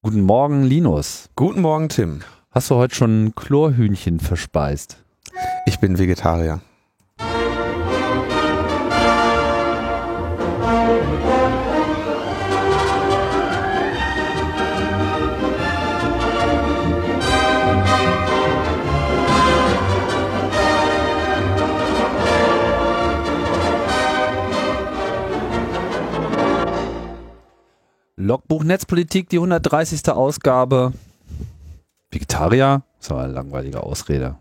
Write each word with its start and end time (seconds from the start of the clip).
Guten 0.00 0.20
Morgen, 0.20 0.62
Linus. 0.62 1.28
Guten 1.34 1.60
Morgen, 1.60 1.88
Tim. 1.88 2.20
Hast 2.52 2.70
du 2.70 2.76
heute 2.76 2.94
schon 2.94 3.32
Chlorhühnchen 3.34 4.20
verspeist? 4.20 5.02
Ich 5.66 5.80
bin 5.80 5.98
Vegetarier. 5.98 6.60
Logbuch 28.28 28.62
Netzpolitik, 28.62 29.30
die 29.30 29.38
130. 29.38 30.06
Ausgabe. 30.10 30.92
Vegetarier? 32.10 32.82
Das 33.00 33.10
war 33.10 33.24
eine 33.24 33.32
langweilige 33.32 33.82
Ausrede. 33.82 34.36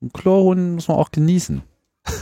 Und 0.00 0.14
Chlorhuhn 0.14 0.76
muss 0.76 0.86
man 0.88 0.96
auch 0.96 1.10
genießen. 1.10 1.62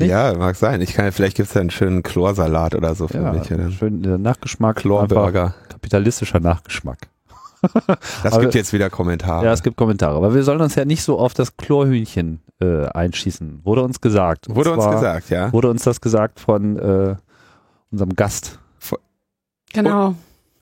Ja, 0.00 0.34
mag 0.36 0.56
sein. 0.56 0.80
Ich 0.80 0.94
kann, 0.94 1.10
vielleicht 1.12 1.36
gibt 1.36 1.48
es 1.48 1.54
ja 1.54 1.60
einen 1.60 1.70
schönen 1.70 2.02
Chlorsalat 2.02 2.74
oder 2.74 2.94
so 2.96 3.06
für 3.08 3.18
Ja, 3.18 3.32
mich. 3.32 3.50
Oder? 3.50 3.70
schön 3.70 4.04
äh, 4.04 4.18
Nachgeschmack. 4.18 4.76
Chlorburger. 4.76 5.54
Kapitalistischer 5.68 6.40
Nachgeschmack. 6.40 6.98
Das 8.22 8.32
Aber- 8.34 8.42
gibt 8.42 8.54
jetzt 8.54 8.72
wieder 8.72 8.90
Kommentare. 8.90 9.44
Ja, 9.46 9.52
es 9.52 9.62
gibt 9.64 9.76
Kommentare. 9.76 10.16
Aber 10.16 10.34
wir 10.34 10.42
sollen 10.44 10.60
uns 10.60 10.74
ja 10.76 10.84
nicht 10.84 11.02
so 11.02 11.18
auf 11.18 11.34
das 11.34 11.56
Chlorhühnchen 11.56 12.40
äh, 12.60 12.86
einschießen. 12.86 13.60
Wurde 13.64 13.82
uns 13.82 14.00
gesagt. 14.00 14.48
Und 14.48 14.54
Wurde 14.56 14.72
uns 14.72 14.84
gesagt, 14.88 15.30
ja. 15.30 15.52
Wurde 15.52 15.68
uns 15.70 15.82
das 15.84 16.00
gesagt 16.00 16.38
von 16.40 16.76
äh, 16.78 17.16
unserem 17.90 18.14
Gast. 18.14 18.58
Genau. 19.82 20.16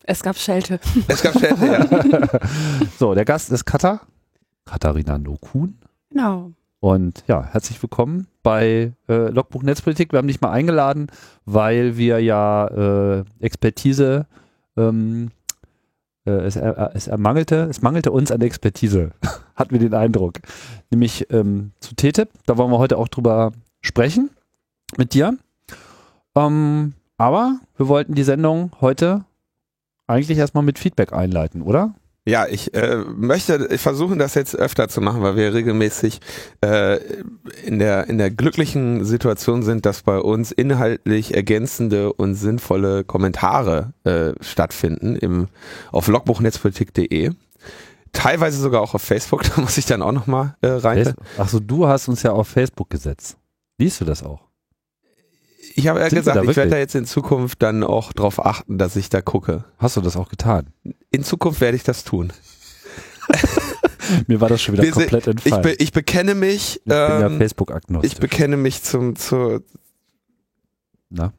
Es 0.04 0.22
gab 0.22 0.36
Schelte. 0.36 0.78
Es 1.08 1.22
gab 1.22 1.38
Städte, 1.38 1.66
ja. 1.66 2.40
So, 2.98 3.14
der 3.14 3.24
Gast 3.24 3.50
ist 3.50 3.64
Katha. 3.64 4.02
Katharina 4.66 5.16
Nokun. 5.16 5.78
Genau. 6.10 6.52
Und 6.80 7.24
ja, 7.26 7.42
herzlich 7.42 7.82
willkommen 7.82 8.26
bei 8.42 8.92
äh, 9.08 9.30
Logbuch 9.30 9.62
Netzpolitik. 9.62 10.12
Wir 10.12 10.18
haben 10.18 10.28
dich 10.28 10.42
mal 10.42 10.50
eingeladen, 10.50 11.06
weil 11.46 11.96
wir 11.96 12.20
ja 12.20 12.66
äh, 12.66 13.24
Expertise, 13.40 14.26
ähm, 14.76 15.30
äh, 16.26 16.32
es, 16.32 16.56
er, 16.56 16.90
es 16.94 17.08
ermangelte, 17.08 17.66
es 17.70 17.80
mangelte 17.80 18.12
uns 18.12 18.30
an 18.30 18.42
Expertise, 18.42 19.12
hatten 19.56 19.70
wir 19.70 19.78
den 19.78 19.94
Eindruck. 19.94 20.34
Nämlich 20.90 21.26
ähm, 21.30 21.72
zu 21.80 21.94
TTIP, 21.94 22.28
da 22.44 22.58
wollen 22.58 22.70
wir 22.70 22.78
heute 22.78 22.98
auch 22.98 23.08
drüber 23.08 23.52
sprechen 23.80 24.28
mit 24.98 25.14
dir. 25.14 25.38
Ähm, 26.34 26.92
aber 27.16 27.60
wir 27.76 27.88
wollten 27.88 28.14
die 28.14 28.22
Sendung 28.22 28.72
heute 28.80 29.24
eigentlich 30.06 30.38
erstmal 30.38 30.64
mit 30.64 30.78
Feedback 30.78 31.12
einleiten, 31.12 31.62
oder? 31.62 31.94
Ja, 32.28 32.46
ich 32.48 32.74
äh, 32.74 32.96
möchte 32.96 33.78
versuchen, 33.78 34.18
das 34.18 34.34
jetzt 34.34 34.56
öfter 34.56 34.88
zu 34.88 35.00
machen, 35.00 35.22
weil 35.22 35.36
wir 35.36 35.54
regelmäßig 35.54 36.20
äh, 36.60 36.96
in 37.64 37.78
der 37.78 38.08
in 38.08 38.18
der 38.18 38.32
glücklichen 38.32 39.04
Situation 39.04 39.62
sind, 39.62 39.86
dass 39.86 40.02
bei 40.02 40.18
uns 40.18 40.50
inhaltlich 40.50 41.34
ergänzende 41.34 42.12
und 42.12 42.34
sinnvolle 42.34 43.04
Kommentare 43.04 43.92
äh, 44.02 44.32
stattfinden 44.40 45.14
im 45.14 45.46
auf 45.92 46.08
logbuchnetzpolitik.de. 46.08 47.30
Teilweise 48.12 48.60
sogar 48.60 48.80
auch 48.80 48.94
auf 48.94 49.02
Facebook, 49.02 49.42
da 49.54 49.60
muss 49.60 49.78
ich 49.78 49.86
dann 49.86 50.02
auch 50.02 50.12
nochmal 50.12 50.56
äh, 50.62 50.66
rein. 50.66 51.14
Achso, 51.38 51.60
du 51.60 51.86
hast 51.86 52.08
uns 52.08 52.24
ja 52.24 52.32
auf 52.32 52.48
Facebook 52.48 52.90
gesetzt. 52.90 53.36
Liest 53.78 54.00
du 54.00 54.04
das 54.04 54.24
auch? 54.24 54.45
Ich 55.74 55.88
habe 55.88 56.00
ja 56.00 56.08
Sind 56.08 56.20
gesagt, 56.20 56.44
ich 56.48 56.56
werde 56.56 56.70
da 56.70 56.78
jetzt 56.78 56.94
in 56.94 57.04
Zukunft 57.06 57.62
dann 57.62 57.82
auch 57.84 58.12
drauf 58.12 58.44
achten, 58.44 58.78
dass 58.78 58.96
ich 58.96 59.08
da 59.08 59.20
gucke. 59.20 59.64
Hast 59.78 59.96
du 59.96 60.00
das 60.00 60.16
auch 60.16 60.28
getan? 60.28 60.68
In 61.10 61.24
Zukunft 61.24 61.60
werde 61.60 61.76
ich 61.76 61.82
das 61.82 62.04
tun. 62.04 62.32
Mir 64.26 64.40
war 64.40 64.48
das 64.48 64.62
schon 64.62 64.74
wieder 64.74 64.84
Wir 64.84 64.94
sind- 64.94 65.10
komplett 65.10 65.26
Ich, 65.26 65.46
entfallen. 65.52 65.62
be 65.62 65.72
ich 65.82 65.92
bekenne 65.92 66.34
mich, 66.34 66.76
ich 66.76 66.84
bin 66.84 66.92
ja 66.94 67.26
ähm, 67.26 67.38
Facebook-agnostisch. 67.38 68.12
ich 68.12 68.18
bekenne 68.18 68.56
mich 68.56 68.82
zum 68.82 69.16
zu 69.16 69.60
Na? 71.10 71.32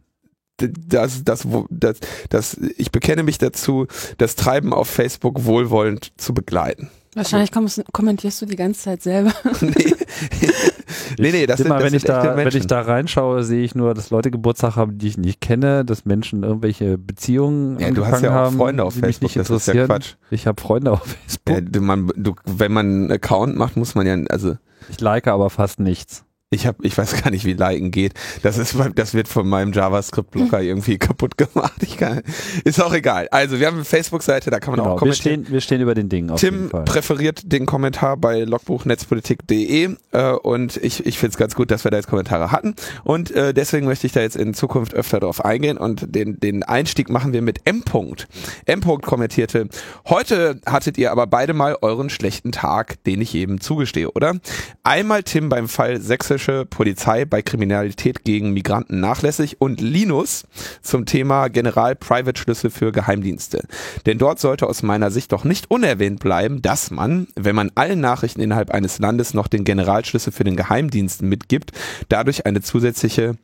das, 0.57 1.23
das, 1.23 1.47
das, 1.69 1.97
das, 2.29 2.57
ich 2.77 2.91
bekenne 2.91 3.23
mich 3.23 3.37
dazu, 3.37 3.85
das 4.17 4.35
Treiben 4.35 4.73
auf 4.73 4.89
Facebook 4.89 5.45
wohlwollend 5.45 6.11
zu 6.17 6.33
begleiten. 6.33 6.89
Wahrscheinlich 7.13 7.51
kommst, 7.51 7.83
kommentierst 7.93 8.41
du 8.41 8.45
die 8.47 8.55
ganze 8.55 8.81
Zeit 8.81 9.03
selber. 9.03 9.33
nee. 9.61 9.93
nee, 11.17 11.31
nee, 11.31 11.45
das 11.45 11.57
sind, 11.57 11.67
Immer, 11.67 11.75
das 11.75 11.83
wenn, 11.83 11.89
sind 11.91 11.97
ich 11.97 12.03
da, 12.03 12.37
wenn 12.37 12.47
ich 12.47 12.67
da 12.67 12.81
reinschaue, 12.81 13.43
sehe 13.43 13.63
ich 13.63 13.75
nur, 13.75 13.93
dass 13.93 14.09
Leute 14.09 14.31
Geburtstag 14.31 14.75
haben, 14.75 14.97
die 14.97 15.07
ich 15.07 15.17
nicht 15.17 15.41
kenne, 15.41 15.85
dass 15.85 16.05
Menschen 16.05 16.43
irgendwelche 16.43 16.97
Beziehungen 16.97 17.79
ja, 17.79 17.91
du 17.91 18.03
angefangen 18.03 18.13
hast 18.13 18.21
ja 18.23 18.29
auch 18.29 18.33
haben, 18.33 18.57
Freunde 18.57 18.83
auf 18.83 18.93
Facebook, 18.93 19.35
nicht 19.35 19.35
das 19.37 19.49
ist 19.49 19.67
ja. 19.67 19.85
Quatsch. 19.85 20.15
Ich 20.29 20.47
habe 20.47 20.61
Freunde 20.61 20.91
auf 20.91 21.03
Facebook. 21.03 21.55
Ja, 21.55 21.61
du, 21.61 21.81
man, 21.81 22.11
du, 22.15 22.35
wenn 22.45 22.71
man 22.71 22.85
einen 22.85 23.11
Account 23.11 23.55
macht, 23.55 23.77
muss 23.77 23.95
man 23.95 24.05
ja, 24.05 24.15
also 24.29 24.55
Ich 24.89 25.01
like 25.01 25.27
aber 25.27 25.49
fast 25.49 25.79
nichts. 25.79 26.23
Ich 26.49 26.65
habe, 26.65 26.77
ich 26.85 26.97
weiß 26.97 27.21
gar 27.21 27.29
nicht, 27.29 27.43
wie 27.43 27.53
Liken 27.53 27.91
geht. 27.91 28.13
Das 28.41 28.57
ist, 28.57 28.73
das 28.95 29.13
wird 29.13 29.27
von 29.27 29.49
meinem 29.49 29.73
JavaScript-Blocker 29.73 30.61
irgendwie 30.61 30.97
kaputt 30.97 31.37
gemacht. 31.37 31.73
Ich 31.81 31.97
kann, 31.97 32.21
ist 32.63 32.81
auch 32.81 32.93
egal. 32.93 33.27
Also 33.31 33.59
wir 33.59 33.67
haben 33.67 33.75
eine 33.75 33.83
Facebook-Seite, 33.85 34.49
da 34.49 34.59
kann 34.61 34.71
man 34.71 34.79
Genau, 34.79 34.91
auch 34.91 34.95
wir, 34.95 34.99
kommentieren. 34.99 35.43
stehen, 35.43 35.53
wir 35.53 35.59
stehen 35.59 35.81
über 35.81 35.93
den 35.93 36.07
Dingen 36.07 36.29
auf 36.31 36.39
Tim 36.39 36.53
jeden 36.53 36.69
Fall. 36.69 36.85
präferiert 36.85 37.51
den 37.51 37.65
Kommentar 37.65 38.15
bei 38.15 38.43
logbuchnetzpolitik.de 38.43 39.95
äh, 40.13 40.31
und 40.31 40.77
ich, 40.77 41.05
ich 41.05 41.19
finde 41.19 41.31
es 41.31 41.37
ganz 41.37 41.53
gut, 41.53 41.69
dass 41.69 41.83
wir 41.83 41.91
da 41.91 41.97
jetzt 41.97 42.07
Kommentare 42.07 42.51
hatten 42.51 42.75
und 43.03 43.31
äh, 43.31 43.53
deswegen 43.53 43.85
möchte 43.85 44.07
ich 44.07 44.13
da 44.13 44.21
jetzt 44.21 44.37
in 44.37 44.53
Zukunft 44.53 44.93
öfter 44.93 45.19
drauf 45.19 45.43
eingehen 45.43 45.77
und 45.77 46.15
den, 46.15 46.39
den 46.39 46.63
Einstieg 46.63 47.09
machen 47.09 47.33
wir 47.33 47.41
mit 47.41 47.59
M. 47.65 47.83
-Punkt. 47.83 48.25
M. 48.65 48.79
-Punkt 48.79 49.01
kommentierte, 49.01 49.67
heute 50.07 50.61
hattet 50.65 50.97
ihr 50.97 51.11
aber 51.11 51.27
beide 51.27 51.53
mal 51.53 51.75
euren 51.81 52.09
schlechten 52.09 52.53
Tag, 52.53 53.03
den 53.03 53.19
ich 53.21 53.35
eben 53.35 53.59
zugestehe, 53.59 54.11
oder? 54.11 54.35
Einmal 54.83 55.23
Tim 55.23 55.49
beim 55.49 55.67
Fall 55.67 55.99
sächsische 56.37 56.65
Polizei 56.65 57.25
bei 57.25 57.41
Kriminalität 57.41 58.23
gegen 58.23 58.51
Migranten 58.53 58.99
nachlässig 58.99 59.59
und 59.59 59.81
Linus 59.81 60.45
zum 60.83 61.05
Thema 61.05 61.47
General-Private-Schlüssel 61.47 62.69
für 62.69 62.91
Geheimdienste. 62.91 63.63
Denn 64.05 64.19
dort 64.19 64.39
sollte 64.39 64.67
aus 64.67 64.83
meiner 64.83 65.09
Sicht 65.09 65.31
doch 65.31 65.43
nicht 65.43 65.71
unerwähnt 65.71 66.19
bleiben, 66.19 66.61
dass 66.61 66.91
man, 66.91 67.27
wenn 67.35 67.55
man 67.55 67.71
allen 67.73 68.01
Nachrichten 68.01 68.41
innerhalb 68.41 68.69
eines 68.69 68.99
Landes 68.99 69.33
noch 69.33 69.47
den 69.47 69.63
Generalschlüssel 69.63 70.31
für 70.31 70.43
den 70.43 70.55
Geheimdienst 70.55 71.23
mitgibt, 71.23 71.71
dadurch 72.07 72.45
eine 72.45 72.61
zusätzliche 72.61 73.35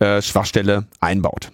äh, 0.00 0.20
Schwachstelle 0.20 0.86
einbaut. 1.00 1.52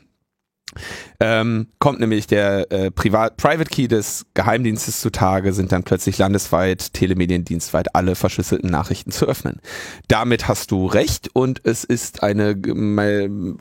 Ähm, 1.20 1.68
kommt 1.78 2.00
nämlich 2.00 2.26
der 2.26 2.70
äh, 2.70 2.90
Privat 2.90 3.36
Private 3.36 3.70
Key 3.70 3.88
des 3.88 4.26
Geheimdienstes 4.34 5.00
zutage, 5.00 5.52
sind 5.52 5.72
dann 5.72 5.82
plötzlich 5.82 6.18
landesweit, 6.18 6.92
telemediendienstweit 6.92 7.94
alle 7.94 8.14
verschlüsselten 8.14 8.70
Nachrichten 8.70 9.10
zu 9.10 9.26
öffnen. 9.26 9.60
Damit 10.08 10.48
hast 10.48 10.70
du 10.70 10.86
recht 10.86 11.30
und 11.32 11.60
es 11.64 11.84
ist 11.84 12.22
eine 12.22 12.56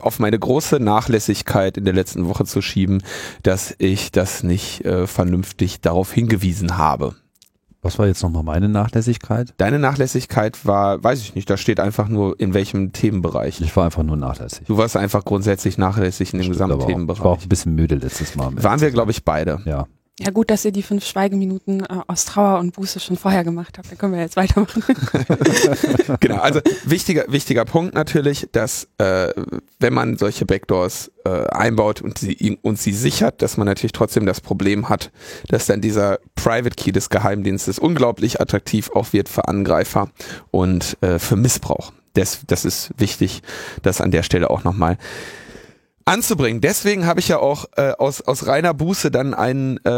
auf 0.00 0.18
meine 0.18 0.38
große 0.38 0.80
Nachlässigkeit 0.80 1.76
in 1.76 1.84
der 1.84 1.94
letzten 1.94 2.28
Woche 2.28 2.44
zu 2.44 2.62
schieben, 2.62 3.02
dass 3.42 3.74
ich 3.78 4.12
das 4.12 4.42
nicht 4.42 4.84
äh, 4.84 5.06
vernünftig 5.06 5.80
darauf 5.80 6.12
hingewiesen 6.12 6.76
habe. 6.78 7.14
Was 7.80 7.98
war 7.98 8.06
jetzt 8.06 8.22
nochmal 8.22 8.42
meine 8.42 8.68
Nachlässigkeit? 8.68 9.54
Deine 9.56 9.78
Nachlässigkeit 9.78 10.66
war, 10.66 11.02
weiß 11.02 11.20
ich 11.20 11.34
nicht, 11.36 11.48
da 11.48 11.56
steht 11.56 11.78
einfach 11.78 12.08
nur 12.08 12.38
in 12.40 12.52
welchem 12.52 12.92
Themenbereich. 12.92 13.60
Ich 13.60 13.76
war 13.76 13.84
einfach 13.84 14.02
nur 14.02 14.16
nachlässig. 14.16 14.66
Du 14.66 14.76
warst 14.76 14.96
einfach 14.96 15.24
grundsätzlich 15.24 15.78
nachlässig 15.78 16.34
in 16.34 16.40
dem 16.40 16.48
gesamten 16.48 16.72
auch. 16.72 16.78
Ich 16.78 16.80
war 16.80 16.86
auch 16.86 16.92
Themenbereich. 16.92 17.42
ein 17.44 17.48
bisschen 17.48 17.74
müde 17.76 17.94
letztes 17.94 18.34
Mal. 18.34 18.50
Waren 18.62 18.80
wir, 18.80 18.90
glaube 18.90 19.12
ich, 19.12 19.24
beide. 19.24 19.60
Ja. 19.64 19.86
Ja, 20.20 20.32
gut, 20.32 20.50
dass 20.50 20.64
ihr 20.64 20.72
die 20.72 20.82
fünf 20.82 21.06
Schweigeminuten 21.06 21.84
äh, 21.84 22.00
aus 22.08 22.24
Trauer 22.24 22.58
und 22.58 22.74
Buße 22.74 22.98
schon 22.98 23.16
vorher 23.16 23.44
gemacht 23.44 23.78
habt. 23.78 23.90
Dann 23.90 23.98
können 23.98 24.14
wir 24.14 24.20
jetzt 24.20 24.36
weitermachen. 24.36 24.82
genau, 26.20 26.38
also 26.38 26.60
wichtiger, 26.84 27.26
wichtiger 27.28 27.64
Punkt 27.64 27.94
natürlich, 27.94 28.48
dass 28.50 28.88
äh, 28.98 29.32
wenn 29.78 29.94
man 29.94 30.16
solche 30.16 30.44
Backdoors 30.44 31.12
äh, 31.24 31.46
einbaut 31.50 32.00
und 32.00 32.18
sie, 32.18 32.58
und 32.62 32.80
sie 32.80 32.92
sichert, 32.92 33.42
dass 33.42 33.56
man 33.56 33.66
natürlich 33.66 33.92
trotzdem 33.92 34.26
das 34.26 34.40
Problem 34.40 34.88
hat, 34.88 35.12
dass 35.48 35.66
dann 35.66 35.80
dieser 35.80 36.18
Private 36.34 36.74
Key 36.74 36.90
des 36.90 37.10
Geheimdienstes 37.10 37.78
unglaublich 37.78 38.40
attraktiv 38.40 38.90
auch 38.90 39.12
wird 39.12 39.28
für 39.28 39.46
Angreifer 39.46 40.10
und 40.50 40.96
äh, 41.00 41.20
für 41.20 41.36
Missbrauch. 41.36 41.92
Das, 42.14 42.40
das 42.48 42.64
ist 42.64 42.90
wichtig, 42.96 43.42
das 43.82 44.00
an 44.00 44.10
der 44.10 44.24
Stelle 44.24 44.50
auch 44.50 44.64
nochmal 44.64 44.98
anzubringen. 46.08 46.60
Deswegen 46.60 47.06
habe 47.06 47.20
ich 47.20 47.28
ja 47.28 47.38
auch 47.38 47.66
äh, 47.76 47.92
aus, 47.92 48.20
aus 48.22 48.46
reiner 48.46 48.74
Buße 48.74 49.10
dann 49.10 49.34
einen, 49.34 49.76
äh, 49.84 49.90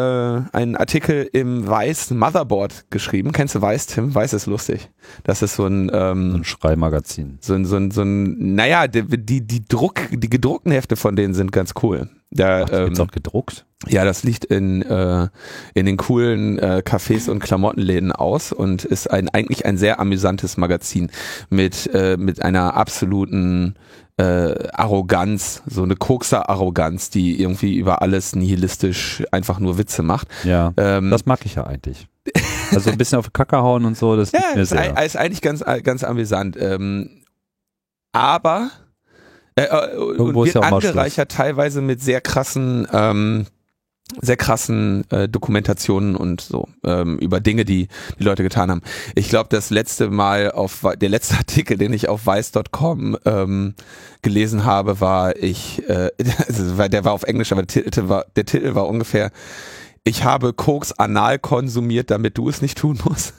einen 0.53 0.77
Artikel 0.77 1.29
im 1.33 1.67
Weiß 1.67 2.11
Motherboard 2.11 2.87
geschrieben. 2.91 3.33
Kennst 3.33 3.55
du 3.55 3.63
Weiß, 3.63 3.87
Tim? 3.87 4.15
Weiß 4.15 4.33
ist 4.33 4.47
lustig. 4.47 4.91
Das 5.25 5.43
ist 5.43 5.57
so 5.57 5.67
ein, 5.67 5.89
So 5.89 5.97
ähm, 5.97 6.35
ein 6.37 6.45
Schreimagazin. 6.45 7.39
so 7.41 7.55
ein, 7.55 7.65
so 7.65 7.77
ein, 7.77 7.91
so 7.91 8.03
ein 8.03 8.55
naja, 8.55 8.89
die, 8.89 9.05
die, 9.05 9.47
die 9.47 9.65
Druck, 9.67 10.01
die 10.11 10.31
gedruckten 10.31 10.73
Hefte 10.73 10.97
von 10.97 11.17
denen 11.17 11.35
sind 11.35 11.53
ganz 11.53 11.75
cool. 11.83 12.09
Da, 12.33 12.65
Ach, 12.65 12.73
ähm, 12.73 12.85
gibt's 12.87 13.01
auch 13.01 13.11
gedruckt. 13.11 13.67
ja, 13.89 14.05
das 14.05 14.23
liegt 14.23 14.45
in, 14.45 14.83
äh, 14.83 15.29
in 15.75 15.87
den 15.87 15.97
coolen 15.97 16.59
äh, 16.59 16.83
Cafés 16.85 17.29
und 17.29 17.41
Klamottenläden 17.41 18.13
aus 18.13 18.53
und 18.53 18.85
ist 18.85 19.11
ein 19.11 19.29
eigentlich 19.31 19.67
ein 19.67 19.77
sehr 19.79 19.99
amüsantes 19.99 20.57
Magazin 20.57 21.11
mit, 21.51 21.91
äh, 21.93 22.17
mit 22.17 22.41
einer 22.43 22.75
absoluten 22.75 23.75
äh, 24.21 24.69
Arroganz, 24.73 25.63
so 25.67 25.83
eine 25.83 25.97
Kokser-Arroganz, 25.97 27.11
die 27.11 27.41
irgendwie 27.41 27.77
über 27.77 28.03
alles 28.03 28.35
nihilistisch 28.35 29.23
einfach 29.33 29.59
nur 29.59 29.79
Witze 29.79 30.03
macht. 30.03 30.29
Ja, 30.45 30.73
Ähm, 30.77 31.11
das 31.11 31.27
mag 31.27 31.41
ich 31.45 31.55
ja 31.55 31.67
eigentlich. 31.67 32.07
Also 32.73 32.91
ein 32.91 32.99
bisschen 32.99 33.19
auf 33.19 33.33
Kacke 33.33 33.57
hauen 33.59 33.85
und 33.85 33.97
so, 33.97 34.17
das 34.17 34.31
ja, 34.33 34.41
mir 34.55 34.63
ist, 34.63 34.69
sehr. 34.69 35.03
ist 35.03 35.17
eigentlich 35.17 35.41
ganz, 35.41 35.65
ganz 35.83 36.05
amüsant. 36.05 36.57
Ähm, 36.61 37.23
aber 38.13 38.71
äh, 39.57 39.65
äh, 39.65 39.97
und 39.97 40.35
wird 40.35 40.55
ja 40.55 40.61
angereichert 40.61 41.33
teilweise 41.33 41.81
mit 41.81 42.01
sehr 42.03 42.21
krassen, 42.21 42.87
ähm, 42.93 43.47
sehr 44.21 44.37
krassen 44.37 45.05
äh, 45.11 45.29
Dokumentationen 45.29 46.17
und 46.17 46.41
so 46.41 46.69
ähm, 46.85 47.19
über 47.19 47.41
Dinge, 47.41 47.65
die 47.65 47.89
die 48.19 48.25
Leute 48.25 48.43
getan 48.43 48.71
haben. 48.71 48.83
Ich 49.15 49.29
glaube, 49.29 49.49
das 49.51 49.71
letzte 49.71 50.11
Mal 50.11 50.51
auf 50.53 50.87
der 51.01 51.09
letzte 51.09 51.35
Artikel, 51.39 51.77
den 51.77 51.93
ich 51.93 52.09
auf 52.09 52.27
weiß.com 52.27 53.17
ähm, 53.25 53.75
gelesen 54.23 54.65
habe, 54.65 55.01
war 55.01 55.37
ich, 55.37 55.89
äh, 55.89 56.11
der 56.89 57.05
war 57.05 57.13
auf 57.13 57.25
Englisch, 57.25 57.53
aber 57.53 57.63
der 57.63 57.85
Titel 57.85 58.09
war, 58.09 58.27
der 58.37 58.45
Titel 58.45 58.75
war 58.75 58.87
ungefähr 58.87 59.31
ich 60.03 60.25
habe 60.25 60.55
Koks 60.55 60.93
anal 60.93 61.39
konsumiert, 61.39 62.11
damit 62.11 62.39
du 62.39 62.49
es 62.49 62.63
nicht 62.63 62.79
tun 62.79 62.99
musst. 63.05 63.35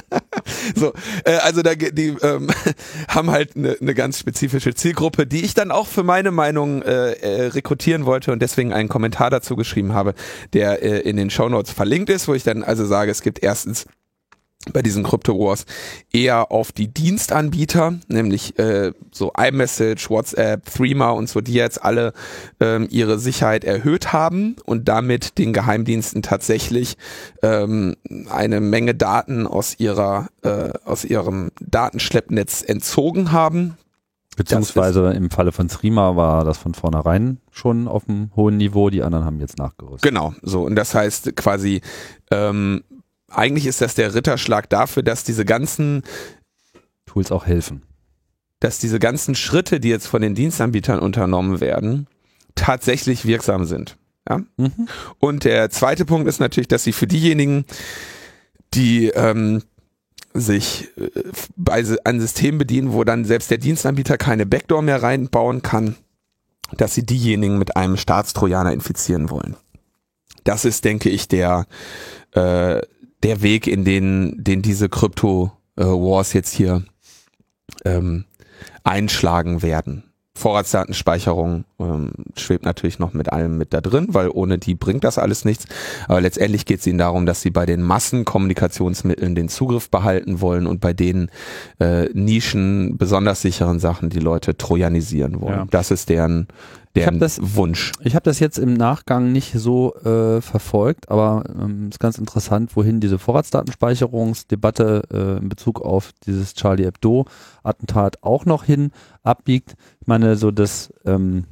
so, 0.74 0.92
äh, 1.24 1.36
also 1.36 1.62
da 1.62 1.74
die 1.74 2.16
ähm, 2.22 2.48
haben 3.08 3.30
halt 3.30 3.56
eine 3.56 3.76
ne 3.80 3.94
ganz 3.94 4.18
spezifische 4.18 4.74
Zielgruppe, 4.74 5.26
die 5.26 5.44
ich 5.44 5.54
dann 5.54 5.70
auch 5.70 5.86
für 5.86 6.02
meine 6.02 6.30
Meinung 6.30 6.82
äh, 6.82 7.12
äh, 7.12 7.46
rekrutieren 7.48 8.06
wollte 8.06 8.32
und 8.32 8.40
deswegen 8.40 8.72
einen 8.72 8.88
Kommentar 8.88 9.30
dazu 9.30 9.56
geschrieben 9.56 9.92
habe, 9.92 10.14
der 10.52 10.82
äh, 10.82 11.00
in 11.00 11.16
den 11.16 11.30
Shownotes 11.30 11.72
verlinkt 11.72 12.10
ist, 12.10 12.28
wo 12.28 12.34
ich 12.34 12.42
dann 12.42 12.62
also 12.62 12.86
sage, 12.86 13.10
es 13.10 13.22
gibt 13.22 13.42
erstens 13.42 13.86
bei 14.72 14.82
diesen 14.82 15.02
Crypto 15.02 15.38
Wars 15.38 15.64
eher 16.12 16.52
auf 16.52 16.72
die 16.72 16.88
Dienstanbieter, 16.88 17.94
nämlich 18.08 18.58
äh, 18.58 18.92
so 19.10 19.32
iMessage, 19.36 20.08
WhatsApp, 20.08 20.66
Threema 20.66 21.10
und 21.10 21.28
so, 21.28 21.40
die 21.40 21.54
jetzt 21.54 21.82
alle 21.84 22.12
ähm, 22.60 22.86
ihre 22.90 23.18
Sicherheit 23.18 23.64
erhöht 23.64 24.12
haben 24.12 24.56
und 24.64 24.88
damit 24.88 25.38
den 25.38 25.52
Geheimdiensten 25.52 26.22
tatsächlich 26.22 26.96
ähm, 27.42 27.96
eine 28.30 28.60
Menge 28.60 28.94
Daten 28.94 29.46
aus 29.46 29.78
ihrer 29.78 30.28
äh, 30.42 30.70
aus 30.84 31.04
ihrem 31.04 31.50
Datenschleppnetz 31.60 32.62
entzogen 32.62 33.32
haben. 33.32 33.76
Beziehungsweise 34.36 35.12
im 35.12 35.30
Falle 35.30 35.52
von 35.52 35.68
Threema 35.68 36.16
war 36.16 36.44
das 36.44 36.56
von 36.56 36.72
vornherein 36.72 37.38
schon 37.50 37.86
auf 37.86 38.08
einem 38.08 38.30
hohen 38.34 38.56
Niveau, 38.56 38.88
die 38.88 39.02
anderen 39.02 39.26
haben 39.26 39.40
jetzt 39.40 39.58
nachgerüstet. 39.58 40.02
Genau, 40.02 40.34
so 40.40 40.62
und 40.62 40.74
das 40.76 40.94
heißt 40.94 41.36
quasi 41.36 41.82
ähm, 42.30 42.82
eigentlich 43.34 43.66
ist 43.66 43.80
das 43.80 43.94
der 43.94 44.14
Ritterschlag 44.14 44.68
dafür, 44.70 45.02
dass 45.02 45.24
diese 45.24 45.44
ganzen 45.44 46.02
Tools 47.06 47.32
auch 47.32 47.46
helfen. 47.46 47.82
dass 48.62 48.78
diese 48.78 49.00
ganzen 49.00 49.34
Schritte, 49.34 49.80
die 49.80 49.88
jetzt 49.88 50.06
von 50.06 50.22
den 50.22 50.36
Dienstanbietern 50.36 51.00
unternommen 51.00 51.60
werden, 51.60 52.06
tatsächlich 52.54 53.26
wirksam 53.26 53.64
sind. 53.64 53.96
Ja? 54.28 54.40
Mhm. 54.56 54.88
Und 55.18 55.44
der 55.44 55.68
zweite 55.70 56.04
Punkt 56.04 56.28
ist 56.28 56.38
natürlich, 56.38 56.68
dass 56.68 56.84
sie 56.84 56.92
für 56.92 57.08
diejenigen, 57.08 57.64
die 58.72 59.08
ähm, 59.08 59.62
sich 60.32 60.90
äh, 60.96 61.10
bei 61.56 61.84
ein 62.04 62.20
System 62.20 62.58
bedienen, 62.58 62.92
wo 62.92 63.02
dann 63.02 63.24
selbst 63.24 63.50
der 63.50 63.58
Dienstanbieter 63.58 64.16
keine 64.16 64.46
Backdoor 64.46 64.82
mehr 64.82 65.02
reinbauen 65.02 65.62
kann, 65.62 65.96
dass 66.76 66.94
sie 66.94 67.04
diejenigen 67.04 67.58
mit 67.58 67.76
einem 67.76 67.96
Staatstrojaner 67.96 68.72
infizieren 68.72 69.28
wollen. 69.28 69.56
Das 70.44 70.64
ist, 70.64 70.84
denke 70.84 71.10
ich, 71.10 71.26
der, 71.26 71.66
äh, 72.30 72.80
der 73.22 73.42
Weg, 73.42 73.66
in 73.66 73.84
den, 73.84 74.34
den 74.42 74.62
diese 74.62 74.88
Krypto-Wars 74.88 76.32
jetzt 76.32 76.52
hier 76.52 76.82
ähm, 77.84 78.24
einschlagen 78.84 79.62
werden. 79.62 80.04
Vorratsdatenspeicherung 80.34 81.64
ähm, 81.84 82.10
schwebt 82.36 82.64
natürlich 82.64 82.98
noch 82.98 83.12
mit 83.12 83.32
allem 83.32 83.58
mit 83.58 83.72
da 83.72 83.80
drin, 83.80 84.06
weil 84.10 84.28
ohne 84.32 84.58
die 84.58 84.74
bringt 84.74 85.04
das 85.04 85.18
alles 85.18 85.44
nichts. 85.44 85.66
Aber 86.08 86.20
letztendlich 86.20 86.64
geht 86.66 86.80
es 86.80 86.86
ihnen 86.86 86.98
darum, 86.98 87.26
dass 87.26 87.42
sie 87.42 87.50
bei 87.50 87.66
den 87.66 87.82
Massenkommunikationsmitteln 87.82 89.34
den 89.34 89.48
Zugriff 89.48 89.90
behalten 89.90 90.40
wollen 90.40 90.66
und 90.66 90.80
bei 90.80 90.92
den 90.92 91.30
äh, 91.80 92.04
Nischen 92.14 92.96
besonders 92.98 93.42
sicheren 93.42 93.78
Sachen 93.78 94.10
die 94.10 94.20
Leute 94.20 94.56
trojanisieren 94.56 95.40
wollen. 95.40 95.52
Ja. 95.60 95.66
Das 95.70 95.90
ist 95.90 96.08
deren, 96.08 96.48
Ich 96.94 97.02
deren 97.02 97.18
das- 97.18 97.38
Wunsch. 97.56 97.92
Ich 98.02 98.14
habe 98.14 98.24
das 98.24 98.38
jetzt 98.40 98.58
im 98.58 98.74
Nachgang 98.74 99.32
nicht 99.32 99.52
so 99.54 99.94
äh, 100.04 100.40
verfolgt, 100.40 101.08
aber 101.10 101.44
ähm, 101.60 101.88
ist 101.90 102.00
ganz 102.00 102.18
interessant, 102.18 102.76
wohin 102.76 103.00
diese 103.00 103.18
Vorratsdatenspeicherungsdebatte 103.18 105.02
äh, 105.12 105.38
in 105.42 105.48
Bezug 105.48 105.80
auf 105.80 106.12
dieses 106.26 106.54
Charlie 106.54 106.84
Hebdo 106.84 107.26
Attentat 107.62 108.18
auch 108.22 108.44
noch 108.44 108.64
hin 108.64 108.90
abbiegt. 109.22 109.74
Ich 110.00 110.06
meine, 110.06 110.36
so 110.36 110.50
das, 110.50 110.92
ähm, 111.04 111.44
äh, 111.44 111.51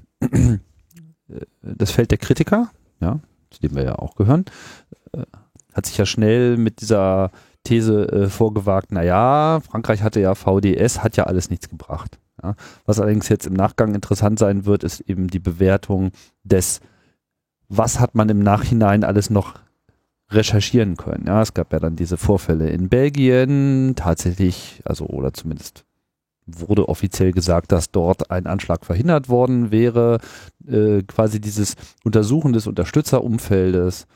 das 1.62 1.90
Feld 1.90 2.10
der 2.10 2.18
Kritiker, 2.18 2.70
ja, 3.00 3.20
zu 3.50 3.60
dem 3.60 3.74
wir 3.74 3.84
ja 3.84 3.96
auch 3.96 4.14
gehören, 4.14 4.44
äh, 5.12 5.22
hat 5.74 5.86
sich 5.86 5.96
ja 5.96 6.06
schnell 6.06 6.56
mit 6.56 6.80
dieser 6.80 7.30
These 7.64 8.08
äh, 8.10 8.28
vorgewagt, 8.28 8.92
naja, 8.92 9.60
Frankreich 9.60 10.02
hatte 10.02 10.20
ja 10.20 10.34
VDS, 10.34 11.02
hat 11.02 11.16
ja 11.16 11.24
alles 11.24 11.50
nichts 11.50 11.68
gebracht. 11.68 12.18
Ja. 12.42 12.54
Was 12.86 12.98
allerdings 13.00 13.28
jetzt 13.28 13.46
im 13.46 13.54
Nachgang 13.54 13.94
interessant 13.94 14.38
sein 14.38 14.64
wird, 14.64 14.82
ist 14.82 15.00
eben 15.00 15.28
die 15.28 15.40
Bewertung 15.40 16.12
des, 16.42 16.80
was 17.68 18.00
hat 18.00 18.14
man 18.14 18.28
im 18.28 18.40
Nachhinein 18.40 19.04
alles 19.04 19.30
noch 19.30 19.54
recherchieren 20.30 20.96
können. 20.96 21.26
Ja, 21.26 21.42
es 21.42 21.54
gab 21.54 21.72
ja 21.72 21.80
dann 21.80 21.96
diese 21.96 22.16
Vorfälle 22.16 22.70
in 22.70 22.88
Belgien, 22.88 23.94
tatsächlich, 23.96 24.80
also 24.84 25.06
oder 25.06 25.34
zumindest 25.34 25.84
wurde 26.56 26.88
offiziell 26.88 27.32
gesagt, 27.32 27.72
dass 27.72 27.90
dort 27.90 28.30
ein 28.30 28.46
Anschlag 28.46 28.84
verhindert 28.84 29.28
worden 29.28 29.70
wäre. 29.70 30.18
Äh, 30.66 31.02
quasi 31.02 31.40
dieses 31.40 31.74
Untersuchen 32.04 32.52
des 32.52 32.66
Unterstützerumfeldes 32.66 34.06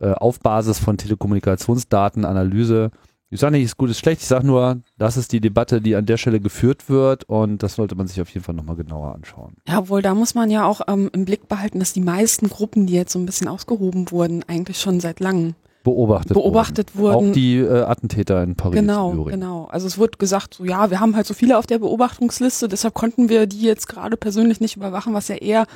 äh, 0.00 0.10
auf 0.10 0.40
Basis 0.40 0.78
von 0.78 0.96
Telekommunikationsdatenanalyse. 0.96 2.90
Ich 3.30 3.40
sage 3.40 3.52
nicht, 3.56 3.64
ist 3.64 3.76
gut, 3.76 3.90
ist 3.90 3.98
schlecht. 3.98 4.20
Ich 4.20 4.28
sage 4.28 4.46
nur, 4.46 4.82
das 4.96 5.16
ist 5.16 5.32
die 5.32 5.40
Debatte, 5.40 5.80
die 5.80 5.96
an 5.96 6.06
der 6.06 6.18
Stelle 6.18 6.40
geführt 6.40 6.88
wird 6.88 7.24
und 7.24 7.62
das 7.62 7.74
sollte 7.74 7.96
man 7.96 8.06
sich 8.06 8.20
auf 8.20 8.28
jeden 8.28 8.44
Fall 8.44 8.54
nochmal 8.54 8.76
genauer 8.76 9.14
anschauen. 9.14 9.54
Ja, 9.66 9.80
obwohl 9.80 10.02
da 10.02 10.14
muss 10.14 10.34
man 10.34 10.50
ja 10.50 10.64
auch 10.66 10.82
ähm, 10.86 11.10
im 11.12 11.24
Blick 11.24 11.48
behalten, 11.48 11.80
dass 11.80 11.92
die 11.92 12.00
meisten 12.00 12.48
Gruppen, 12.48 12.86
die 12.86 12.92
jetzt 12.94 13.12
so 13.12 13.18
ein 13.18 13.26
bisschen 13.26 13.48
ausgehoben 13.48 14.10
wurden, 14.10 14.44
eigentlich 14.46 14.78
schon 14.78 15.00
seit 15.00 15.18
langem 15.18 15.54
Beobachtet, 15.84 16.32
beobachtet 16.32 16.96
wurden. 16.96 17.14
wurden. 17.14 17.28
Auch 17.28 17.34
die 17.34 17.58
äh, 17.58 17.82
Attentäter 17.82 18.42
in 18.42 18.56
Paris. 18.56 18.74
Genau, 18.74 19.12
genau. 19.24 19.66
Also 19.66 19.86
es 19.86 19.98
wird 19.98 20.18
gesagt, 20.18 20.54
so 20.54 20.64
ja, 20.64 20.90
wir 20.90 20.98
haben 20.98 21.14
halt 21.14 21.26
so 21.26 21.34
viele 21.34 21.58
auf 21.58 21.66
der 21.66 21.78
Beobachtungsliste, 21.78 22.68
deshalb 22.68 22.94
konnten 22.94 23.28
wir 23.28 23.46
die 23.46 23.60
jetzt 23.60 23.86
gerade 23.86 24.16
persönlich 24.16 24.60
nicht 24.60 24.76
überwachen, 24.76 25.12
was 25.12 25.28
ja 25.28 25.36
eher 25.36 25.66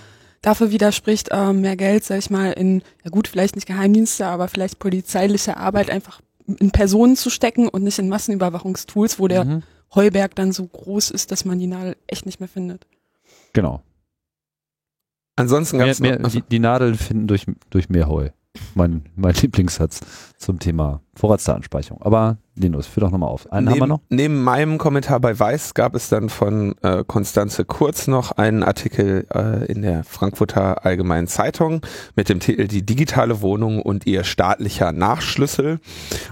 dafür 0.41 0.71
widerspricht, 0.71 1.29
ähm, 1.31 1.61
mehr 1.61 1.77
Geld, 1.77 2.05
sag 2.05 2.19
ich 2.19 2.31
mal, 2.31 2.53
in, 2.53 2.83
ja 3.05 3.11
gut, 3.11 3.29
vielleicht 3.29 3.55
nicht 3.55 3.67
Geheimdienste, 3.67 4.27
aber 4.27 4.49
vielleicht 4.49 4.79
polizeiliche 4.79 5.59
Arbeit 5.59 5.91
einfach 5.91 6.21
in 6.47 6.71
Personen 6.71 7.15
zu 7.15 7.29
stecken 7.29 7.69
und 7.69 7.85
nicht 7.85 7.99
in 7.99 8.09
Massenüberwachungstools, 8.09 9.19
wo 9.19 9.29
der 9.29 9.45
Mhm. 9.45 9.63
Heuberg 9.95 10.35
dann 10.35 10.53
so 10.53 10.67
groß 10.67 11.11
ist, 11.11 11.33
dass 11.33 11.45
man 11.45 11.59
die 11.59 11.67
Nadel 11.67 11.97
echt 12.07 12.25
nicht 12.25 12.41
mehr 12.41 12.49
findet. 12.49 12.87
Genau. 13.53 13.83
Ansonsten 15.37 15.79
gab 15.79 16.01
Mehr, 16.01 16.21
es 16.25 16.33
die, 16.33 16.43
die 16.43 16.59
Nadeln 16.59 16.95
finden 16.95 17.27
durch, 17.27 17.47
durch 17.71 17.89
mehr 17.89 18.09
Heu. 18.09 18.31
Mein, 18.75 19.05
mein 19.17 19.35
Lieblingssatz 19.35 20.01
zum 20.37 20.59
Thema 20.59 21.01
Vorratsdatenspeicherung. 21.15 22.03
Aber 22.03 22.39
Linus, 22.55 22.87
führ 22.87 23.03
doch 23.03 23.11
nochmal 23.11 23.29
auf. 23.29 23.51
Einen 23.53 23.69
haben 23.69 23.75
wir 23.75 23.81
neben, 23.81 23.89
noch? 23.89 24.01
neben 24.09 24.43
meinem 24.43 24.79
Kommentar 24.79 25.21
bei 25.21 25.39
Weiß 25.39 25.75
gab 25.75 25.95
es 25.95 26.09
dann 26.09 26.29
von 26.29 26.75
äh, 26.83 27.05
Konstanze 27.07 27.65
Kurz 27.65 28.07
noch 28.07 28.33
einen 28.33 28.63
Artikel 28.63 29.27
äh, 29.35 29.65
in 29.71 29.83
der 29.83 30.05
Frankfurter 30.05 30.85
Allgemeinen 30.85 31.27
Zeitung 31.27 31.83
mit 32.15 32.29
dem 32.29 32.41
Titel 32.41 32.69
Die 32.69 32.85
digitale 32.85 33.41
Wohnung 33.41 33.83
und 33.83 34.07
ihr 34.07 34.25
staatlicher 34.25 34.93
Nachschlüssel 34.93 35.81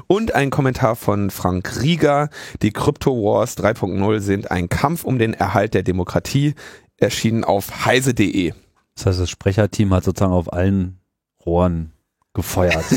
und 0.07 0.35
ein 0.35 0.51
Kommentar 0.51 0.97
von 0.97 1.31
Frank 1.31 1.81
Rieger, 1.83 2.29
die 2.63 2.73
Crypto 2.73 3.13
Wars 3.13 3.57
3.0 3.57 4.21
sind 4.21 4.51
ein 4.51 4.69
Kampf 4.69 5.05
um 5.05 5.19
den 5.19 5.35
Erhalt 5.35 5.75
der 5.75 5.83
Demokratie, 5.83 6.55
erschienen 6.97 7.45
auf 7.45 7.87
heise.de. 7.87 8.53
Das 8.95 9.07
heißt, 9.07 9.21
das 9.21 9.31
Sprecherteam 9.31 9.93
hat 9.93 10.05
sozusagen 10.05 10.33
auf 10.33 10.53
allen 10.53 10.99
Rohren 11.45 11.93
gefeuert. 12.37 12.85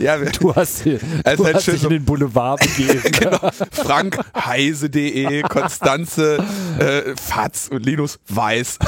Ja, 0.00 0.16
Du 0.18 0.52
hast, 0.54 0.84
du 0.84 0.98
Also 1.22 1.46
hast 1.46 1.64
schön 1.64 1.74
dich 1.74 1.82
so- 1.82 1.88
in 1.88 1.94
den 1.94 2.04
Boulevard 2.04 2.58
begeben. 2.60 3.00
genau. 3.12 3.38
Frank 3.70 4.18
heise.de, 4.34 5.42
Konstanze 5.42 6.38
äh, 6.78 7.14
Fatz 7.14 7.68
und 7.70 7.86
Linus 7.86 8.18
Weiß. 8.28 8.78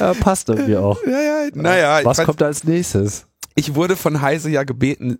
ja, 0.00 0.14
passt 0.14 0.48
irgendwie 0.48 0.76
auch. 0.76 0.98
Ja, 1.06 1.20
ja, 1.20 1.48
naja, 1.54 2.00
Was 2.04 2.18
kommt 2.24 2.42
als 2.42 2.64
nächstes? 2.64 3.26
ich 3.54 3.74
wurde 3.74 3.96
von 3.96 4.20
Heise 4.22 4.48
ja 4.50 4.64
gebeten, 4.64 5.18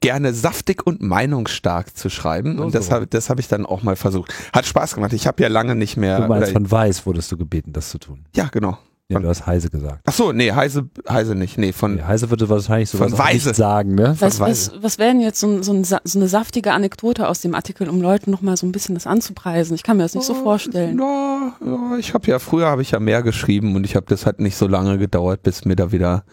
gerne 0.00 0.34
saftig 0.34 0.84
und 0.84 1.00
meinungsstark 1.00 1.96
zu 1.96 2.10
schreiben. 2.10 2.56
So, 2.58 2.64
und 2.64 2.74
das 2.74 2.86
so. 2.86 2.92
habe 2.92 3.06
das 3.06 3.30
hab 3.30 3.38
ich 3.38 3.46
dann 3.48 3.64
auch 3.64 3.82
mal 3.84 3.94
versucht. 3.96 4.34
Hat 4.52 4.66
Spaß 4.66 4.94
gemacht. 4.96 5.12
Ich 5.12 5.26
habe 5.28 5.40
ja 5.42 5.48
lange 5.48 5.76
nicht 5.76 5.96
mehr. 5.96 6.20
Du 6.20 6.26
meinst 6.26 6.52
von 6.52 6.68
Weiß 6.70 7.06
wurdest 7.06 7.30
du 7.30 7.36
gebeten, 7.36 7.72
das 7.72 7.90
zu 7.90 7.98
tun. 7.98 8.24
ja, 8.34 8.48
genau. 8.50 8.76
Ja, 9.10 9.18
du 9.18 9.28
hast 9.28 9.44
Heise 9.46 9.70
gesagt. 9.70 10.02
Ach 10.06 10.12
so, 10.12 10.32
nee, 10.32 10.52
Heise, 10.52 10.88
Heise 11.08 11.34
nicht. 11.34 11.58
Nee, 11.58 11.72
von, 11.72 11.96
Nee, 11.96 12.02
Heise 12.02 12.30
würde 12.30 12.48
wahrscheinlich 12.48 12.88
sowas 12.90 13.10
Von 13.10 13.20
auch 13.20 13.24
Weise. 13.24 13.48
nicht 13.48 13.56
sagen, 13.56 13.94
ne? 13.96 14.14
Was, 14.20 14.38
Weise. 14.38 14.72
was, 14.74 14.82
was 14.84 14.98
wäre 14.98 15.10
denn 15.10 15.20
jetzt 15.20 15.40
so, 15.40 15.62
so, 15.62 15.72
ein, 15.72 15.82
so 15.82 15.96
eine 16.14 16.28
saftige 16.28 16.72
Anekdote 16.72 17.28
aus 17.28 17.40
dem 17.40 17.54
Artikel, 17.56 17.88
um 17.88 18.00
Leuten 18.00 18.30
nochmal 18.30 18.56
so 18.56 18.66
ein 18.66 18.72
bisschen 18.72 18.94
das 18.94 19.08
anzupreisen? 19.08 19.74
Ich 19.74 19.82
kann 19.82 19.96
mir 19.96 20.04
das 20.04 20.14
nicht 20.14 20.26
so 20.26 20.34
vorstellen. 20.34 20.98
Ja, 20.98 21.52
ja, 21.64 21.96
ich 21.98 22.14
habe 22.14 22.26
ja, 22.28 22.38
früher 22.38 22.66
habe 22.66 22.82
ich 22.82 22.92
ja 22.92 23.00
mehr 23.00 23.22
geschrieben 23.22 23.74
und 23.74 23.84
ich 23.84 23.96
habe, 23.96 24.06
das 24.08 24.26
hat 24.26 24.38
nicht 24.38 24.56
so 24.56 24.68
lange 24.68 24.96
gedauert, 24.98 25.42
bis 25.42 25.64
mir 25.64 25.74
da 25.74 25.90
wieder 25.90 26.24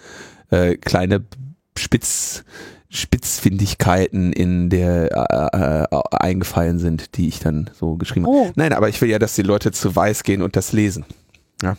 äh, 0.52 0.76
kleine 0.78 1.24
Spitz, 1.78 2.44
Spitzfindigkeiten 2.90 4.32
in 4.34 4.70
der 4.70 5.12
äh, 5.12 5.84
äh, 5.84 6.02
eingefallen 6.12 6.80
sind, 6.80 7.18
die 7.18 7.28
ich 7.28 7.40
dann 7.40 7.70
so 7.74 7.96
geschrieben 7.96 8.26
habe. 8.26 8.36
Oh, 8.38 8.52
Nein, 8.56 8.74
aber 8.74 8.90
ich 8.90 9.02
will 9.02 9.10
ja, 9.10 9.20
dass 9.20 9.36
die 9.36 9.42
Leute 9.42 9.72
zu 9.72 9.96
Weiß 9.96 10.24
gehen 10.24 10.42
und 10.42 10.56
das 10.56 10.72
lesen. 10.74 11.06
Ja. 11.62 11.76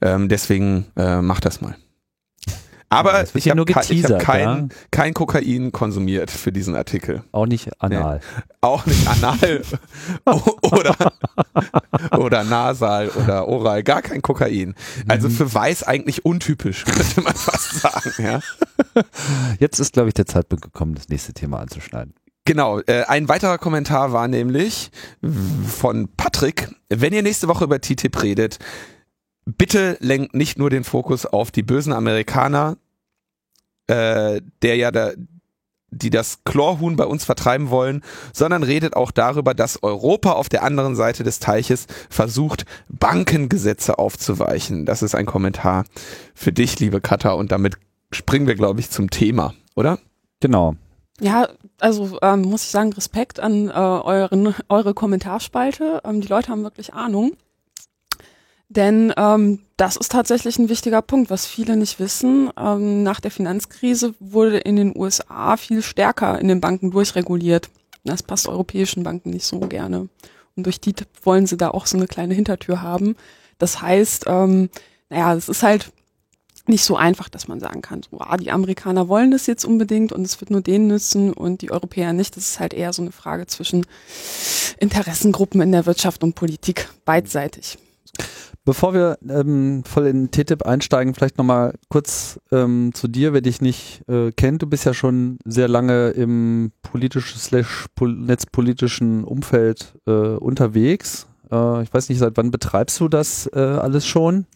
Ähm, 0.00 0.28
deswegen 0.28 0.86
äh, 0.96 1.20
mach 1.20 1.40
das 1.40 1.60
mal. 1.60 1.76
Aber 2.92 3.12
Ja, 3.12 3.28
ich 3.34 3.48
habe 3.48 3.64
ich 3.90 4.04
hab 4.04 4.18
kein, 4.18 4.48
ja? 4.48 4.68
kein 4.90 5.14
Kokain 5.14 5.70
konsumiert 5.70 6.28
für 6.28 6.50
diesen 6.50 6.74
Artikel. 6.74 7.22
Auch 7.30 7.46
nicht 7.46 7.70
anal. 7.80 8.20
Auch 8.62 8.84
nicht 8.84 9.06
anal 9.06 9.62
oder, 10.62 10.96
oder 12.18 12.42
nasal 12.42 13.10
oder 13.10 13.46
oral, 13.46 13.84
gar 13.84 14.02
kein 14.02 14.22
Kokain. 14.22 14.74
Also 15.06 15.28
Mhm. 15.28 15.32
für 15.32 15.54
Weiß 15.54 15.84
eigentlich 15.84 16.24
untypisch, 16.24 16.84
könnte 16.86 17.20
man 17.20 17.34
fast 17.34 17.80
sagen. 17.80 18.10
Ja. 18.18 18.40
Jetzt 19.60 19.78
ist, 19.78 19.92
glaube 19.92 20.08
ich, 20.08 20.14
der 20.14 20.26
Zeitpunkt 20.26 20.64
gekommen, 20.64 20.96
das 20.96 21.08
nächste 21.08 21.32
Thema 21.32 21.60
anzuschneiden. 21.60 22.14
Genau, 22.44 22.80
äh, 22.80 23.04
ein 23.06 23.28
weiterer 23.28 23.58
Kommentar 23.58 24.12
war 24.12 24.26
nämlich 24.26 24.90
von 25.68 26.08
Patrick, 26.16 26.68
wenn 26.88 27.12
ihr 27.12 27.22
nächste 27.22 27.46
Woche 27.46 27.62
über 27.62 27.80
TTIP 27.80 28.20
redet, 28.22 28.58
bitte 29.44 29.96
lenkt 30.00 30.34
nicht 30.34 30.58
nur 30.58 30.70
den 30.70 30.84
Fokus 30.84 31.26
auf 31.26 31.50
die 31.50 31.62
bösen 31.62 31.92
Amerikaner, 31.92 32.76
äh, 33.86 34.40
der 34.62 34.76
ja 34.76 34.90
da, 34.90 35.12
die 35.90 36.10
das 36.10 36.44
Chlorhuhn 36.44 36.96
bei 36.96 37.04
uns 37.04 37.24
vertreiben 37.24 37.70
wollen, 37.70 38.02
sondern 38.32 38.62
redet 38.62 38.94
auch 38.94 39.10
darüber, 39.10 39.54
dass 39.54 39.82
Europa 39.82 40.32
auf 40.32 40.48
der 40.48 40.62
anderen 40.62 40.94
Seite 40.94 41.24
des 41.24 41.40
Teiches 41.40 41.86
versucht, 42.08 42.64
Bankengesetze 42.88 43.98
aufzuweichen. 43.98 44.86
Das 44.86 45.02
ist 45.02 45.14
ein 45.14 45.26
Kommentar 45.26 45.84
für 46.34 46.52
dich, 46.52 46.78
liebe 46.78 47.00
Katha, 47.00 47.32
und 47.32 47.50
damit 47.50 47.76
springen 48.12 48.46
wir, 48.46 48.54
glaube 48.54 48.80
ich, 48.80 48.90
zum 48.90 49.10
Thema, 49.10 49.54
oder? 49.74 49.98
Genau. 50.40 50.74
ja, 51.20 51.48
also 51.80 52.18
ähm, 52.22 52.42
muss 52.42 52.64
ich 52.64 52.70
sagen, 52.70 52.92
Respekt 52.94 53.40
an 53.40 53.68
äh, 53.68 53.72
euren, 53.72 54.54
eure 54.68 54.94
Kommentarspalte. 54.94 56.00
Ähm, 56.04 56.20
die 56.22 56.28
Leute 56.28 56.48
haben 56.48 56.62
wirklich 56.62 56.94
Ahnung. 56.94 57.32
Denn 58.70 59.12
ähm, 59.16 59.58
das 59.76 59.96
ist 59.96 60.12
tatsächlich 60.12 60.56
ein 60.58 60.68
wichtiger 60.68 61.02
Punkt, 61.02 61.28
was 61.28 61.44
viele 61.44 61.76
nicht 61.76 61.98
wissen. 61.98 62.50
Ähm, 62.56 63.02
nach 63.02 63.18
der 63.18 63.32
Finanzkrise 63.32 64.14
wurde 64.20 64.58
in 64.58 64.76
den 64.76 64.96
USA 64.96 65.56
viel 65.56 65.82
stärker 65.82 66.38
in 66.38 66.46
den 66.46 66.60
Banken 66.60 66.92
durchreguliert. 66.92 67.68
Das 68.04 68.22
passt 68.22 68.48
europäischen 68.48 69.02
Banken 69.02 69.30
nicht 69.30 69.44
so 69.44 69.58
gerne. 69.58 70.08
Und 70.54 70.66
durch 70.66 70.80
die 70.80 70.94
wollen 71.24 71.46
sie 71.46 71.56
da 71.56 71.70
auch 71.70 71.86
so 71.86 71.96
eine 71.96 72.06
kleine 72.06 72.32
Hintertür 72.32 72.80
haben. 72.80 73.16
Das 73.58 73.82
heißt, 73.82 74.26
ähm, 74.28 74.70
naja, 75.08 75.34
es 75.34 75.48
ist 75.48 75.64
halt 75.64 75.90
nicht 76.68 76.84
so 76.84 76.94
einfach, 76.94 77.28
dass 77.28 77.48
man 77.48 77.58
sagen 77.58 77.82
kann, 77.82 78.02
so, 78.08 78.20
ah, 78.20 78.36
die 78.36 78.52
Amerikaner 78.52 79.08
wollen 79.08 79.32
das 79.32 79.48
jetzt 79.48 79.64
unbedingt 79.64 80.12
und 80.12 80.22
es 80.22 80.40
wird 80.40 80.52
nur 80.52 80.60
denen 80.60 80.86
nützen 80.86 81.32
und 81.32 81.62
die 81.62 81.72
Europäer 81.72 82.12
nicht. 82.12 82.36
Das 82.36 82.50
ist 82.50 82.60
halt 82.60 82.72
eher 82.72 82.92
so 82.92 83.02
eine 83.02 83.10
Frage 83.10 83.48
zwischen 83.48 83.84
Interessengruppen 84.78 85.60
in 85.60 85.72
der 85.72 85.86
Wirtschaft 85.86 86.22
und 86.22 86.36
Politik, 86.36 86.88
beidseitig. 87.04 87.76
Bevor 88.64 88.92
wir 88.92 89.18
ähm, 89.26 89.82
voll 89.86 90.06
in 90.06 90.30
TTIP 90.30 90.66
einsteigen, 90.66 91.14
vielleicht 91.14 91.38
nochmal 91.38 91.74
kurz 91.88 92.38
ähm, 92.52 92.90
zu 92.92 93.08
dir, 93.08 93.32
wer 93.32 93.40
dich 93.40 93.62
nicht 93.62 94.02
äh, 94.06 94.32
kennt. 94.32 94.62
Du 94.62 94.66
bist 94.66 94.84
ja 94.84 94.92
schon 94.92 95.38
sehr 95.46 95.66
lange 95.66 96.10
im 96.10 96.70
politischen 96.82 97.66
netzpolitischen 98.26 99.24
Umfeld 99.24 99.94
äh, 100.06 100.10
unterwegs. 100.10 101.26
Äh, 101.50 101.82
ich 101.82 101.92
weiß 101.92 102.10
nicht, 102.10 102.18
seit 102.18 102.36
wann 102.36 102.50
betreibst 102.50 103.00
du 103.00 103.08
das 103.08 103.48
äh, 103.54 103.58
alles 103.58 104.06
schon? 104.06 104.46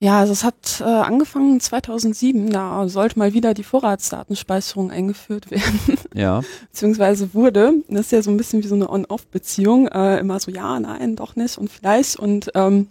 Ja, 0.00 0.18
also 0.18 0.34
es 0.34 0.44
hat 0.44 0.82
äh, 0.82 0.84
angefangen 0.84 1.60
2007, 1.60 2.50
da 2.50 2.88
sollte 2.88 3.18
mal 3.18 3.32
wieder 3.32 3.54
die 3.54 3.62
Vorratsdatenspeicherung 3.62 4.90
eingeführt 4.90 5.50
werden, 5.50 5.80
Ja. 6.14 6.42
beziehungsweise 6.70 7.32
wurde. 7.32 7.72
Das 7.88 8.00
ist 8.06 8.12
ja 8.12 8.20
so 8.20 8.30
ein 8.30 8.36
bisschen 8.36 8.62
wie 8.62 8.68
so 8.68 8.74
eine 8.74 8.90
On-Off-Beziehung, 8.90 9.88
äh, 9.88 10.18
immer 10.18 10.38
so 10.40 10.50
ja, 10.50 10.78
nein, 10.78 11.16
doch 11.16 11.36
nicht 11.36 11.56
und 11.56 11.70
vielleicht 11.70 12.16
und 12.16 12.50
ähm, 12.54 12.88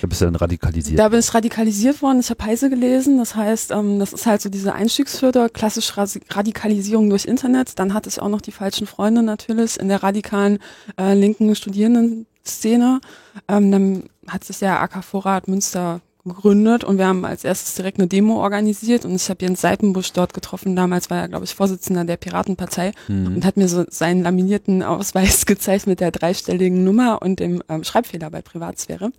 Da 0.00 0.06
bist 0.06 0.20
du 0.20 0.26
dann 0.26 0.36
radikalisiert. 0.36 0.98
Da 0.98 1.08
bin 1.08 1.20
ich 1.20 1.34
radikalisiert 1.34 2.02
worden. 2.02 2.20
Ich 2.20 2.30
habe 2.30 2.44
Heise 2.44 2.70
gelesen. 2.70 3.18
Das 3.18 3.34
heißt, 3.34 3.70
ähm, 3.72 3.98
das 3.98 4.12
ist 4.12 4.26
halt 4.26 4.40
so 4.40 4.48
diese 4.48 4.72
Einstiegshürde, 4.74 5.48
klassisch 5.48 5.96
Ras 5.96 6.18
Radikalisierung 6.30 7.10
durch 7.10 7.24
Internet. 7.24 7.78
Dann 7.78 7.94
hatte 7.94 8.08
ich 8.08 8.20
auch 8.20 8.28
noch 8.28 8.40
die 8.40 8.52
falschen 8.52 8.86
Freunde 8.86 9.22
natürlich 9.22 9.78
in 9.78 9.88
der 9.88 10.02
radikalen 10.02 10.58
äh, 10.98 11.14
linken 11.14 11.54
Studierendenszene. 11.54 13.00
Ähm, 13.48 13.72
dann 13.72 14.04
hat 14.26 14.44
sich 14.44 14.58
der 14.58 14.80
AK 14.80 15.04
Vorrat 15.04 15.48
Münster 15.48 16.00
gegründet 16.28 16.84
und 16.84 16.98
wir 16.98 17.06
haben 17.06 17.24
als 17.24 17.44
erstes 17.44 17.74
direkt 17.74 17.98
eine 17.98 18.06
Demo 18.08 18.42
organisiert 18.42 19.04
und 19.04 19.14
ich 19.14 19.28
habe 19.30 19.44
Jens 19.44 19.60
Seitenbusch 19.60 20.12
dort 20.12 20.34
getroffen. 20.34 20.76
Damals 20.76 21.10
war 21.10 21.18
er, 21.18 21.28
glaube 21.28 21.44
ich, 21.44 21.54
Vorsitzender 21.54 22.04
der 22.04 22.16
Piratenpartei 22.16 22.92
Mhm. 23.08 23.36
und 23.36 23.44
hat 23.44 23.56
mir 23.56 23.68
so 23.68 23.84
seinen 23.88 24.22
laminierten 24.22 24.82
Ausweis 24.82 25.46
gezeigt 25.46 25.86
mit 25.86 26.00
der 26.00 26.10
dreistelligen 26.10 26.84
Nummer 26.84 27.20
und 27.22 27.40
dem 27.40 27.62
ähm, 27.68 27.84
Schreibfehler 27.84 28.30
bei 28.30 28.42
Privatsphäre. 28.42 29.10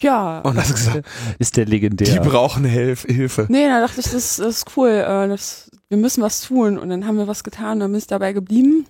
Ja. 0.00 0.40
Und 0.40 0.56
hast 0.58 0.74
gesagt, 0.74 1.06
Ist 1.38 1.56
der 1.56 1.64
legendär. 1.64 2.20
die 2.22 2.28
brauchen 2.28 2.64
Hilf 2.64 3.02
Hilfe. 3.08 3.46
Nee, 3.48 3.66
da 3.66 3.80
dachte 3.80 4.00
ich, 4.00 4.06
das, 4.10 4.36
das 4.36 4.58
ist 4.58 4.66
cool. 4.76 4.90
Äh, 4.90 5.28
das, 5.28 5.70
wir 5.88 5.96
müssen 5.98 6.22
was 6.22 6.42
tun. 6.42 6.78
Und 6.78 6.90
dann 6.90 7.06
haben 7.06 7.16
wir 7.16 7.26
was 7.26 7.44
getan, 7.44 7.80
dann 7.80 7.90
bin 7.92 7.98
ich 7.98 8.06
dabei 8.06 8.32
geblieben. 8.32 8.86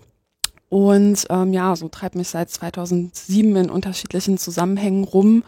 Und 0.68 1.26
ähm, 1.30 1.52
ja, 1.52 1.76
so 1.76 1.88
treibt 1.88 2.16
mich 2.16 2.28
seit 2.28 2.50
2007 2.50 3.54
in 3.54 3.70
unterschiedlichen 3.70 4.36
Zusammenhängen 4.36 5.04
rum. 5.04 5.44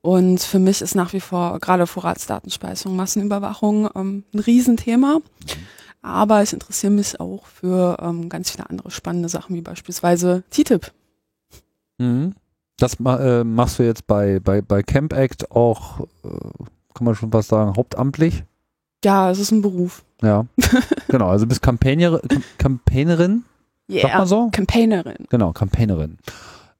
Und 0.00 0.40
für 0.40 0.58
mich 0.58 0.80
ist 0.80 0.94
nach 0.94 1.12
wie 1.12 1.20
vor 1.20 1.58
gerade 1.58 1.86
Vorratsdatenspeicherung, 1.86 2.96
Massenüberwachung 2.96 3.88
ähm, 3.94 4.24
ein 4.32 4.38
Riesenthema. 4.38 5.18
Aber 6.02 6.42
ich 6.42 6.52
interessiere 6.52 6.92
mich 6.92 7.18
auch 7.18 7.46
für 7.46 7.96
ähm, 8.00 8.28
ganz 8.28 8.50
viele 8.50 8.70
andere 8.70 8.90
spannende 8.90 9.28
Sachen, 9.28 9.56
wie 9.56 9.60
beispielsweise 9.60 10.44
TTIP. 10.50 10.92
Mhm. 11.98 12.34
Das 12.78 12.94
äh, 13.04 13.42
machst 13.42 13.80
du 13.80 13.82
jetzt 13.82 14.06
bei, 14.06 14.38
bei, 14.38 14.62
bei 14.62 14.84
Camp 14.84 15.12
Act 15.12 15.50
auch, 15.50 16.00
äh, 16.24 16.28
kann 16.94 17.04
man 17.04 17.16
schon 17.16 17.32
was 17.32 17.48
sagen, 17.48 17.74
hauptamtlich? 17.76 18.44
Ja, 19.04 19.30
es 19.30 19.40
ist 19.40 19.50
ein 19.50 19.62
Beruf. 19.62 20.04
Ja. 20.22 20.46
genau, 21.08 21.28
also 21.28 21.46
bist 21.46 21.60
Campaigner, 21.62 22.20
Cam- 22.20 22.42
Campaignerin, 22.58 23.44
sagt 23.88 24.14
man 24.14 24.26
so? 24.28 24.48
Campaignerin. 24.52 25.26
Genau, 25.28 25.52
Campaignerin. 25.52 26.18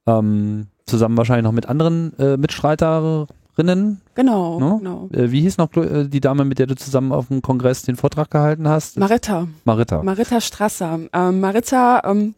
Ähm, 0.06 0.68
zusammen 0.88 1.16
wahrscheinlich 1.16 1.44
noch 1.44 1.52
mit 1.52 1.66
anderen 1.66 2.18
äh, 2.18 2.36
Mitstreiterinnen. 2.36 4.00
Genau, 4.14 4.58
No? 4.58 4.78
genau. 4.78 5.08
Äh, 5.12 5.30
wie 5.30 5.40
hieß 5.42 5.58
noch 5.58 5.74
äh, 5.76 6.08
die 6.08 6.20
Dame, 6.20 6.44
mit 6.44 6.58
der 6.58 6.66
du 6.66 6.74
zusammen 6.76 7.12
auf 7.12 7.28
dem 7.28 7.42
Kongress 7.42 7.82
den 7.82 7.96
Vortrag 7.96 8.30
gehalten 8.30 8.68
hast? 8.68 8.98
Maritta. 8.98 9.48
Marita. 9.64 10.02
Marita 10.02 10.40
Strasser. 10.40 11.00
Ähm, 11.12 11.40
Marita 11.40 12.02
ähm, 12.04 12.34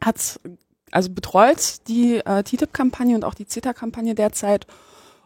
hat 0.00 0.40
also 0.90 1.10
betreut 1.10 1.86
die 1.88 2.16
äh, 2.24 2.42
TTIP-Kampagne 2.42 3.14
und 3.14 3.24
auch 3.24 3.34
die 3.34 3.46
CETA-Kampagne 3.46 4.14
derzeit. 4.14 4.66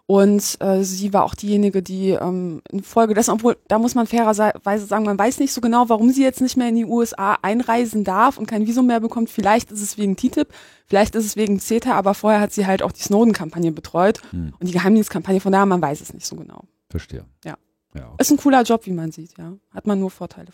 Und 0.06 0.56
äh, 0.61 0.82
sie 0.82 1.12
war 1.14 1.25
auch 1.25 1.35
diejenige, 1.35 1.80
die 1.80 2.11
ähm, 2.11 2.61
in 2.71 2.82
Folge 2.82 3.14
dessen, 3.14 3.30
obwohl 3.30 3.56
da 3.68 3.78
muss 3.78 3.94
man 3.94 4.06
fairerweise 4.06 4.85
sagen, 4.87 5.04
man 5.04 5.18
weiß 5.18 5.38
nicht 5.38 5.52
so 5.52 5.61
genau, 5.61 5.88
warum 5.88 6.11
sie 6.11 6.23
jetzt 6.23 6.40
nicht 6.40 6.56
mehr 6.56 6.68
in 6.68 6.75
die 6.75 6.85
USA 6.85 7.38
einreisen 7.40 8.02
darf 8.04 8.37
und 8.37 8.47
kein 8.47 8.66
Visum 8.66 8.88
mehr 8.88 9.00
bekommt. 9.00 9.30
Vielleicht 9.30 9.71
ist 9.71 9.80
es 9.80 9.97
wegen 9.99 10.16
TTIP, 10.16 10.49
vielleicht 10.87 11.14
ist 11.14 11.25
es 11.25 11.37
wegen 11.37 11.61
CETA, 11.61 11.92
aber 11.94 12.14
vorher 12.14 12.40
hat 12.40 12.52
sie 12.52 12.66
halt 12.66 12.82
auch 12.82 12.92
die 12.92 13.00
Snowden-Kampagne 13.02 13.71
betreut 13.73 14.21
Hm, 14.32 14.52
und 14.59 14.66
die 14.66 14.73
Geheimdienstkampagne. 14.73 15.40
Von 15.40 15.52
daher, 15.52 15.66
man 15.66 15.80
weiß 15.80 16.00
es 16.00 16.12
nicht 16.12 16.26
so 16.26 16.37
genau. 16.37 16.64
verstehe. 16.90 17.25
Ja. 17.44 17.54
ja. 17.94 18.12
Ist 18.18 18.32
ein 18.32 18.37
cooler 18.38 18.62
Job, 18.64 18.85
wie 18.87 18.92
man 18.92 19.12
sieht, 19.12 19.38
ja. 19.38 19.52
Hat 19.73 19.87
man 19.87 20.00
nur 20.00 20.11
Vorteile. 20.11 20.49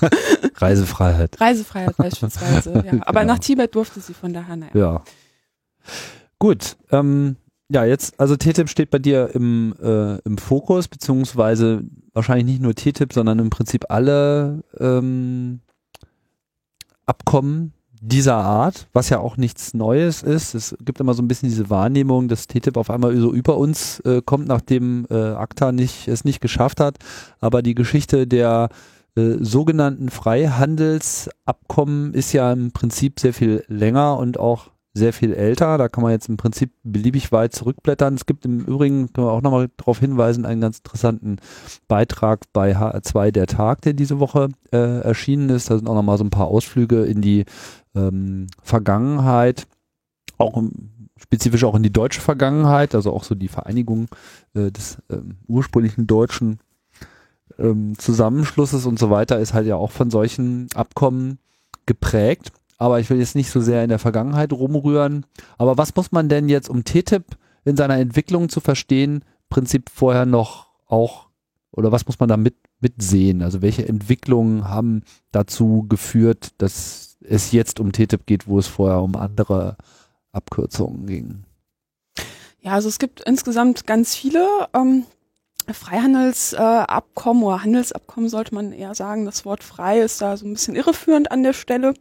Reisefreiheit. 0.56 1.40
Reisefreiheit 1.40 1.96
beispielsweise, 1.96 2.72
ja. 2.72 2.92
Aber 3.06 3.20
Genau. 3.20 3.32
nach 3.34 3.38
Tibet 3.38 3.74
durfte 3.74 4.00
sie 4.00 4.14
von 4.14 4.32
daher, 4.32 4.56
naja. 4.56 4.72
Ja. 4.74 5.02
Gut. 6.38 6.76
Ähm, 6.90 7.36
ja, 7.70 7.84
jetzt, 7.84 8.18
also 8.18 8.36
TTIP 8.36 8.68
steht 8.68 8.90
bei 8.90 8.98
dir 8.98 9.30
im, 9.34 9.74
äh, 9.80 10.18
im 10.22 10.38
Fokus, 10.38 10.88
beziehungsweise 10.88 11.84
wahrscheinlich 12.12 12.46
nicht 12.46 12.62
nur 12.62 12.74
TTIP, 12.74 13.12
sondern 13.12 13.38
im 13.38 13.50
Prinzip 13.50 13.84
alle 13.88 14.64
ähm, 14.78 15.60
Abkommen 17.06 17.72
dieser 18.02 18.36
Art, 18.36 18.88
was 18.92 19.10
ja 19.10 19.20
auch 19.20 19.36
nichts 19.36 19.74
Neues 19.74 20.22
ist. 20.22 20.54
Es 20.54 20.76
gibt 20.80 21.00
immer 21.00 21.14
so 21.14 21.22
ein 21.22 21.28
bisschen 21.28 21.48
diese 21.48 21.70
Wahrnehmung, 21.70 22.28
dass 22.28 22.48
TTIP 22.48 22.76
auf 22.76 22.90
einmal 22.90 23.16
so 23.16 23.32
über 23.32 23.56
uns 23.56 24.00
äh, 24.00 24.22
kommt, 24.24 24.48
nachdem 24.48 25.06
äh, 25.10 25.14
ACTA 25.14 25.70
nicht, 25.70 26.08
es 26.08 26.24
nicht 26.24 26.40
geschafft 26.40 26.80
hat. 26.80 26.96
Aber 27.40 27.62
die 27.62 27.74
Geschichte 27.74 28.26
der 28.26 28.70
äh, 29.16 29.34
sogenannten 29.38 30.08
Freihandelsabkommen 30.08 32.14
ist 32.14 32.32
ja 32.32 32.52
im 32.52 32.72
Prinzip 32.72 33.20
sehr 33.20 33.34
viel 33.34 33.64
länger 33.68 34.18
und 34.18 34.40
auch 34.40 34.70
sehr 35.00 35.12
viel 35.12 35.32
älter. 35.32 35.76
Da 35.78 35.88
kann 35.88 36.02
man 36.02 36.12
jetzt 36.12 36.28
im 36.28 36.36
Prinzip 36.36 36.72
beliebig 36.84 37.32
weit 37.32 37.52
zurückblättern. 37.52 38.14
Es 38.14 38.26
gibt 38.26 38.44
im 38.44 38.60
Übrigen, 38.60 39.12
können 39.12 39.26
wir 39.26 39.32
auch 39.32 39.42
nochmal 39.42 39.68
darauf 39.76 39.98
hinweisen, 39.98 40.46
einen 40.46 40.60
ganz 40.60 40.78
interessanten 40.78 41.38
Beitrag 41.88 42.44
bei 42.52 42.76
HR2 42.76 43.32
der 43.32 43.46
Tag, 43.48 43.82
der 43.82 43.94
diese 43.94 44.20
Woche 44.20 44.50
äh, 44.72 45.00
erschienen 45.00 45.50
ist. 45.50 45.70
Da 45.70 45.76
sind 45.76 45.88
auch 45.88 45.94
nochmal 45.94 46.18
so 46.18 46.24
ein 46.24 46.30
paar 46.30 46.46
Ausflüge 46.46 47.04
in 47.04 47.20
die 47.20 47.44
ähm, 47.96 48.46
Vergangenheit, 48.62 49.66
auch 50.38 50.56
im, 50.56 51.08
spezifisch 51.16 51.64
auch 51.64 51.74
in 51.74 51.82
die 51.82 51.92
deutsche 51.92 52.20
Vergangenheit, 52.20 52.94
also 52.94 53.12
auch 53.12 53.24
so 53.24 53.34
die 53.34 53.48
Vereinigung 53.48 54.08
äh, 54.54 54.70
des 54.70 54.98
ähm, 55.10 55.38
ursprünglichen 55.48 56.06
deutschen 56.06 56.60
ähm, 57.58 57.98
Zusammenschlusses 57.98 58.86
und 58.86 58.98
so 58.98 59.10
weiter 59.10 59.38
ist 59.38 59.54
halt 59.54 59.66
ja 59.66 59.76
auch 59.76 59.90
von 59.90 60.10
solchen 60.10 60.68
Abkommen 60.74 61.38
geprägt. 61.86 62.52
Aber 62.80 62.98
ich 62.98 63.10
will 63.10 63.18
jetzt 63.18 63.34
nicht 63.34 63.50
so 63.50 63.60
sehr 63.60 63.84
in 63.84 63.90
der 63.90 63.98
Vergangenheit 63.98 64.54
rumrühren. 64.54 65.26
Aber 65.58 65.76
was 65.76 65.94
muss 65.94 66.12
man 66.12 66.30
denn 66.30 66.48
jetzt, 66.48 66.70
um 66.70 66.82
TTIP 66.82 67.36
in 67.66 67.76
seiner 67.76 67.98
Entwicklung 67.98 68.48
zu 68.48 68.60
verstehen, 68.60 69.22
Prinzip 69.50 69.90
vorher 69.90 70.24
noch 70.24 70.70
auch, 70.86 71.28
oder 71.72 71.92
was 71.92 72.06
muss 72.06 72.18
man 72.18 72.30
da 72.30 72.38
mit, 72.38 72.56
mitsehen? 72.80 73.42
Also 73.42 73.60
welche 73.60 73.86
Entwicklungen 73.86 74.66
haben 74.66 75.02
dazu 75.30 75.84
geführt, 75.90 76.54
dass 76.56 77.18
es 77.20 77.52
jetzt 77.52 77.80
um 77.80 77.92
TTIP 77.92 78.24
geht, 78.24 78.48
wo 78.48 78.58
es 78.58 78.66
vorher 78.66 79.02
um 79.02 79.14
andere 79.14 79.76
Abkürzungen 80.32 81.06
ging? 81.06 81.44
Ja, 82.60 82.72
also 82.72 82.88
es 82.88 82.98
gibt 82.98 83.20
insgesamt 83.20 83.86
ganz 83.86 84.14
viele 84.14 84.46
ähm, 84.72 85.04
Freihandelsabkommen 85.70 87.42
äh, 87.42 87.46
oder 87.46 87.62
Handelsabkommen 87.62 88.30
sollte 88.30 88.54
man 88.54 88.72
eher 88.72 88.94
sagen. 88.94 89.26
Das 89.26 89.44
Wort 89.44 89.62
frei 89.62 90.00
ist 90.00 90.22
da 90.22 90.38
so 90.38 90.46
ein 90.46 90.54
bisschen 90.54 90.76
irreführend 90.76 91.30
an 91.30 91.42
der 91.42 91.52
Stelle. 91.52 91.92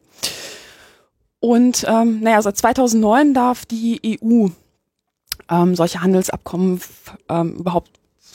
Und 1.40 1.86
ähm, 1.88 2.20
naja, 2.22 2.42
seit 2.42 2.58
2009 2.58 3.34
darf 3.34 3.66
die 3.66 4.20
EU 4.22 4.48
ähm, 5.50 5.76
solche 5.76 6.02
Handelsabkommen 6.02 6.82
ähm, 7.30 7.56
überhaupt 7.56 7.92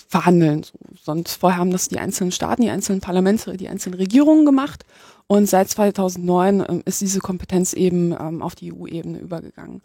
verhandeln. 0.09 0.63
So, 0.63 0.79
sonst 1.03 1.35
vorher 1.35 1.59
haben 1.59 1.71
das 1.71 1.89
die 1.89 1.99
einzelnen 1.99 2.33
Staaten, 2.33 2.63
die 2.63 2.71
einzelnen 2.71 3.01
Parlamente, 3.01 3.57
die 3.57 3.69
einzelnen 3.69 3.99
Regierungen 3.99 4.47
gemacht. 4.47 4.85
Und 5.27 5.49
seit 5.49 5.69
2009 5.71 6.65
ähm, 6.69 6.83
ist 6.85 7.01
diese 7.01 7.21
Kompetenz 7.21 7.73
eben 7.73 8.13
ähm, 8.13 8.43
auf 8.43 8.55
die 8.55 8.73
EU-Ebene 8.73 9.19
übergegangen. 9.19 9.83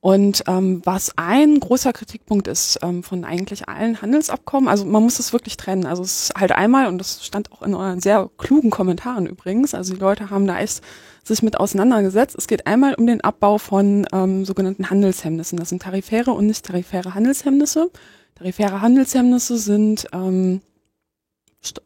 Und 0.00 0.44
ähm, 0.48 0.82
was 0.84 1.16
ein 1.16 1.58
großer 1.58 1.94
Kritikpunkt 1.94 2.46
ist 2.46 2.78
ähm, 2.82 3.02
von 3.02 3.24
eigentlich 3.24 3.70
allen 3.70 4.02
Handelsabkommen, 4.02 4.68
also 4.68 4.84
man 4.84 5.02
muss 5.02 5.18
es 5.18 5.32
wirklich 5.32 5.56
trennen. 5.56 5.86
Also 5.86 6.02
es 6.02 6.24
ist 6.24 6.34
halt 6.36 6.52
einmal, 6.52 6.88
und 6.88 6.98
das 6.98 7.24
stand 7.24 7.50
auch 7.52 7.62
in 7.62 7.74
euren 7.74 8.00
sehr 8.00 8.28
klugen 8.36 8.68
Kommentaren 8.68 9.24
übrigens, 9.24 9.72
also 9.72 9.94
die 9.94 10.00
Leute 10.00 10.28
haben 10.28 10.46
da 10.46 10.58
echt 10.60 10.82
sich 11.26 11.42
mit 11.42 11.58
auseinandergesetzt. 11.58 12.36
Es 12.36 12.46
geht 12.46 12.66
einmal 12.66 12.94
um 12.94 13.06
den 13.06 13.22
Abbau 13.22 13.58
von 13.58 14.06
ähm, 14.12 14.44
sogenannten 14.44 14.90
Handelshemmnissen. 14.90 15.58
Das 15.58 15.70
sind 15.70 15.82
tarifäre 15.82 16.32
und 16.32 16.46
nicht 16.46 16.64
tarifäre 16.64 17.14
Handelshemmnisse. 17.14 17.90
Tarifäre 18.34 18.80
Handelshemmnisse 18.80 19.58
sind 19.58 20.06
ähm, 20.12 20.60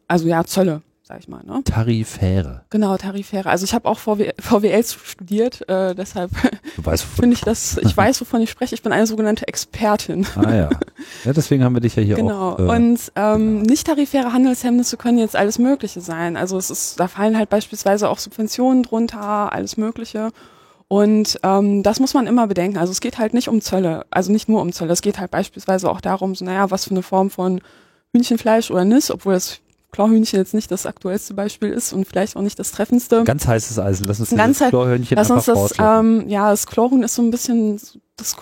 also 0.07 0.27
ja 0.27 0.43
Zölle, 0.43 0.81
sag 1.09 1.19
ich 1.19 1.27
mal. 1.27 1.41
Ne? 1.43 1.63
Tarifäre. 1.63 2.61
Genau, 2.69 2.95
Tarifäre. 2.95 3.49
Also 3.49 3.65
ich 3.65 3.73
habe 3.73 3.89
auch 3.89 3.97
VW, 3.97 4.31
VWL 4.39 4.83
studiert, 4.83 5.67
äh, 5.67 5.95
deshalb 5.95 6.29
finde 7.15 7.33
ich 7.33 7.41
das, 7.41 7.79
ich 7.79 7.97
weiß, 7.97 8.21
wovon 8.21 8.41
ich 8.41 8.51
spreche. 8.51 8.75
Ich 8.75 8.83
bin 8.83 8.91
eine 8.91 9.07
sogenannte 9.07 9.47
Expertin. 9.47 10.27
Ah 10.35 10.53
ja. 10.53 10.69
Ja, 11.25 11.33
deswegen 11.33 11.63
haben 11.63 11.73
wir 11.73 11.81
dich 11.81 11.95
ja 11.95 12.03
hier 12.03 12.15
genau. 12.15 12.51
auch. 12.51 12.57
Genau. 12.57 12.73
Äh, 12.73 12.75
und 12.75 13.11
ähm, 13.15 13.61
nicht 13.63 13.87
tarifäre 13.87 14.33
Handelshemmnisse 14.33 14.97
können 14.97 15.17
jetzt 15.17 15.35
alles 15.35 15.57
Mögliche 15.57 15.99
sein. 15.99 16.37
Also 16.37 16.57
es 16.57 16.69
ist, 16.69 16.99
da 16.99 17.07
fallen 17.07 17.37
halt 17.37 17.49
beispielsweise 17.49 18.07
auch 18.07 18.19
Subventionen 18.19 18.83
drunter, 18.83 19.51
alles 19.51 19.77
Mögliche. 19.77 20.29
Und 20.87 21.39
ähm, 21.41 21.81
das 21.81 21.99
muss 21.99 22.13
man 22.13 22.27
immer 22.27 22.45
bedenken. 22.45 22.77
Also 22.77 22.91
es 22.91 23.01
geht 23.01 23.17
halt 23.17 23.33
nicht 23.33 23.47
um 23.47 23.61
Zölle, 23.61 24.05
also 24.11 24.31
nicht 24.31 24.47
nur 24.47 24.61
um 24.61 24.71
Zölle. 24.71 24.93
Es 24.93 25.01
geht 25.01 25.19
halt 25.19 25.31
beispielsweise 25.31 25.89
auch 25.89 26.01
darum, 26.01 26.35
so, 26.35 26.45
naja, 26.45 26.69
was 26.69 26.85
für 26.85 26.91
eine 26.91 27.01
Form 27.01 27.31
von 27.31 27.61
Hühnchenfleisch 28.13 28.69
oder 28.69 28.85
Nis, 28.85 29.09
obwohl 29.09 29.33
das 29.33 29.59
Chlorhühnchen 29.91 30.37
jetzt 30.37 30.53
nicht 30.53 30.69
das 30.71 30.85
aktuellste 30.85 31.33
Beispiel 31.33 31.71
ist 31.71 31.93
und 31.93 32.05
vielleicht 32.05 32.35
auch 32.35 32.41
nicht 32.41 32.59
das 32.59 32.71
treffendste. 32.71 33.23
Ganz 33.23 33.47
heißes 33.47 33.79
Eisen. 33.79 34.05
Lass 34.05 34.19
uns 34.19 34.29
Ganz 34.29 34.59
das 34.59 34.69
Chlorhühnchen 34.69 35.17
lass 35.17 35.31
uns 35.31 35.45
das, 35.45 35.73
ähm, 35.79 36.27
ja, 36.27 36.51
das 36.51 36.67
Chlorhuhn 36.67 37.03
ist 37.03 37.15
so 37.15 37.21
ein 37.21 37.31
bisschen 37.31 37.79
das 38.19 38.35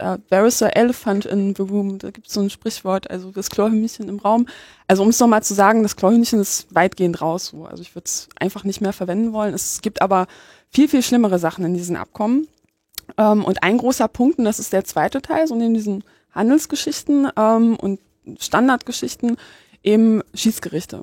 uh, 0.00 0.16
there 0.30 0.46
is 0.46 0.62
a 0.62 0.68
elephant 0.68 1.24
in 1.24 1.54
the 1.54 1.62
room. 1.62 1.98
Da 1.98 2.10
gibt 2.10 2.26
es 2.26 2.34
so 2.34 2.40
ein 2.40 2.50
Sprichwort, 2.50 3.10
also 3.10 3.30
das 3.30 3.50
Chlorhühnchen 3.50 4.08
im 4.08 4.18
Raum. 4.18 4.46
Also 4.88 5.02
um 5.02 5.08
es 5.08 5.20
nochmal 5.20 5.42
zu 5.42 5.54
sagen, 5.54 5.82
das 5.82 5.96
Chlorhühnchen 5.96 6.40
ist 6.40 6.66
weitgehend 6.74 7.20
raus. 7.20 7.46
So. 7.46 7.64
Also 7.64 7.82
ich 7.82 7.94
würde 7.94 8.06
es 8.06 8.28
einfach 8.38 8.64
nicht 8.64 8.80
mehr 8.80 8.92
verwenden 8.92 9.32
wollen. 9.32 9.54
Es 9.54 9.80
gibt 9.80 10.02
aber 10.02 10.26
viel, 10.70 10.88
viel 10.88 11.02
schlimmere 11.02 11.38
Sachen 11.38 11.64
in 11.64 11.74
diesen 11.74 11.96
Abkommen. 11.96 12.48
Ähm, 13.16 13.44
und 13.44 13.62
ein 13.62 13.78
großer 13.78 14.08
Punkt, 14.08 14.38
und 14.38 14.44
das 14.44 14.58
ist 14.58 14.72
der 14.72 14.84
zweite 14.84 15.22
Teil, 15.22 15.46
so 15.46 15.54
neben 15.54 15.74
diesen 15.74 16.04
Handelsgeschichten 16.32 17.28
ähm, 17.36 17.76
und 17.76 18.00
Standardgeschichten, 18.40 19.36
eben 19.86 20.22
Schiedsgerichte. 20.34 21.02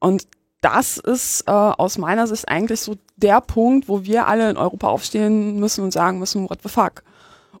Und 0.00 0.26
das 0.62 0.96
ist 0.96 1.42
äh, 1.48 1.50
aus 1.50 1.98
meiner 1.98 2.26
Sicht 2.26 2.48
eigentlich 2.48 2.80
so 2.80 2.96
der 3.16 3.40
Punkt, 3.40 3.88
wo 3.88 4.04
wir 4.04 4.28
alle 4.28 4.48
in 4.48 4.56
Europa 4.56 4.88
aufstehen 4.88 5.58
müssen 5.58 5.82
und 5.84 5.92
sagen 5.92 6.18
müssen, 6.18 6.48
what 6.48 6.60
the 6.62 6.68
fuck? 6.68 7.02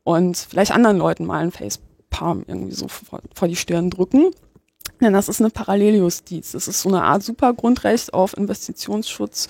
Und 0.04 0.36
vielleicht 0.36 0.72
anderen 0.72 0.98
Leuten 0.98 1.26
mal 1.26 1.40
einen 1.40 1.52
Facepalm 1.52 2.44
irgendwie 2.46 2.74
so 2.74 2.88
vor, 2.88 3.20
vor 3.34 3.48
die 3.48 3.56
Stirn 3.56 3.90
drücken. 3.90 4.30
Denn 5.00 5.12
das 5.12 5.28
ist 5.28 5.40
eine 5.40 5.50
Paralleljustiz. 5.50 6.52
Das 6.52 6.68
ist 6.68 6.80
so 6.80 6.88
eine 6.88 7.02
Art 7.02 7.24
Supergrundrecht 7.24 8.14
auf 8.14 8.36
Investitionsschutz 8.36 9.48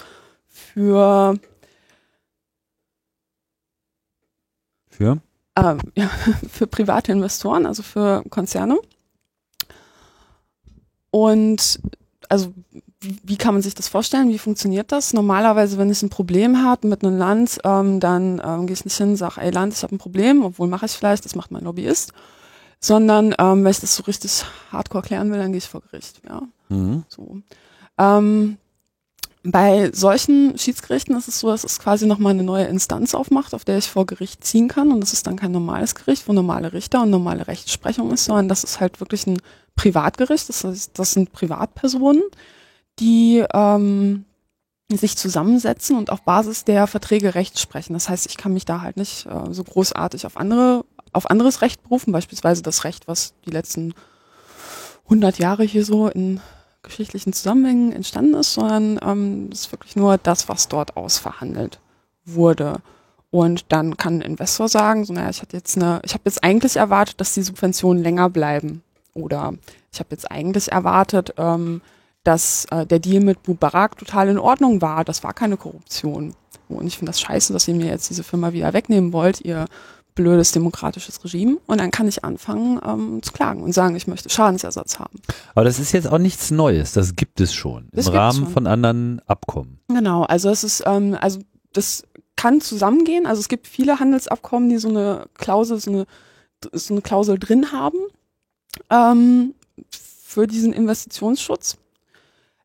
für 0.48 1.38
für 4.88 5.20
äh, 5.56 5.76
ja, 5.94 6.10
für 6.50 6.66
private 6.66 7.12
Investoren, 7.12 7.66
also 7.66 7.82
für 7.82 8.24
Konzerne. 8.30 8.78
Und 11.12 11.78
also 12.28 12.52
wie, 13.00 13.36
kann 13.36 13.54
man 13.54 13.62
sich 13.62 13.74
das 13.74 13.88
vorstellen? 13.88 14.30
Wie 14.30 14.38
funktioniert 14.38 14.90
das? 14.90 15.12
Normalerweise, 15.12 15.76
wenn 15.76 15.90
ich 15.90 16.02
ein 16.02 16.08
Problem 16.08 16.64
habe 16.64 16.86
mit 16.86 17.04
einem 17.04 17.18
Land, 17.18 17.58
ähm, 17.64 18.00
dann 18.00 18.40
ähm, 18.44 18.66
gehe 18.66 18.74
ich 18.74 18.84
nicht 18.84 18.96
hin 18.96 19.10
und 19.10 19.16
sage, 19.16 19.40
ey 19.40 19.50
Land, 19.50 19.74
ich 19.74 19.82
habe 19.82 19.94
ein 19.94 19.98
Problem, 19.98 20.44
obwohl 20.44 20.68
mache 20.68 20.86
ich 20.86 20.92
vielleicht, 20.92 21.24
das 21.24 21.34
macht 21.34 21.50
mein 21.50 21.64
Lobbyist. 21.64 22.12
Sondern 22.80 23.34
ähm, 23.38 23.62
wenn 23.62 23.70
ich 23.70 23.80
das 23.80 23.94
so 23.94 24.02
richtig 24.04 24.44
hardcore 24.72 25.04
klären 25.04 25.30
will, 25.30 25.38
dann 25.38 25.52
gehe 25.52 25.58
ich 25.58 25.68
vor 25.68 25.82
Gericht. 25.82 26.20
Ja. 26.26 26.42
Mhm. 26.68 27.04
So. 27.08 27.38
Ähm, 27.98 28.56
bei 29.44 29.90
solchen 29.92 30.56
Schiedsgerichten 30.56 31.16
ist 31.16 31.26
es 31.26 31.40
so, 31.40 31.48
dass 31.48 31.64
es 31.64 31.80
quasi 31.80 32.06
nochmal 32.06 32.32
eine 32.32 32.44
neue 32.44 32.66
Instanz 32.66 33.14
aufmacht, 33.14 33.54
auf 33.54 33.64
der 33.64 33.78
ich 33.78 33.90
vor 33.90 34.06
Gericht 34.06 34.44
ziehen 34.44 34.68
kann. 34.68 34.92
Und 34.92 35.00
das 35.00 35.12
ist 35.12 35.26
dann 35.26 35.36
kein 35.36 35.50
normales 35.50 35.94
Gericht, 35.96 36.28
wo 36.28 36.32
normale 36.32 36.72
Richter 36.72 37.02
und 37.02 37.10
normale 37.10 37.48
Rechtsprechung 37.48 38.12
ist, 38.12 38.24
sondern 38.24 38.48
das 38.48 38.62
ist 38.62 38.78
halt 38.78 39.00
wirklich 39.00 39.26
ein 39.26 39.40
Privatgericht. 39.74 40.48
Das, 40.48 40.62
heißt, 40.62 40.92
das 40.94 41.12
sind 41.12 41.32
Privatpersonen, 41.32 42.22
die 43.00 43.44
ähm, 43.52 44.26
sich 44.92 45.16
zusammensetzen 45.16 45.96
und 45.96 46.10
auf 46.10 46.22
Basis 46.22 46.64
der 46.64 46.86
Verträge 46.86 47.34
Recht 47.34 47.58
sprechen. 47.58 47.94
Das 47.94 48.08
heißt, 48.08 48.26
ich 48.26 48.36
kann 48.36 48.52
mich 48.52 48.64
da 48.64 48.80
halt 48.80 48.96
nicht 48.96 49.26
äh, 49.26 49.52
so 49.52 49.64
großartig 49.64 50.24
auf 50.24 50.36
andere, 50.36 50.84
auf 51.12 51.28
anderes 51.30 51.62
Recht 51.62 51.82
berufen, 51.82 52.12
beispielsweise 52.12 52.62
das 52.62 52.84
Recht, 52.84 53.08
was 53.08 53.34
die 53.44 53.50
letzten 53.50 53.94
100 55.04 55.38
Jahre 55.38 55.64
hier 55.64 55.84
so 55.84 56.06
in 56.06 56.40
geschichtlichen 56.82 57.32
Zusammenhängen 57.32 57.92
entstanden 57.92 58.34
ist, 58.34 58.54
sondern 58.54 58.98
ähm, 59.02 59.48
es 59.52 59.60
ist 59.60 59.72
wirklich 59.72 59.96
nur 59.96 60.18
das, 60.18 60.48
was 60.48 60.68
dort 60.68 60.96
ausverhandelt 60.96 61.80
wurde. 62.24 62.80
Und 63.30 63.72
dann 63.72 63.96
kann 63.96 64.18
ein 64.18 64.22
Investor 64.22 64.68
sagen, 64.68 65.04
so 65.04 65.12
naja, 65.12 65.30
ich 65.30 65.40
hatte 65.40 65.56
jetzt 65.56 65.76
eine, 65.76 66.00
ich 66.04 66.12
habe 66.12 66.24
jetzt 66.26 66.44
eigentlich 66.44 66.76
erwartet, 66.76 67.20
dass 67.20 67.34
die 67.34 67.42
Subventionen 67.42 68.02
länger 68.02 68.28
bleiben. 68.28 68.82
Oder 69.14 69.54
ich 69.92 70.00
habe 70.00 70.10
jetzt 70.10 70.30
eigentlich 70.30 70.72
erwartet, 70.72 71.34
ähm, 71.38 71.80
dass 72.24 72.66
äh, 72.66 72.86
der 72.86 72.98
Deal 72.98 73.22
mit 73.22 73.46
Mubarak 73.48 73.98
total 73.98 74.28
in 74.28 74.38
Ordnung 74.38 74.82
war. 74.82 75.04
Das 75.04 75.24
war 75.24 75.32
keine 75.32 75.56
Korruption. 75.56 76.34
Und 76.68 76.86
ich 76.86 76.98
finde 76.98 77.10
das 77.10 77.20
scheiße, 77.20 77.52
dass 77.52 77.68
ihr 77.68 77.74
mir 77.74 77.86
jetzt 77.86 78.10
diese 78.10 78.22
Firma 78.22 78.52
wieder 78.52 78.72
wegnehmen 78.72 79.12
wollt. 79.12 79.40
Ihr 79.40 79.66
blödes 80.14 80.52
demokratisches 80.52 81.22
Regime 81.24 81.58
und 81.66 81.80
dann 81.80 81.90
kann 81.90 82.08
ich 82.08 82.24
anfangen 82.24 82.80
ähm, 82.86 83.22
zu 83.22 83.32
klagen 83.32 83.62
und 83.62 83.72
sagen, 83.72 83.96
ich 83.96 84.06
möchte 84.06 84.28
Schadensersatz 84.28 84.98
haben. 84.98 85.20
Aber 85.54 85.64
das 85.64 85.78
ist 85.78 85.92
jetzt 85.92 86.08
auch 86.08 86.18
nichts 86.18 86.50
Neues, 86.50 86.92
das 86.92 87.16
gibt 87.16 87.40
es 87.40 87.54
schon 87.54 87.88
das 87.92 88.08
im 88.08 88.14
Rahmen 88.14 88.44
schon. 88.44 88.52
von 88.52 88.66
anderen 88.66 89.20
Abkommen. 89.26 89.80
Genau, 89.88 90.22
also 90.24 90.50
es 90.50 90.64
ist, 90.64 90.82
ähm, 90.86 91.16
also 91.20 91.40
das 91.72 92.04
kann 92.36 92.60
zusammengehen. 92.60 93.26
Also 93.26 93.40
es 93.40 93.48
gibt 93.48 93.66
viele 93.66 94.00
Handelsabkommen, 94.00 94.68
die 94.68 94.78
so 94.78 94.88
eine 94.88 95.26
Klausel, 95.34 95.78
so 95.78 95.90
eine, 95.90 96.06
so 96.72 96.94
eine 96.94 97.02
Klausel 97.02 97.38
drin 97.38 97.72
haben 97.72 97.98
ähm, 98.90 99.54
für 99.90 100.46
diesen 100.46 100.72
Investitionsschutz. 100.72 101.76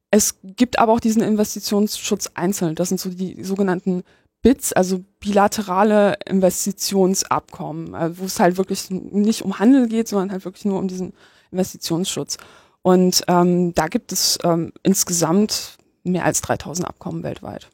Es 0.10 0.40
gibt 0.44 0.80
aber 0.80 0.94
auch 0.94 1.00
diesen 1.00 1.22
Investitionsschutz 1.22 2.32
einzeln. 2.34 2.76
Das 2.76 2.90
sind 2.90 3.00
so 3.00 3.10
die 3.10 3.44
sogenannten 3.44 4.04
BITS, 4.42 4.74
also 4.74 5.04
bilaterale 5.20 6.18
Investitionsabkommen, 6.26 7.94
äh, 7.94 8.18
wo 8.18 8.26
es 8.26 8.40
halt 8.40 8.58
wirklich 8.58 8.90
nicht 8.90 9.44
um 9.44 9.60
Handel 9.60 9.88
geht, 9.88 10.08
sondern 10.08 10.32
halt 10.32 10.46
wirklich 10.46 10.66
nur 10.66 10.80
um 10.80 10.88
diesen 10.88 11.14
Investitionsschutz. 11.52 12.38
Und 12.82 13.24
ähm, 13.28 13.74
da 13.74 13.88
gibt 13.88 14.12
es 14.12 14.38
ähm, 14.44 14.72
insgesamt 14.84 15.78
mehr 16.04 16.26
als 16.26 16.42
3000 16.42 16.88
Abkommen 16.88 17.24
weltweit. 17.24 17.70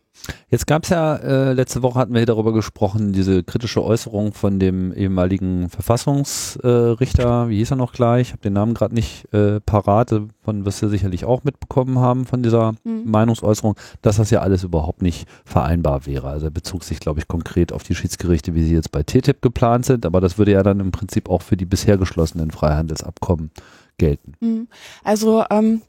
Jetzt 0.49 0.67
gab 0.67 0.83
es 0.83 0.89
ja, 0.89 1.15
äh, 1.15 1.53
letzte 1.53 1.81
Woche 1.81 1.99
hatten 1.99 2.13
wir 2.13 2.19
hier 2.19 2.27
darüber 2.27 2.53
gesprochen, 2.53 3.11
diese 3.11 3.43
kritische 3.43 3.83
Äußerung 3.83 4.33
von 4.33 4.59
dem 4.59 4.93
ehemaligen 4.93 5.69
Verfassungsrichter, 5.69 7.45
äh, 7.45 7.49
wie 7.49 7.57
hieß 7.57 7.71
er 7.71 7.77
noch 7.77 7.91
gleich, 7.91 8.27
ich 8.27 8.31
habe 8.31 8.41
den 8.41 8.53
Namen 8.53 8.73
gerade 8.73 8.93
nicht 8.93 9.33
äh, 9.33 9.59
parat, 9.59 10.13
von 10.41 10.65
was 10.65 10.81
wir 10.81 10.89
sicherlich 10.89 11.25
auch 11.25 11.43
mitbekommen 11.43 11.99
haben 11.99 12.25
von 12.25 12.43
dieser 12.43 12.73
mhm. 12.83 13.03
Meinungsäußerung, 13.05 13.75
dass 14.01 14.17
das 14.17 14.29
ja 14.29 14.41
alles 14.41 14.63
überhaupt 14.63 15.01
nicht 15.01 15.27
vereinbar 15.43 16.05
wäre. 16.05 16.29
Also 16.29 16.47
er 16.47 16.51
bezog 16.51 16.83
sich, 16.83 16.99
glaube 16.99 17.19
ich, 17.19 17.27
konkret 17.27 17.73
auf 17.73 17.83
die 17.83 17.95
Schiedsgerichte, 17.95 18.55
wie 18.55 18.63
sie 18.63 18.75
jetzt 18.75 18.91
bei 18.91 19.03
TTIP 19.03 19.41
geplant 19.41 19.85
sind, 19.85 20.05
aber 20.05 20.21
das 20.21 20.37
würde 20.37 20.51
ja 20.51 20.63
dann 20.63 20.79
im 20.79 20.91
Prinzip 20.91 21.29
auch 21.29 21.41
für 21.41 21.57
die 21.57 21.65
bisher 21.65 21.97
geschlossenen 21.97 22.51
Freihandelsabkommen 22.51 23.51
gelten. 23.97 24.33
Mhm. 24.39 24.67
Also 25.03 25.43
ähm, 25.49 25.81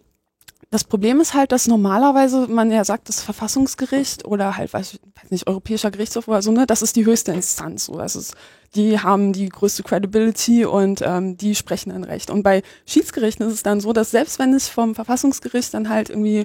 das 0.75 0.83
Problem 0.83 1.21
ist 1.21 1.35
halt, 1.35 1.53
dass 1.53 1.69
normalerweise 1.69 2.49
man 2.49 2.73
ja 2.73 2.85
sagt, 2.85 3.09
das 3.09 3.21
Verfassungsgericht 3.21 4.25
oder 4.25 4.57
halt, 4.57 4.73
weiß 4.73 4.95
ich 4.95 5.31
nicht, 5.31 5.47
Europäischer 5.47 5.93
Gerichtshof 5.93 6.27
oder 6.27 6.43
so, 6.43 6.51
ne, 6.51 6.67
das 6.67 6.83
ist 6.83 6.97
die 6.97 7.07
höchste 7.07 7.31
Instanz. 7.31 7.85
So. 7.85 7.97
Das 7.97 8.17
ist, 8.17 8.35
die 8.75 8.99
haben 8.99 9.33
die 9.33 9.49
größte 9.49 9.85
Credibility 9.85 10.65
und 10.65 11.01
ähm, 11.01 11.37
die 11.37 11.55
sprechen 11.55 11.91
dann 11.91 12.03
Recht. 12.03 12.29
Und 12.29 12.43
bei 12.43 12.65
Schiedsgerichten 12.87 13.47
ist 13.47 13.53
es 13.53 13.63
dann 13.63 13.79
so, 13.79 13.93
dass 13.93 14.11
selbst 14.11 14.41
wenn 14.41 14.53
es 14.53 14.67
vom 14.67 14.97
Verfassungsgericht 14.97 15.73
dann 15.75 15.89
halt 15.89 16.11
irgendwie, 16.11 16.45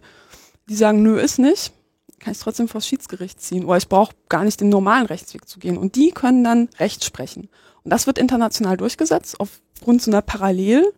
die 0.70 0.76
sagen, 0.76 1.02
nö, 1.02 1.20
ist 1.20 1.40
nicht, 1.40 1.72
kann 2.20 2.34
ich 2.34 2.40
trotzdem 2.40 2.68
vors 2.68 2.86
Schiedsgericht 2.86 3.42
ziehen. 3.42 3.66
Oder 3.66 3.78
ich 3.78 3.90
brauche 3.90 4.14
gar 4.30 4.44
nicht 4.44 4.62
den 4.62 4.70
normalen 4.70 5.08
Rechtsweg 5.08 5.48
zu 5.48 5.58
gehen. 5.58 5.76
Und 5.76 5.96
die 5.96 6.12
können 6.12 6.44
dann 6.44 6.70
Recht 6.78 7.04
sprechen. 7.04 7.50
Und 7.84 7.92
das 7.92 8.06
wird 8.06 8.20
international 8.20 8.78
durchgesetzt 8.78 9.40
aufgrund 9.40 10.04
so 10.04 10.12
einer 10.12 10.22
Parallel- 10.22 10.94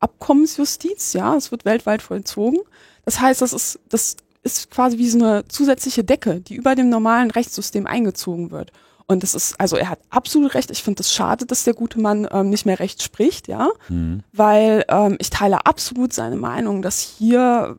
Abkommensjustiz, 0.00 1.12
ja, 1.12 1.34
es 1.36 1.50
wird 1.50 1.64
weltweit 1.64 2.02
vollzogen. 2.02 2.58
Das 3.04 3.20
heißt, 3.20 3.42
das 3.42 3.52
ist, 3.52 3.78
das 3.88 4.16
ist 4.42 4.70
quasi 4.70 4.98
wie 4.98 5.08
so 5.08 5.18
eine 5.18 5.48
zusätzliche 5.48 6.04
Decke, 6.04 6.40
die 6.40 6.54
über 6.54 6.74
dem 6.74 6.88
normalen 6.88 7.30
Rechtssystem 7.30 7.86
eingezogen 7.86 8.50
wird. 8.50 8.72
Und 9.08 9.22
das 9.22 9.36
ist, 9.36 9.60
also 9.60 9.76
er 9.76 9.88
hat 9.88 10.00
absolut 10.10 10.54
recht. 10.54 10.70
Ich 10.72 10.82
finde 10.82 11.00
es 11.00 11.08
das 11.08 11.14
schade, 11.14 11.46
dass 11.46 11.62
der 11.62 11.74
gute 11.74 12.00
Mann 12.00 12.26
ähm, 12.32 12.50
nicht 12.50 12.66
mehr 12.66 12.80
recht 12.80 13.02
spricht, 13.02 13.46
ja, 13.46 13.68
mhm. 13.88 14.24
weil 14.32 14.84
ähm, 14.88 15.16
ich 15.20 15.30
teile 15.30 15.64
absolut 15.64 16.12
seine 16.12 16.36
Meinung, 16.36 16.82
dass 16.82 17.00
hier 17.00 17.76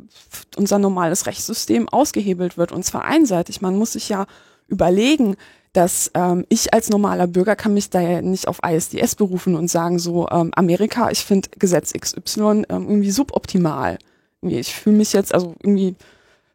unser 0.56 0.80
normales 0.80 1.25
Rechtssystem 1.25 1.89
ausgehebelt 1.89 2.58
wird 2.58 2.71
und 2.71 2.84
zwar 2.84 3.03
einseitig. 3.03 3.60
Man 3.60 3.77
muss 3.77 3.93
sich 3.93 4.08
ja 4.08 4.25
überlegen, 4.67 5.36
dass 5.78 6.10
ähm, 6.16 6.44
ich 6.50 6.74
als 6.74 6.90
normaler 6.90 7.28
Bürger 7.28 7.56
kann 7.56 7.76
mich 7.76 7.92
da 7.92 8.02
ja 8.02 8.24
nicht 8.24 8.48
auf 8.48 8.62
ISDS 8.68 9.13
berufen 9.13 9.56
und 9.56 9.68
sagen 9.68 10.00
so, 10.00 10.28
ähm, 10.32 10.50
Amerika, 10.56 11.12
ich 11.12 11.24
finde 11.24 11.50
Gesetz 11.60 11.94
XY 11.94 12.63
ähm, 12.68 12.90
irgendwie 12.90 13.12
suboptimal. 13.12 14.00
Ich 14.42 14.74
fühle 14.74 14.98
mich 14.98 15.13
jetzt, 15.13 15.36
also 15.36 15.54
irgendwie 15.62 15.94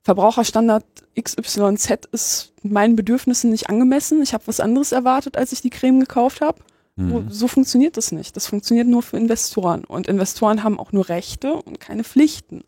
Verbraucherstandard 0.02 0.84
XYZ 1.20 2.08
ist 2.10 2.52
meinen 2.64 2.96
Bedürfnissen 2.96 3.50
nicht 3.50 3.70
angemessen. 3.70 4.22
Ich 4.22 4.34
habe 4.34 4.48
was 4.48 4.58
anderes 4.58 4.90
erwartet, 4.90 5.36
als 5.36 5.52
ich 5.52 5.60
die 5.60 5.70
Creme 5.70 6.00
gekauft 6.00 6.40
habe. 6.40 6.58
Mhm. 6.96 7.10
So, 7.10 7.24
so 7.28 7.46
funktioniert 7.46 7.96
das 7.96 8.10
nicht. 8.10 8.34
Das 8.34 8.48
funktioniert 8.48 8.88
nur 8.88 9.04
für 9.04 9.18
Investoren. 9.18 9.84
Und 9.84 10.08
Investoren 10.08 10.64
haben 10.64 10.80
auch 10.80 10.90
nur 10.90 11.08
Rechte 11.08 11.52
und 11.52 11.78
keine 11.78 12.02
Pflichten. 12.02 12.64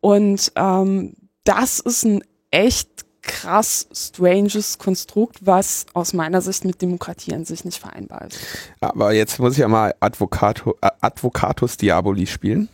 Und 0.00 0.52
ähm, 0.56 1.16
das 1.44 1.80
ist 1.80 2.04
ein 2.06 2.24
echt 2.50 3.04
krass 3.22 3.86
stranges 3.92 4.78
Konstrukt, 4.78 5.38
was 5.46 5.86
aus 5.94 6.12
meiner 6.12 6.40
Sicht 6.40 6.64
mit 6.64 6.82
Demokratie 6.82 7.34
an 7.34 7.44
sich 7.44 7.64
nicht 7.64 7.78
vereinbar 7.78 8.26
ist. 8.26 8.38
Aber 8.80 9.12
jetzt 9.12 9.38
muss 9.38 9.52
ich 9.52 9.58
ja 9.58 9.68
mal 9.68 9.94
Advocato, 10.00 10.76
äh, 10.80 10.90
Advocatus 11.00 11.76
Diaboli 11.76 12.26
spielen, 12.26 12.68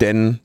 denn 0.00 0.40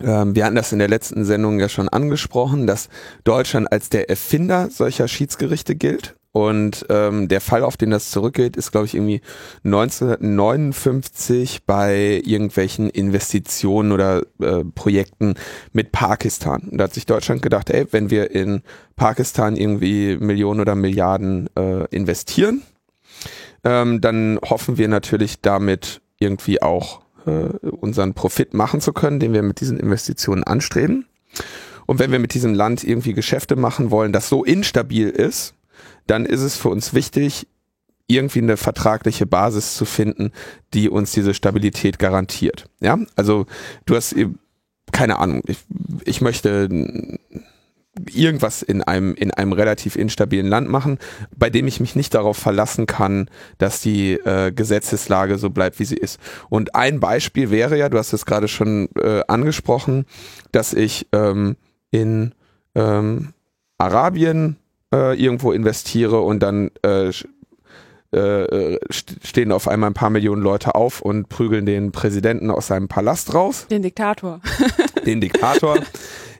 ähm, 0.00 0.34
wir 0.34 0.44
hatten 0.44 0.56
das 0.56 0.72
in 0.72 0.78
der 0.78 0.88
letzten 0.88 1.24
Sendung 1.24 1.60
ja 1.60 1.68
schon 1.68 1.88
angesprochen, 1.88 2.66
dass 2.66 2.88
Deutschland 3.24 3.70
als 3.70 3.88
der 3.88 4.10
Erfinder 4.10 4.70
solcher 4.70 5.08
Schiedsgerichte 5.08 5.74
gilt 5.74 6.14
und 6.36 6.84
ähm, 6.90 7.28
der 7.28 7.40
Fall, 7.40 7.62
auf 7.62 7.78
den 7.78 7.88
das 7.88 8.10
zurückgeht, 8.10 8.58
ist, 8.58 8.70
glaube 8.70 8.84
ich, 8.84 8.94
irgendwie 8.94 9.22
1959 9.64 11.62
bei 11.64 12.20
irgendwelchen 12.26 12.90
Investitionen 12.90 13.90
oder 13.90 14.20
äh, 14.42 14.62
Projekten 14.62 15.36
mit 15.72 15.92
Pakistan. 15.92 16.68
Und 16.70 16.76
da 16.76 16.84
hat 16.84 16.92
sich 16.92 17.06
Deutschland 17.06 17.40
gedacht, 17.40 17.70
ey, 17.70 17.86
wenn 17.90 18.10
wir 18.10 18.32
in 18.32 18.60
Pakistan 18.96 19.56
irgendwie 19.56 20.18
Millionen 20.18 20.60
oder 20.60 20.74
Milliarden 20.74 21.48
äh, 21.56 21.86
investieren, 21.86 22.60
ähm, 23.64 24.02
dann 24.02 24.38
hoffen 24.44 24.76
wir 24.76 24.88
natürlich 24.88 25.40
damit 25.40 26.02
irgendwie 26.18 26.60
auch 26.60 27.00
äh, 27.24 27.30
unseren 27.30 28.12
Profit 28.12 28.52
machen 28.52 28.82
zu 28.82 28.92
können, 28.92 29.20
den 29.20 29.32
wir 29.32 29.42
mit 29.42 29.62
diesen 29.62 29.80
Investitionen 29.80 30.44
anstreben. 30.44 31.06
Und 31.86 31.98
wenn 31.98 32.12
wir 32.12 32.18
mit 32.18 32.34
diesem 32.34 32.52
Land 32.52 32.84
irgendwie 32.84 33.14
Geschäfte 33.14 33.56
machen 33.56 33.90
wollen, 33.90 34.12
das 34.12 34.28
so 34.28 34.44
instabil 34.44 35.08
ist, 35.08 35.54
dann 36.06 36.26
ist 36.26 36.42
es 36.42 36.56
für 36.56 36.68
uns 36.68 36.94
wichtig, 36.94 37.46
irgendwie 38.08 38.38
eine 38.38 38.56
vertragliche 38.56 39.26
Basis 39.26 39.74
zu 39.74 39.84
finden, 39.84 40.30
die 40.74 40.88
uns 40.88 41.12
diese 41.12 41.34
Stabilität 41.34 41.98
garantiert. 41.98 42.66
Ja, 42.80 42.98
also 43.16 43.46
du 43.84 43.96
hast 43.96 44.14
keine 44.92 45.18
Ahnung, 45.18 45.42
ich, 45.46 45.58
ich 46.04 46.20
möchte 46.20 46.68
irgendwas 48.10 48.62
in 48.62 48.82
einem, 48.82 49.14
in 49.14 49.30
einem 49.32 49.52
relativ 49.52 49.96
instabilen 49.96 50.46
Land 50.46 50.68
machen, 50.68 50.98
bei 51.36 51.50
dem 51.50 51.66
ich 51.66 51.80
mich 51.80 51.96
nicht 51.96 52.14
darauf 52.14 52.36
verlassen 52.36 52.86
kann, 52.86 53.28
dass 53.58 53.80
die 53.80 54.12
äh, 54.12 54.52
Gesetzeslage 54.52 55.38
so 55.38 55.50
bleibt, 55.50 55.78
wie 55.78 55.84
sie 55.84 55.96
ist. 55.96 56.20
Und 56.50 56.74
ein 56.74 57.00
Beispiel 57.00 57.50
wäre 57.50 57.78
ja, 57.78 57.88
du 57.88 57.98
hast 57.98 58.12
es 58.12 58.26
gerade 58.26 58.48
schon 58.48 58.88
äh, 58.96 59.22
angesprochen, 59.28 60.04
dass 60.52 60.74
ich 60.74 61.08
ähm, 61.12 61.56
in 61.90 62.34
ähm, 62.74 63.32
Arabien 63.78 64.56
äh, 64.92 65.20
irgendwo 65.20 65.52
investiere 65.52 66.20
und 66.20 66.40
dann 66.40 66.70
äh, 66.82 67.10
äh, 68.16 68.78
stehen 68.90 69.52
auf 69.52 69.68
einmal 69.68 69.90
ein 69.90 69.94
paar 69.94 70.10
Millionen 70.10 70.40
Leute 70.40 70.74
auf 70.74 71.00
und 71.00 71.28
prügeln 71.28 71.66
den 71.66 71.92
Präsidenten 71.92 72.50
aus 72.50 72.68
seinem 72.68 72.88
Palast 72.88 73.34
raus. 73.34 73.66
Den 73.68 73.82
Diktator. 73.82 74.40
Den 75.04 75.20
Diktator. 75.20 75.78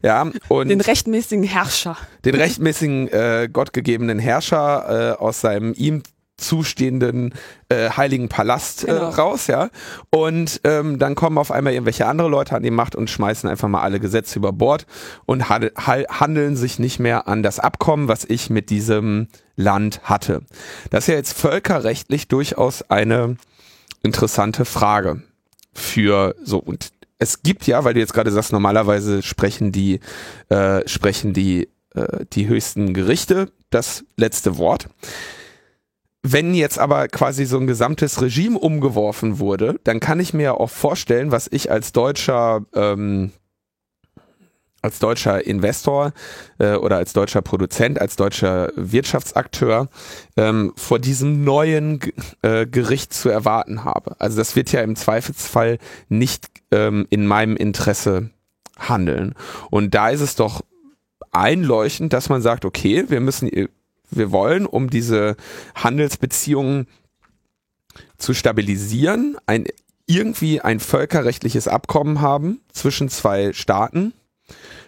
Ja, 0.02 0.30
und 0.48 0.68
den 0.68 0.80
rechtmäßigen 0.80 1.44
Herrscher. 1.44 1.96
Den 2.24 2.34
rechtmäßigen 2.34 3.08
äh, 3.08 3.48
gottgegebenen 3.52 4.18
Herrscher 4.18 5.16
äh, 5.18 5.22
aus 5.22 5.40
seinem 5.40 5.72
ihm 5.76 6.02
zustehenden 6.36 7.34
äh, 7.68 7.90
heiligen 7.90 8.28
Palast 8.28 8.84
äh, 8.84 8.88
genau. 8.88 9.08
raus, 9.10 9.46
ja. 9.46 9.70
Und 10.10 10.60
ähm, 10.64 10.98
dann 10.98 11.14
kommen 11.14 11.38
auf 11.38 11.50
einmal 11.50 11.72
irgendwelche 11.72 12.06
andere 12.06 12.28
Leute 12.28 12.54
an 12.54 12.62
die 12.62 12.70
Macht 12.70 12.94
und 12.94 13.10
schmeißen 13.10 13.48
einfach 13.48 13.68
mal 13.68 13.82
alle 13.82 14.00
Gesetze 14.00 14.38
über 14.38 14.52
Bord 14.52 14.86
und 15.24 15.48
handel, 15.48 15.72
handeln 15.76 16.56
sich 16.56 16.78
nicht 16.78 16.98
mehr 16.98 17.28
an 17.28 17.42
das 17.42 17.58
Abkommen, 17.58 18.08
was 18.08 18.24
ich 18.24 18.50
mit 18.50 18.70
diesem 18.70 19.28
Land 19.56 20.00
hatte. 20.04 20.42
Das 20.90 21.04
ist 21.04 21.08
ja 21.08 21.14
jetzt 21.14 21.38
völkerrechtlich 21.38 22.28
durchaus 22.28 22.82
eine 22.82 23.36
interessante 24.02 24.64
Frage 24.64 25.22
für 25.72 26.34
so 26.42 26.58
und 26.58 26.90
es 27.18 27.42
gibt 27.42 27.66
ja, 27.66 27.82
weil 27.84 27.94
du 27.94 28.00
jetzt 28.00 28.12
gerade 28.12 28.30
sagst, 28.30 28.52
normalerweise 28.52 29.22
sprechen 29.22 29.72
die 29.72 30.00
äh, 30.50 30.86
sprechen 30.86 31.32
die 31.32 31.68
äh, 31.94 32.26
die 32.32 32.46
höchsten 32.46 32.92
Gerichte 32.92 33.50
das 33.70 34.04
letzte 34.16 34.58
Wort. 34.58 34.88
Wenn 36.28 36.54
jetzt 36.54 36.78
aber 36.80 37.06
quasi 37.06 37.44
so 37.44 37.56
ein 37.56 37.68
gesamtes 37.68 38.20
Regime 38.20 38.58
umgeworfen 38.58 39.38
wurde, 39.38 39.78
dann 39.84 40.00
kann 40.00 40.18
ich 40.18 40.34
mir 40.34 40.58
auch 40.58 40.70
vorstellen, 40.70 41.30
was 41.30 41.46
ich 41.50 41.70
als 41.70 41.92
deutscher 41.92 42.62
ähm, 42.74 43.30
als 44.82 44.98
deutscher 44.98 45.46
Investor 45.46 46.12
äh, 46.58 46.74
oder 46.74 46.96
als 46.96 47.12
deutscher 47.12 47.42
Produzent, 47.42 48.00
als 48.00 48.16
deutscher 48.16 48.72
Wirtschaftsakteur 48.74 49.88
ähm, 50.36 50.72
vor 50.76 50.98
diesem 50.98 51.44
neuen 51.44 52.00
äh, 52.42 52.66
Gericht 52.66 53.12
zu 53.12 53.28
erwarten 53.28 53.84
habe. 53.84 54.16
Also 54.20 54.36
das 54.36 54.56
wird 54.56 54.72
ja 54.72 54.80
im 54.82 54.96
Zweifelsfall 54.96 55.78
nicht 56.08 56.46
ähm, 56.72 57.06
in 57.10 57.26
meinem 57.26 57.56
Interesse 57.56 58.30
handeln. 58.78 59.34
Und 59.70 59.94
da 59.94 60.10
ist 60.10 60.20
es 60.20 60.34
doch 60.34 60.62
einleuchtend, 61.30 62.12
dass 62.12 62.28
man 62.28 62.42
sagt, 62.42 62.64
okay, 62.64 63.04
wir 63.08 63.20
müssen 63.20 63.48
wir 64.10 64.32
wollen, 64.32 64.66
um 64.66 64.90
diese 64.90 65.36
Handelsbeziehungen 65.74 66.86
zu 68.18 68.34
stabilisieren, 68.34 69.36
ein, 69.46 69.66
irgendwie 70.06 70.60
ein 70.60 70.80
völkerrechtliches 70.80 71.68
Abkommen 71.68 72.20
haben 72.20 72.60
zwischen 72.72 73.08
zwei 73.08 73.52
Staaten, 73.52 74.12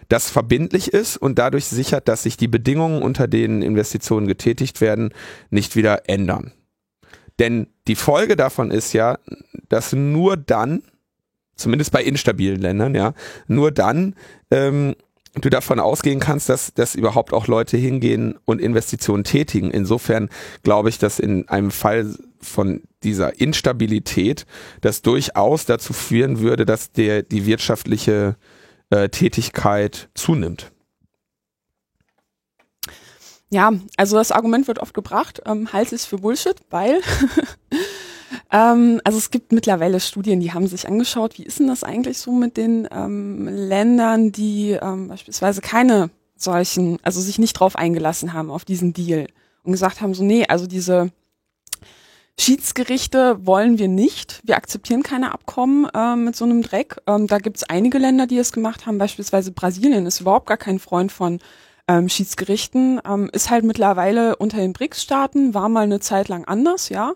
das 0.07 0.29
verbindlich 0.29 0.93
ist 0.93 1.17
und 1.17 1.37
dadurch 1.37 1.65
sichert, 1.65 2.07
dass 2.07 2.23
sich 2.23 2.37
die 2.37 2.47
Bedingungen, 2.47 3.01
unter 3.01 3.27
denen 3.27 3.61
Investitionen 3.61 4.27
getätigt 4.27 4.81
werden, 4.81 5.13
nicht 5.49 5.75
wieder 5.75 6.09
ändern. 6.09 6.51
Denn 7.37 7.67
die 7.87 7.95
Folge 7.95 8.35
davon 8.35 8.71
ist 8.71 8.93
ja, 8.93 9.19
dass 9.69 9.93
nur 9.93 10.35
dann, 10.35 10.81
zumindest 11.55 11.91
bei 11.91 12.03
instabilen 12.03 12.59
Ländern, 12.59 12.95
ja, 12.95 13.13
nur 13.47 13.71
dann 13.71 14.15
ähm, 14.51 14.95
du 15.35 15.49
davon 15.49 15.79
ausgehen 15.79 16.19
kannst, 16.19 16.49
dass, 16.49 16.73
dass 16.73 16.95
überhaupt 16.95 17.33
auch 17.33 17.47
Leute 17.47 17.77
hingehen 17.77 18.37
und 18.45 18.59
Investitionen 18.59 19.23
tätigen. 19.23 19.71
Insofern 19.71 20.29
glaube 20.63 20.89
ich, 20.89 20.97
dass 20.97 21.19
in 21.19 21.47
einem 21.49 21.71
Fall 21.71 22.15
von 22.41 22.81
dieser 23.03 23.39
Instabilität 23.39 24.45
das 24.81 25.01
durchaus 25.01 25.65
dazu 25.65 25.93
führen 25.93 26.39
würde, 26.39 26.65
dass 26.65 26.91
der, 26.91 27.23
die 27.23 27.45
wirtschaftliche 27.45 28.35
äh, 28.89 29.09
Tätigkeit 29.09 30.09
zunimmt. 30.15 30.71
Ja, 33.51 33.73
also 33.97 34.17
das 34.17 34.31
Argument 34.31 34.67
wird 34.67 34.79
oft 34.79 34.93
gebracht, 34.93 35.41
ähm, 35.45 35.73
halte 35.73 35.95
ich 35.95 36.03
für 36.03 36.17
Bullshit, 36.17 36.55
weil 36.69 37.01
ähm, 38.51 39.01
also 39.03 39.17
es 39.17 39.31
gibt 39.31 39.51
mittlerweile 39.51 39.99
Studien, 39.99 40.39
die 40.39 40.53
haben 40.53 40.67
sich 40.67 40.87
angeschaut, 40.87 41.37
wie 41.37 41.43
ist 41.43 41.59
denn 41.59 41.67
das 41.67 41.83
eigentlich 41.83 42.17
so 42.17 42.31
mit 42.31 42.57
den 42.57 42.87
ähm, 42.91 43.47
Ländern, 43.47 44.31
die 44.31 44.71
ähm, 44.71 45.07
beispielsweise 45.07 45.61
keine 45.61 46.09
solchen, 46.35 46.97
also 47.03 47.21
sich 47.21 47.39
nicht 47.39 47.53
drauf 47.53 47.75
eingelassen 47.75 48.33
haben 48.33 48.49
auf 48.49 48.65
diesen 48.65 48.93
Deal 48.93 49.27
und 49.63 49.71
gesagt 49.71 50.01
haben, 50.01 50.13
so 50.13 50.23
nee, 50.23 50.45
also 50.47 50.67
diese 50.67 51.11
Schiedsgerichte 52.39 53.45
wollen 53.45 53.79
wir 53.79 53.89
nicht. 53.89 54.39
Wir 54.45 54.55
akzeptieren 54.55 55.03
keine 55.03 55.33
Abkommen 55.33 55.89
äh, 55.93 56.15
mit 56.15 56.37
so 56.37 56.45
einem 56.45 56.61
Dreck. 56.61 56.95
Ähm, 57.05 57.27
da 57.27 57.37
gibt 57.37 57.57
es 57.57 57.63
einige 57.63 57.97
Länder, 57.97 58.27
die 58.27 58.37
es 58.37 58.53
gemacht 58.53 58.85
haben. 58.85 58.97
Beispielsweise 58.97 59.51
Brasilien 59.51 60.05
ist 60.05 60.21
überhaupt 60.21 60.47
gar 60.47 60.55
kein 60.55 60.79
Freund 60.79 61.11
von 61.11 61.39
ähm, 61.89 62.07
Schiedsgerichten. 62.07 63.01
Ähm, 63.05 63.29
ist 63.33 63.49
halt 63.49 63.65
mittlerweile 63.65 64.37
unter 64.37 64.57
den 64.57 64.71
BRICS-Staaten, 64.71 65.53
war 65.53 65.67
mal 65.67 65.83
eine 65.83 65.99
Zeit 65.99 66.29
lang 66.29 66.45
anders, 66.45 66.87
ja. 66.87 67.13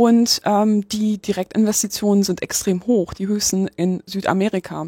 Und 0.00 0.40
ähm, 0.46 0.88
die 0.88 1.18
Direktinvestitionen 1.18 2.22
sind 2.22 2.40
extrem 2.40 2.86
hoch, 2.86 3.12
die 3.12 3.26
höchsten 3.26 3.68
in 3.76 4.02
Südamerika. 4.06 4.86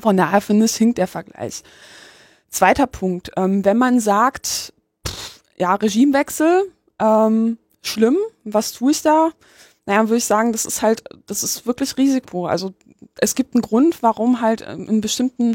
Von 0.00 0.16
daher 0.16 0.40
finde 0.40 0.64
ich, 0.66 0.74
hinkt 0.74 0.98
der 0.98 1.06
Vergleich. 1.06 1.62
Zweiter 2.48 2.88
Punkt, 2.88 3.30
ähm, 3.36 3.64
wenn 3.64 3.78
man 3.78 4.00
sagt, 4.00 4.72
pff, 5.06 5.42
ja, 5.58 5.76
Regimewechsel, 5.76 6.72
ähm, 6.98 7.56
schlimm, 7.82 8.16
was 8.42 8.72
tue 8.72 8.90
ich 8.90 9.02
da? 9.02 9.30
Naja, 9.86 10.08
würde 10.08 10.16
ich 10.16 10.24
sagen, 10.24 10.50
das 10.50 10.66
ist 10.66 10.82
halt, 10.82 11.04
das 11.26 11.44
ist 11.44 11.64
wirklich 11.64 11.96
Risiko. 11.96 12.46
Also 12.46 12.74
es 13.18 13.36
gibt 13.36 13.54
einen 13.54 13.62
Grund, 13.62 14.02
warum 14.02 14.40
halt 14.40 14.64
ähm, 14.66 14.88
in 14.88 15.00
bestimmten 15.00 15.54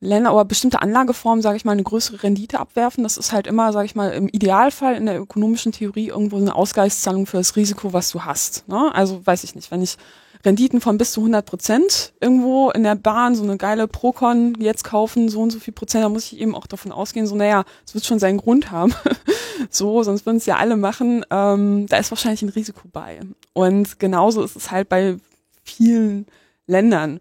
Ländern 0.00 0.32
oder 0.32 0.46
bestimmte 0.46 0.80
Anlageformen, 0.80 1.42
sage 1.42 1.58
ich 1.58 1.66
mal, 1.66 1.72
eine 1.72 1.82
größere 1.82 2.22
Rendite 2.22 2.58
abwerfen. 2.58 3.04
Das 3.04 3.18
ist 3.18 3.32
halt 3.32 3.46
immer, 3.46 3.72
sage 3.72 3.84
ich 3.84 3.94
mal, 3.94 4.10
im 4.12 4.28
Idealfall 4.28 4.96
in 4.96 5.04
der 5.04 5.20
ökonomischen 5.20 5.72
Theorie 5.72 6.08
irgendwo 6.08 6.38
eine 6.38 6.54
Ausgleichszahlung 6.54 7.26
für 7.26 7.36
das 7.36 7.54
Risiko, 7.54 7.92
was 7.92 8.10
du 8.10 8.24
hast. 8.24 8.66
Ne? 8.66 8.90
Also 8.94 9.24
weiß 9.24 9.44
ich 9.44 9.54
nicht, 9.54 9.70
wenn 9.70 9.82
ich 9.82 9.98
Renditen 10.42 10.80
von 10.80 10.96
bis 10.96 11.12
zu 11.12 11.20
100 11.20 11.44
Prozent 11.44 12.14
irgendwo 12.18 12.70
in 12.70 12.82
der 12.82 12.94
Bahn, 12.94 13.34
so 13.34 13.42
eine 13.42 13.58
geile 13.58 13.86
Procon 13.88 14.54
jetzt 14.58 14.84
kaufen, 14.84 15.28
so 15.28 15.42
und 15.42 15.50
so 15.50 15.60
viel 15.60 15.74
Prozent, 15.74 16.02
da 16.02 16.08
muss 16.08 16.32
ich 16.32 16.40
eben 16.40 16.54
auch 16.54 16.66
davon 16.66 16.92
ausgehen, 16.92 17.26
so 17.26 17.36
naja, 17.36 17.64
es 17.86 17.94
wird 17.94 18.06
schon 18.06 18.18
seinen 18.18 18.38
Grund 18.38 18.70
haben. 18.70 18.94
so, 19.70 20.02
sonst 20.02 20.24
würden 20.24 20.38
es 20.38 20.46
ja 20.46 20.56
alle 20.56 20.76
machen. 20.76 21.26
Ähm, 21.30 21.86
da 21.88 21.98
ist 21.98 22.10
wahrscheinlich 22.10 22.40
ein 22.40 22.48
Risiko 22.48 22.88
bei. 22.90 23.20
Und 23.52 23.98
genauso 23.98 24.42
ist 24.42 24.56
es 24.56 24.70
halt 24.70 24.88
bei 24.88 25.18
vielen 25.62 26.26
Ländern. 26.66 27.20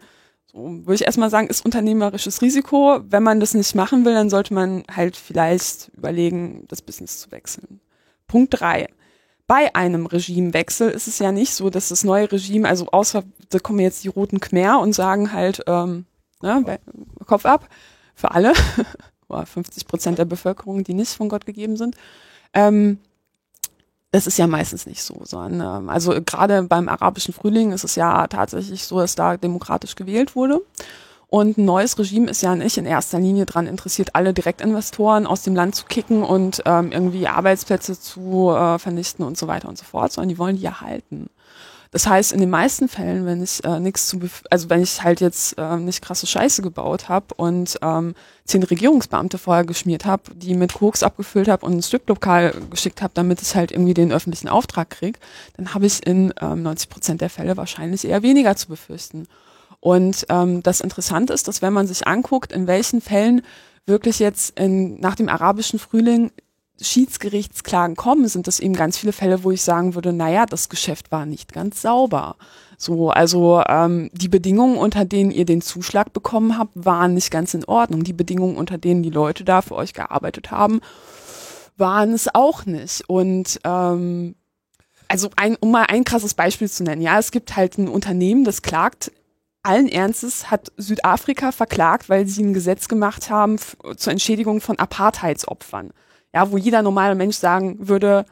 So, 0.52 0.86
würde 0.86 0.96
ich 0.96 1.06
erstmal 1.06 1.30
sagen, 1.30 1.48
ist 1.48 1.66
unternehmerisches 1.66 2.42
Risiko. 2.42 3.00
Wenn 3.08 3.24
man 3.24 3.40
das 3.40 3.54
nicht 3.54 3.76
machen 3.76 4.06
will, 4.06 4.14
dann 4.14 4.30
sollte 4.30 4.54
man 4.54 4.84
halt 4.94 5.16
vielleicht 5.16 5.90
überlegen, 5.96 6.66
das 6.68 6.82
Business 6.82 7.20
zu 7.20 7.32
wechseln. 7.32 7.80
Punkt 8.28 8.60
drei 8.60 8.88
bei 9.50 9.74
einem 9.74 10.06
Regimewechsel 10.06 10.92
ist 10.92 11.08
es 11.08 11.18
ja 11.18 11.32
nicht 11.32 11.56
so, 11.56 11.72
dass 11.72 11.90
das 11.90 12.04
neue 12.04 12.32
Regime, 12.32 12.70
also 12.70 12.86
außer 12.92 13.24
da 13.50 13.58
kommen 13.58 13.80
jetzt 13.80 14.04
die 14.04 14.08
roten 14.08 14.40
Khmer 14.40 14.80
und 14.80 14.94
sagen 14.94 15.34
halt, 15.34 15.64
ähm, 15.66 16.06
ne, 16.44 16.80
Kopf 17.26 17.48
ab 17.48 17.68
für 18.14 18.30
alle, 18.30 18.54
50 19.28 19.88
Prozent 19.88 20.20
der 20.20 20.26
Bevölkerung, 20.26 20.84
die 20.84 20.94
nicht 20.94 21.14
von 21.14 21.30
Gott 21.30 21.48
gegeben 21.48 21.78
sind. 21.78 21.96
Ähm, 22.54 23.00
das 24.12 24.26
ist 24.26 24.38
ja 24.38 24.48
meistens 24.48 24.86
nicht 24.86 25.04
so, 25.04 25.22
sondern 25.24 25.84
ähm, 25.84 25.90
also 25.90 26.20
gerade 26.26 26.64
beim 26.64 26.90
arabischen 26.90 27.34
Frühling 27.34 27.72
ist 27.72 27.84
es 27.84 27.96
ja 27.96 28.28
tatsächlich 28.28 28.84
so, 28.86 29.00
dass 29.00 29.16
da 29.16 29.38
demokratisch 29.38 29.96
gewählt 29.96 30.36
wurde. 30.36 30.62
Und 31.28 31.60
ein 31.60 31.66
neues 31.66 32.00
Regime 32.00 32.28
ist 32.32 32.42
ja 32.42 32.56
nicht 32.56 32.78
in 32.78 32.88
erster 32.88 33.20
Linie 33.20 33.46
dran 33.46 33.68
interessiert, 33.68 34.16
alle 34.16 34.34
Direktinvestoren 34.34 35.28
aus 35.28 35.44
dem 35.44 35.56
Land 35.56 35.76
zu 35.76 35.86
kicken 35.86 36.24
und 36.24 36.64
ähm, 36.66 36.92
irgendwie 36.92 37.28
Arbeitsplätze 37.28 38.00
zu 38.00 38.50
äh, 38.50 38.80
vernichten 38.80 39.24
und 39.24 39.38
so 39.38 39.46
weiter 39.48 39.70
und 39.70 39.78
so 39.78 39.86
fort, 39.86 40.12
sondern 40.12 40.30
die 40.30 40.40
wollen 40.40 40.58
die 40.58 40.66
erhalten. 40.66 41.30
Das 41.92 42.06
heißt, 42.06 42.34
in 42.34 42.40
den 42.40 42.52
meisten 42.52 42.88
Fällen, 42.88 43.26
wenn 43.26 43.42
ich 43.42 43.64
äh, 43.64 43.80
nichts 43.80 44.08
zu, 44.08 44.20
also 44.52 44.70
wenn 44.70 44.84
ich 44.84 45.04
halt 45.04 45.22
jetzt 45.22 45.58
äh, 45.58 45.78
nicht 45.78 46.04
krasse 46.04 46.28
Scheiße 46.28 46.62
gebaut 46.62 47.10
habe 47.10 47.34
und 47.36 47.80
ähm, 47.82 48.14
zehn 48.46 48.62
Regierungsbeamte 48.62 49.40
vorher 49.40 49.66
geschmiert 49.66 50.06
habe, 50.06 50.36
die 50.36 50.54
mit 50.54 50.76
Koks 50.76 51.02
abgefüllt 51.02 51.48
habe 51.48 51.66
und 51.66 51.74
ein 51.74 51.82
Stücklokal 51.82 52.54
geschickt 52.70 53.02
habe, 53.02 53.14
damit 53.16 53.42
ich 53.42 53.56
halt 53.56 53.72
irgendwie 53.72 53.96
den 53.96 54.12
öffentlichen 54.12 54.50
Auftrag 54.50 54.92
krieg, 54.92 55.18
dann 55.58 55.74
habe 55.74 55.88
ich 55.88 56.06
in 56.06 56.32
ähm, 56.40 56.62
90 56.62 56.90
Prozent 56.90 57.22
der 57.22 57.30
Fälle 57.32 57.58
wahrscheinlich 57.58 58.06
eher 58.06 58.22
weniger 58.22 58.56
zu 58.56 58.68
befürchten. 58.68 59.28
Und 59.80 60.28
ähm, 60.30 60.62
das 60.62 60.82
Interessante 60.82 61.34
ist, 61.34 61.48
dass 61.48 61.64
wenn 61.64 61.74
man 61.74 61.88
sich 61.88 62.06
anguckt, 62.06 62.52
in 62.52 62.68
welchen 62.68 63.02
Fällen 63.02 63.42
wirklich 63.88 64.20
jetzt 64.20 64.60
in, 64.60 65.00
nach 65.00 65.16
dem 65.16 65.28
arabischen 65.28 65.80
Frühling 65.80 66.32
Schiedsgerichtsklagen 66.82 67.96
kommen, 67.96 68.28
sind 68.28 68.48
das 68.48 68.60
eben 68.60 68.74
ganz 68.74 68.98
viele 68.98 69.12
Fälle, 69.12 69.44
wo 69.44 69.52
ich 69.52 69.62
sagen 69.62 69.96
würde, 69.96 70.14
naja, 70.14 70.46
das 70.46 70.70
Geschäft 70.70 71.12
war 71.12 71.26
nicht 71.26 71.54
ganz 71.54 71.82
sauber. 71.82 72.36
So, 72.78 73.10
also 73.10 73.62
ähm, 73.68 74.10
die 74.14 74.30
Bedingungen, 74.30 74.78
unter 74.78 75.04
denen 75.06 75.32
ihr 75.32 75.46
den 75.46 75.62
Zuschlag 75.62 76.14
bekommen 76.14 76.58
habt, 76.58 76.72
waren 76.76 77.14
nicht 77.14 77.32
ganz 77.32 77.54
in 77.54 77.66
Ordnung. 77.66 78.04
Die 78.04 78.14
Bedingungen, 78.14 78.56
unter 78.56 78.78
denen 78.78 79.04
die 79.04 79.10
Leute 79.10 79.44
da 79.44 79.62
für 79.62 79.76
euch 79.76 79.94
gearbeitet 79.94 80.52
haben, 80.52 80.80
waren 81.76 82.14
es 82.14 82.34
auch 82.34 82.66
nicht. 82.66 83.04
Und 83.10 83.60
ähm, 83.66 84.36
also 85.10 85.30
ein, 85.36 85.58
um 85.60 85.72
mal 85.72 85.88
ein 85.90 86.06
krasses 86.06 86.34
Beispiel 86.34 86.70
zu 86.70 86.84
nennen, 86.84 87.02
ja, 87.02 87.20
es 87.20 87.32
gibt 87.32 87.56
halt 87.56 87.78
ein 87.78 87.90
Unternehmen, 87.90 88.46
das 88.46 88.62
klagt 88.62 89.12
allen 89.62 89.90
Ernstes 89.90 90.50
hat 90.50 90.72
Südafrika 90.78 91.52
verklagt, 91.52 92.10
weil 92.10 92.28
sie 92.28 92.44
ein 92.44 92.54
Gesetz 92.54 92.88
gemacht 92.88 93.30
haben 93.30 93.58
zur 93.98 94.12
Entschädigung 94.12 94.62
von 94.62 94.80
Apartheidsopfern. 94.80 95.92
Ja, 96.34 96.52
wo 96.52 96.58
jeder 96.58 96.82
normale 96.82 97.16
Mensch 97.16 97.38
sagen 97.38 97.88
würde, 97.88 98.26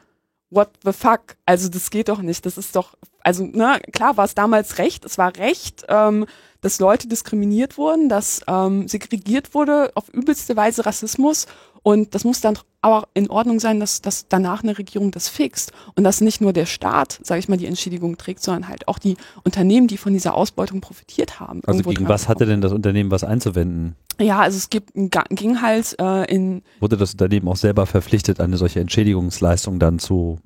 what 0.50 0.70
the 0.84 0.92
fuck? 0.92 1.36
Also 1.46 1.68
das 1.68 1.90
geht 1.90 2.08
doch 2.08 2.22
nicht. 2.22 2.46
Das 2.46 2.56
ist 2.56 2.76
doch, 2.76 2.94
also 3.20 3.44
ne, 3.44 3.80
klar 3.92 4.16
war 4.16 4.24
es 4.24 4.34
damals 4.34 4.78
recht. 4.78 5.04
Es 5.04 5.18
war 5.18 5.36
recht, 5.36 5.84
ähm, 5.88 6.26
dass 6.60 6.80
Leute 6.80 7.08
diskriminiert 7.08 7.78
wurden, 7.78 8.08
dass 8.08 8.42
ähm, 8.48 8.88
segregiert 8.88 9.54
wurde 9.54 9.92
auf 9.94 10.08
übelste 10.12 10.56
Weise 10.56 10.86
Rassismus 10.86 11.46
und 11.82 12.14
das 12.14 12.24
muss 12.24 12.40
dann 12.40 12.58
aber 12.80 13.08
in 13.14 13.30
Ordnung 13.30 13.60
sein, 13.60 13.80
dass, 13.80 14.02
dass 14.02 14.28
danach 14.28 14.62
eine 14.62 14.78
Regierung 14.78 15.10
das 15.10 15.28
fixt 15.28 15.72
und 15.94 16.04
dass 16.04 16.20
nicht 16.20 16.40
nur 16.40 16.52
der 16.52 16.66
Staat, 16.66 17.18
sage 17.22 17.38
ich 17.40 17.48
mal, 17.48 17.56
die 17.56 17.66
Entschädigung 17.66 18.16
trägt, 18.18 18.42
sondern 18.42 18.68
halt 18.68 18.88
auch 18.88 18.98
die 18.98 19.16
Unternehmen, 19.42 19.88
die 19.88 19.96
von 19.96 20.12
dieser 20.12 20.34
Ausbeutung 20.34 20.80
profitiert 20.80 21.40
haben. 21.40 21.62
Also 21.66 21.82
gegen 21.82 22.08
was 22.08 22.28
hatte 22.28 22.46
denn 22.46 22.60
das 22.60 22.72
Unternehmen 22.72 23.10
was 23.10 23.24
einzuwenden? 23.24 23.96
Ja, 24.20 24.40
also 24.40 24.56
es 24.56 24.70
gibt 24.70 24.92
ging 25.30 25.62
halt 25.62 25.96
äh, 26.00 26.24
in 26.32 26.62
wurde 26.80 26.96
das 26.96 27.12
Unternehmen 27.12 27.48
auch 27.48 27.56
selber 27.56 27.86
verpflichtet, 27.86 28.40
eine 28.40 28.56
solche 28.56 28.80
Entschädigungsleistung 28.80 29.78
dann 29.78 29.98
zu 29.98 30.38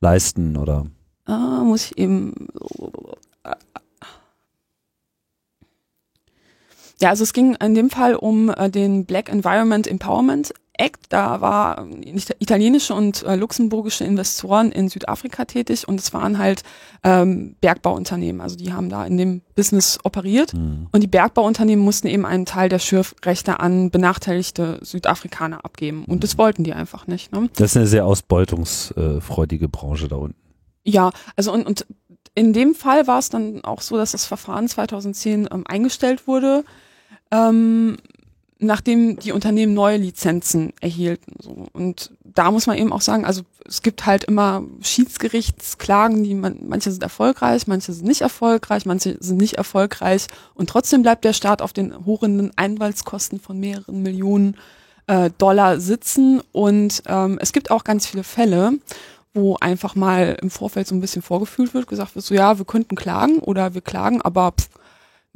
leisten 0.00 0.56
oder? 0.56 0.86
Äh, 1.28 1.32
muss 1.64 1.86
ich 1.86 1.98
eben 1.98 2.48
Ja, 7.00 7.10
also 7.10 7.24
es 7.24 7.32
ging 7.32 7.54
in 7.56 7.74
dem 7.74 7.90
Fall 7.90 8.14
um 8.14 8.48
äh, 8.50 8.70
den 8.70 9.04
Black 9.04 9.28
Environment 9.28 9.86
Empowerment 9.86 10.52
Act. 10.78 11.06
Da 11.10 11.40
war 11.40 11.86
italienische 12.38 12.94
und 12.94 13.22
äh, 13.22 13.36
luxemburgische 13.36 14.04
Investoren 14.04 14.72
in 14.72 14.88
Südafrika 14.88 15.44
tätig 15.44 15.88
und 15.88 16.00
es 16.00 16.12
waren 16.12 16.38
halt 16.38 16.62
ähm, 17.02 17.56
Bergbauunternehmen. 17.60 18.40
Also 18.40 18.56
die 18.56 18.72
haben 18.72 18.88
da 18.88 19.04
in 19.04 19.16
dem 19.16 19.42
Business 19.54 19.98
operiert 20.04 20.54
mhm. 20.54 20.88
und 20.92 21.02
die 21.02 21.06
Bergbauunternehmen 21.06 21.84
mussten 21.84 22.06
eben 22.06 22.26
einen 22.26 22.46
Teil 22.46 22.68
der 22.68 22.78
Schürfrechte 22.78 23.60
an 23.60 23.90
benachteiligte 23.90 24.78
Südafrikaner 24.82 25.64
abgeben 25.64 26.04
und 26.06 26.24
das 26.24 26.38
wollten 26.38 26.64
die 26.64 26.72
einfach 26.72 27.06
nicht. 27.06 27.32
Ne? 27.32 27.48
Das 27.56 27.72
ist 27.72 27.76
eine 27.76 27.86
sehr 27.86 28.06
ausbeutungsfreudige 28.06 29.68
Branche 29.68 30.08
da 30.08 30.16
unten. 30.16 30.36
Ja, 30.84 31.10
also 31.36 31.52
und, 31.52 31.66
und 31.66 31.86
in 32.34 32.52
dem 32.52 32.74
Fall 32.74 33.06
war 33.06 33.18
es 33.18 33.30
dann 33.30 33.64
auch 33.64 33.80
so, 33.80 33.96
dass 33.96 34.12
das 34.12 34.26
Verfahren 34.26 34.68
2010 34.68 35.48
ähm, 35.50 35.64
eingestellt 35.66 36.26
wurde 36.26 36.64
ähm, 37.30 37.96
nachdem 38.58 39.18
die 39.18 39.32
Unternehmen 39.32 39.74
neue 39.74 39.98
Lizenzen 39.98 40.72
erhielten. 40.80 41.34
So. 41.40 41.66
Und 41.72 42.10
da 42.24 42.50
muss 42.50 42.66
man 42.66 42.78
eben 42.78 42.92
auch 42.92 43.00
sagen, 43.00 43.24
also 43.24 43.42
es 43.66 43.82
gibt 43.82 44.06
halt 44.06 44.24
immer 44.24 44.62
Schiedsgerichtsklagen, 44.80 46.22
die 46.22 46.34
man, 46.34 46.58
manche 46.66 46.90
sind 46.90 47.02
erfolgreich, 47.02 47.66
manche 47.66 47.92
sind 47.92 48.06
nicht 48.06 48.22
erfolgreich, 48.22 48.86
manche 48.86 49.16
sind 49.20 49.38
nicht 49.38 49.54
erfolgreich 49.54 50.26
und 50.54 50.70
trotzdem 50.70 51.02
bleibt 51.02 51.24
der 51.24 51.32
Staat 51.32 51.60
auf 51.60 51.72
den 51.72 52.06
hohen 52.06 52.52
Einwaltskosten 52.56 53.40
von 53.40 53.58
mehreren 53.58 54.02
Millionen 54.02 54.56
äh, 55.06 55.30
Dollar 55.38 55.80
sitzen. 55.80 56.40
Und 56.52 57.02
ähm, 57.06 57.38
es 57.40 57.52
gibt 57.52 57.70
auch 57.70 57.84
ganz 57.84 58.06
viele 58.06 58.24
Fälle, 58.24 58.78
wo 59.34 59.56
einfach 59.56 59.94
mal 59.94 60.36
im 60.40 60.50
Vorfeld 60.50 60.86
so 60.86 60.94
ein 60.94 61.00
bisschen 61.00 61.22
vorgefühlt 61.22 61.74
wird, 61.74 61.88
gesagt 61.88 62.14
wird, 62.14 62.24
so 62.24 62.34
ja, 62.34 62.58
wir 62.58 62.64
könnten 62.64 62.96
klagen 62.96 63.38
oder 63.38 63.74
wir 63.74 63.82
klagen, 63.82 64.22
aber 64.22 64.52
pff, 64.52 64.68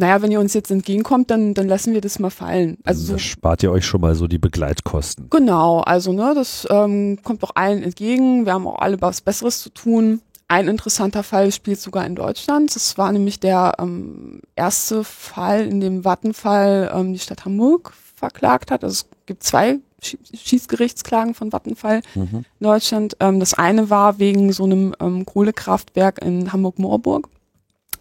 naja, 0.00 0.22
wenn 0.22 0.32
ihr 0.32 0.40
uns 0.40 0.54
jetzt 0.54 0.70
entgegenkommt, 0.70 1.30
dann, 1.30 1.52
dann 1.52 1.68
lassen 1.68 1.92
wir 1.92 2.00
das 2.00 2.18
mal 2.18 2.30
fallen. 2.30 2.78
Also 2.84 3.04
so, 3.04 3.18
spart 3.18 3.62
ihr 3.62 3.70
euch 3.70 3.84
schon 3.84 4.00
mal 4.00 4.14
so 4.14 4.26
die 4.26 4.38
Begleitkosten. 4.38 5.28
Genau, 5.28 5.80
also 5.80 6.12
ne, 6.12 6.32
das 6.34 6.66
ähm, 6.70 7.18
kommt 7.22 7.42
doch 7.42 7.52
allen 7.54 7.82
entgegen. 7.82 8.46
Wir 8.46 8.54
haben 8.54 8.66
auch 8.66 8.78
alle 8.78 9.00
was 9.02 9.20
Besseres 9.20 9.60
zu 9.60 9.68
tun. 9.68 10.22
Ein 10.48 10.68
interessanter 10.68 11.22
Fall 11.22 11.52
spielt 11.52 11.80
sogar 11.80 12.06
in 12.06 12.14
Deutschland. 12.14 12.74
Das 12.74 12.96
war 12.96 13.12
nämlich 13.12 13.40
der 13.40 13.74
ähm, 13.78 14.40
erste 14.56 15.04
Fall, 15.04 15.66
in 15.66 15.80
dem 15.80 16.02
Vattenfall 16.02 16.90
ähm, 16.94 17.12
die 17.12 17.18
Stadt 17.18 17.44
Hamburg 17.44 17.92
verklagt 18.16 18.70
hat. 18.70 18.82
Also 18.82 19.04
es 19.04 19.26
gibt 19.26 19.44
zwei 19.44 19.80
Schießgerichtsklagen 20.02 21.34
von 21.34 21.52
Vattenfall 21.52 22.00
mhm. 22.14 22.46
in 22.58 22.64
Deutschland. 22.64 23.18
Ähm, 23.20 23.38
das 23.38 23.52
eine 23.52 23.90
war 23.90 24.18
wegen 24.18 24.50
so 24.52 24.64
einem 24.64 24.94
ähm, 24.98 25.26
Kohlekraftwerk 25.26 26.24
in 26.24 26.52
Hamburg-Moorburg. 26.54 27.28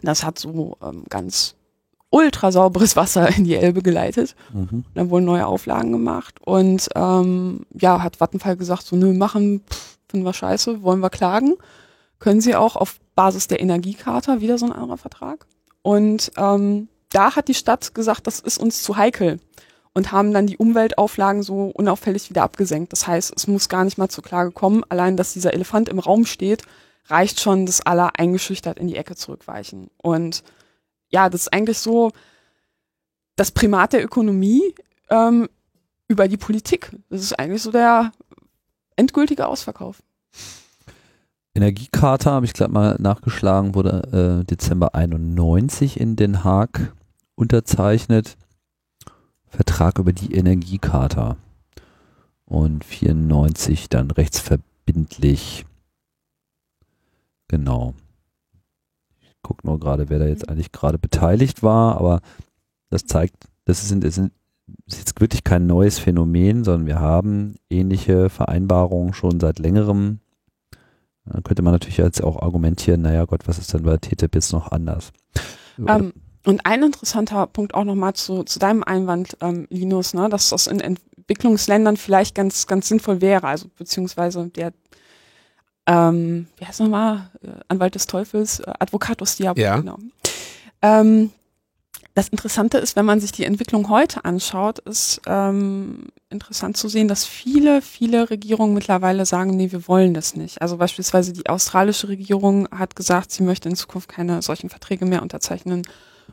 Das 0.01 0.23
hat 0.23 0.39
so 0.39 0.77
ähm, 0.81 1.03
ganz 1.09 1.55
ultra 2.09 2.51
sauberes 2.51 2.95
Wasser 2.95 3.35
in 3.35 3.43
die 3.43 3.55
Elbe 3.55 3.81
geleitet. 3.81 4.35
Mhm. 4.53 4.85
Dann 4.93 5.09
wurden 5.09 5.25
neue 5.25 5.45
Auflagen 5.45 5.91
gemacht 5.91 6.35
und 6.43 6.89
ähm, 6.95 7.65
ja, 7.73 8.01
hat 8.01 8.17
Vattenfall 8.17 8.57
gesagt, 8.57 8.83
so 8.83 8.95
nö, 8.95 9.13
machen, 9.13 9.61
pff, 9.69 9.97
finden 10.07 10.25
wir 10.25 10.33
scheiße, 10.33 10.81
wollen 10.81 10.99
wir 11.01 11.09
klagen. 11.09 11.55
Können 12.19 12.41
sie 12.41 12.55
auch 12.55 12.75
auf 12.75 12.99
Basis 13.15 13.47
der 13.47 13.61
Energiekarte, 13.61 14.41
wieder 14.41 14.57
so 14.57 14.65
ein 14.65 14.71
anderer 14.71 14.97
Vertrag. 14.97 15.45
Und 15.81 16.31
ähm, 16.37 16.89
da 17.11 17.35
hat 17.35 17.47
die 17.47 17.53
Stadt 17.53 17.95
gesagt, 17.95 18.27
das 18.27 18.39
ist 18.39 18.57
uns 18.57 18.83
zu 18.83 18.97
heikel 18.97 19.39
und 19.93 20.11
haben 20.11 20.33
dann 20.33 20.47
die 20.47 20.57
Umweltauflagen 20.57 21.43
so 21.43 21.71
unauffällig 21.73 22.29
wieder 22.29 22.43
abgesenkt. 22.43 22.91
Das 22.91 23.07
heißt, 23.07 23.33
es 23.35 23.47
muss 23.47 23.69
gar 23.69 23.83
nicht 23.83 23.97
mal 23.97 24.09
zur 24.09 24.23
Klage 24.23 24.51
kommen. 24.51 24.83
Allein, 24.89 25.17
dass 25.17 25.33
dieser 25.33 25.53
Elefant 25.53 25.89
im 25.89 25.99
Raum 25.99 26.25
steht, 26.25 26.63
reicht 27.07 27.39
schon, 27.39 27.65
dass 27.65 27.81
alle 27.81 28.15
eingeschüchtert 28.15 28.79
in 28.79 28.87
die 28.87 28.97
Ecke 28.97 29.15
zurückweichen. 29.15 29.89
Und 29.97 30.43
ja, 31.09 31.29
das 31.29 31.41
ist 31.41 31.53
eigentlich 31.53 31.79
so 31.79 32.11
das 33.35 33.51
Primat 33.51 33.93
der 33.93 34.03
Ökonomie 34.03 34.75
ähm, 35.09 35.47
über 36.07 36.27
die 36.27 36.37
Politik. 36.37 36.91
Das 37.09 37.21
ist 37.21 37.39
eigentlich 37.39 37.61
so 37.61 37.71
der 37.71 38.11
endgültige 38.95 39.47
Ausverkauf. 39.47 40.01
Energiekarte 41.55 42.29
habe 42.29 42.45
ich 42.45 42.53
gerade 42.53 42.71
mal 42.71 42.95
nachgeschlagen, 42.99 43.75
wurde 43.75 44.41
äh, 44.41 44.45
Dezember 44.45 44.95
91 44.95 45.99
in 45.99 46.15
Den 46.15 46.43
Haag 46.43 46.93
unterzeichnet. 47.35 48.37
Vertrag 49.47 49.97
über 49.97 50.13
die 50.13 50.33
Energiekarte. 50.33 51.37
Und 52.45 52.83
94 52.85 53.89
dann 53.89 54.11
rechtsverbindlich. 54.11 55.65
Genau. 57.47 57.93
Gucke 59.49 59.65
nur 59.65 59.79
gerade, 59.79 60.09
wer 60.09 60.19
da 60.19 60.27
jetzt 60.27 60.47
eigentlich 60.47 60.71
gerade 60.71 60.99
beteiligt 60.99 61.63
war, 61.63 61.97
aber 61.97 62.21
das 62.91 63.05
zeigt, 63.05 63.35
das 63.65 63.81
ist, 63.81 64.03
das 64.03 64.19
ist 64.19 64.29
jetzt 64.99 65.19
wirklich 65.19 65.43
kein 65.43 65.65
neues 65.65 65.97
Phänomen, 65.97 66.63
sondern 66.63 66.85
wir 66.85 66.99
haben 66.99 67.55
ähnliche 67.67 68.29
Vereinbarungen 68.29 69.13
schon 69.13 69.39
seit 69.39 69.57
längerem. 69.57 70.19
Dann 71.25 71.41
könnte 71.41 71.63
man 71.63 71.73
natürlich 71.73 71.97
jetzt 71.97 72.23
auch 72.23 72.39
argumentieren, 72.39 73.01
naja 73.01 73.25
Gott, 73.25 73.47
was 73.47 73.57
ist 73.57 73.73
denn 73.73 73.81
bei 73.81 73.97
TTIP 73.97 74.35
jetzt 74.35 74.53
noch 74.53 74.71
anders? 74.71 75.11
Ähm, 75.79 76.13
und 76.45 76.63
ein 76.65 76.83
interessanter 76.83 77.47
Punkt 77.47 77.73
auch 77.73 77.85
nochmal 77.85 78.13
zu, 78.13 78.43
zu 78.43 78.59
deinem 78.59 78.83
Einwand, 78.83 79.35
ähm, 79.41 79.65
Linus, 79.71 80.13
ne, 80.13 80.29
dass 80.29 80.49
das 80.49 80.67
in 80.67 80.79
Entwicklungsländern 80.79 81.97
vielleicht 81.97 82.35
ganz, 82.35 82.67
ganz 82.67 82.87
sinnvoll 82.87 83.21
wäre, 83.21 83.47
also 83.47 83.67
beziehungsweise 83.77 84.47
der 84.49 84.73
ähm, 85.89 86.47
wie 86.57 86.65
heißt 86.65 86.79
nochmal, 86.81 87.29
äh, 87.41 87.47
Anwalt 87.67 87.95
des 87.95 88.05
Teufels, 88.05 88.59
äh, 88.59 88.71
Advocatus 88.79 89.37
Diaboli, 89.37 89.63
ja. 89.63 89.77
genau. 89.77 89.97
Ähm, 90.83 91.31
das 92.13 92.27
Interessante 92.27 92.77
ist, 92.77 92.95
wenn 92.95 93.05
man 93.05 93.19
sich 93.19 93.31
die 93.31 93.45
Entwicklung 93.45 93.89
heute 93.89 94.25
anschaut, 94.25 94.79
ist 94.79 95.21
ähm, 95.25 96.07
interessant 96.29 96.77
zu 96.77 96.89
sehen, 96.89 97.07
dass 97.07 97.25
viele, 97.25 97.81
viele 97.81 98.29
Regierungen 98.29 98.73
mittlerweile 98.73 99.25
sagen, 99.25 99.55
nee, 99.55 99.71
wir 99.71 99.87
wollen 99.87 100.13
das 100.13 100.35
nicht. 100.35 100.61
Also 100.61 100.77
beispielsweise 100.77 101.33
die 101.33 101.47
australische 101.47 102.07
Regierung 102.07 102.67
hat 102.71 102.95
gesagt, 102.95 103.31
sie 103.31 103.43
möchte 103.43 103.69
in 103.69 103.75
Zukunft 103.75 104.09
keine 104.09 104.41
solchen 104.41 104.69
Verträge 104.69 105.05
mehr 105.05 105.21
unterzeichnen. 105.21 105.83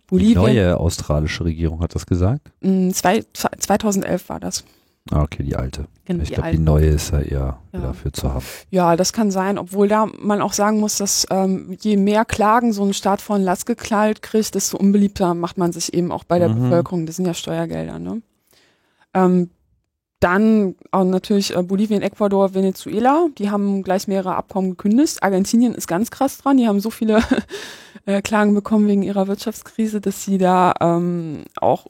Bolivien. 0.06 0.34
Die 0.34 0.54
neue 0.54 0.78
australische 0.78 1.44
Regierung 1.44 1.80
hat 1.80 1.94
das 1.94 2.04
gesagt? 2.04 2.50
Mm, 2.60 2.90
zwei, 2.90 3.24
2011 3.32 4.28
war 4.28 4.40
das. 4.40 4.64
Ah, 5.10 5.22
okay, 5.22 5.44
die 5.44 5.54
alte. 5.54 5.86
Genau, 6.04 6.22
ich 6.22 6.32
glaube, 6.32 6.50
die 6.50 6.58
neue 6.58 6.86
ist 6.86 7.12
ja 7.12 7.20
eher 7.20 7.58
ja. 7.72 7.80
dafür 7.80 8.12
zu 8.12 8.32
haben. 8.32 8.44
Ja, 8.70 8.96
das 8.96 9.12
kann 9.12 9.30
sein, 9.30 9.58
obwohl 9.58 9.88
da 9.88 10.06
man 10.06 10.42
auch 10.42 10.52
sagen 10.52 10.80
muss, 10.80 10.96
dass 10.98 11.26
ähm, 11.30 11.76
je 11.80 11.96
mehr 11.96 12.24
Klagen 12.24 12.72
so 12.72 12.84
ein 12.84 12.92
Staat 12.92 13.20
von 13.20 13.42
Last 13.42 13.66
geknallt 13.66 14.22
kriegt, 14.22 14.54
desto 14.54 14.76
unbeliebter 14.76 15.34
macht 15.34 15.58
man 15.58 15.72
sich 15.72 15.94
eben 15.94 16.10
auch 16.10 16.24
bei 16.24 16.38
der 16.38 16.48
mhm. 16.48 16.62
Bevölkerung. 16.62 17.06
Das 17.06 17.16
sind 17.16 17.26
ja 17.26 17.34
Steuergelder, 17.34 17.98
ne? 17.98 18.22
Ähm, 19.14 19.50
dann 20.20 20.74
auch 20.92 21.04
natürlich 21.04 21.54
äh, 21.54 21.62
Bolivien, 21.62 22.02
Ecuador, 22.02 22.54
Venezuela. 22.54 23.28
Die 23.36 23.50
haben 23.50 23.82
gleich 23.82 24.08
mehrere 24.08 24.34
Abkommen 24.34 24.70
gekündigt. 24.70 25.22
Argentinien 25.22 25.74
ist 25.74 25.86
ganz 25.86 26.10
krass 26.10 26.38
dran. 26.38 26.56
Die 26.56 26.66
haben 26.66 26.80
so 26.80 26.90
viele 26.90 27.22
äh, 28.06 28.22
Klagen 28.22 28.54
bekommen 28.54 28.88
wegen 28.88 29.02
ihrer 29.02 29.28
Wirtschaftskrise, 29.28 30.00
dass 30.00 30.24
sie 30.24 30.38
da 30.38 30.72
ähm, 30.80 31.44
auch 31.56 31.86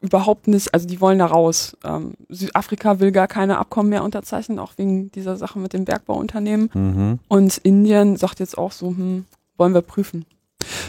überhaupt 0.00 0.48
nicht, 0.48 0.72
also 0.74 0.86
die 0.86 1.00
wollen 1.00 1.18
da 1.18 1.26
raus. 1.26 1.76
Ähm, 1.84 2.14
Südafrika 2.28 3.00
will 3.00 3.12
gar 3.12 3.28
keine 3.28 3.58
Abkommen 3.58 3.90
mehr 3.90 4.04
unterzeichnen, 4.04 4.58
auch 4.58 4.72
wegen 4.76 5.10
dieser 5.12 5.36
Sache 5.36 5.58
mit 5.58 5.72
dem 5.72 5.84
Bergbauunternehmen. 5.84 6.70
Mhm. 6.72 7.18
Und 7.28 7.58
Indien 7.58 8.16
sagt 8.16 8.40
jetzt 8.40 8.58
auch 8.58 8.72
so, 8.72 8.88
hm, 8.88 9.24
wollen 9.56 9.74
wir 9.74 9.82
prüfen. 9.82 10.24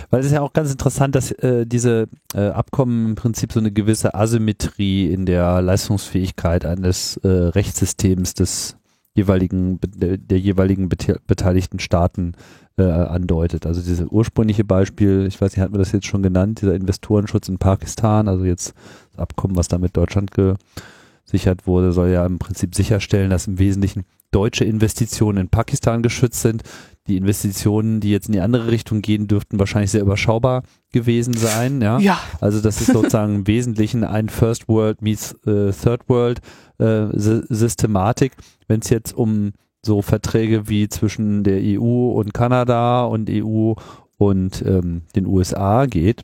Weil 0.09 0.21
es 0.21 0.27
ist 0.27 0.31
ja 0.33 0.41
auch 0.41 0.53
ganz 0.53 0.71
interessant, 0.71 1.15
dass 1.15 1.31
äh, 1.31 1.65
diese 1.65 2.07
äh, 2.33 2.47
Abkommen 2.47 3.05
im 3.07 3.15
Prinzip 3.15 3.51
so 3.51 3.59
eine 3.59 3.71
gewisse 3.71 4.13
Asymmetrie 4.13 5.11
in 5.11 5.25
der 5.25 5.61
Leistungsfähigkeit 5.61 6.65
eines 6.65 7.17
äh, 7.17 7.27
Rechtssystems 7.27 8.33
des 8.33 8.77
jeweiligen 9.15 9.79
der 9.81 10.39
jeweiligen 10.39 10.89
beteiligten 10.89 11.79
Staaten 11.79 12.33
äh, 12.77 12.83
andeutet. 12.83 13.65
Also 13.65 13.81
dieses 13.81 14.05
ursprüngliche 14.07 14.65
Beispiel, 14.65 15.25
ich 15.27 15.39
weiß 15.39 15.53
nicht, 15.53 15.61
hatten 15.61 15.73
wir 15.73 15.79
das 15.79 15.93
jetzt 15.93 16.05
schon 16.05 16.21
genannt, 16.21 16.61
dieser 16.61 16.75
Investorenschutz 16.75 17.47
in 17.47 17.57
Pakistan, 17.57 18.27
also 18.27 18.43
jetzt 18.43 18.73
das 19.11 19.19
Abkommen, 19.19 19.55
was 19.55 19.69
da 19.69 19.77
mit 19.77 19.95
Deutschland 19.95 20.31
gesichert 20.31 21.65
wurde, 21.65 21.93
soll 21.93 22.09
ja 22.09 22.25
im 22.25 22.39
Prinzip 22.39 22.75
sicherstellen, 22.75 23.29
dass 23.29 23.47
im 23.47 23.57
Wesentlichen 23.57 24.03
deutsche 24.31 24.65
Investitionen 24.65 25.37
in 25.37 25.47
Pakistan 25.47 26.03
geschützt 26.03 26.41
sind, 26.41 26.63
die 27.07 27.17
Investitionen, 27.17 27.99
die 27.99 28.11
jetzt 28.11 28.27
in 28.27 28.33
die 28.33 28.39
andere 28.39 28.71
Richtung 28.71 29.01
gehen, 29.01 29.27
dürften 29.27 29.59
wahrscheinlich 29.59 29.91
sehr 29.91 30.01
überschaubar 30.01 30.63
gewesen 30.91 31.35
sein. 31.35 31.81
Ja. 31.81 31.99
ja. 31.99 32.19
Also 32.41 32.61
das 32.61 32.81
ist 32.81 32.91
sozusagen 32.93 33.35
im 33.35 33.47
Wesentlichen 33.47 34.03
ein 34.03 34.29
First 34.29 34.67
World 34.67 35.01
meets 35.01 35.33
äh, 35.45 35.71
Third 35.71 36.09
World 36.09 36.41
äh, 36.79 37.07
Systematik. 37.13 38.33
Wenn 38.67 38.79
es 38.79 38.89
jetzt 38.89 39.13
um 39.13 39.53
so 39.85 40.01
Verträge 40.01 40.67
wie 40.67 40.89
zwischen 40.89 41.43
der 41.43 41.59
EU 41.61 42.11
und 42.11 42.33
Kanada 42.33 43.05
und 43.05 43.29
EU 43.29 43.73
und 44.17 44.63
ähm, 44.65 45.03
den 45.15 45.27
USA 45.27 45.85
geht, 45.85 46.23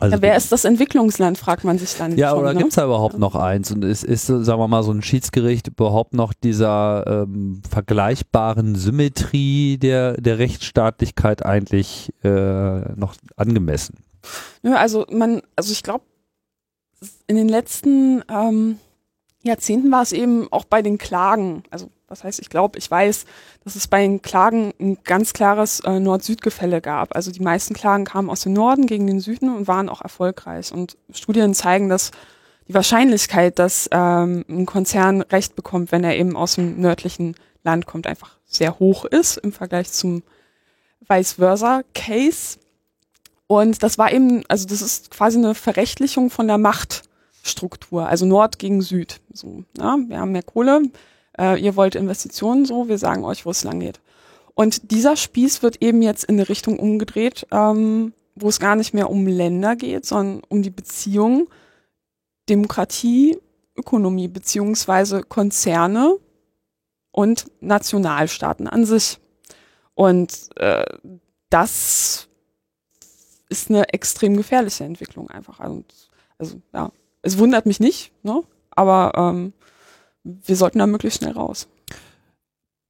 also 0.00 0.16
ja, 0.16 0.22
wer 0.22 0.36
ist 0.36 0.50
das 0.50 0.64
Entwicklungsland, 0.64 1.38
fragt 1.38 1.64
man 1.64 1.78
sich 1.78 1.94
dann. 1.96 2.16
Ja, 2.16 2.30
schon, 2.30 2.40
oder 2.40 2.52
ne? 2.52 2.58
gibt 2.58 2.70
es 2.70 2.76
da 2.76 2.84
überhaupt 2.84 3.18
noch 3.18 3.34
eins? 3.34 3.70
Und 3.70 3.84
ist, 3.84 4.02
ist, 4.02 4.26
sagen 4.26 4.58
wir 4.58 4.68
mal, 4.68 4.82
so 4.82 4.92
ein 4.92 5.02
Schiedsgericht 5.02 5.68
überhaupt 5.68 6.14
noch 6.14 6.32
dieser 6.32 7.04
ähm, 7.06 7.62
vergleichbaren 7.68 8.74
Symmetrie 8.76 9.78
der, 9.78 10.14
der 10.14 10.38
Rechtsstaatlichkeit 10.38 11.44
eigentlich 11.44 12.12
äh, 12.22 12.92
noch 12.96 13.14
angemessen? 13.36 13.96
Ja, 14.62 14.76
also 14.76 15.06
man, 15.10 15.42
also 15.54 15.72
ich 15.72 15.82
glaube, 15.82 16.04
in 17.26 17.36
den 17.36 17.48
letzten 17.48 18.22
ähm, 18.30 18.78
Jahrzehnten 19.42 19.92
war 19.92 20.02
es 20.02 20.12
eben 20.12 20.50
auch 20.50 20.64
bei 20.64 20.80
den 20.80 20.96
Klagen, 20.96 21.62
also 21.70 21.90
was 22.08 22.24
heißt, 22.24 22.40
ich 22.40 22.50
glaube, 22.50 22.78
ich 22.78 22.90
weiß, 22.90 23.24
dass 23.64 23.76
es 23.76 23.88
bei 23.88 24.02
den 24.02 24.22
Klagen 24.22 24.72
ein 24.80 24.98
ganz 25.04 25.32
klares 25.32 25.80
äh, 25.80 25.98
Nord-Süd-Gefälle 25.98 26.80
gab. 26.80 27.14
Also 27.14 27.30
die 27.30 27.42
meisten 27.42 27.74
Klagen 27.74 28.04
kamen 28.04 28.30
aus 28.30 28.42
dem 28.42 28.52
Norden 28.52 28.86
gegen 28.86 29.06
den 29.06 29.20
Süden 29.20 29.54
und 29.54 29.68
waren 29.68 29.88
auch 29.88 30.02
erfolgreich. 30.02 30.72
Und 30.72 30.96
Studien 31.12 31.54
zeigen, 31.54 31.88
dass 31.88 32.10
die 32.68 32.74
Wahrscheinlichkeit, 32.74 33.58
dass 33.58 33.88
ähm, 33.90 34.44
ein 34.48 34.66
Konzern 34.66 35.22
Recht 35.22 35.56
bekommt, 35.56 35.92
wenn 35.92 36.04
er 36.04 36.16
eben 36.16 36.36
aus 36.36 36.54
dem 36.54 36.80
nördlichen 36.80 37.34
Land 37.62 37.86
kommt, 37.86 38.06
einfach 38.06 38.38
sehr 38.44 38.78
hoch 38.78 39.04
ist 39.04 39.38
im 39.38 39.52
Vergleich 39.52 39.90
zum 39.90 40.22
Vice 41.08 41.34
versa 41.34 41.82
Case. 41.94 42.58
Und 43.46 43.82
das 43.82 43.98
war 43.98 44.12
eben, 44.12 44.42
also 44.48 44.66
das 44.66 44.82
ist 44.82 45.10
quasi 45.10 45.38
eine 45.38 45.54
Verrechtlichung 45.54 46.30
von 46.30 46.46
der 46.46 46.58
Machtstruktur, 46.58 48.06
also 48.08 48.24
Nord 48.24 48.58
gegen 48.58 48.80
Süd. 48.80 49.20
So, 49.32 49.64
ja, 49.76 49.96
wir 50.06 50.18
haben 50.18 50.32
mehr 50.32 50.42
Kohle, 50.42 50.82
äh, 51.38 51.60
ihr 51.60 51.76
wollt 51.76 51.94
Investitionen 51.94 52.64
so, 52.64 52.88
wir 52.88 52.98
sagen 52.98 53.24
euch, 53.24 53.46
wo 53.46 53.50
es 53.50 53.64
lang 53.64 53.80
geht. 53.80 54.00
Und 54.54 54.90
dieser 54.90 55.16
Spieß 55.16 55.62
wird 55.62 55.82
eben 55.82 56.00
jetzt 56.02 56.24
in 56.24 56.36
eine 56.36 56.48
Richtung 56.48 56.78
umgedreht, 56.78 57.46
ähm, 57.50 58.12
wo 58.36 58.48
es 58.48 58.60
gar 58.60 58.76
nicht 58.76 58.94
mehr 58.94 59.10
um 59.10 59.26
Länder 59.26 59.76
geht, 59.76 60.06
sondern 60.06 60.42
um 60.48 60.62
die 60.62 60.70
Beziehung 60.70 61.48
Demokratie, 62.48 63.38
Ökonomie 63.76 64.28
beziehungsweise 64.28 65.22
Konzerne 65.22 66.18
und 67.10 67.46
Nationalstaaten 67.60 68.68
an 68.68 68.84
sich. 68.84 69.18
Und 69.94 70.50
äh, 70.56 70.84
das 71.50 72.28
ist 73.48 73.70
eine 73.70 73.88
extrem 73.92 74.36
gefährliche 74.36 74.84
Entwicklung 74.84 75.30
einfach. 75.30 75.60
Also, 75.60 75.84
also 76.38 76.60
ja, 76.72 76.90
es 77.22 77.38
wundert 77.38 77.66
mich 77.66 77.80
nicht, 77.80 78.12
ne? 78.22 78.42
aber 78.70 79.12
ähm, 79.16 79.52
wir 80.24 80.56
sollten 80.56 80.78
da 80.78 80.86
möglichst 80.86 81.20
schnell 81.20 81.32
raus. 81.32 81.68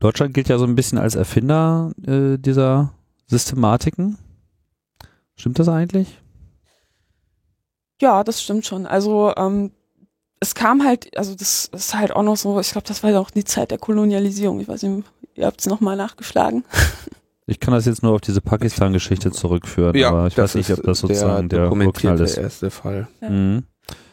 Deutschland 0.00 0.34
gilt 0.34 0.48
ja 0.48 0.58
so 0.58 0.64
ein 0.64 0.74
bisschen 0.74 0.98
als 0.98 1.14
Erfinder 1.14 1.92
äh, 2.06 2.36
dieser 2.38 2.92
Systematiken. 3.26 4.18
Stimmt 5.36 5.58
das 5.58 5.68
eigentlich? 5.68 6.20
Ja, 8.00 8.22
das 8.24 8.42
stimmt 8.42 8.66
schon. 8.66 8.86
Also 8.86 9.32
ähm, 9.36 9.70
es 10.40 10.54
kam 10.54 10.84
halt, 10.84 11.16
also 11.16 11.34
das 11.34 11.66
ist 11.72 11.94
halt 11.94 12.12
auch 12.12 12.22
noch 12.22 12.36
so, 12.36 12.60
ich 12.60 12.70
glaube, 12.70 12.86
das 12.86 13.02
war 13.02 13.10
ja 13.10 13.18
auch 13.20 13.30
die 13.30 13.44
Zeit 13.44 13.70
der 13.70 13.78
Kolonialisierung. 13.78 14.60
Ich 14.60 14.68
weiß 14.68 14.82
nicht, 14.82 15.06
ihr 15.34 15.46
habt 15.46 15.60
es 15.60 15.66
nochmal 15.66 15.96
nachgeschlagen. 15.96 16.64
Ich 17.46 17.60
kann 17.60 17.74
das 17.74 17.84
jetzt 17.84 18.02
nur 18.02 18.12
auf 18.14 18.22
diese 18.22 18.40
Pakistan-Geschichte 18.40 19.30
zurückführen, 19.30 19.94
Ja, 19.94 20.08
aber 20.08 20.28
ich 20.28 20.38
weiß 20.38 20.54
nicht, 20.54 20.70
ob 20.70 20.82
das 20.82 21.00
sozusagen 21.00 21.50
der, 21.50 21.64
Urknall 21.64 21.84
dokumentierte 21.88 22.22
ist. 22.24 22.38
erste 22.38 22.70
Fall. 22.70 23.06
Ja. 23.20 23.28
Mhm. 23.28 23.64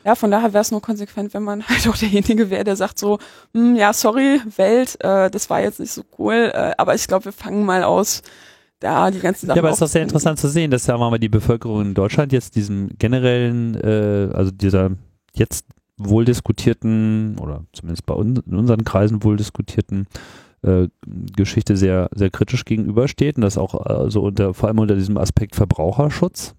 Ja, 0.03 0.15
von 0.15 0.31
daher 0.31 0.53
wäre 0.53 0.61
es 0.61 0.71
nur 0.71 0.81
konsequent, 0.81 1.33
wenn 1.33 1.43
man 1.43 1.63
halt 1.67 1.87
auch 1.87 1.97
derjenige 1.97 2.49
wäre, 2.49 2.63
der 2.63 2.75
sagt 2.75 2.99
so, 2.99 3.19
hm, 3.53 3.75
ja, 3.75 3.93
sorry, 3.93 4.41
Welt, 4.57 4.97
äh, 5.03 5.29
das 5.29 5.49
war 5.49 5.61
jetzt 5.61 5.79
nicht 5.79 5.91
so 5.91 6.03
cool, 6.17 6.51
äh, 6.53 6.71
aber 6.77 6.95
ich 6.95 7.07
glaube, 7.07 7.25
wir 7.25 7.31
fangen 7.31 7.65
mal 7.65 7.83
aus, 7.83 8.21
da 8.79 9.11
die 9.11 9.19
ganzen 9.19 9.47
Sachen 9.47 9.57
Ja, 9.57 9.61
aber 9.61 9.69
es 9.69 9.75
ist 9.75 9.81
doch 9.81 9.87
sehr 9.87 10.03
interessant 10.03 10.39
zu 10.39 10.49
sehen, 10.49 10.71
dass 10.71 10.87
wir 10.87 10.97
mal 10.97 11.17
die 11.19 11.29
Bevölkerung 11.29 11.81
in 11.81 11.93
Deutschland 11.93 12.33
jetzt 12.33 12.55
diesem 12.55 12.89
generellen, 12.97 13.75
äh, 13.75 14.33
also 14.33 14.51
dieser 14.51 14.91
jetzt 15.33 15.65
wohl 15.97 16.25
diskutierten 16.25 17.37
oder 17.39 17.63
zumindest 17.73 18.05
bei 18.05 18.15
uns 18.15 18.39
in 18.45 18.55
unseren 18.55 18.83
Kreisen 18.83 19.23
wohl 19.23 19.37
diskutierten 19.37 20.07
äh, 20.63 20.87
Geschichte 21.05 21.77
sehr 21.77 22.09
sehr 22.13 22.31
kritisch 22.31 22.65
gegenübersteht 22.65 23.35
und 23.35 23.43
das 23.43 23.57
auch 23.57 23.75
also 23.75 24.21
unter 24.21 24.53
vor 24.55 24.67
allem 24.67 24.79
unter 24.79 24.95
diesem 24.95 25.17
Aspekt 25.17 25.55
Verbraucherschutz 25.55 26.55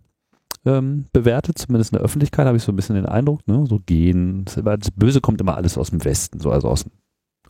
ähm, 0.64 1.06
bewertet, 1.12 1.58
zumindest 1.58 1.92
in 1.92 1.98
der 1.98 2.04
Öffentlichkeit 2.04 2.46
habe 2.46 2.56
ich 2.56 2.62
so 2.62 2.72
ein 2.72 2.76
bisschen 2.76 2.96
den 2.96 3.06
Eindruck, 3.06 3.46
ne, 3.48 3.64
so 3.66 3.80
gehen, 3.84 4.44
das, 4.44 4.90
Böse 4.92 5.20
kommt 5.20 5.40
immer 5.40 5.56
alles 5.56 5.76
aus 5.76 5.90
dem 5.90 6.04
Westen, 6.04 6.40
so 6.40 6.50
also 6.50 6.68
aus, 6.68 6.84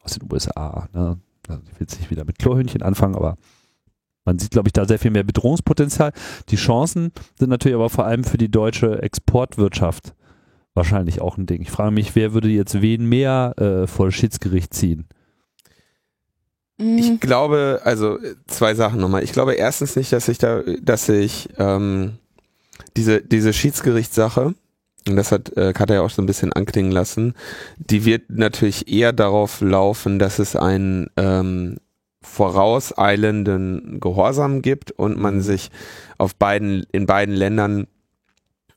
aus 0.02 0.14
den 0.14 0.32
USA. 0.32 0.88
Ne? 0.92 1.18
Also 1.48 1.62
ich 1.64 1.72
will 1.72 1.80
jetzt 1.80 1.98
nicht 1.98 2.10
wieder 2.10 2.24
mit 2.24 2.38
Chlorhühnchen 2.38 2.82
anfangen, 2.82 3.14
aber 3.14 3.36
man 4.24 4.38
sieht, 4.38 4.52
glaube 4.52 4.68
ich, 4.68 4.72
da 4.72 4.86
sehr 4.86 4.98
viel 4.98 5.10
mehr 5.10 5.24
Bedrohungspotenzial. 5.24 6.12
Die 6.48 6.56
Chancen 6.56 7.12
sind 7.38 7.50
natürlich 7.50 7.74
aber 7.74 7.90
vor 7.90 8.06
allem 8.06 8.24
für 8.24 8.38
die 8.38 8.50
deutsche 8.50 9.02
Exportwirtschaft 9.02 10.14
wahrscheinlich 10.74 11.20
auch 11.20 11.36
ein 11.36 11.46
Ding. 11.46 11.60
Ich 11.60 11.70
frage 11.70 11.90
mich, 11.90 12.14
wer 12.14 12.32
würde 12.32 12.48
jetzt 12.48 12.80
wen 12.80 13.06
mehr 13.08 13.54
äh, 13.58 13.86
vor 13.86 14.06
das 14.06 14.14
Schiedsgericht 14.14 14.72
ziehen? 14.72 15.06
Mhm. 16.78 16.98
Ich 16.98 17.20
glaube, 17.20 17.80
also 17.84 18.18
äh, 18.18 18.36
zwei 18.46 18.74
Sachen 18.74 19.00
nochmal. 19.00 19.24
Ich 19.24 19.32
glaube 19.32 19.54
erstens 19.54 19.96
nicht, 19.96 20.12
dass 20.12 20.28
ich 20.28 20.38
da, 20.38 20.62
dass 20.80 21.08
ich 21.08 21.48
ähm, 21.58 22.18
diese, 22.96 23.22
diese 23.22 23.52
Schiedsgerichtssache, 23.52 24.54
und 25.08 25.16
das 25.16 25.32
hat 25.32 25.56
äh, 25.56 25.72
Katja 25.72 25.96
ja 25.96 26.02
auch 26.02 26.10
so 26.10 26.22
ein 26.22 26.26
bisschen 26.26 26.52
anklingen 26.52 26.92
lassen, 26.92 27.34
die 27.76 28.04
wird 28.04 28.30
natürlich 28.30 28.88
eher 28.88 29.12
darauf 29.12 29.60
laufen, 29.60 30.18
dass 30.18 30.38
es 30.38 30.54
einen 30.54 31.08
ähm, 31.16 31.78
vorauseilenden 32.22 33.98
Gehorsam 34.00 34.62
gibt 34.62 34.92
und 34.92 35.18
man 35.18 35.40
sich 35.40 35.70
auf 36.18 36.36
beiden, 36.36 36.86
in 36.92 37.06
beiden 37.06 37.34
Ländern 37.34 37.88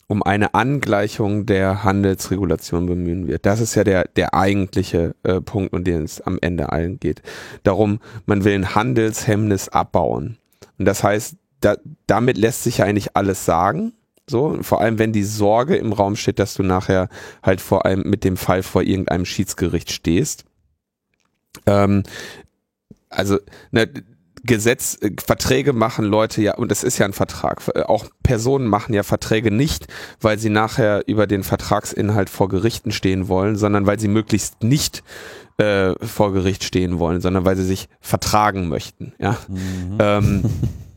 um 0.07 0.21
eine 0.21 0.53
Angleichung 0.53 1.45
der 1.45 1.83
Handelsregulation 1.83 2.85
bemühen 2.85 3.27
wird. 3.27 3.45
Das 3.45 3.59
ist 3.59 3.75
ja 3.75 3.83
der, 3.83 4.05
der 4.15 4.33
eigentliche 4.35 5.15
äh, 5.23 5.41
Punkt, 5.41 5.73
um 5.73 5.83
den 5.83 6.03
es 6.03 6.21
am 6.21 6.37
Ende 6.41 6.71
allen 6.71 6.99
geht. 6.99 7.21
Darum, 7.63 7.99
man 8.25 8.43
will 8.43 8.53
ein 8.53 8.75
Handelshemmnis 8.75 9.69
abbauen. 9.69 10.37
Und 10.77 10.85
das 10.85 11.03
heißt, 11.03 11.37
da, 11.59 11.77
damit 12.05 12.37
lässt 12.37 12.63
sich 12.63 12.79
ja 12.79 12.85
eigentlich 12.85 13.15
alles 13.15 13.45
sagen. 13.45 13.93
So, 14.29 14.57
vor 14.61 14.81
allem 14.81 14.97
wenn 14.99 15.13
die 15.13 15.23
Sorge 15.23 15.75
im 15.75 15.93
Raum 15.93 16.15
steht, 16.15 16.39
dass 16.39 16.55
du 16.55 16.63
nachher 16.63 17.09
halt 17.43 17.61
vor 17.61 17.85
allem 17.85 18.01
mit 18.05 18.23
dem 18.23 18.37
Fall 18.37 18.63
vor 18.63 18.81
irgendeinem 18.81 19.25
Schiedsgericht 19.25 19.91
stehst. 19.91 20.45
Ähm, 21.67 22.03
also, 23.09 23.37
ne, 23.71 23.87
Gesetz, 24.43 24.97
äh, 25.01 25.11
Verträge 25.23 25.73
machen 25.73 26.05
Leute 26.05 26.41
ja, 26.41 26.55
und 26.55 26.69
das 26.69 26.83
ist 26.83 26.97
ja 26.97 27.05
ein 27.05 27.13
Vertrag. 27.13 27.61
äh, 27.75 27.81
Auch 27.81 28.05
Personen 28.23 28.67
machen 28.67 28.93
ja 28.93 29.03
Verträge 29.03 29.51
nicht, 29.51 29.87
weil 30.21 30.37
sie 30.39 30.49
nachher 30.49 31.03
über 31.07 31.27
den 31.27 31.43
Vertragsinhalt 31.43 32.29
vor 32.29 32.49
Gerichten 32.49 32.91
stehen 32.91 33.27
wollen, 33.27 33.55
sondern 33.55 33.85
weil 33.85 33.99
sie 33.99 34.07
möglichst 34.07 34.63
nicht 34.63 35.03
äh, 35.57 35.93
vor 36.05 36.33
Gericht 36.33 36.63
stehen 36.63 36.99
wollen, 36.99 37.21
sondern 37.21 37.45
weil 37.45 37.55
sie 37.55 37.63
sich 37.63 37.87
vertragen 38.01 38.67
möchten. 38.67 39.13
Ja. 39.19 39.37
Ähm, 39.99 40.43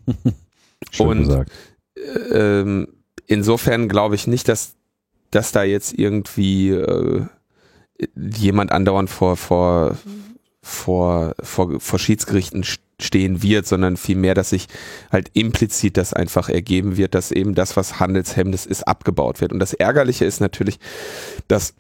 Schön 0.91 1.07
und- 1.09 1.19
gesagt. 1.21 1.53
ähm, 2.33 2.89
insofern 3.29 3.89
glaube 3.89 4.17
ich 4.17 4.27
nicht, 4.27 4.49
dass, 4.49 4.75
dass 5.31 5.53
da 5.53 5.63
jetzt 5.63 5.97
irgendwie 5.97 6.71
äh, 6.71 7.23
jemand 8.17 8.73
andauernd 8.73 9.11
vor, 9.11 9.37
vor, 9.37 9.97
vor, 10.63 11.35
vor, 11.41 11.81
vor 11.81 11.99
Schiedsgerichten 11.99 12.65
st- 12.65 12.81
stehen 13.01 13.43
wird, 13.45 13.65
sondern 13.65 13.97
vielmehr, 13.97 14.35
dass 14.35 14.51
sich 14.51 14.67
halt 15.13 15.31
implizit 15.35 15.97
das 15.97 16.13
einfach 16.13 16.49
ergeben 16.49 16.97
wird, 16.97 17.15
dass 17.15 17.31
eben 17.31 17.55
das, 17.55 17.77
was 17.77 18.01
Handelshemmnis 18.01 18.67
ist, 18.67 18.89
abgebaut 18.89 19.41
wird. 19.41 19.53
Und 19.53 19.61
das 19.61 19.73
Ärgerliche 19.73 20.25
ist 20.25 20.41
natürlich, 20.41 20.81
dass 21.47 21.75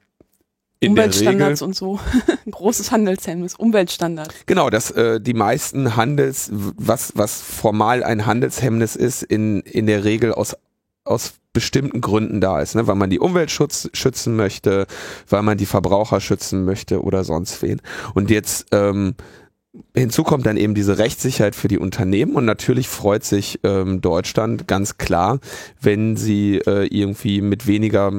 in 0.80 0.94
der 0.94 1.06
Regel, 1.06 1.18
Umweltstandards 1.18 1.62
und 1.62 1.74
so. 1.74 1.98
Großes 2.50 2.92
Handelshemmnis, 2.92 3.56
Umweltstandards. 3.56 4.32
Genau, 4.46 4.70
dass 4.70 4.92
äh, 4.92 5.20
die 5.20 5.34
meisten 5.34 5.96
Handels, 5.96 6.50
was, 6.52 7.12
was 7.16 7.40
formal 7.40 8.04
ein 8.04 8.26
Handelshemmnis 8.26 8.94
ist, 8.94 9.24
in, 9.24 9.60
in 9.62 9.86
der 9.86 10.04
Regel 10.04 10.32
aus, 10.32 10.56
aus 11.02 11.34
bestimmten 11.52 12.00
Gründen 12.00 12.40
da 12.40 12.60
ist, 12.60 12.74
ne? 12.74 12.86
weil 12.86 12.94
man 12.94 13.10
die 13.10 13.18
Umwelt 13.18 13.50
schützen 13.50 14.36
möchte, 14.36 14.86
weil 15.28 15.42
man 15.42 15.58
die 15.58 15.66
Verbraucher 15.66 16.20
schützen 16.20 16.64
möchte 16.64 17.02
oder 17.02 17.24
sonst 17.24 17.62
wen. 17.62 17.80
Und 18.14 18.30
jetzt 18.30 18.66
ähm, 18.72 19.14
hinzu 19.94 20.24
kommt 20.24 20.46
dann 20.46 20.56
eben 20.56 20.74
diese 20.74 20.98
Rechtssicherheit 20.98 21.54
für 21.54 21.68
die 21.68 21.78
Unternehmen 21.78 22.34
und 22.34 22.44
natürlich 22.44 22.88
freut 22.88 23.24
sich 23.24 23.60
ähm, 23.64 24.00
Deutschland 24.00 24.68
ganz 24.68 24.98
klar, 24.98 25.40
wenn 25.80 26.16
sie 26.16 26.58
äh, 26.58 26.86
irgendwie 26.86 27.40
mit 27.40 27.66
weniger 27.66 28.12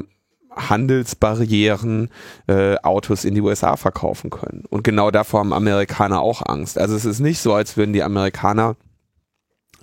Handelsbarrieren 0.56 2.10
äh, 2.48 2.76
Autos 2.78 3.24
in 3.24 3.36
die 3.36 3.42
USA 3.42 3.78
verkaufen 3.78 4.30
können. 4.30 4.64
Und 4.70 4.84
genau 4.84 5.12
davor 5.12 5.42
haben 5.42 5.54
Amerikaner 5.54 6.22
auch 6.22 6.42
Angst. 6.46 6.78
Also 6.78 6.96
es 6.96 7.06
ist 7.06 7.20
nicht 7.20 7.40
so, 7.40 7.54
als 7.54 7.78
würden 7.78 7.94
die 7.94 8.04
Amerikaner 8.04 8.76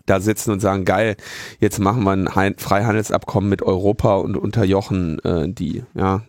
da 0.07 0.21
sitzen 0.21 0.53
und 0.53 0.61
sagen, 0.61 0.85
geil, 0.85 1.17
jetzt 1.61 1.79
machen 1.79 2.05
wir 2.05 2.13
ein 2.13 2.55
Freihandelsabkommen 2.57 3.51
mit 3.51 3.63
Europa 3.63 4.17
und 4.17 4.37
unterjochen 4.37 5.19
äh, 5.21 5.49
die. 5.49 5.85
Ja. 5.95 6.23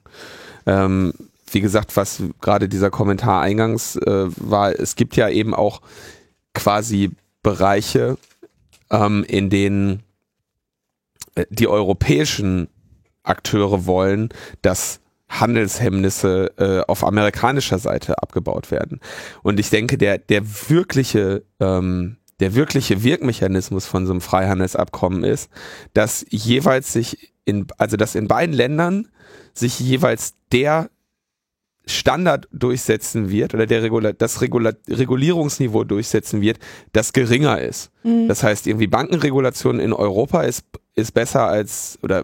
Ähm, 0.66 1.14
wie 1.52 1.62
gesagt, 1.62 1.96
was 1.96 2.22
gerade 2.42 2.68
dieser 2.68 2.90
Kommentar 2.90 3.42
eingangs 3.42 3.96
äh, 3.96 4.26
war, 4.36 4.78
es 4.78 4.96
gibt 4.96 5.16
ja 5.16 5.30
eben 5.30 5.54
auch 5.54 5.82
quasi 6.54 7.12
Bereiche, 7.42 8.18
ähm, 8.90 9.24
in 9.28 9.50
denen 9.50 10.04
äh, 11.36 11.46
die 11.50 11.68
europäischen 11.68 12.68
Akteure 13.24 13.86
wollen, 13.86 14.30
dass 14.62 15.00
Handelshemmnisse 15.30 16.52
äh, 16.58 16.90
auf 16.90 17.04
amerikanischer 17.04 17.80
Seite 17.80 18.22
abgebaut 18.22 18.72
werden. 18.72 19.00
Und 19.44 19.60
ich 19.60 19.70
denke, 19.70 19.98
der, 19.98 20.18
der 20.18 20.44
wirkliche, 20.70 21.44
ähm, 21.60 22.17
der 22.40 22.56
wirkliche 22.56 23.04
Wirkmechanismus 23.04 23.86
von 23.86 24.06
so 24.06 24.12
einem 24.12 24.22
Freihandelsabkommen 24.22 25.24
ist, 25.24 25.50
dass 25.94 26.26
jeweils 26.30 26.94
sich 26.94 27.34
in, 27.46 27.68
also 27.78 27.98
dass 27.98 28.16
in 28.16 28.28
beiden 28.28 28.54
Ländern 28.54 29.08
sich 29.54 29.80
jeweils 29.80 30.36
der 30.52 30.90
Standard 31.88 32.48
durchsetzen 32.52 33.32
wird 33.32 33.54
oder 33.54 33.66
der 33.66 33.82
Regula 33.82 34.12
das 34.12 34.42
Regula 34.42 34.74
Regulierungsniveau 34.90 35.86
durchsetzen 35.86 36.42
wird, 36.42 36.60
das 36.92 37.14
geringer 37.14 37.62
ist. 37.62 37.92
Mhm. 38.04 38.28
Das 38.28 38.44
heißt, 38.44 38.68
irgendwie 38.68 38.88
Bankenregulation 38.88 39.80
in 39.80 39.94
Europa 39.94 40.42
ist, 40.42 40.66
ist 40.96 41.14
besser 41.14 41.48
als 41.48 41.98
oder 42.04 42.24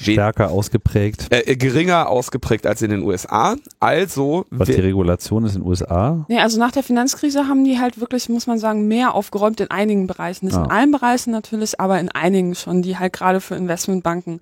Stärker 0.00 0.50
ausgeprägt, 0.50 1.26
äh, 1.30 1.40
äh, 1.40 1.56
geringer 1.56 2.08
ausgeprägt 2.08 2.66
als 2.66 2.82
in 2.82 2.90
den 2.90 3.02
USA. 3.02 3.56
Also 3.80 4.46
was 4.50 4.68
die 4.68 4.74
Regulation 4.74 5.44
ist 5.44 5.54
in 5.56 5.62
den 5.62 5.68
USA. 5.68 6.24
Nee, 6.28 6.38
also 6.40 6.58
nach 6.58 6.72
der 6.72 6.82
Finanzkrise 6.82 7.46
haben 7.48 7.64
die 7.64 7.78
halt 7.78 8.00
wirklich, 8.00 8.28
muss 8.28 8.46
man 8.46 8.58
sagen, 8.58 8.88
mehr 8.88 9.14
aufgeräumt 9.14 9.60
in 9.60 9.70
einigen 9.70 10.06
Bereichen. 10.06 10.46
Nicht 10.46 10.56
Ah. 10.56 10.64
in 10.64 10.70
allen 10.70 10.90
Bereichen 10.90 11.30
natürlich, 11.30 11.80
aber 11.80 12.00
in 12.00 12.08
einigen 12.10 12.54
schon, 12.54 12.82
die 12.82 12.98
halt 12.98 13.12
gerade 13.12 13.40
für 13.40 13.54
Investmentbanken 13.56 14.40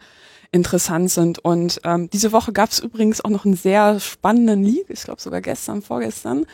interessant 0.51 1.11
sind. 1.11 1.39
Und 1.41 1.81
ähm, 1.85 2.09
diese 2.11 2.33
Woche 2.33 2.53
gab 2.53 2.71
es 2.71 2.79
übrigens 2.79 3.23
auch 3.23 3.29
noch 3.31 3.45
einen 3.45 3.57
sehr 3.57 4.01
spannenden 4.01 4.63
Leak, 4.65 4.87
ich 4.89 5.03
glaube 5.03 5.21
sogar 5.21 5.41
gestern, 5.43 5.83
vorgestern. 5.83 6.47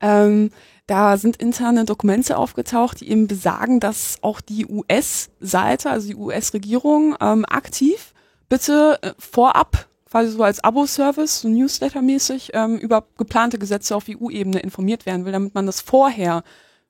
Ähm, 0.00 0.50
da 0.86 1.16
sind 1.16 1.36
interne 1.36 1.84
Dokumente 1.84 2.36
aufgetaucht, 2.36 3.00
die 3.00 3.10
eben 3.10 3.26
besagen, 3.26 3.80
dass 3.80 4.16
auch 4.22 4.40
die 4.40 4.66
US-Seite, 4.66 5.90
also 5.90 6.08
die 6.08 6.14
US-Regierung, 6.16 7.16
ähm, 7.20 7.44
aktiv 7.48 8.13
bitte 8.48 8.98
äh, 9.02 9.12
vorab, 9.18 9.86
quasi 10.10 10.30
so 10.32 10.42
als 10.42 10.62
Abo-Service, 10.62 11.40
so 11.40 11.48
Newsletter-mäßig, 11.48 12.50
ähm, 12.54 12.78
über 12.78 13.04
geplante 13.18 13.58
Gesetze 13.58 13.96
auf 13.96 14.04
EU-Ebene 14.08 14.60
informiert 14.60 15.06
werden 15.06 15.24
will, 15.24 15.32
damit 15.32 15.54
man 15.54 15.66
das 15.66 15.80
vorher 15.80 16.42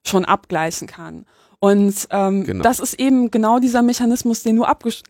schon 0.03 0.25
abgleichen 0.25 0.87
kann. 0.87 1.25
Und 1.59 2.07
ähm, 2.11 2.43
Genau. 2.43 2.63
das 2.63 2.79
ist 2.79 2.99
eben 2.99 3.31
genau 3.31 3.59
dieser 3.59 3.81
Mechanismus, 3.81 4.43
den 4.43 4.57
du 4.57 4.65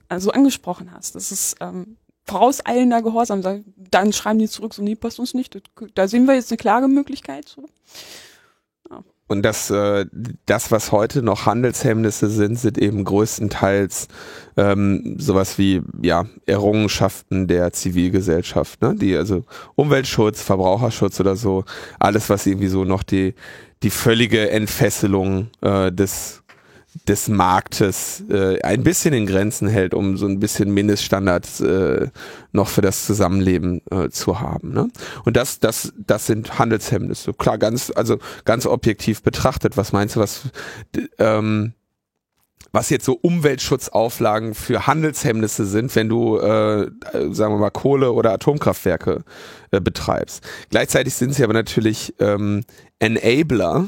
also 0.07 0.31
angesprochen 0.31 0.91
hast. 0.93 1.15
Das 1.15 1.31
ist 1.31 1.57
ähm, 1.59 1.97
vorauseilender 2.23 3.01
Gehorsam. 3.01 3.41
Da- 3.41 3.59
Dann 3.75 4.13
schreiben 4.13 4.39
die 4.39 4.47
zurück, 4.47 4.73
so 4.73 4.81
nee, 4.81 4.95
passt 4.95 5.19
uns 5.19 5.33
nicht. 5.33 5.59
Da 5.95 6.07
sehen 6.07 6.25
wir 6.27 6.35
jetzt 6.35 6.51
eine 6.51 6.57
Klagemöglichkeit. 6.57 7.49
So. 7.49 7.65
Und 9.27 9.41
das, 9.41 9.71
äh, 9.71 10.05
das, 10.45 10.71
was 10.71 10.91
heute 10.91 11.23
noch 11.23 11.45
Handelshemmnisse 11.45 12.29
sind, 12.29 12.59
sind 12.59 12.77
eben 12.77 13.03
größtenteils 13.03 14.07
ähm, 14.55 15.15
sowas 15.19 15.57
wie 15.57 15.81
ja 16.01 16.25
Errungenschaften 16.45 17.47
der 17.47 17.73
Zivilgesellschaft, 17.73 18.81
ne? 18.81 18.95
die 18.95 19.15
also 19.15 19.43
Umweltschutz, 19.75 20.41
Verbraucherschutz 20.41 21.19
oder 21.19 21.35
so, 21.35 21.65
alles, 21.99 22.29
was 22.29 22.45
irgendwie 22.45 22.67
so 22.67 22.85
noch 22.85 23.03
die 23.03 23.33
die 23.83 23.89
völlige 23.89 24.49
Entfesselung 24.49 25.49
äh, 25.61 25.91
des 25.91 26.43
des 27.07 27.27
Marktes 27.27 28.23
äh, 28.29 28.61
ein 28.61 28.83
bisschen 28.83 29.13
in 29.13 29.25
Grenzen 29.25 29.67
hält, 29.67 29.93
um 29.93 30.17
so 30.17 30.25
ein 30.25 30.39
bisschen 30.39 30.73
Mindeststandards 30.73 31.59
äh, 31.61 32.07
noch 32.51 32.69
für 32.69 32.81
das 32.81 33.05
Zusammenleben 33.05 33.81
äh, 33.91 34.09
zu 34.09 34.39
haben. 34.39 34.73
Ne? 34.73 34.87
Und 35.25 35.37
das, 35.37 35.59
das, 35.59 35.93
das 35.97 36.25
sind 36.25 36.57
Handelshemmnisse. 36.57 37.33
Klar, 37.33 37.57
ganz, 37.57 37.91
also 37.95 38.17
ganz 38.45 38.65
objektiv 38.65 39.21
betrachtet. 39.21 39.77
Was 39.77 39.91
meinst 39.91 40.15
du, 40.15 40.21
was 40.21 40.43
ähm, 41.19 41.73
was 42.75 42.89
jetzt 42.89 43.05
so 43.05 43.13
Umweltschutzauflagen 43.13 44.53
für 44.53 44.85
Handelshemmnisse 44.85 45.65
sind, 45.65 45.95
wenn 45.95 46.09
du, 46.09 46.37
äh, 46.37 46.91
sagen 47.31 47.53
wir 47.53 47.57
mal, 47.57 47.69
Kohle- 47.71 48.11
oder 48.11 48.33
Atomkraftwerke 48.33 49.23
äh, 49.71 49.79
betreibst. 49.79 50.43
Gleichzeitig 50.69 51.13
sind 51.15 51.33
sie 51.33 51.43
aber 51.43 51.53
natürlich 51.53 52.13
ähm, 52.19 52.65
Enabler 52.99 53.87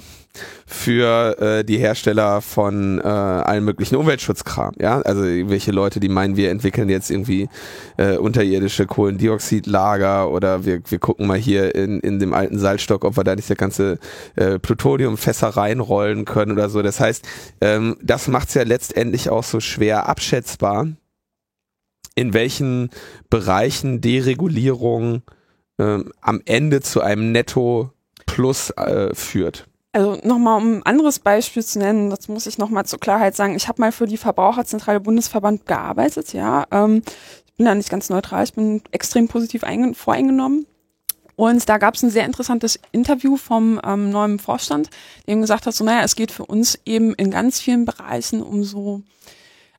für 0.65 1.39
äh, 1.39 1.63
die 1.63 1.77
Hersteller 1.77 2.41
von 2.41 2.99
äh, 2.99 3.03
allen 3.03 3.63
möglichen 3.63 3.95
Umweltschutzkram. 3.95 4.73
Ja, 4.79 5.01
also 5.01 5.23
irgendwelche 5.23 5.71
Leute, 5.71 5.99
die 5.99 6.09
meinen, 6.09 6.35
wir 6.35 6.51
entwickeln 6.51 6.89
jetzt 6.89 7.09
irgendwie 7.09 7.49
äh, 7.97 8.17
unterirdische 8.17 8.85
Kohlendioxidlager 8.85 10.29
oder 10.29 10.65
wir, 10.65 10.81
wir 10.89 10.99
gucken 10.99 11.27
mal 11.27 11.37
hier 11.37 11.75
in, 11.75 11.99
in 11.99 12.19
dem 12.19 12.33
alten 12.33 12.59
Salzstock, 12.59 13.05
ob 13.05 13.17
wir 13.17 13.23
da 13.23 13.35
nicht 13.35 13.49
das 13.49 13.57
ganze 13.57 13.99
äh, 14.35 14.59
Plutoniumfässer 14.59 15.49
reinrollen 15.49 16.25
können 16.25 16.51
oder 16.51 16.69
so. 16.69 16.81
Das 16.81 16.99
heißt, 16.99 17.27
ähm, 17.61 17.97
das 18.01 18.27
macht 18.27 18.49
es 18.49 18.53
ja 18.55 18.63
letztendlich 18.63 19.29
auch 19.29 19.43
so 19.43 19.59
schwer 19.59 20.07
abschätzbar, 20.09 20.87
in 22.15 22.33
welchen 22.33 22.89
Bereichen 23.29 24.01
Deregulierung 24.01 25.21
ähm, 25.79 26.11
am 26.21 26.41
Ende 26.45 26.81
zu 26.81 27.01
einem 27.01 27.31
Netto 27.31 27.91
Plus 28.25 28.71
äh, 28.71 29.13
führt. 29.13 29.66
Also 29.93 30.19
nochmal, 30.23 30.61
um 30.61 30.77
ein 30.77 30.83
anderes 30.83 31.19
Beispiel 31.19 31.63
zu 31.63 31.79
nennen, 31.79 32.09
das 32.09 32.27
muss 32.27 32.45
ich 32.45 32.57
nochmal 32.57 32.85
zur 32.85 32.99
Klarheit 32.99 33.35
sagen. 33.35 33.55
Ich 33.55 33.67
habe 33.67 33.81
mal 33.81 33.91
für 33.91 34.05
die 34.05 34.17
Verbraucherzentrale 34.17 34.99
Bundesverband 34.99 35.65
gearbeitet, 35.65 36.33
ja. 36.33 36.65
Ähm, 36.71 37.01
ich 37.45 37.53
bin 37.53 37.65
da 37.65 37.73
nicht 37.73 37.89
ganz 37.89 38.09
neutral, 38.09 38.43
ich 38.43 38.53
bin 38.53 38.81
extrem 38.91 39.27
positiv 39.27 39.63
voreingenommen. 39.93 40.67
Und 41.35 41.69
da 41.69 41.77
gab 41.77 41.93
es 41.93 42.03
ein 42.03 42.09
sehr 42.09 42.25
interessantes 42.25 42.79
Interview 42.91 43.37
vom 43.37 43.79
ähm, 43.83 44.09
neuen 44.09 44.39
Vorstand, 44.39 44.89
eben 45.27 45.41
gesagt 45.41 45.67
hat, 45.67 45.73
so 45.73 45.83
naja, 45.83 46.03
es 46.03 46.15
geht 46.15 46.31
für 46.31 46.45
uns 46.45 46.79
eben 46.85 47.13
in 47.13 47.29
ganz 47.29 47.59
vielen 47.59 47.85
Bereichen 47.85 48.41
um 48.41 48.63
so 48.63 49.03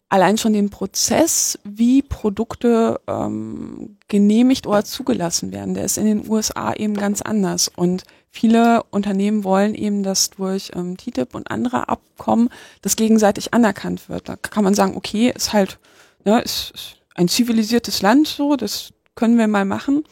allein 0.09 0.39
schon 0.39 0.53
den 0.53 0.71
Prozess, 0.71 1.59
wie 1.65 2.03
Produkte 2.03 3.01
ähm, 3.07 3.99
genehmigt 4.09 4.67
oder 4.67 4.85
zugelassen 4.85 5.53
werden, 5.53 5.75
der 5.75 5.85
ist 5.85 5.99
in 5.99 6.07
den 6.07 6.29
USA 6.29 6.73
eben 6.73 6.95
ganz 6.95 7.23
anders. 7.23 7.69
Und 7.75 8.05
viele 8.31 8.83
Unternehmen 8.91 9.45
wollen 9.45 9.74
eben, 9.74 10.03
dass 10.03 10.31
durch 10.31 10.70
ähm, 10.74 10.97
TTIP 10.97 11.35
und 11.35 11.51
andere 11.51 11.89
Abkommen 11.89 12.49
das 12.83 12.97
gegenseitig 12.97 13.55
anerkannt 13.55 14.09
wird. 14.09 14.29
Da 14.29 14.37
kann 14.37 14.64
man 14.64 14.74
sagen, 14.74 14.97
okay, 14.97 15.33
ist 15.35 15.53
halt, 15.53 15.79
ne, 16.24 16.41
ist, 16.41 16.72
ist 16.74 16.97
ein 17.14 17.29
zivilisiertes 17.29 18.03
Land 18.03 18.29
so, 18.29 18.57
das 18.57 18.93
können 19.14 19.39
wir 19.39 19.49
mal 19.49 19.64
machen. 19.64 20.05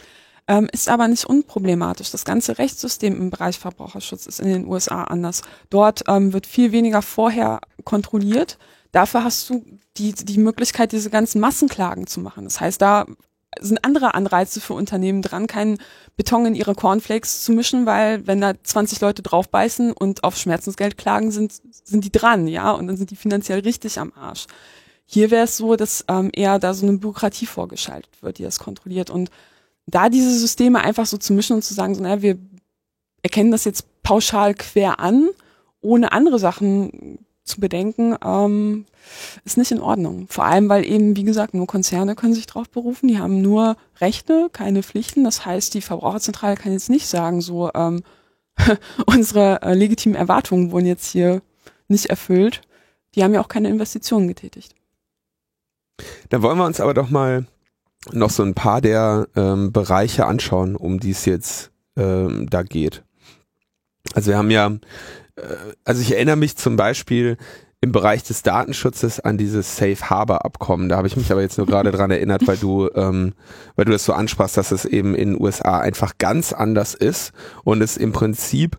Ähm, 0.48 0.68
ist 0.72 0.88
aber 0.88 1.08
nicht 1.08 1.24
unproblematisch. 1.24 2.12
Das 2.12 2.24
ganze 2.24 2.58
Rechtssystem 2.58 3.16
im 3.16 3.30
Bereich 3.30 3.58
Verbraucherschutz 3.58 4.26
ist 4.26 4.40
in 4.40 4.48
den 4.48 4.66
USA 4.66 5.04
anders. 5.04 5.42
Dort 5.70 6.04
ähm, 6.06 6.32
wird 6.32 6.46
viel 6.46 6.70
weniger 6.70 7.02
vorher 7.02 7.60
kontrolliert. 7.84 8.58
Dafür 8.92 9.24
hast 9.24 9.50
du 9.50 9.64
die, 9.96 10.12
die 10.12 10.38
Möglichkeit, 10.38 10.92
diese 10.92 11.10
ganzen 11.10 11.40
Massenklagen 11.40 12.06
zu 12.06 12.20
machen. 12.20 12.44
Das 12.44 12.60
heißt, 12.60 12.80
da 12.80 13.06
sind 13.60 13.84
andere 13.84 14.14
Anreize 14.14 14.60
für 14.60 14.74
Unternehmen 14.74 15.22
dran, 15.22 15.46
keinen 15.46 15.78
Beton 16.16 16.46
in 16.46 16.54
ihre 16.54 16.74
Cornflakes 16.74 17.42
zu 17.42 17.52
mischen, 17.52 17.86
weil 17.86 18.26
wenn 18.26 18.40
da 18.40 18.54
20 18.62 19.00
Leute 19.00 19.22
draufbeißen 19.22 19.92
und 19.92 20.24
auf 20.24 20.36
Schmerzensgeld 20.36 20.96
klagen, 20.96 21.30
sind, 21.30 21.52
sind 21.84 22.04
die 22.04 22.12
dran, 22.12 22.48
ja, 22.48 22.70
und 22.72 22.86
dann 22.86 22.96
sind 22.96 23.10
die 23.10 23.16
finanziell 23.16 23.60
richtig 23.60 23.98
am 23.98 24.12
Arsch. 24.14 24.46
Hier 25.04 25.30
wäre 25.30 25.44
es 25.44 25.56
so, 25.56 25.76
dass 25.76 26.04
ähm, 26.08 26.30
eher 26.32 26.58
da 26.58 26.74
so 26.74 26.86
eine 26.86 26.98
Bürokratie 26.98 27.46
vorgeschaltet 27.46 28.22
wird, 28.22 28.38
die 28.38 28.42
das 28.42 28.58
kontrolliert. 28.58 29.08
Und 29.08 29.30
da 29.86 30.08
diese 30.08 30.36
Systeme 30.36 30.80
einfach 30.80 31.06
so 31.06 31.16
zu 31.16 31.32
mischen 31.32 31.54
und 31.54 31.62
zu 31.62 31.74
sagen, 31.74 31.94
so, 31.94 32.02
naja, 32.02 32.22
wir 32.22 32.38
erkennen 33.22 33.52
das 33.52 33.64
jetzt 33.64 34.02
pauschal 34.02 34.54
quer 34.54 34.98
an, 34.98 35.28
ohne 35.80 36.12
andere 36.12 36.38
Sachen 36.38 37.18
zu 37.44 37.60
bedenken, 37.60 38.16
ähm, 38.24 38.86
ist 39.44 39.58
nicht 39.58 39.70
in 39.70 39.80
Ordnung. 39.80 40.26
Vor 40.28 40.44
allem, 40.44 40.68
weil 40.68 40.84
eben, 40.84 41.16
wie 41.16 41.24
gesagt, 41.24 41.54
nur 41.54 41.66
Konzerne 41.66 42.14
können 42.14 42.34
sich 42.34 42.46
darauf 42.46 42.68
berufen. 42.68 43.08
Die 43.08 43.18
haben 43.18 43.42
nur 43.42 43.76
Rechte, 44.00 44.48
keine 44.52 44.82
Pflichten. 44.82 45.24
Das 45.24 45.44
heißt, 45.46 45.74
die 45.74 45.80
Verbraucherzentrale 45.80 46.56
kann 46.56 46.72
jetzt 46.72 46.90
nicht 46.90 47.06
sagen, 47.06 47.40
so 47.40 47.70
ähm, 47.74 48.02
unsere 49.06 49.62
äh, 49.62 49.74
legitimen 49.74 50.16
Erwartungen 50.16 50.70
wurden 50.70 50.86
jetzt 50.86 51.10
hier 51.10 51.42
nicht 51.88 52.06
erfüllt. 52.06 52.62
Die 53.14 53.22
haben 53.22 53.34
ja 53.34 53.40
auch 53.40 53.48
keine 53.48 53.68
Investitionen 53.68 54.28
getätigt. 54.28 54.74
Dann 56.28 56.42
wollen 56.42 56.58
wir 56.58 56.66
uns 56.66 56.80
aber 56.80 56.94
doch 56.94 57.08
mal 57.08 57.46
noch 58.12 58.30
so 58.30 58.42
ein 58.42 58.54
paar 58.54 58.80
der 58.80 59.28
ähm, 59.34 59.72
Bereiche 59.72 60.26
anschauen, 60.26 60.76
um 60.76 61.00
die 61.00 61.10
es 61.10 61.24
jetzt 61.24 61.70
ähm, 61.96 62.48
da 62.50 62.62
geht. 62.62 63.02
Also 64.14 64.30
wir 64.30 64.38
haben 64.38 64.50
ja 64.50 64.76
äh, 65.36 65.42
also 65.84 66.02
ich 66.02 66.12
erinnere 66.12 66.36
mich 66.36 66.56
zum 66.56 66.76
Beispiel 66.76 67.36
im 67.86 67.92
Bereich 67.92 68.24
des 68.24 68.42
Datenschutzes 68.42 69.20
an 69.20 69.38
dieses 69.38 69.76
Safe 69.76 70.10
Harbor 70.10 70.44
Abkommen. 70.44 70.88
Da 70.88 70.96
habe 70.96 71.06
ich 71.06 71.16
mich 71.16 71.30
aber 71.30 71.40
jetzt 71.40 71.56
nur 71.56 71.68
gerade 71.68 71.92
dran 71.92 72.10
erinnert, 72.10 72.44
weil 72.48 72.56
du, 72.56 72.90
ähm, 72.96 73.32
weil 73.76 73.84
du 73.84 73.92
das 73.92 74.04
so 74.04 74.12
ansprachst, 74.12 74.56
dass 74.56 74.72
es 74.72 74.84
eben 74.84 75.14
in 75.14 75.34
den 75.34 75.40
USA 75.40 75.78
einfach 75.78 76.18
ganz 76.18 76.52
anders 76.52 76.94
ist 76.94 77.32
und 77.62 77.80
es 77.80 77.96
im 77.96 78.12
Prinzip 78.12 78.76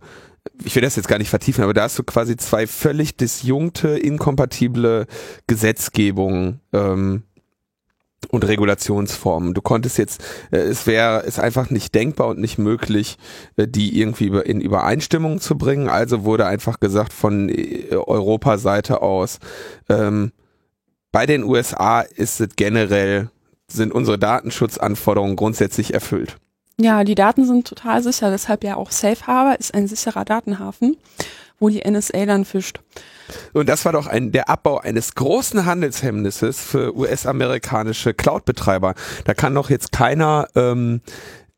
ich 0.63 0.73
will 0.75 0.81
das 0.81 0.95
jetzt 0.95 1.09
gar 1.09 1.17
nicht 1.17 1.29
vertiefen, 1.29 1.63
aber 1.63 1.73
da 1.73 1.83
hast 1.83 1.99
du 1.99 2.03
quasi 2.03 2.37
zwei 2.37 2.67
völlig 2.67 3.17
disjunkte, 3.17 3.89
inkompatible 3.89 5.05
Gesetzgebungen 5.45 6.61
ähm, 6.71 7.23
und 8.29 8.45
Regulationsformen. 8.45 9.53
Du 9.53 9.61
konntest 9.61 9.97
jetzt, 9.97 10.23
äh, 10.51 10.57
es 10.57 10.87
wäre 10.87 11.23
es 11.25 11.39
einfach 11.39 11.69
nicht 11.69 11.95
denkbar 11.95 12.27
und 12.27 12.39
nicht 12.39 12.57
möglich, 12.57 13.17
äh, 13.55 13.67
die 13.67 13.99
irgendwie 13.99 14.27
in 14.27 14.61
Übereinstimmung 14.61 15.39
zu 15.39 15.57
bringen. 15.57 15.87
Also 15.89 16.23
wurde 16.23 16.45
einfach 16.45 16.79
gesagt 16.79 17.13
von 17.13 17.49
äh, 17.49 17.89
Europaseite 17.91 19.01
aus, 19.01 19.39
ähm, 19.89 20.31
bei 21.11 21.25
den 21.25 21.43
USA 21.43 22.01
ist 22.01 22.41
es 22.41 22.49
generell, 22.55 23.29
sind 23.67 23.93
unsere 23.93 24.19
Datenschutzanforderungen 24.19 25.35
grundsätzlich 25.35 25.93
erfüllt. 25.93 26.37
Ja, 26.79 27.03
die 27.03 27.15
Daten 27.15 27.45
sind 27.45 27.65
total 27.65 28.03
sicher, 28.03 28.29
deshalb 28.29 28.63
ja 28.63 28.75
auch 28.75 28.91
Safe 28.91 29.25
Harbor 29.25 29.59
ist 29.59 29.73
ein 29.73 29.87
sicherer 29.87 30.25
Datenhafen, 30.25 30.95
wo 31.59 31.69
die 31.69 31.81
NSA 31.89 32.25
dann 32.25 32.45
fischt. 32.45 32.79
Und 33.53 33.67
das 33.67 33.83
war 33.85 33.91
doch 33.91 34.07
ein, 34.07 34.31
der 34.31 34.49
Abbau 34.49 34.79
eines 34.79 35.15
großen 35.15 35.65
Handelshemmnisses 35.65 36.61
für 36.61 36.95
US-amerikanische 36.95 38.13
Cloud-Betreiber. 38.13 38.93
Da 39.25 39.33
kann 39.33 39.55
doch 39.55 39.69
jetzt 39.69 39.91
keiner 39.91 40.47
ähm, 40.55 41.01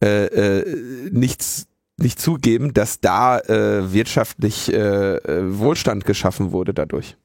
äh, 0.03 0.25
äh, 0.25 1.09
nichts 1.11 1.65
nicht 1.97 2.19
zugeben, 2.19 2.73
dass 2.73 3.01
da 3.01 3.39
äh, 3.39 3.91
wirtschaftlich 3.91 4.71
äh, 4.71 5.15
äh 5.17 5.59
Wohlstand 5.59 6.05
geschaffen 6.05 6.53
wurde 6.53 6.73
dadurch. 6.73 7.17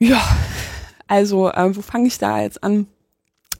Ja, 0.00 0.20
also 1.06 1.50
äh, 1.50 1.76
wo 1.76 1.82
fange 1.82 2.08
ich 2.08 2.18
da 2.18 2.42
jetzt 2.42 2.62
an? 2.62 2.86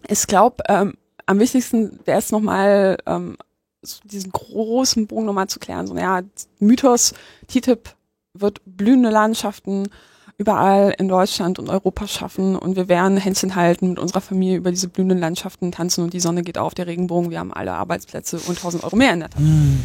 Ich 0.09 0.26
glaube, 0.26 0.62
ähm, 0.68 0.95
am 1.26 1.41
wichtigsten 1.41 2.01
wäre 2.05 2.18
es 2.18 2.30
nochmal, 2.30 2.99
ähm, 3.07 3.36
so 3.83 4.01
diesen 4.05 4.33
großen 4.33 5.07
Bogen 5.07 5.26
nochmal 5.26 5.49
zu 5.49 5.59
klären. 5.59 5.87
So, 5.87 5.97
ja, 5.97 6.22
Mythos, 6.59 7.14
TTIP 7.47 7.95
wird 8.35 8.61
blühende 8.64 9.11
Landschaften 9.11 9.89
überall 10.37 10.95
in 10.97 11.09
Deutschland 11.09 11.59
und 11.59 11.68
Europa 11.68 12.07
schaffen 12.07 12.55
und 12.55 12.76
wir 12.76 12.89
werden 12.89 13.16
Händchen 13.16 13.57
halten 13.57 13.89
mit 13.89 13.99
unserer 13.99 14.20
Familie 14.20 14.57
über 14.57 14.70
diese 14.70 14.89
blühenden 14.89 15.18
Landschaften 15.18 15.72
tanzen 15.72 16.05
und 16.05 16.12
die 16.12 16.20
Sonne 16.20 16.43
geht 16.43 16.59
auf, 16.59 16.74
der 16.74 16.87
Regenbogen, 16.87 17.31
wir 17.31 17.41
haben 17.41 17.53
alle 17.53 17.72
Arbeitsplätze 17.72 18.37
und 18.37 18.57
1000 18.57 18.85
Euro 18.85 18.95
mehr 18.95 19.14
in 19.14 19.20
der 19.20 19.31
Tasche. 19.31 19.45
Mm. 19.45 19.81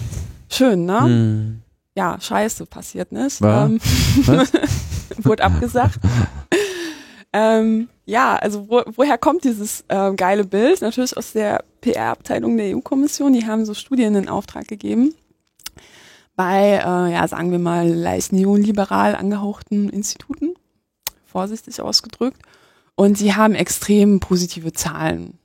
Schön, 0.49 0.85
ne? 0.85 1.01
Mm. 1.01 1.61
Ja, 1.95 2.19
scheiße, 2.19 2.67
passiert 2.67 3.11
nicht. 3.11 3.41
Ähm, 3.41 3.79
wurde 5.17 5.43
abgesagt. 5.43 5.99
ähm, 7.33 7.89
ja, 8.05 8.35
also 8.35 8.69
wo, 8.69 8.81
woher 8.95 9.17
kommt 9.17 9.43
dieses 9.43 9.83
äh, 9.87 10.13
geile 10.13 10.43
Bild? 10.43 10.81
Natürlich 10.81 11.15
aus 11.15 11.33
der 11.33 11.63
PR-Abteilung 11.81 12.57
der 12.57 12.75
EU-Kommission. 12.75 13.33
Die 13.33 13.45
haben 13.45 13.65
so 13.65 13.73
Studien 13.73 14.15
in 14.15 14.29
Auftrag 14.29 14.67
gegeben 14.67 15.13
bei, 16.35 16.81
äh, 16.83 17.13
ja, 17.13 17.27
sagen 17.27 17.51
wir 17.51 17.59
mal, 17.59 17.87
leicht 17.87 18.33
neoliberal 18.33 19.15
angehauchten 19.15 19.89
Instituten, 19.89 20.55
vorsichtig 21.25 21.79
ausgedrückt. 21.81 22.41
Und 22.95 23.17
sie 23.17 23.35
haben 23.35 23.55
extrem 23.55 24.19
positive 24.19 24.73
Zahlen 24.73 25.37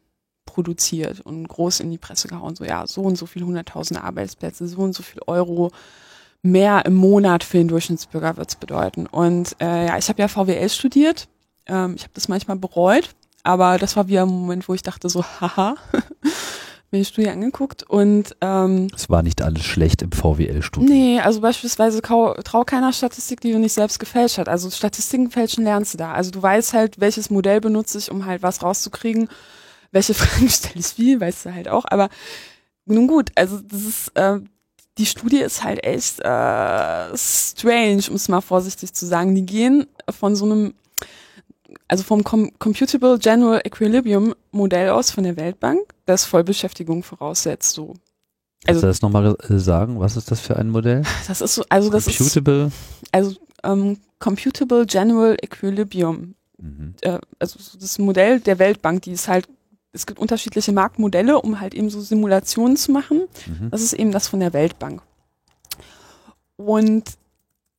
produziert 0.45 1.21
und 1.21 1.47
groß 1.47 1.81
in 1.81 1.91
die 1.91 1.99
Presse 1.99 2.29
gehauen. 2.29 2.57
So, 2.57 2.65
ja, 2.65 2.87
so 2.87 3.03
und 3.03 3.17
so 3.17 3.27
viel 3.27 3.45
hunderttausende 3.45 4.03
Arbeitsplätze, 4.03 4.67
so 4.67 4.79
und 4.79 4.95
so 4.95 5.03
viel 5.03 5.21
Euro 5.27 5.71
mehr 6.43 6.85
im 6.87 6.95
Monat 6.95 7.45
für 7.45 7.59
den 7.59 7.69
Durchschnittsbürger 7.69 8.37
wird's 8.37 8.57
bedeuten. 8.57 9.07
Und 9.07 9.57
äh, 9.61 9.87
ja, 9.87 9.99
ich 9.99 10.09
habe 10.09 10.21
ja 10.21 10.29
VWL 10.29 10.69
studiert. 10.69 11.29
Ähm, 11.69 11.95
ich 11.97 12.03
habe 12.03 12.13
das 12.15 12.29
manchmal 12.29 12.57
bereut, 12.57 13.11
aber 13.43 13.79
das 13.79 13.97
war 13.97 14.09
wieder 14.09 14.23
ein 14.23 14.29
Moment, 14.29 14.69
wo 14.69 14.75
ich 14.75 14.83
dachte 14.83 15.09
so, 15.09 15.25
haha, 15.25 15.77
mir 16.91 16.99
die 16.99 17.05
Studie 17.05 17.29
angeguckt 17.29 17.83
und 17.83 18.35
ähm, 18.41 18.89
Es 18.95 19.11
war 19.11 19.23
nicht 19.23 19.43
alles 19.43 19.65
schlecht 19.65 20.01
im 20.03 20.13
VWL-Studium. 20.13 20.91
Nee, 20.91 21.21
also 21.21 21.41
beispielsweise 21.41 22.01
trau 22.01 22.65
keiner 22.65 22.93
Statistik, 22.93 23.41
die 23.43 23.53
du 23.53 23.59
nicht 23.59 23.75
selbst 23.75 23.99
gefälscht 23.99 24.39
hast. 24.39 24.49
Also 24.49 24.71
Statistiken 24.71 25.31
fälschen 25.31 25.65
lernst 25.65 25.95
du 25.95 25.99
da. 25.99 26.13
Also 26.13 26.31
du 26.31 26.43
weißt 26.43 26.73
halt, 26.73 26.99
welches 26.99 27.29
Modell 27.29 27.61
benutze 27.61 27.99
ich, 27.99 28.11
um 28.11 28.25
halt 28.25 28.43
was 28.43 28.63
rauszukriegen. 28.63 29.29
Welche 29.93 30.15
Fragen 30.15 30.49
stelle 30.49 30.81
ich 30.81 30.97
wie, 30.99 31.21
weißt 31.21 31.47
du 31.47 31.55
halt 31.55 31.69
auch. 31.69 31.85
Aber 31.89 32.09
nun 32.87 33.07
gut, 33.07 33.31
also 33.35 33.61
das 33.61 33.83
ist, 33.83 34.09
äh, 34.15 34.41
die 34.97 35.07
Studie 35.07 35.39
ist 35.39 35.63
halt 35.63 35.85
echt 35.85 36.21
äh, 36.21 37.17
strange, 37.17 38.03
um 38.09 38.17
es 38.17 38.29
mal 38.29 38.41
vorsichtig 38.41 38.93
zu 38.95 39.07
sagen. 39.07 39.35
Die 39.35 39.47
gehen 39.47 39.87
von 40.11 40.35
so 40.35 40.47
einem, 40.47 40.75
also 41.89 42.05
vom 42.05 42.23
Com 42.25 42.51
Computable 42.59 43.19
General 43.19 43.61
Equilibrium 43.65 44.35
Modell 44.53 44.91
aus 44.91 45.11
von 45.11 45.25
der 45.25 45.37
Weltbank, 45.37 45.81
das 46.07 46.25
Vollbeschäftigung 46.25 47.03
voraussetzt. 47.03 47.73
So. 47.73 47.95
Kannst 48.65 48.69
Also 48.69 48.81
du 48.83 48.87
das 48.89 49.03
nochmal 49.03 49.37
äh, 49.49 49.59
sagen? 49.59 49.99
Was 50.01 50.17
ist 50.17 50.31
das 50.31 50.41
für 50.41 50.57
ein 50.57 50.71
Modell? 50.71 51.03
das 51.29 51.41
ist 51.41 51.55
so, 51.55 51.65
also 51.69 51.91
das 51.91 52.07
ist 52.07 52.19
Computable? 52.19 52.71
also 53.13 53.35
ähm, 53.65 53.99
Computable 54.19 54.87
General 54.87 55.37
Equilibrium, 55.43 56.35
Mhm. 56.61 56.95
äh, 57.03 57.19
also 57.39 57.59
so 57.61 57.79
das 57.79 57.99
Modell 58.01 58.41
der 58.41 58.59
Weltbank, 58.59 59.03
die 59.03 59.13
ist 59.13 59.29
halt, 59.29 59.49
es 59.93 60.07
gibt 60.07 60.19
unterschiedliche 60.19 60.73
Marktmodelle, 60.73 61.41
um 61.41 61.61
halt 61.61 61.73
eben 61.73 61.89
so 61.89 62.01
Simulationen 62.01 62.77
zu 62.77 62.91
machen. 62.91 63.29
Mhm. 63.47 63.71
Das 63.71 63.81
ist 63.81 63.93
eben 63.93 64.11
das 64.11 64.27
von 64.27 64.41
der 64.41 64.53
Weltbank. 64.53 65.01
Und 66.57 67.05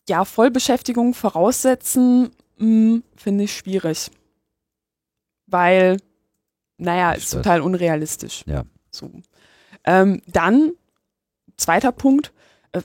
ja, 0.08 0.24
Vollbeschäftigung 0.26 1.14
voraussetzen, 1.14 2.30
finde 2.60 3.44
ich 3.44 3.56
schwierig. 3.56 4.12
Weil, 5.48 5.98
naja, 6.78 7.14
Ich 7.14 7.24
ist 7.24 7.36
weiß. 7.36 7.42
total 7.42 7.62
unrealistisch. 7.62 8.44
Ja. 8.46 8.64
So. 8.92 9.12
Ähm, 9.86 10.22
dann, 10.28 10.74
zweiter 11.58 11.92
Punkt, 11.92 12.34
äh, 12.72 12.82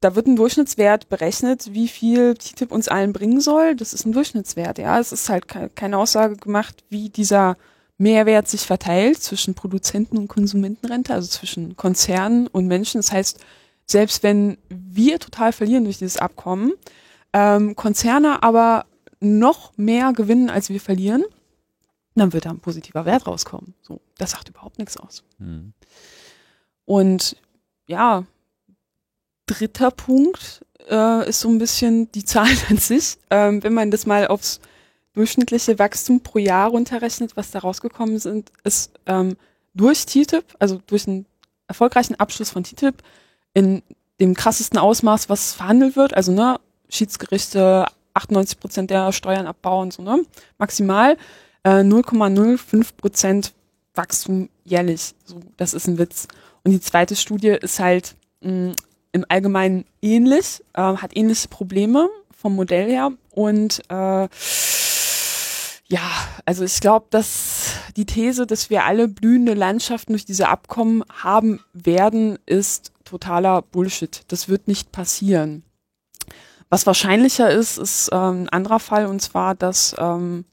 da 0.00 0.14
wird 0.14 0.26
ein 0.28 0.36
Durchschnittswert 0.36 1.08
berechnet, 1.08 1.72
wie 1.74 1.88
viel 1.88 2.34
TTIP 2.34 2.70
uns 2.72 2.88
allen 2.88 3.12
bringen 3.12 3.40
soll. 3.40 3.74
Das 3.76 3.92
ist 3.92 4.06
ein 4.06 4.12
Durchschnittswert, 4.12 4.78
ja. 4.78 4.98
Es 4.98 5.12
ist 5.12 5.28
halt 5.28 5.48
ke 5.48 5.70
keine 5.74 5.98
Aussage 5.98 6.36
gemacht, 6.36 6.84
wie 6.88 7.08
dieser 7.10 7.56
Mehrwert 7.98 8.46
sich 8.48 8.60
verteilt 8.62 9.20
zwischen 9.20 9.54
Produzenten- 9.54 10.18
und 10.18 10.28
Konsumentenrente, 10.28 11.12
also 11.12 11.28
zwischen 11.28 11.76
Konzernen 11.76 12.46
und 12.46 12.68
Menschen. 12.68 13.00
Das 13.00 13.10
heißt, 13.10 13.40
selbst 13.86 14.22
wenn 14.22 14.56
wir 14.68 15.18
total 15.18 15.52
verlieren 15.52 15.82
durch 15.84 15.98
dieses 15.98 16.18
Abkommen, 16.18 16.72
ähm, 17.32 17.76
Konzerne 17.76 18.42
aber 18.42 18.86
noch 19.20 19.76
mehr 19.76 20.12
gewinnen, 20.12 20.50
als 20.50 20.68
wir 20.68 20.80
verlieren, 20.80 21.24
dann 22.14 22.32
wird 22.32 22.46
da 22.46 22.50
ein 22.50 22.60
positiver 22.60 23.04
Wert 23.04 23.26
rauskommen. 23.26 23.74
So, 23.82 24.00
das 24.16 24.32
sagt 24.32 24.48
überhaupt 24.48 24.78
nichts 24.78 24.96
aus. 24.96 25.24
Mhm. 25.38 25.72
Und 26.84 27.36
ja, 27.86 28.24
dritter 29.46 29.90
Punkt 29.90 30.64
äh, 30.88 31.28
ist 31.28 31.40
so 31.40 31.48
ein 31.48 31.58
bisschen 31.58 32.10
die 32.12 32.24
Zahl 32.26 32.50
an 32.68 32.78
sich. 32.78 33.18
Ähm, 33.30 33.62
wenn 33.62 33.74
man 33.74 33.90
das 33.90 34.06
mal 34.06 34.26
aufs 34.28 34.60
durchschnittliche 35.14 35.78
Wachstum 35.78 36.20
pro 36.20 36.38
Jahr 36.38 36.70
runterrechnet, 36.70 37.36
was 37.36 37.50
da 37.50 37.60
rausgekommen 37.60 38.18
sind, 38.18 38.52
ist 38.62 38.92
ähm, 39.06 39.36
durch 39.74 40.06
TTIP, 40.06 40.44
also 40.58 40.80
durch 40.86 41.08
einen 41.08 41.26
erfolgreichen 41.66 42.14
Abschluss 42.16 42.50
von 42.50 42.62
TTIP, 42.62 43.02
in 43.52 43.82
dem 44.20 44.34
krassesten 44.34 44.78
Ausmaß, 44.78 45.28
was 45.28 45.54
verhandelt 45.54 45.96
wird, 45.96 46.14
also 46.14 46.32
ne, 46.32 46.60
Schiedsgerichte 46.88 47.86
98 48.14 48.60
Prozent 48.60 48.90
der 48.90 49.12
Steuern 49.12 49.46
abbauen, 49.46 49.90
so 49.90 50.02
ne, 50.02 50.24
maximal 50.58 51.16
äh, 51.62 51.80
0,05 51.80 52.88
Prozent 52.96 53.52
Wachstum 53.94 54.48
jährlich. 54.64 55.14
So, 55.24 55.40
das 55.56 55.74
ist 55.74 55.86
ein 55.88 55.98
Witz. 55.98 56.28
Und 56.64 56.72
die 56.72 56.80
zweite 56.80 57.16
Studie 57.16 57.48
ist 57.60 57.80
halt 57.80 58.14
mh, 58.40 58.74
im 59.12 59.24
Allgemeinen 59.28 59.84
ähnlich, 60.02 60.62
äh, 60.74 60.82
hat 60.82 61.16
ähnliche 61.16 61.48
Probleme 61.48 62.08
vom 62.36 62.54
Modell 62.54 62.88
her 62.88 63.12
und 63.30 63.80
äh, 63.88 64.28
ja, 65.90 66.10
also 66.44 66.64
ich 66.64 66.80
glaube, 66.80 67.06
dass 67.10 67.72
die 67.96 68.04
These, 68.04 68.46
dass 68.46 68.68
wir 68.68 68.84
alle 68.84 69.08
blühende 69.08 69.54
Landschaften 69.54 70.12
durch 70.12 70.26
diese 70.26 70.48
Abkommen 70.48 71.02
haben 71.22 71.60
werden, 71.72 72.38
ist 72.44 72.92
totaler 73.04 73.62
Bullshit. 73.62 74.22
Das 74.28 74.50
wird 74.50 74.68
nicht 74.68 74.92
passieren. 74.92 75.62
Was 76.70 76.86
wahrscheinlicher 76.86 77.50
ist, 77.50 77.78
ist 77.78 78.10
ähm, 78.12 78.44
ein 78.44 78.48
anderer 78.50 78.78
Fall 78.78 79.06
und 79.06 79.20
zwar, 79.20 79.54
dass 79.54 79.94
ähm, 79.98 80.44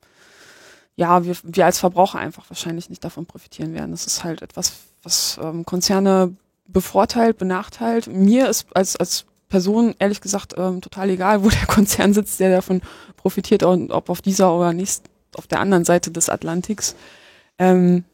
ja 0.95 1.25
wir, 1.25 1.35
wir 1.43 1.65
als 1.65 1.79
Verbraucher 1.79 2.19
einfach 2.19 2.49
wahrscheinlich 2.49 2.89
nicht 2.89 3.03
davon 3.03 3.25
profitieren 3.25 3.73
werden. 3.73 3.91
Das 3.91 4.07
ist 4.07 4.23
halt 4.23 4.41
etwas, 4.41 4.73
was 5.03 5.39
ähm, 5.41 5.65
Konzerne 5.65 6.35
bevorteilt, 6.67 7.37
benachteilt. 7.37 8.07
Mir 8.07 8.49
ist 8.49 8.67
als 8.73 8.95
als 8.95 9.25
Person 9.49 9.95
ehrlich 9.99 10.21
gesagt 10.21 10.55
ähm, 10.57 10.81
total 10.81 11.09
egal, 11.09 11.43
wo 11.43 11.49
der 11.49 11.65
Konzern 11.67 12.13
sitzt, 12.13 12.39
der 12.39 12.51
davon 12.51 12.81
profitiert, 13.17 13.63
und 13.63 13.91
ob 13.91 14.09
auf 14.09 14.21
dieser 14.21 14.53
oder 14.53 14.73
nicht 14.73 15.03
auf 15.35 15.47
der 15.47 15.59
anderen 15.59 15.85
Seite 15.85 16.11
des 16.11 16.29
Atlantiks. 16.29 16.95
Ähm, 17.57 18.05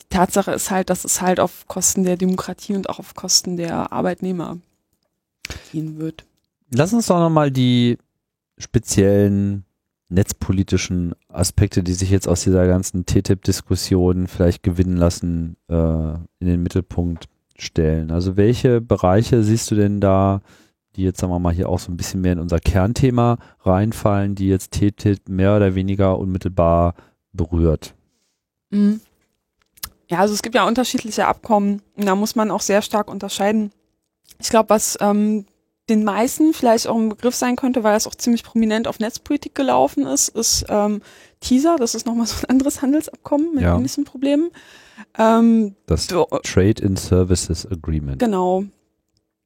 die 0.00 0.08
Tatsache 0.08 0.52
ist 0.52 0.70
halt, 0.70 0.90
dass 0.90 1.04
es 1.04 1.20
halt 1.20 1.40
auf 1.40 1.66
Kosten 1.68 2.04
der 2.04 2.16
Demokratie 2.16 2.74
und 2.74 2.88
auch 2.88 2.98
auf 2.98 3.14
Kosten 3.14 3.56
der 3.56 3.92
Arbeitnehmer 3.92 4.58
gehen 5.72 5.98
wird. 5.98 6.24
Lass 6.74 6.92
uns 6.92 7.06
doch 7.06 7.18
nochmal 7.18 7.50
die 7.50 7.98
speziellen 8.56 9.64
netzpolitischen 10.08 11.14
Aspekte, 11.28 11.82
die 11.82 11.92
sich 11.92 12.10
jetzt 12.10 12.28
aus 12.28 12.42
dieser 12.42 12.66
ganzen 12.66 13.04
TTIP-Diskussion 13.04 14.26
vielleicht 14.26 14.62
gewinnen 14.62 14.96
lassen, 14.96 15.56
äh, 15.68 15.74
in 15.74 16.46
den 16.46 16.62
Mittelpunkt 16.62 17.28
stellen. 17.56 18.10
Also 18.10 18.36
welche 18.36 18.80
Bereiche 18.80 19.42
siehst 19.42 19.70
du 19.70 19.74
denn 19.74 20.00
da, 20.00 20.40
die 20.96 21.02
jetzt 21.02 21.20
sagen 21.20 21.32
wir 21.32 21.38
mal 21.38 21.52
hier 21.52 21.68
auch 21.68 21.78
so 21.78 21.90
ein 21.90 21.96
bisschen 21.96 22.20
mehr 22.20 22.32
in 22.32 22.40
unser 22.40 22.58
Kernthema 22.58 23.38
reinfallen, 23.60 24.34
die 24.34 24.48
jetzt 24.48 24.72
TTIP 24.72 25.28
mehr 25.28 25.56
oder 25.56 25.74
weniger 25.74 26.18
unmittelbar 26.18 26.94
berührt? 27.32 27.94
Mhm. 28.70 29.00
Ja, 30.08 30.18
also 30.18 30.34
es 30.34 30.42
gibt 30.42 30.54
ja 30.54 30.66
unterschiedliche 30.66 31.26
Abkommen 31.26 31.80
und 31.96 32.06
da 32.06 32.14
muss 32.14 32.34
man 32.34 32.50
auch 32.50 32.60
sehr 32.60 32.82
stark 32.82 33.10
unterscheiden. 33.10 33.72
Ich 34.38 34.50
glaube, 34.50 34.70
was 34.70 34.98
ähm, 35.00 35.46
den 35.92 36.04
meisten 36.04 36.54
vielleicht 36.54 36.86
auch 36.86 36.96
ein 36.96 37.08
Begriff 37.10 37.34
sein 37.34 37.56
könnte, 37.56 37.84
weil 37.84 37.96
es 37.96 38.06
auch 38.06 38.14
ziemlich 38.14 38.42
prominent 38.44 38.88
auf 38.88 38.98
Netzpolitik 38.98 39.54
gelaufen 39.54 40.06
ist, 40.06 40.28
ist 40.30 40.64
ähm, 40.68 41.02
TISA. 41.40 41.76
Das 41.76 41.94
ist 41.94 42.06
nochmal 42.06 42.26
so 42.26 42.36
ein 42.38 42.50
anderes 42.50 42.82
Handelsabkommen 42.82 43.54
mit 43.54 43.62
Ja. 43.62 43.76
ähnlichen 43.76 44.04
Problemen. 44.04 44.50
Ähm, 45.18 45.74
Das 45.86 46.06
Trade 46.06 46.82
in 46.82 46.96
Services 46.96 47.66
Agreement. 47.70 48.18
Genau. 48.18 48.64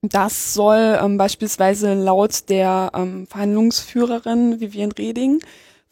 Das 0.03 0.55
soll 0.55 0.99
ähm, 1.03 1.16
beispielsweise 1.18 1.94
laut 1.94 2.49
der 2.49 2.92
ähm, 2.94 3.26
Verhandlungsführerin 3.26 4.61
Vivienne 4.61 4.92
Reding 4.97 5.40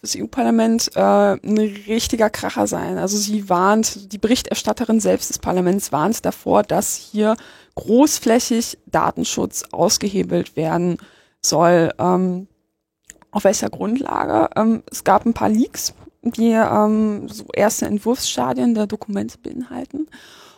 fürs 0.05 0.17
EU-Parlament 0.17 0.91
äh, 0.95 1.01
ein 1.01 1.59
richtiger 1.59 2.29
Kracher 2.29 2.67
sein. 2.67 2.99
Also 2.99 3.17
sie 3.17 3.49
warnt, 3.49 4.13
die 4.13 4.19
Berichterstatterin 4.19 5.01
selbst 5.01 5.31
des 5.31 5.39
Parlaments 5.39 5.93
warnt 5.93 6.25
davor, 6.25 6.63
dass 6.63 6.95
hier 6.95 7.37
großflächig 7.75 8.79
Datenschutz 8.87 9.65
ausgehebelt 9.73 10.57
werden 10.57 10.99
soll. 11.41 11.93
Ähm, 11.99 12.49
auf 13.31 13.45
welcher 13.45 13.71
Grundlage? 13.71 14.51
Ähm, 14.57 14.83
es 14.91 15.05
gab 15.05 15.25
ein 15.25 15.35
paar 15.35 15.49
Leaks, 15.49 15.95
die 16.23 16.53
ähm, 16.53 17.29
so 17.29 17.47
erste 17.53 17.87
Entwurfsstadien 17.87 18.75
der 18.75 18.87
Dokumente 18.87 19.39
beinhalten. 19.39 20.07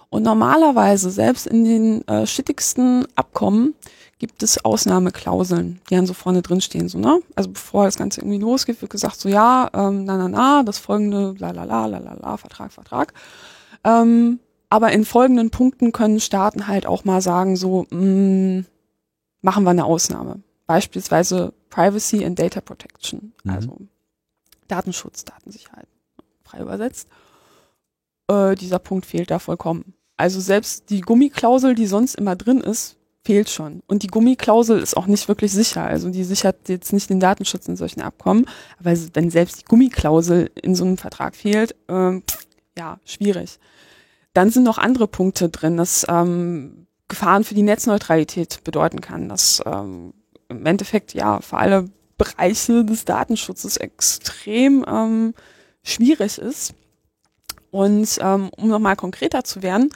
Und 0.09 0.23
normalerweise, 0.23 1.11
selbst 1.11 1.47
in 1.47 1.65
den 1.65 2.09
äh, 2.09 2.27
schittigsten 2.27 3.07
Abkommen, 3.17 3.75
gibt 4.19 4.43
es 4.43 4.65
Ausnahmeklauseln, 4.65 5.81
die 5.91 5.95
dann 5.95 6.07
so 6.07 6.15
vorne 6.15 6.41
drin 6.41 6.61
stehen, 6.63 6.89
so, 6.89 6.99
ne? 6.99 7.21
Also 7.35 7.51
bevor 7.51 7.85
das 7.85 7.97
Ganze 7.99 8.21
irgendwie 8.23 8.39
losgeht, 8.39 8.81
wird 8.81 8.91
gesagt, 8.91 9.21
so, 9.21 9.29
ja, 9.29 9.69
ähm, 9.75 10.05
na, 10.05 10.17
na, 10.17 10.29
na, 10.29 10.63
das 10.63 10.79
folgende, 10.79 11.35
la, 11.39 11.51
la, 11.51 11.65
la, 11.65 11.85
la, 11.87 11.99
la, 11.99 12.15
la, 12.15 12.37
Vertrag, 12.39 12.73
Vertrag. 12.73 13.13
Ähm, 13.85 14.41
aber 14.71 14.93
in 14.93 15.05
folgenden 15.05 15.51
Punkten 15.51 15.93
können 15.93 16.19
Staaten 16.19 16.67
halt 16.67 16.87
auch 16.87 17.05
mal 17.05 17.21
sagen, 17.21 17.57
so, 17.57 17.87
mh, 17.91 18.65
machen 19.43 19.65
wir 19.65 19.71
eine 19.71 19.85
Ausnahme. 19.85 20.41
Beispielsweise 20.67 21.53
Privacy 21.69 22.25
and 22.25 22.39
Data 22.39 22.61
Protection, 22.63 23.35
Mhm. 23.45 23.51
also 23.53 23.79
Datenschutz, 24.67 25.25
Datensicherheit, 25.25 25.89
frei 26.43 26.61
übersetzt. 26.61 27.09
Äh, 28.29 28.55
dieser 28.55 28.79
Punkt 28.79 29.05
fehlt 29.07 29.31
da 29.31 29.39
vollkommen. 29.39 29.93
Also 30.17 30.41
selbst 30.41 30.91
die 30.91 31.01
Gummiklausel, 31.01 31.75
die 31.75 31.87
sonst 31.87 32.15
immer 32.15 32.37
drin 32.37 32.61
ist, 32.61 32.97
fehlt 33.25 33.51
schon. 33.51 33.83
Und 33.89 34.03
die 34.03 34.07
Gummiklausel 34.07 34.79
ist 34.79 34.97
auch 34.97 35.07
nicht 35.07 35.29
wirklich 35.29 35.53
sicher. 35.53 35.83
Also 35.83 36.11
die 36.11 36.25
sichert 36.25 36.69
jetzt 36.69 36.93
nicht 36.93 37.11
den 37.11 37.21
Datenschutz 37.21 37.67
in 37.67 37.77
solchen 37.77 38.01
Abkommen. 38.01 38.47
Aber 38.79 38.97
wenn 39.15 39.31
selbst 39.31 39.61
die 39.61 39.65
Gummiklausel 39.65 40.51
in 40.63 40.75
so 40.75 40.85
einem 40.85 40.97
Vertrag 40.97 41.35
fehlt, 41.35 41.75
ähm, 41.89 42.23
ja, 42.79 42.99
schwierig. 43.05 43.59
Dann 44.33 44.51
sind 44.51 44.63
noch 44.63 44.79
andere 44.79 45.09
Punkte 45.09 45.49
drin. 45.49 45.77
Das 45.77 46.07
ähm, 46.09 46.87
Gefahren 47.09 47.45
für 47.45 47.55
die 47.55 47.63
Netzneutralität 47.63 48.63
bedeuten 48.65 49.01
kann. 49.01 49.29
Das 49.29 49.63
ähm, 49.67 50.13
im 50.49 50.65
Endeffekt 50.65 51.15
ja 51.15 51.41
für 51.41 51.57
alle 51.57 51.89
Bereiche 52.19 52.85
des 52.85 53.05
Datenschutzes 53.05 53.77
extrem 53.77 54.85
ähm, 54.89 55.35
schwierig 55.83 56.39
ist. 56.39 56.75
Und 57.71 58.19
ähm, 58.21 58.51
um 58.57 58.69
nochmal 58.69 58.97
konkreter 58.97 59.45
zu 59.45 59.63
werden, 59.63 59.91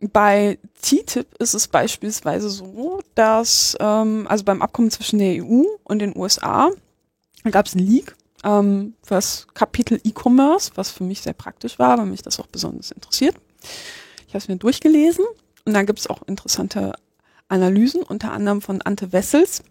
bei 0.00 0.58
TTIP 0.82 1.34
ist 1.38 1.54
es 1.54 1.68
beispielsweise 1.68 2.50
so, 2.50 3.00
dass 3.14 3.76
ähm, 3.80 4.26
also 4.28 4.44
beim 4.44 4.62
Abkommen 4.62 4.90
zwischen 4.90 5.18
der 5.18 5.42
EU 5.42 5.64
und 5.84 6.00
den 6.00 6.16
USA 6.16 6.70
gab 7.50 7.66
es 7.66 7.74
einen 7.74 7.86
Leak 7.86 8.14
ähm, 8.42 8.94
für 9.02 9.14
das 9.14 9.46
Kapitel 9.54 10.00
E-Commerce, 10.04 10.72
was 10.74 10.90
für 10.90 11.04
mich 11.04 11.22
sehr 11.22 11.32
praktisch 11.32 11.78
war, 11.78 11.98
weil 11.98 12.06
mich 12.06 12.22
das 12.22 12.38
auch 12.40 12.46
besonders 12.46 12.90
interessiert. 12.90 13.36
Ich 14.26 14.34
habe 14.34 14.38
es 14.38 14.48
mir 14.48 14.56
durchgelesen 14.56 15.24
und 15.64 15.74
da 15.74 15.82
gibt 15.82 16.00
es 16.00 16.06
auch 16.06 16.22
interessante 16.22 16.94
Analysen, 17.48 18.02
unter 18.02 18.32
anderem 18.32 18.60
von 18.60 18.82
Ante 18.82 19.12
Wessels. 19.12 19.62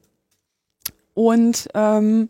Und 1.14 1.68
ähm, 1.74 2.30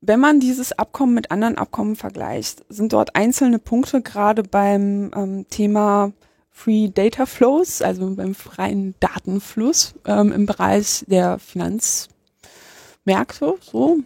wenn 0.00 0.20
man 0.20 0.40
dieses 0.40 0.72
Abkommen 0.72 1.14
mit 1.14 1.30
anderen 1.30 1.58
Abkommen 1.58 1.96
vergleicht, 1.96 2.64
sind 2.68 2.92
dort 2.92 3.16
einzelne 3.16 3.58
Punkte 3.58 4.00
gerade 4.00 4.42
beim 4.42 5.10
ähm, 5.14 5.46
Thema 5.50 6.12
Free 6.50 6.88
Data 6.88 7.26
Flows, 7.26 7.82
also 7.82 8.14
beim 8.14 8.34
freien 8.34 8.94
Datenfluss 9.00 9.94
ähm, 10.06 10.32
im 10.32 10.46
Bereich 10.46 11.04
der 11.06 11.38
Finanzmärkte, 11.38 13.56
so 13.60 13.98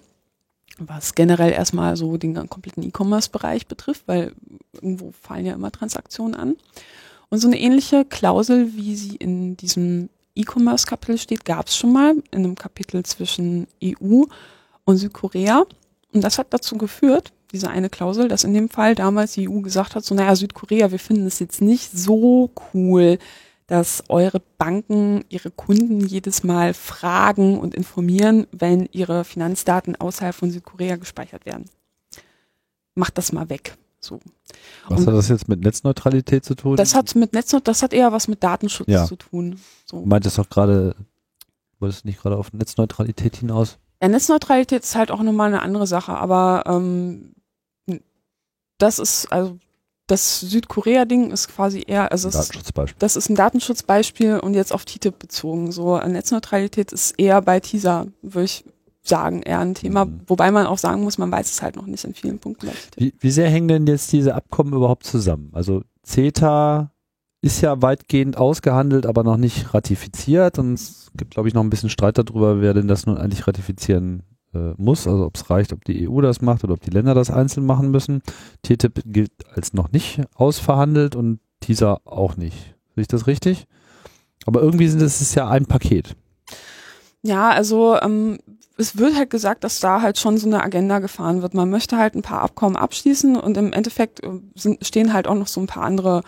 was 0.79 1.15
generell 1.15 1.53
erstmal 1.53 1.97
so 1.97 2.17
den 2.17 2.35
kompletten 2.49 2.83
E-Commerce-Bereich 2.83 3.69
betrifft, 3.69 4.03
weil 4.07 4.33
irgendwo 4.73 5.13
fallen 5.13 5.47
ja 5.47 5.55
immer 5.55 5.71
Transaktionen 5.71 6.35
an. 6.35 6.57
Und 7.29 7.39
so 7.39 7.47
eine 7.47 7.61
ähnliche 7.61 8.05
Klausel, 8.05 8.75
wie 8.75 8.97
sie 8.97 9.15
in 9.17 9.57
diesem 9.57 10.09
E-Commerce-Kapitel 10.35 11.19
steht, 11.19 11.45
gab 11.45 11.69
es 11.69 11.77
schon 11.77 11.93
mal 11.93 12.17
in 12.33 12.45
einem 12.45 12.57
Kapitel 12.57 13.05
zwischen 13.05 13.69
EU 13.83 14.25
und 14.85 14.97
Südkorea. 14.97 15.65
Und 16.15 16.23
das 16.23 16.39
hat 16.39 16.47
dazu 16.51 16.79
geführt, 16.79 17.33
diese 17.53 17.69
eine 17.69 17.91
Klausel, 17.91 18.29
dass 18.29 18.45
in 18.45 18.55
dem 18.55 18.71
Fall 18.71 18.95
damals 18.95 19.33
die 19.35 19.49
EU 19.49 19.61
gesagt 19.61 19.97
hat, 19.97 20.05
so 20.05 20.15
naja, 20.15 20.35
Südkorea, 20.37 20.93
wir 20.93 20.99
finden 21.01 21.27
es 21.27 21.41
jetzt 21.41 21.61
nicht 21.61 21.91
so 21.93 22.51
cool, 22.73 23.19
dass 23.67 24.05
eure 24.09 24.41
Banken 24.59 25.25
ihre 25.29 25.51
Kunden 25.51 26.07
jedes 26.07 26.45
Mal 26.45 26.73
fragen 26.73 27.59
und 27.59 27.75
informieren, 27.75 28.47
wenn 28.53 28.89
ihre 28.93 29.25
Finanzdaten 29.25 29.97
außerhalb 29.97 30.35
von 30.35 30.51
Südkorea 30.51 30.97
gespeichert 30.97 31.47
werden. 31.47 31.65
Macht 32.95 33.19
das 33.19 33.33
mal 33.33 33.49
weg. 33.49 33.77
So. 33.99 34.21
Was 34.89 35.01
und 35.01 35.07
hat 35.09 35.15
das 35.15 35.29
jetzt 35.29 35.49
mit 35.49 35.61
Netzneutralität 35.61 36.45
zu 36.45 36.55
tun? 36.55 36.77
Das 36.77 36.95
hat 36.95 37.15
mit 37.17 37.33
Netzneutralität, 37.33 37.69
das 37.69 37.83
hat 37.83 37.93
eher 37.93 38.13
was 38.13 38.29
mit 38.29 38.43
Datenschutz 38.43 38.89
ja. 38.89 39.07
zu 39.07 39.17
tun. 39.17 39.59
So. 39.87 40.01
Du 40.01 40.07
meintest 40.07 40.39
doch 40.39 40.49
gerade, 40.49 40.95
wolltest 41.81 42.05
du 42.05 42.09
nicht 42.09 42.21
gerade 42.21 42.37
auf 42.37 42.53
Netzneutralität 42.53 43.37
hinaus? 43.37 43.79
Ja, 44.03 44.09
Netzneutralität 44.09 44.83
ist 44.83 44.97
halt 44.97 45.11
auch 45.11 45.23
nochmal 45.23 45.49
eine 45.49 45.63
andere 45.63 45.87
Sache, 45.87 46.15
aber 46.15 46.65
ähm, 46.67 47.35
das 48.79 48.99
ist, 48.99 49.33
also 49.33 49.59
das 50.07 50.41
Südkorea-Ding 50.41 51.31
ist 51.31 51.49
quasi 51.49 51.83
eher, 51.87 52.13
also 52.13 52.29
das, 52.29 52.51
das 52.99 53.17
ist 53.17 53.31
ein 53.31 53.37
Datenschutzbeispiel 53.37 54.39
und 54.39 54.55
jetzt 54.55 54.73
auf 54.73 54.85
TTIP 54.85 55.19
bezogen. 55.19 55.73
So 55.73 55.99
Netzneutralität 55.99 56.93
ist 56.93 57.13
eher 57.13 57.41
bei 57.41 57.61
Teaser, 57.61 58.09
würde 58.21 58.45
ich 58.45 58.65
sagen, 59.03 59.43
eher 59.43 59.61
ein 59.61 59.75
Thema, 59.75 60.07
mhm. 60.07 60.21
wobei 60.27 60.51
man 60.51 60.67
auch 60.67 60.79
sagen 60.79 61.03
muss, 61.03 61.19
man 61.19 61.31
weiß 61.31 61.51
es 61.51 61.63
halt 61.63 61.77
noch 61.77 61.87
nicht 61.87 62.05
in 62.05 62.15
vielen 62.15 62.39
Punkten. 62.39 62.71
Wie, 62.97 63.15
wie 63.19 63.31
sehr 63.31 63.49
hängen 63.49 63.69
denn 63.69 63.87
jetzt 63.87 64.13
diese 64.13 64.35
Abkommen 64.35 64.73
überhaupt 64.75 65.05
zusammen? 65.05 65.51
Also 65.53 65.83
CETA 66.03 66.91
ist 67.45 67.61
ja 67.61 67.83
weitgehend 67.83 68.39
ausgehandelt, 68.39 69.05
aber 69.05 69.23
noch 69.23 69.37
nicht 69.37 69.75
ratifiziert 69.75 70.59
und 70.59 70.75
es 70.75 71.11
gibt, 71.15 71.33
glaube 71.33 71.47
ich, 71.47 71.53
noch 71.53 71.63
ein 71.63 71.69
bisschen 71.69 71.91
Streit 71.91 72.17
darüber, 72.17 72.63
wer 72.63 72.73
denn 72.73 72.89
das 72.89 73.05
nun 73.05 73.19
eigentlich 73.19 73.47
ratifizieren 73.47 74.23
äh, 74.55 74.73
muss, 74.79 75.07
also 75.07 75.27
ob 75.27 75.37
es 75.37 75.51
reicht, 75.51 75.75
ob 75.75 75.85
die 75.85 76.09
EU 76.09 76.23
das 76.23 76.41
macht 76.41 76.65
oder 76.65 76.73
ob 76.73 76.81
die 76.81 76.91
Länder 76.91 77.13
das 77.13 77.31
einzeln 77.31 77.67
machen 77.67 77.91
müssen. 77.91 78.23
TTIP 78.63 79.03
gilt 79.05 79.31
als 79.55 79.75
noch 79.75 79.93
nicht 79.93 80.23
ausverhandelt 80.35 81.17
und 81.17 81.39
dieser 81.65 82.01
auch 82.07 82.39
nicht. 82.39 82.57
Sehe 82.95 83.03
ich 83.03 83.09
das 83.09 83.27
richtig? 83.27 83.67
Aber 84.47 84.63
irgendwie 84.63 84.89
sind 84.89 85.03
es 85.03 85.35
ja 85.35 85.47
ein 85.47 85.67
Paket. 85.67 86.17
Ja, 87.21 87.51
also 87.51 88.01
ähm, 88.01 88.39
es 88.79 88.97
wird 88.97 89.17
halt 89.17 89.29
gesagt, 89.29 89.65
dass 89.65 89.81
da 89.81 90.01
halt 90.01 90.19
schon 90.19 90.39
so 90.39 90.47
eine 90.47 90.63
Agenda 90.63 90.99
gefahren 90.99 91.43
wird. 91.43 91.53
Man 91.53 91.69
möchte 91.69 91.99
halt 91.99 92.15
ein 92.15 92.23
paar 92.23 92.41
Abkommen 92.41 92.77
abschließen 92.77 93.37
und 93.37 93.59
im 93.59 93.75
Endeffekt 93.75 94.25
äh, 94.25 94.31
sind, 94.55 94.87
stehen 94.87 95.13
halt 95.13 95.29
auch 95.29 95.35
noch 95.35 95.49
so 95.49 95.61
ein 95.61 95.67
paar 95.67 95.83
andere 95.83 96.23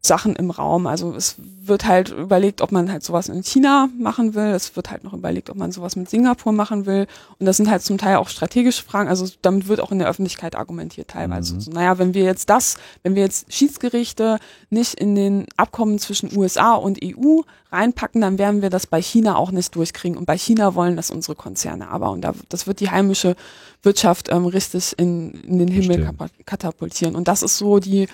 Sachen 0.00 0.36
im 0.36 0.50
Raum. 0.50 0.86
Also 0.86 1.14
es 1.14 1.36
wird 1.38 1.86
halt 1.86 2.10
überlegt, 2.10 2.60
ob 2.62 2.72
man 2.72 2.90
halt 2.90 3.02
sowas 3.02 3.28
in 3.28 3.42
China 3.42 3.88
machen 3.98 4.34
will. 4.34 4.46
Es 4.46 4.76
wird 4.76 4.90
halt 4.90 5.04
noch 5.04 5.12
überlegt, 5.12 5.50
ob 5.50 5.56
man 5.56 5.72
sowas 5.72 5.96
mit 5.96 6.08
Singapur 6.08 6.52
machen 6.52 6.86
will. 6.86 7.06
Und 7.38 7.46
das 7.46 7.56
sind 7.56 7.70
halt 7.70 7.82
zum 7.82 7.98
Teil 7.98 8.16
auch 8.16 8.28
strategische 8.28 8.82
Fragen. 8.82 9.08
Also 9.08 9.26
damit 9.42 9.68
wird 9.68 9.80
auch 9.80 9.90
in 9.90 9.98
der 9.98 10.08
Öffentlichkeit 10.08 10.54
argumentiert 10.54 11.08
teilweise. 11.08 11.54
Mhm. 11.54 11.60
So, 11.60 11.70
naja, 11.70 11.98
wenn 11.98 12.14
wir 12.14 12.24
jetzt 12.24 12.48
das, 12.48 12.76
wenn 13.02 13.14
wir 13.14 13.22
jetzt 13.22 13.52
Schiedsgerichte 13.52 14.38
nicht 14.70 14.94
in 14.94 15.14
den 15.14 15.46
Abkommen 15.56 15.98
zwischen 15.98 16.36
USA 16.36 16.74
und 16.74 16.98
EU 17.02 17.40
reinpacken, 17.70 18.20
dann 18.20 18.38
werden 18.38 18.62
wir 18.62 18.70
das 18.70 18.86
bei 18.86 19.02
China 19.02 19.36
auch 19.36 19.50
nicht 19.50 19.74
durchkriegen. 19.74 20.16
Und 20.16 20.24
bei 20.24 20.38
China 20.38 20.74
wollen 20.74 20.96
das 20.96 21.10
unsere 21.10 21.34
Konzerne 21.34 21.88
aber. 21.88 22.10
Und 22.10 22.22
da, 22.22 22.34
das 22.48 22.66
wird 22.66 22.80
die 22.80 22.90
heimische 22.90 23.36
Wirtschaft 23.82 24.30
ähm, 24.30 24.46
richtig 24.46 24.94
in, 24.96 25.32
in 25.42 25.58
den 25.58 25.68
Himmel 25.68 26.10
katapultieren. 26.46 27.14
Und 27.14 27.28
das 27.28 27.42
ist 27.42 27.58
so 27.58 27.78
die 27.78 28.08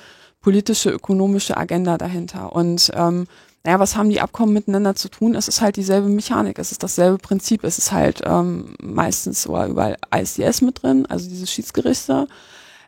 politische, 0.44 0.90
ökonomische 0.90 1.56
Agenda 1.56 1.96
dahinter. 1.96 2.52
Und 2.52 2.92
ähm, 2.94 3.26
naja, 3.64 3.80
was 3.80 3.96
haben 3.96 4.10
die 4.10 4.20
Abkommen 4.20 4.52
miteinander 4.52 4.94
zu 4.94 5.08
tun? 5.08 5.34
Es 5.34 5.48
ist 5.48 5.62
halt 5.62 5.76
dieselbe 5.76 6.08
Mechanik, 6.08 6.58
es 6.58 6.70
ist 6.70 6.82
dasselbe 6.82 7.16
Prinzip, 7.16 7.64
es 7.64 7.78
ist 7.78 7.92
halt 7.92 8.20
ähm, 8.26 8.74
meistens 8.78 9.42
so 9.42 9.52
überall 9.64 9.96
ICS 10.14 10.60
mit 10.60 10.82
drin, 10.82 11.06
also 11.06 11.30
diese 11.30 11.46
Schiedsgerichte. 11.46 12.28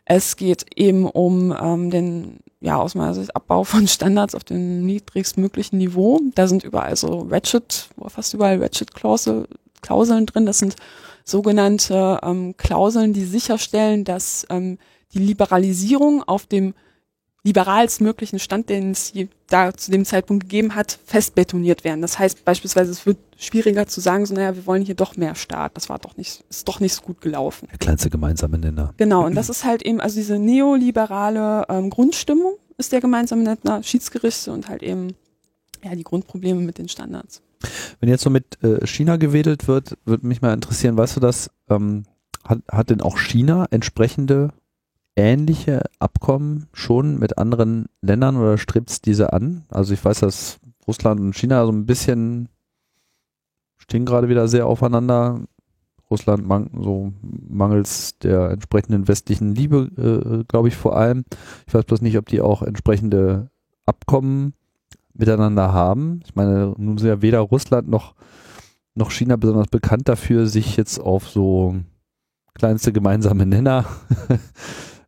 Es 0.05 0.35
geht 0.35 0.67
eben 0.75 1.09
um 1.09 1.51
ähm, 1.59 1.89
den, 1.89 2.37
ja, 2.61 2.77
aus 2.77 2.93
meiner 2.93 3.15
Sicht 3.15 3.35
Abbau 3.35 3.63
von 3.63 3.87
Standards 3.87 4.35
auf 4.35 4.43
dem 4.43 4.85
niedrigstmöglichen 4.85 5.79
Niveau. 5.79 6.21
Da 6.35 6.47
sind 6.47 6.63
überall 6.63 6.95
so 6.95 7.27
Ratchet, 7.27 7.89
fast 8.07 8.35
überall 8.35 8.61
Ratchet-Klauseln 8.61 9.47
drin. 10.27 10.45
Das 10.45 10.59
sind 10.59 10.75
sogenannte 11.23 12.19
ähm, 12.21 12.55
Klauseln, 12.55 13.13
die 13.13 13.25
sicherstellen, 13.25 14.03
dass 14.03 14.45
ähm, 14.51 14.77
die 15.13 15.19
Liberalisierung 15.19 16.21
auf 16.21 16.45
dem 16.45 16.75
liberalstmöglichen 17.43 18.39
Stand, 18.39 18.69
den 18.69 18.91
es 18.91 19.13
da 19.47 19.73
zu 19.73 19.91
dem 19.91 20.05
Zeitpunkt 20.05 20.43
gegeben 20.43 20.75
hat, 20.75 20.99
festbetoniert 21.05 21.83
werden. 21.83 22.01
Das 22.01 22.19
heißt 22.19 22.43
beispielsweise, 22.43 22.91
es 22.91 23.05
wird 23.05 23.17
schwieriger 23.37 23.87
zu 23.87 24.01
sagen, 24.01 24.25
so 24.25 24.33
naja, 24.33 24.55
wir 24.55 24.65
wollen 24.65 24.83
hier 24.83 24.95
doch 24.95 25.15
mehr 25.15 25.35
Staat. 25.35 25.77
Das 25.77 25.89
war 25.89 25.99
doch 25.99 26.17
nicht, 26.17 26.43
ist 26.49 26.67
doch 26.67 26.79
nicht 26.79 26.93
so 26.93 27.01
gut 27.01 27.21
gelaufen. 27.21 27.67
Der 27.71 27.77
kleinste 27.77 28.09
gemeinsame 28.09 28.57
Nenner. 28.57 28.93
Genau, 28.97 29.25
und 29.25 29.35
das 29.35 29.49
ist 29.49 29.63
halt 29.63 29.83
eben, 29.83 30.01
also 30.01 30.15
diese 30.17 30.39
neoliberale 30.39 31.65
ähm, 31.69 31.89
Grundstimmung 31.89 32.57
ist 32.77 32.91
der 32.91 33.01
gemeinsame 33.01 33.43
Nenner, 33.43 33.81
Schiedsgerichte 33.81 34.51
und 34.51 34.67
halt 34.67 34.83
eben 34.83 35.15
ja 35.83 35.95
die 35.95 36.03
Grundprobleme 36.03 36.59
mit 36.61 36.77
den 36.77 36.89
Standards. 36.89 37.41
Wenn 37.99 38.09
jetzt 38.09 38.23
so 38.23 38.29
mit 38.29 38.61
äh, 38.63 38.85
China 38.85 39.17
gewedelt 39.17 39.67
wird, 39.67 39.97
würde 40.05 40.27
mich 40.27 40.41
mal 40.41 40.53
interessieren, 40.53 40.97
weißt 40.97 41.15
du 41.15 41.19
das, 41.19 41.49
ähm, 41.69 42.03
hat, 42.43 42.59
hat 42.71 42.89
denn 42.89 43.01
auch 43.01 43.17
China 43.17 43.67
entsprechende 43.71 44.53
ähnliche 45.17 45.81
Abkommen 45.99 46.67
schon 46.71 47.19
mit 47.19 47.37
anderen 47.37 47.87
Ländern 48.01 48.37
oder 48.37 48.57
strebt 48.57 48.89
es 48.91 49.01
diese 49.01 49.33
an? 49.33 49.65
Also 49.69 49.93
ich 49.93 50.05
weiß, 50.05 50.19
dass 50.19 50.59
Russland 50.87 51.19
und 51.19 51.35
China 51.35 51.65
so 51.65 51.71
ein 51.71 51.85
bisschen 51.85 52.49
stehen 53.77 54.05
gerade 54.05 54.29
wieder 54.29 54.47
sehr 54.47 54.67
aufeinander. 54.67 55.41
Russland 56.09 56.47
man, 56.47 56.69
so 56.79 57.11
mangels 57.21 58.17
der 58.19 58.51
entsprechenden 58.51 59.09
westlichen 59.09 59.53
Liebe, 59.53 59.89
äh, 59.97 60.43
glaube 60.47 60.69
ich 60.69 60.75
vor 60.75 60.95
allem. 60.95 61.25
Ich 61.67 61.73
weiß 61.73 61.83
bloß 61.83 62.01
nicht, 62.01 62.17
ob 62.17 62.27
die 62.27 62.39
auch 62.39 62.61
entsprechende 62.61 63.49
Abkommen 63.85 64.53
miteinander 65.13 65.73
haben. 65.73 66.21
Ich 66.25 66.35
meine, 66.35 66.73
nun 66.77 66.97
sind 66.97 67.09
ja 67.09 67.21
weder 67.21 67.39
Russland 67.39 67.89
noch, 67.89 68.13
noch 68.95 69.11
China 69.11 69.35
besonders 69.35 69.67
bekannt 69.67 70.07
dafür, 70.07 70.47
sich 70.47 70.77
jetzt 70.77 70.99
auf 70.99 71.27
so 71.27 71.75
kleinste 72.53 72.93
gemeinsame 72.93 73.45
Nenner 73.45 73.85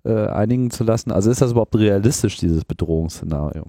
äh, 0.04 0.28
einigen 0.28 0.72
zu 0.72 0.84
lassen? 0.84 1.12
Also 1.12 1.30
ist 1.32 1.42
das 1.42 1.52
überhaupt 1.52 1.76
realistisch, 1.76 2.38
dieses 2.38 2.66
Bedrohungsszenario? 2.66 3.66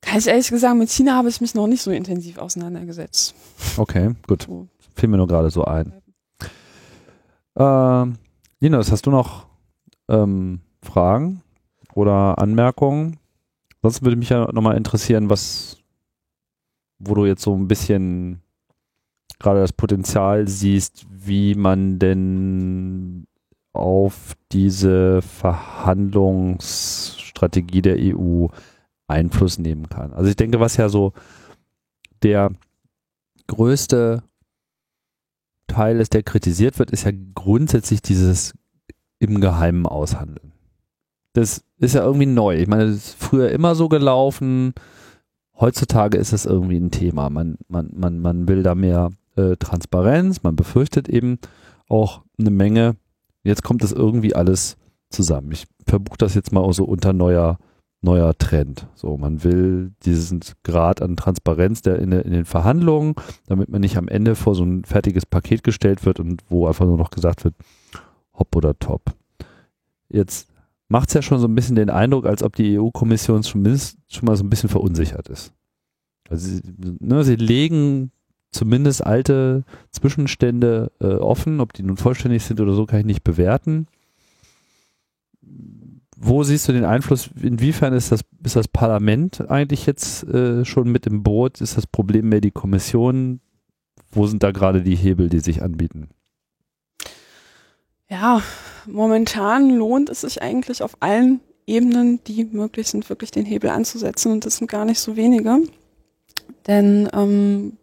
Ganz 0.00 0.26
ehrlich 0.26 0.48
gesagt, 0.48 0.76
mit 0.76 0.90
China 0.90 1.16
habe 1.16 1.28
ich 1.28 1.40
mich 1.40 1.54
noch 1.54 1.66
nicht 1.66 1.82
so 1.82 1.90
intensiv 1.90 2.38
auseinandergesetzt. 2.38 3.34
Okay, 3.76 4.14
gut. 4.26 4.42
So. 4.42 4.68
Fiel 4.94 5.08
mir 5.08 5.16
nur 5.16 5.28
gerade 5.28 5.50
so 5.50 5.64
ein. 5.64 5.92
Äh, 7.54 8.06
Linus, 8.60 8.90
hast 8.90 9.06
du 9.06 9.10
noch 9.10 9.46
ähm, 10.08 10.60
Fragen 10.82 11.42
oder 11.94 12.38
Anmerkungen? 12.38 13.18
Sonst 13.82 14.02
würde 14.02 14.16
mich 14.16 14.28
ja 14.28 14.50
nochmal 14.52 14.76
interessieren, 14.76 15.30
was, 15.30 15.78
wo 16.98 17.14
du 17.14 17.26
jetzt 17.26 17.42
so 17.42 17.54
ein 17.54 17.68
bisschen 17.68 18.42
gerade 19.38 19.60
das 19.60 19.72
Potenzial 19.72 20.46
siehst, 20.48 21.06
wie 21.10 21.54
man 21.54 21.98
denn 21.98 23.26
auf 23.72 24.36
diese 24.52 25.22
Verhandlungsstrategie 25.22 27.82
der 27.82 27.96
EU 27.98 28.46
Einfluss 29.08 29.58
nehmen 29.58 29.88
kann. 29.88 30.12
Also 30.12 30.30
ich 30.30 30.36
denke, 30.36 30.60
was 30.60 30.76
ja 30.76 30.88
so 30.88 31.12
der 32.22 32.52
größte 33.46 34.22
Teil 35.66 36.00
ist, 36.00 36.14
der 36.14 36.22
kritisiert 36.22 36.78
wird, 36.78 36.90
ist 36.90 37.04
ja 37.04 37.12
grundsätzlich 37.34 38.02
dieses 38.02 38.54
im 39.18 39.40
Geheimen 39.40 39.86
aushandeln. 39.86 40.52
Das 41.32 41.64
ist 41.78 41.94
ja 41.94 42.04
irgendwie 42.04 42.26
neu. 42.26 42.56
Ich 42.56 42.68
meine, 42.68 42.86
das 42.86 42.96
ist 42.96 43.22
früher 43.22 43.50
immer 43.50 43.74
so 43.74 43.88
gelaufen. 43.88 44.74
Heutzutage 45.58 46.18
ist 46.18 46.32
das 46.32 46.44
irgendwie 46.44 46.76
ein 46.76 46.90
Thema. 46.90 47.30
Man, 47.30 47.56
man, 47.68 47.90
man, 47.94 48.18
man 48.18 48.48
will 48.48 48.62
da 48.62 48.74
mehr 48.74 49.10
äh, 49.36 49.56
Transparenz, 49.56 50.42
man 50.42 50.56
befürchtet 50.56 51.08
eben 51.08 51.38
auch 51.88 52.22
eine 52.38 52.50
Menge. 52.50 52.96
Jetzt 53.44 53.62
kommt 53.62 53.82
das 53.82 53.92
irgendwie 53.92 54.34
alles 54.34 54.76
zusammen. 55.10 55.52
Ich 55.52 55.66
verbuche 55.86 56.18
das 56.18 56.34
jetzt 56.34 56.52
mal 56.52 56.60
auch 56.60 56.72
so 56.72 56.84
unter 56.84 57.12
neuer 57.12 57.58
neuer 58.02 58.36
Trend. 58.36 58.88
So, 58.94 59.16
man 59.16 59.44
will 59.44 59.92
diesen 60.04 60.40
Grad 60.64 61.00
an 61.00 61.16
Transparenz 61.16 61.82
der 61.82 61.98
in, 62.00 62.12
in, 62.12 62.32
den 62.32 62.44
Verhandlungen, 62.44 63.14
damit 63.46 63.68
man 63.68 63.80
nicht 63.80 63.96
am 63.96 64.08
Ende 64.08 64.34
vor 64.34 64.54
so 64.54 64.64
ein 64.64 64.84
fertiges 64.84 65.24
Paket 65.24 65.62
gestellt 65.62 66.04
wird 66.04 66.20
und 66.20 66.42
wo 66.48 66.66
einfach 66.66 66.84
nur 66.84 66.98
noch 66.98 67.10
gesagt 67.10 67.44
wird, 67.44 67.54
hopp 68.34 68.54
oder 68.56 68.78
top. 68.78 69.14
Jetzt 70.08 70.48
macht 70.88 71.08
es 71.08 71.14
ja 71.14 71.22
schon 71.22 71.38
so 71.38 71.46
ein 71.46 71.54
bisschen 71.54 71.76
den 71.76 71.90
Eindruck, 71.90 72.26
als 72.26 72.42
ob 72.42 72.56
die 72.56 72.78
EU-Kommission 72.78 73.42
zumindest 73.42 73.98
schon 74.08 74.26
mal 74.26 74.36
so 74.36 74.44
ein 74.44 74.50
bisschen 74.50 74.68
verunsichert 74.68 75.28
ist. 75.28 75.52
Also 76.28 76.48
sie, 76.48 76.60
ne, 77.00 77.22
sie 77.24 77.36
legen 77.36 78.10
zumindest 78.52 79.04
alte 79.04 79.64
Zwischenstände 79.90 80.92
äh, 81.00 81.06
offen, 81.06 81.60
ob 81.60 81.72
die 81.72 81.82
nun 81.82 81.96
vollständig 81.96 82.44
sind 82.44 82.60
oder 82.60 82.74
so, 82.74 82.86
kann 82.86 83.00
ich 83.00 83.06
nicht 83.06 83.24
bewerten 83.24 83.86
wo 86.24 86.44
siehst 86.44 86.68
du 86.68 86.72
den 86.72 86.84
Einfluss? 86.84 87.30
Inwiefern 87.42 87.92
ist 87.92 88.12
das, 88.12 88.20
ist 88.44 88.54
das 88.54 88.68
Parlament 88.68 89.50
eigentlich 89.50 89.86
jetzt 89.86 90.22
äh, 90.24 90.64
schon 90.64 90.90
mit 90.90 91.04
im 91.06 91.24
Boot? 91.24 91.60
Ist 91.60 91.76
das 91.76 91.86
Problem 91.86 92.28
mehr 92.28 92.40
die 92.40 92.52
Kommission? 92.52 93.40
Wo 94.12 94.26
sind 94.28 94.44
da 94.44 94.52
gerade 94.52 94.82
die 94.82 94.94
Hebel, 94.94 95.28
die 95.28 95.40
sich 95.40 95.62
anbieten? 95.62 96.10
Ja, 98.08 98.40
momentan 98.86 99.70
lohnt 99.70 100.10
es 100.10 100.20
sich 100.20 100.40
eigentlich 100.42 100.84
auf 100.84 100.96
allen 101.00 101.40
Ebenen, 101.66 102.22
die 102.24 102.44
möglich 102.44 102.86
sind, 102.86 103.08
wirklich 103.10 103.32
den 103.32 103.44
Hebel 103.44 103.70
anzusetzen. 103.70 104.30
Und 104.30 104.46
das 104.46 104.58
sind 104.58 104.70
gar 104.70 104.84
nicht 104.84 105.00
so 105.00 105.16
wenige. 105.16 105.62
Denn 106.68 107.08
ähm, 107.12 107.78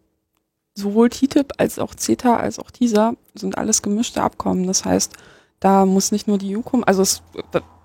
sowohl 0.80 1.10
TTIP 1.10 1.54
als 1.58 1.80
auch 1.80 1.94
CETA 1.96 2.38
als 2.38 2.60
auch 2.60 2.72
TISA 2.72 3.14
sind 3.36 3.58
alles 3.58 3.82
gemischte 3.82 4.22
Abkommen. 4.22 4.66
Das 4.66 4.86
heißt, 4.86 5.14
da 5.60 5.86
muss 5.86 6.12
nicht 6.12 6.28
nur 6.28 6.38
die 6.38 6.58
EU 6.58 6.62
kommen, 6.62 6.84
also 6.84 7.02
es, 7.02 7.22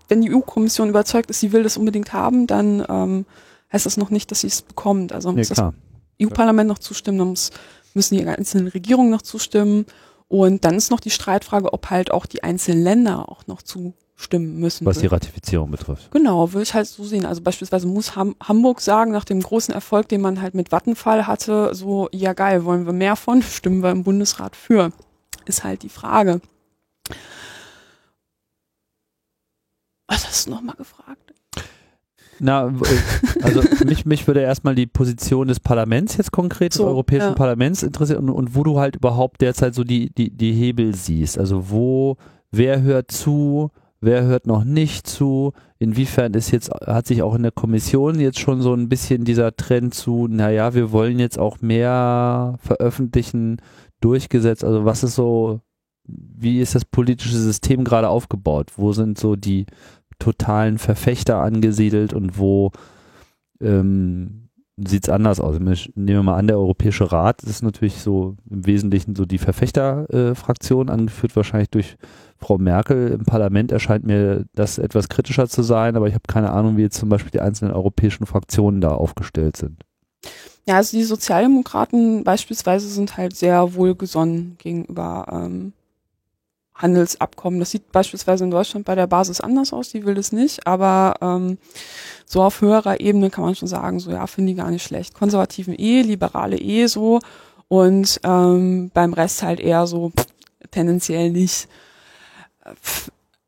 wenn 0.09 0.20
die 0.20 0.34
EU-Kommission 0.34 0.88
überzeugt 0.88 1.30
ist, 1.30 1.40
sie 1.40 1.53
will 1.53 1.62
das 1.62 1.76
unbedingt 1.76 2.12
haben, 2.12 2.47
dann 2.47 2.84
ähm, 2.88 3.26
heißt 3.72 3.86
das 3.86 3.97
noch 3.97 4.11
nicht, 4.11 4.30
dass 4.30 4.40
sie 4.40 4.47
es 4.47 4.62
bekommt. 4.62 5.12
Also 5.12 5.32
muss 5.32 5.49
ja, 5.49 5.55
das 5.55 5.74
EU-Parlament 6.22 6.68
noch 6.68 6.78
zustimmen, 6.78 7.18
dann 7.18 7.28
muss, 7.28 7.51
müssen 7.95 8.16
die 8.16 8.26
einzelnen 8.26 8.68
Regierungen 8.68 9.11
noch 9.11 9.22
zustimmen. 9.22 9.86
Und 10.28 10.64
dann 10.64 10.76
ist 10.76 10.90
noch 10.90 11.01
die 11.01 11.11
Streitfrage, 11.11 11.72
ob 11.72 11.90
halt 11.90 12.11
auch 12.11 12.26
die 12.26 12.42
einzelnen 12.42 12.82
Länder 12.82 13.28
auch 13.28 13.47
noch 13.47 13.62
zustimmen 14.16 14.58
müssen. 14.58 14.86
Was 14.86 14.98
die 14.98 15.06
Ratifizierung 15.06 15.70
betrifft. 15.70 16.10
Genau, 16.10 16.52
würde 16.52 16.62
ich 16.62 16.74
halt 16.74 16.86
so 16.86 17.04
sehen. 17.04 17.26
Also 17.26 17.42
beispielsweise 17.42 17.86
muss 17.86 18.16
Ham 18.16 18.36
Hamburg 18.42 18.80
sagen, 18.80 19.12
nach 19.12 19.24
dem 19.24 19.40
großen 19.40 19.74
Erfolg, 19.74 20.08
den 20.08 20.20
man 20.20 20.40
halt 20.40 20.54
mit 20.54 20.72
Vattenfall 20.72 21.26
hatte, 21.26 21.74
so, 21.74 22.08
ja 22.12 22.32
geil, 22.32 22.64
wollen 22.64 22.86
wir 22.86 22.92
mehr 22.92 23.16
von, 23.16 23.42
stimmen 23.42 23.82
wir 23.82 23.90
im 23.90 24.04
Bundesrat 24.04 24.56
für. 24.56 24.92
Ist 25.46 25.64
halt 25.64 25.82
die 25.82 25.88
Frage. 25.88 26.40
Was 30.06 30.26
hast 30.26 30.46
du 30.46 30.50
nochmal 30.50 30.76
gefragt? 30.76 31.34
Na, 32.40 32.68
äh, 32.68 33.42
also 33.42 33.62
mich, 33.84 34.06
mich 34.06 34.26
würde 34.26 34.40
erstmal 34.40 34.74
die 34.74 34.86
Position 34.86 35.48
des 35.48 35.60
Parlaments 35.60 36.16
jetzt 36.16 36.32
konkret, 36.32 36.72
so, 36.72 36.84
des 36.84 36.90
Europäischen 36.90 37.28
ja. 37.28 37.34
Parlaments 37.34 37.82
interessieren 37.82 38.28
und, 38.28 38.34
und, 38.34 38.54
wo 38.54 38.62
du 38.62 38.78
halt 38.78 38.96
überhaupt 38.96 39.40
derzeit 39.40 39.74
so 39.74 39.84
die, 39.84 40.10
die, 40.10 40.30
die 40.30 40.52
Hebel 40.52 40.94
siehst. 40.94 41.38
Also 41.38 41.70
wo, 41.70 42.16
wer 42.50 42.82
hört 42.82 43.10
zu, 43.10 43.70
wer 44.05 44.24
hört 44.24 44.46
noch 44.46 44.64
nicht 44.64 45.07
zu, 45.07 45.52
inwiefern 45.78 46.34
ist 46.34 46.50
jetzt, 46.50 46.70
hat 46.70 47.07
sich 47.07 47.22
auch 47.22 47.34
in 47.34 47.42
der 47.42 47.52
Kommission 47.52 48.20
jetzt 48.20 48.38
schon 48.38 48.62
so 48.62 48.74
ein 48.74 48.88
bisschen 48.88 49.24
dieser 49.24 49.57
Trend 49.57 49.94
zu, 49.94 50.28
naja, 50.28 50.74
wir 50.74 50.92
wollen 50.92 51.18
jetzt 51.18 51.38
auch 51.38 51.61
mehr 51.61 52.57
veröffentlichen, 52.61 53.59
durchgesetzt. 54.00 54.64
Also 54.64 54.84
was 54.84 55.02
ist 55.02 55.14
so 55.14 55.61
wie 56.07 56.61
ist 56.61 56.74
das 56.74 56.84
politische 56.84 57.38
System 57.38 57.84
gerade 57.84 58.09
aufgebaut? 58.09 58.72
Wo 58.76 58.92
sind 58.92 59.18
so 59.18 59.36
die 59.36 59.66
totalen 60.18 60.78
Verfechter 60.78 61.40
angesiedelt 61.40 62.12
und 62.12 62.38
wo 62.38 62.72
ähm, 63.61 64.48
sieht 64.76 65.05
es 65.05 65.09
anders 65.09 65.40
aus? 65.40 65.59
Nehmen 65.59 65.88
wir 65.94 66.22
mal 66.22 66.36
an, 66.36 66.46
der 66.46 66.59
Europäische 66.59 67.11
Rat 67.11 67.42
ist 67.42 67.62
natürlich 67.62 68.00
so 68.00 68.36
im 68.50 68.66
Wesentlichen 68.66 69.14
so 69.14 69.24
die 69.24 69.38
Verfechterfraktion, 69.38 70.88
äh, 70.88 70.92
angeführt 70.92 71.36
wahrscheinlich 71.36 71.70
durch 71.70 71.96
Frau 72.45 72.59
Merkel. 72.59 73.12
Im 73.12 73.24
Parlament 73.24 73.72
erscheint 73.72 74.05
mir 74.05 74.45
das 74.55 74.78
etwas 74.78 75.09
kritischer 75.09 75.49
zu 75.49 75.62
sein, 75.62 75.97
aber 75.97 76.09
ich 76.09 76.14
habe 76.14 76.24
keine 76.26 76.51
Ahnung, 76.51 76.76
wie 76.76 76.82
jetzt 76.82 76.99
zum 76.99 77.09
Beispiel 77.09 77.30
die 77.30 77.40
einzelnen 77.40 77.72
europäischen 77.72 78.26
Fraktionen 78.26 78.80
da 78.80 78.90
aufgestellt 78.90 79.57
sind. 79.57 79.82
Ja, 80.66 80.76
also 80.76 80.97
die 80.97 81.05
Sozialdemokraten 81.05 82.24
beispielsweise 82.24 82.88
sind 82.88 83.16
halt 83.16 83.36
sehr 83.36 83.74
wohlgesonnen 83.74 84.57
gegenüber 84.59 85.26
ähm, 85.30 85.72
Handelsabkommen. 86.74 87.61
Das 87.61 87.70
sieht 87.70 87.92
beispielsweise 87.92 88.45
in 88.45 88.51
Deutschland 88.51 88.84
bei 88.84 88.95
der 88.95 89.07
Basis 89.07 89.40
anders 89.40 89.72
aus, 89.72 89.90
die 89.90 90.05
will 90.05 90.14
das 90.14 90.32
nicht, 90.32 90.66
aber 90.66 91.14
ähm, 91.20 91.59
so 92.26 92.42
auf 92.42 92.61
höherer 92.61 93.01
Ebene 93.01 93.30
kann 93.30 93.45
man 93.45 93.55
schon 93.55 93.68
sagen, 93.68 94.01
so 94.01 94.11
ja, 94.11 94.26
finde 94.26 94.53
ich 94.53 94.59
gar 94.59 94.70
nicht 94.70 94.82
schlecht. 94.82 95.14
Konservativen 95.14 95.78
eh, 95.78 96.03
liberale 96.03 96.59
eh 96.59 96.86
so 96.86 97.20
und 97.68 98.20
ähm, 98.24 98.90
beim 98.92 99.12
Rest 99.12 99.42
halt 99.42 99.61
eher 99.61 99.86
so 99.86 100.11
pff, 100.11 100.26
tendenziell 100.70 101.30
nicht. 101.30 101.68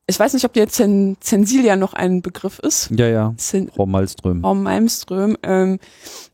Ich 0.06 0.18
weiß 0.18 0.34
nicht, 0.34 0.44
ob 0.44 0.52
dir 0.52 0.68
Zen 0.68 1.16
Zensilia 1.20 1.76
noch 1.76 1.94
ein 1.94 2.22
Begriff 2.22 2.58
ist. 2.60 2.90
Ja, 2.90 3.08
ja. 3.08 3.34
Zen 3.36 3.68
Frau 3.68 3.86
Malmström. 3.86 4.40
Frau 4.40 4.54
Malmström. 4.54 5.36
Ähm, 5.42 5.78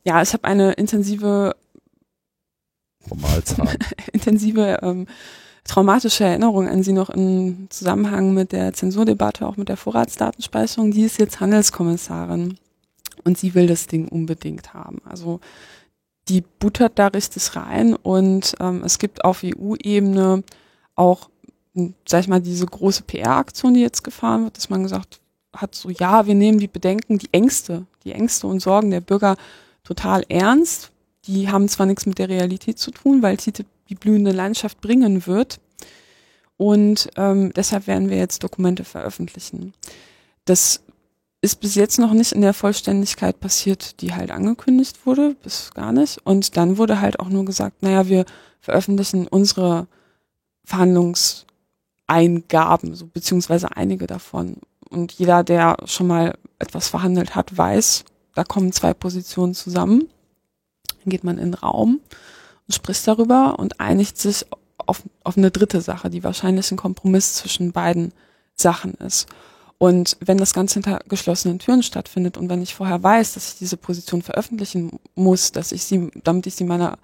ja, 0.04 0.20
ich 0.20 0.32
habe 0.32 0.44
eine 0.44 0.72
intensive 0.72 1.54
intensive 4.12 4.78
ähm, 4.82 5.06
traumatische 5.64 6.24
Erinnerung 6.24 6.68
an 6.68 6.82
sie 6.82 6.92
noch 6.92 7.10
im 7.10 7.68
Zusammenhang 7.70 8.34
mit 8.34 8.52
der 8.52 8.72
Zensurdebatte, 8.72 9.46
auch 9.46 9.56
mit 9.56 9.68
der 9.68 9.76
Vorratsdatenspeicherung. 9.76 10.90
Die 10.90 11.02
ist 11.02 11.18
jetzt 11.18 11.40
Handelskommissarin 11.40 12.58
und 13.24 13.38
sie 13.38 13.54
will 13.54 13.66
das 13.66 13.86
Ding 13.86 14.08
unbedingt 14.08 14.74
haben. 14.74 15.00
Also 15.04 15.40
die 16.28 16.42
buttert 16.42 16.98
da 16.98 17.08
richtig 17.08 17.56
rein 17.56 17.94
und 17.94 18.54
ähm, 18.60 18.82
es 18.84 18.98
gibt 18.98 19.24
auf 19.24 19.42
EU-Ebene 19.44 20.44
auch, 20.94 21.30
sag 22.06 22.20
ich 22.20 22.28
mal, 22.28 22.40
diese 22.40 22.66
große 22.66 23.02
PR-Aktion, 23.04 23.74
die 23.74 23.80
jetzt 23.80 24.04
gefahren 24.04 24.44
wird, 24.44 24.56
dass 24.56 24.70
man 24.70 24.82
gesagt 24.82 25.20
hat, 25.54 25.74
so 25.74 25.90
ja, 25.90 26.26
wir 26.26 26.34
nehmen 26.34 26.58
die 26.58 26.68
Bedenken, 26.68 27.18
die 27.18 27.32
Ängste, 27.32 27.86
die 28.04 28.12
Ängste 28.12 28.46
und 28.46 28.60
Sorgen 28.60 28.90
der 28.90 29.00
Bürger 29.00 29.36
total 29.84 30.24
ernst. 30.28 30.90
Die 31.26 31.50
haben 31.50 31.68
zwar 31.68 31.86
nichts 31.86 32.06
mit 32.06 32.18
der 32.18 32.28
Realität 32.28 32.78
zu 32.78 32.90
tun, 32.90 33.22
weil 33.22 33.36
TTIP 33.36 33.66
die 33.88 33.94
blühende 33.94 34.32
Landschaft 34.32 34.80
bringen 34.80 35.26
wird. 35.26 35.60
Und 36.56 37.10
ähm, 37.16 37.52
deshalb 37.54 37.86
werden 37.86 38.08
wir 38.08 38.16
jetzt 38.16 38.42
Dokumente 38.42 38.84
veröffentlichen. 38.84 39.74
Das 40.44 40.80
ist 41.40 41.56
bis 41.56 41.74
jetzt 41.74 41.98
noch 41.98 42.12
nicht 42.12 42.32
in 42.32 42.40
der 42.40 42.54
Vollständigkeit 42.54 43.40
passiert, 43.40 44.00
die 44.00 44.14
halt 44.14 44.30
angekündigt 44.30 45.04
wurde, 45.04 45.34
bis 45.42 45.72
gar 45.74 45.92
nicht. 45.92 46.24
Und 46.24 46.56
dann 46.56 46.78
wurde 46.78 47.00
halt 47.00 47.18
auch 47.20 47.28
nur 47.28 47.44
gesagt, 47.44 47.82
naja, 47.82 48.08
wir 48.08 48.24
veröffentlichen 48.60 49.26
unsere 49.26 49.88
Verhandlungseingaben, 52.12 52.94
so 52.94 53.06
beziehungsweise 53.06 53.76
einige 53.76 54.06
davon. 54.06 54.56
Und 54.90 55.12
jeder, 55.12 55.42
der 55.42 55.76
schon 55.86 56.06
mal 56.06 56.34
etwas 56.58 56.88
verhandelt 56.88 57.34
hat, 57.34 57.56
weiß, 57.56 58.04
da 58.34 58.44
kommen 58.44 58.72
zwei 58.72 58.94
Positionen 58.94 59.54
zusammen. 59.54 60.08
Dann 61.02 61.10
geht 61.10 61.24
man 61.24 61.38
in 61.38 61.52
den 61.52 61.54
Raum 61.54 62.00
und 62.66 62.74
spricht 62.74 63.06
darüber 63.08 63.58
und 63.58 63.80
einigt 63.80 64.18
sich 64.18 64.46
auf, 64.76 65.02
auf 65.24 65.36
eine 65.36 65.50
dritte 65.50 65.80
Sache, 65.80 66.10
die 66.10 66.24
wahrscheinlich 66.24 66.70
ein 66.70 66.76
Kompromiss 66.76 67.34
zwischen 67.36 67.72
beiden 67.72 68.12
Sachen 68.54 68.94
ist. 68.94 69.26
Und 69.78 70.16
wenn 70.20 70.38
das 70.38 70.54
Ganze 70.54 70.74
hinter 70.74 71.00
geschlossenen 71.08 71.58
Türen 71.58 71.82
stattfindet 71.82 72.36
und 72.36 72.48
wenn 72.48 72.62
ich 72.62 72.74
vorher 72.74 73.02
weiß, 73.02 73.34
dass 73.34 73.54
ich 73.54 73.58
diese 73.58 73.76
Position 73.76 74.22
veröffentlichen 74.22 75.00
muss, 75.16 75.50
dass 75.50 75.72
ich 75.72 75.82
sie, 75.82 76.10
damit 76.22 76.46
ich 76.46 76.54
sie 76.54 76.64
meiner 76.64 76.98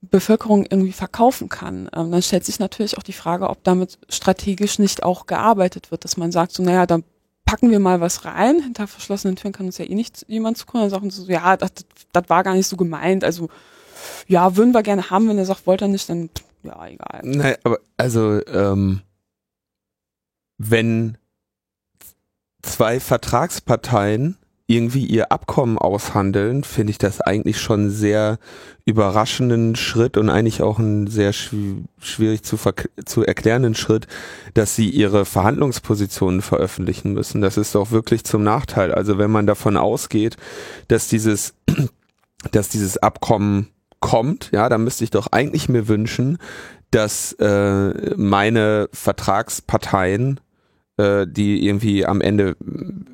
Bevölkerung 0.00 0.64
irgendwie 0.64 0.92
verkaufen 0.92 1.48
kann, 1.48 1.88
ähm, 1.94 2.10
dann 2.12 2.22
stellt 2.22 2.44
sich 2.44 2.58
natürlich 2.58 2.98
auch 2.98 3.02
die 3.02 3.12
Frage, 3.12 3.50
ob 3.50 3.64
damit 3.64 3.98
strategisch 4.08 4.78
nicht 4.78 5.02
auch 5.02 5.26
gearbeitet 5.26 5.90
wird, 5.90 6.04
dass 6.04 6.16
man 6.16 6.30
sagt, 6.30 6.52
so, 6.52 6.62
naja, 6.62 6.86
dann 6.86 7.04
packen 7.44 7.70
wir 7.70 7.80
mal 7.80 8.00
was 8.00 8.24
rein, 8.24 8.62
hinter 8.62 8.86
verschlossenen 8.86 9.36
Türen 9.36 9.52
kann 9.52 9.66
uns 9.66 9.78
ja 9.78 9.86
eh 9.86 9.94
nicht 9.94 10.24
jemand 10.28 10.56
zukommen, 10.56 10.84
dann 10.84 10.90
sagen 10.90 11.10
sie 11.10 11.22
so, 11.22 11.32
ja, 11.32 11.56
das, 11.56 11.70
das 12.12 12.24
war 12.28 12.44
gar 12.44 12.54
nicht 12.54 12.68
so 12.68 12.76
gemeint, 12.76 13.24
also 13.24 13.48
ja, 14.28 14.56
würden 14.56 14.72
wir 14.72 14.82
gerne 14.82 15.10
haben, 15.10 15.28
wenn 15.28 15.38
er 15.38 15.46
sagt, 15.46 15.66
wollte 15.66 15.86
er 15.86 15.88
nicht, 15.88 16.08
dann 16.08 16.30
ja, 16.62 16.86
egal. 16.86 17.20
Nein, 17.22 17.56
aber 17.64 17.78
also 17.96 18.44
ähm, 18.46 19.02
wenn 20.58 21.18
zwei 22.62 23.00
Vertragsparteien 23.00 24.36
irgendwie 24.70 25.06
ihr 25.06 25.32
Abkommen 25.32 25.78
aushandeln, 25.78 26.62
finde 26.62 26.90
ich 26.90 26.98
das 26.98 27.22
eigentlich 27.22 27.58
schon 27.58 27.88
sehr 27.88 28.38
überraschenden 28.84 29.76
Schritt 29.76 30.18
und 30.18 30.28
eigentlich 30.28 30.62
auch 30.62 30.78
einen 30.78 31.06
sehr 31.06 31.32
schw 31.32 31.84
schwierig 31.98 32.42
zu, 32.42 32.58
zu 33.06 33.24
erklärenden 33.24 33.74
Schritt, 33.74 34.06
dass 34.52 34.76
sie 34.76 34.90
ihre 34.90 35.24
Verhandlungspositionen 35.24 36.42
veröffentlichen 36.42 37.14
müssen. 37.14 37.40
Das 37.40 37.56
ist 37.56 37.74
doch 37.74 37.90
wirklich 37.90 38.24
zum 38.24 38.44
Nachteil. 38.44 38.92
Also 38.92 39.16
wenn 39.16 39.30
man 39.30 39.46
davon 39.46 39.78
ausgeht, 39.78 40.36
dass 40.88 41.08
dieses, 41.08 41.54
dass 42.52 42.68
dieses 42.68 42.98
Abkommen 42.98 43.68
kommt, 44.00 44.50
ja, 44.52 44.68
dann 44.68 44.84
müsste 44.84 45.02
ich 45.02 45.10
doch 45.10 45.28
eigentlich 45.32 45.70
mir 45.70 45.88
wünschen, 45.88 46.36
dass 46.90 47.32
äh, 47.34 48.14
meine 48.16 48.90
Vertragsparteien 48.92 50.40
äh, 50.98 51.26
die 51.26 51.64
irgendwie 51.64 52.04
am 52.04 52.20
Ende 52.20 52.56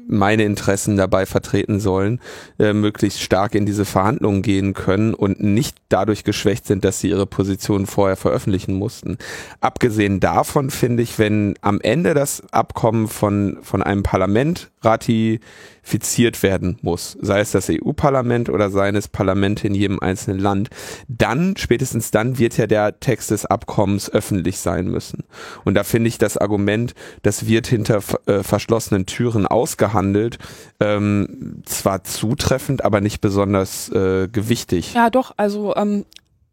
meine 0.07 0.44
Interessen 0.44 0.96
dabei 0.96 1.26
vertreten 1.26 1.80
sollen, 1.80 2.20
äh, 2.59 2.72
möglichst 2.72 3.22
stark 3.22 3.55
in 3.55 3.66
diese 3.66 3.84
Verhandlungen 3.84 4.42
gehen 4.42 4.74
können 4.74 5.14
und 5.14 5.42
nicht 5.42 5.76
dadurch 5.88 6.24
geschwächt 6.24 6.66
sind, 6.66 6.84
dass 6.84 7.00
sie 7.00 7.11
ihre 7.11 7.26
Positionen 7.26 7.86
vorher 7.86 8.16
veröffentlichen 8.16 8.74
mussten. 8.74 9.18
Abgesehen 9.61 10.20
davon 10.20 10.70
finde 10.70 11.02
ich, 11.02 11.18
wenn 11.18 11.55
am 11.61 11.80
Ende 11.80 12.14
das 12.14 12.42
Abkommen 12.52 13.09
von, 13.09 13.59
von 13.62 13.82
einem 13.82 14.02
Parlament 14.02 14.70
ratifiziert 14.84 16.42
werden 16.42 16.78
muss, 16.82 17.16
sei 17.20 17.40
es 17.40 17.52
das 17.52 17.70
EU-Parlament 17.70 18.48
oder 18.50 18.70
seines 18.70 19.09
Parlamente 19.09 19.66
in 19.66 19.74
jedem 19.74 20.00
einzelnen 20.00 20.38
Land, 20.38 20.68
dann, 21.09 21.57
spätestens 21.57 22.11
dann 22.11 22.38
wird 22.38 22.57
ja 22.57 22.66
der 22.66 23.00
Text 23.00 23.30
des 23.30 23.46
Abkommens 23.46 24.11
öffentlich 24.11 24.59
sein 24.59 24.88
müssen. 24.88 25.24
Und 25.64 25.74
da 25.74 25.84
finde 25.84 26.09
ich 26.09 26.18
das 26.18 26.36
Argument, 26.36 26.94
das 27.22 27.46
wird 27.46 27.66
hinter 27.66 28.00
äh, 28.26 28.42
verschlossenen 28.42 29.07
Türen 29.07 29.46
ausgehandelt, 29.95 30.38
ähm, 30.80 31.62
zwar 31.64 32.05
zutreffend, 32.05 32.84
aber 32.84 33.01
nicht 33.01 33.20
besonders 33.20 33.88
äh, 33.90 34.28
gewichtig. 34.28 34.95
Ja, 34.95 35.11
doch, 35.11 35.34
also 35.36 35.74
ähm, 35.76 36.05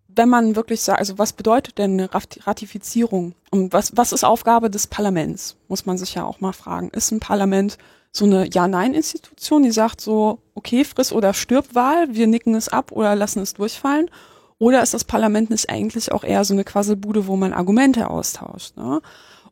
wenn 0.07 0.29
man 0.29 0.55
wirklich 0.55 0.81
sagt, 0.81 0.99
also 0.99 1.17
was 1.17 1.33
bedeutet 1.33 1.77
denn 1.77 1.93
eine 1.93 2.09
Ratifizierung? 2.13 3.33
Und 3.49 3.73
was, 3.73 3.95
was 3.95 4.11
ist 4.11 4.23
Aufgabe 4.23 4.69
des 4.69 4.87
Parlaments? 4.87 5.55
Muss 5.67 5.85
man 5.85 5.97
sich 5.97 6.15
ja 6.15 6.25
auch 6.25 6.41
mal 6.41 6.53
fragen. 6.53 6.89
Ist 6.89 7.11
ein 7.11 7.19
Parlament 7.19 7.77
so 8.11 8.25
eine 8.25 8.45
Ja-Nein-Institution, 8.45 9.63
die 9.63 9.71
sagt 9.71 10.01
so, 10.01 10.39
okay, 10.53 10.83
friss 10.83 11.13
oder 11.13 11.33
stirb 11.33 11.75
Wahl, 11.75 12.13
wir 12.13 12.27
nicken 12.27 12.55
es 12.55 12.67
ab 12.67 12.91
oder 12.91 13.15
lassen 13.15 13.39
es 13.39 13.53
durchfallen? 13.53 14.09
Oder 14.57 14.83
ist 14.83 14.93
das 14.93 15.05
Parlament 15.05 15.49
nicht 15.49 15.69
eigentlich 15.69 16.11
auch 16.11 16.25
eher 16.25 16.43
so 16.43 16.53
eine 16.53 16.65
Quasselbude, 16.65 17.25
wo 17.25 17.37
man 17.37 17.53
Argumente 17.53 18.09
austauscht? 18.09 18.75
Ne? 18.75 19.01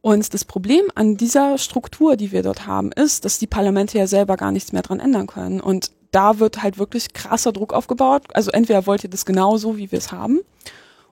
Und 0.02 0.34
das 0.34 0.45
Problem 0.45 0.86
an 0.95 1.18
dieser 1.18 1.58
Struktur, 1.58 2.16
die 2.16 2.32
wir 2.32 2.43
dort 2.43 2.66
haben, 2.66 2.91
ist, 2.91 3.26
dass 3.26 3.39
die 3.39 3.47
Parlamente 3.47 3.97
ja 3.97 4.08
selber 4.08 4.38
gar 4.38 4.52
nichts 4.52 4.72
mehr 4.72 4.82
dran 4.82 5.00
ändern 5.00 5.28
können. 5.28 5.60
Und 5.60 5.91
da 6.12 6.39
wird 6.39 6.64
halt 6.64 6.78
wirklich 6.78 7.14
krasser 7.14 7.52
Druck 7.52 7.74
aufgebaut. 7.74 8.24
Also 8.34 8.52
entweder 8.52 8.86
wollt 8.88 9.04
ihr 9.04 9.10
das 9.10 9.26
genauso, 9.26 9.78
wie 9.78 9.91
wir 9.91 10.00
es 10.00 10.12
haben, 10.12 10.39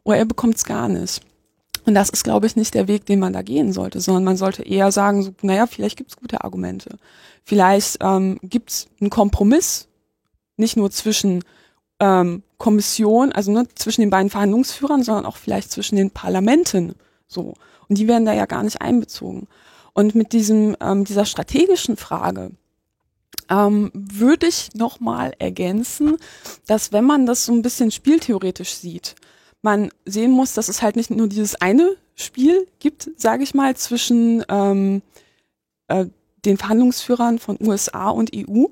oder 0.04 0.18
ihr 0.18 0.26
bekommt 0.26 0.56
es 0.56 0.64
gar 0.64 0.88
nicht. 0.88 1.22
Und 1.86 1.96
das 1.96 2.10
ist, 2.10 2.24
glaube 2.24 2.48
ich, 2.48 2.56
nicht 2.56 2.74
der 2.74 2.88
Weg, 2.88 3.06
den 3.06 3.20
man 3.20 3.34
da 3.34 3.42
gehen 3.42 3.72
sollte, 3.72 4.02
sondern 4.02 4.24
man 4.24 4.38
sollte 4.38 4.64
eher 4.64 4.92
sagen, 4.92 5.24
so, 5.24 5.32
naja, 5.42 5.68
vielleicht 5.68 5.98
gibt 5.98 6.12
es 6.12 6.18
gute 6.18 6.44
Argumente. 6.44 6.98
Vielleicht 7.44 7.98
ähm, 8.02 8.40
gibt 8.44 8.72
es 8.72 8.88
einen 9.00 9.10
Kompromiss, 9.10 9.88
nicht 10.58 10.76
nur 10.76 10.92
zwischen 10.92 11.44
ähm, 12.00 12.44
Kommission, 12.58 13.32
also 13.32 13.52
ne, 13.52 13.68
zwischen 13.76 14.02
den 14.02 14.10
beiden 14.10 14.30
Verhandlungsführern, 14.30 15.04
sondern 15.04 15.26
auch 15.26 15.38
vielleicht 15.38 15.72
zwischen 15.72 15.96
den 15.96 16.12
Parlamenten. 16.12 16.96
So. 17.28 17.54
Und 17.90 17.98
die 17.98 18.08
werden 18.08 18.26
da 18.26 18.34
ja 18.34 18.46
gar 18.46 18.64
nicht 18.64 18.82
einbezogen. 18.82 19.48
Und 19.94 20.16
mit 20.16 20.34
diesem, 20.34 20.76
ähm, 20.80 21.06
dieser 21.06 21.26
strategischen 21.26 21.98
Frage 21.98 22.52
ähm, 23.50 23.92
würde 23.94 24.48
ich 24.48 24.74
nochmal 24.76 25.34
ergänzen, 25.40 26.18
dass 26.68 26.92
wenn 26.92 27.06
man 27.06 27.26
das 27.26 27.46
so 27.46 27.54
ein 27.54 27.62
bisschen 27.62 27.92
spieltheoretisch 27.92 28.76
sieht, 28.76 29.16
man 29.62 29.90
sehen 30.06 30.32
muss, 30.32 30.54
dass 30.54 30.70
es 30.70 30.82
halt 30.82 30.96
nicht 30.96 31.10
nur 31.10 31.28
dieses 31.28 31.56
eine 31.56 31.96
Spiel 32.16 32.68
gibt, 32.80 33.10
sage 33.18 33.44
ich 33.44 33.54
mal, 33.54 33.76
zwischen 33.76 34.44
ähm, 34.50 35.02
äh, 35.88 36.06
den 36.46 36.58
Verhandlungsführern 36.58 37.40
von 37.40 37.58
USA 37.62 38.10
und 38.10 38.32
EU, 38.36 38.66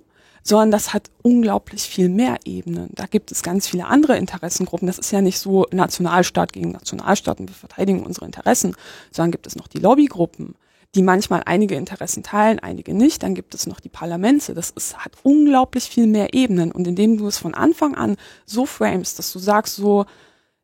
sondern 0.47 0.69
das 0.69 0.93
hat 0.93 1.09
unglaublich 1.23 1.83
viel 1.83 2.07
mehr 2.07 2.37
Ebenen. 2.45 2.89
Da 2.93 3.07
gibt 3.07 3.31
es 3.31 3.41
ganz 3.41 3.67
viele 3.67 3.87
andere 3.87 4.15
Interessengruppen. 4.15 4.85
Das 4.85 4.99
ist 4.99 5.11
ja 5.11 5.21
nicht 5.21 5.39
so 5.39 5.65
Nationalstaat 5.71 6.53
gegen 6.53 6.71
Nationalstaat 6.71 7.39
und 7.39 7.49
wir 7.49 7.55
verteidigen 7.55 8.03
unsere 8.03 8.27
Interessen, 8.27 8.75
sondern 9.11 9.31
gibt 9.31 9.47
es 9.47 9.55
noch 9.55 9.67
die 9.67 9.79
Lobbygruppen, 9.79 10.53
die 10.93 11.01
manchmal 11.01 11.41
einige 11.47 11.73
Interessen 11.73 12.21
teilen, 12.21 12.59
einige 12.59 12.93
nicht. 12.93 13.23
Dann 13.23 13.33
gibt 13.33 13.55
es 13.55 13.65
noch 13.65 13.79
die 13.79 13.89
Parlamente. 13.89 14.53
Das 14.53 14.69
ist, 14.69 14.95
hat 14.99 15.13
unglaublich 15.23 15.85
viel 15.85 16.05
mehr 16.05 16.35
Ebenen. 16.35 16.71
Und 16.71 16.87
indem 16.87 17.17
du 17.17 17.25
es 17.27 17.39
von 17.39 17.55
Anfang 17.55 17.95
an 17.95 18.15
so 18.45 18.67
framest, 18.67 19.17
dass 19.17 19.33
du 19.33 19.39
sagst 19.39 19.75
so, 19.75 20.05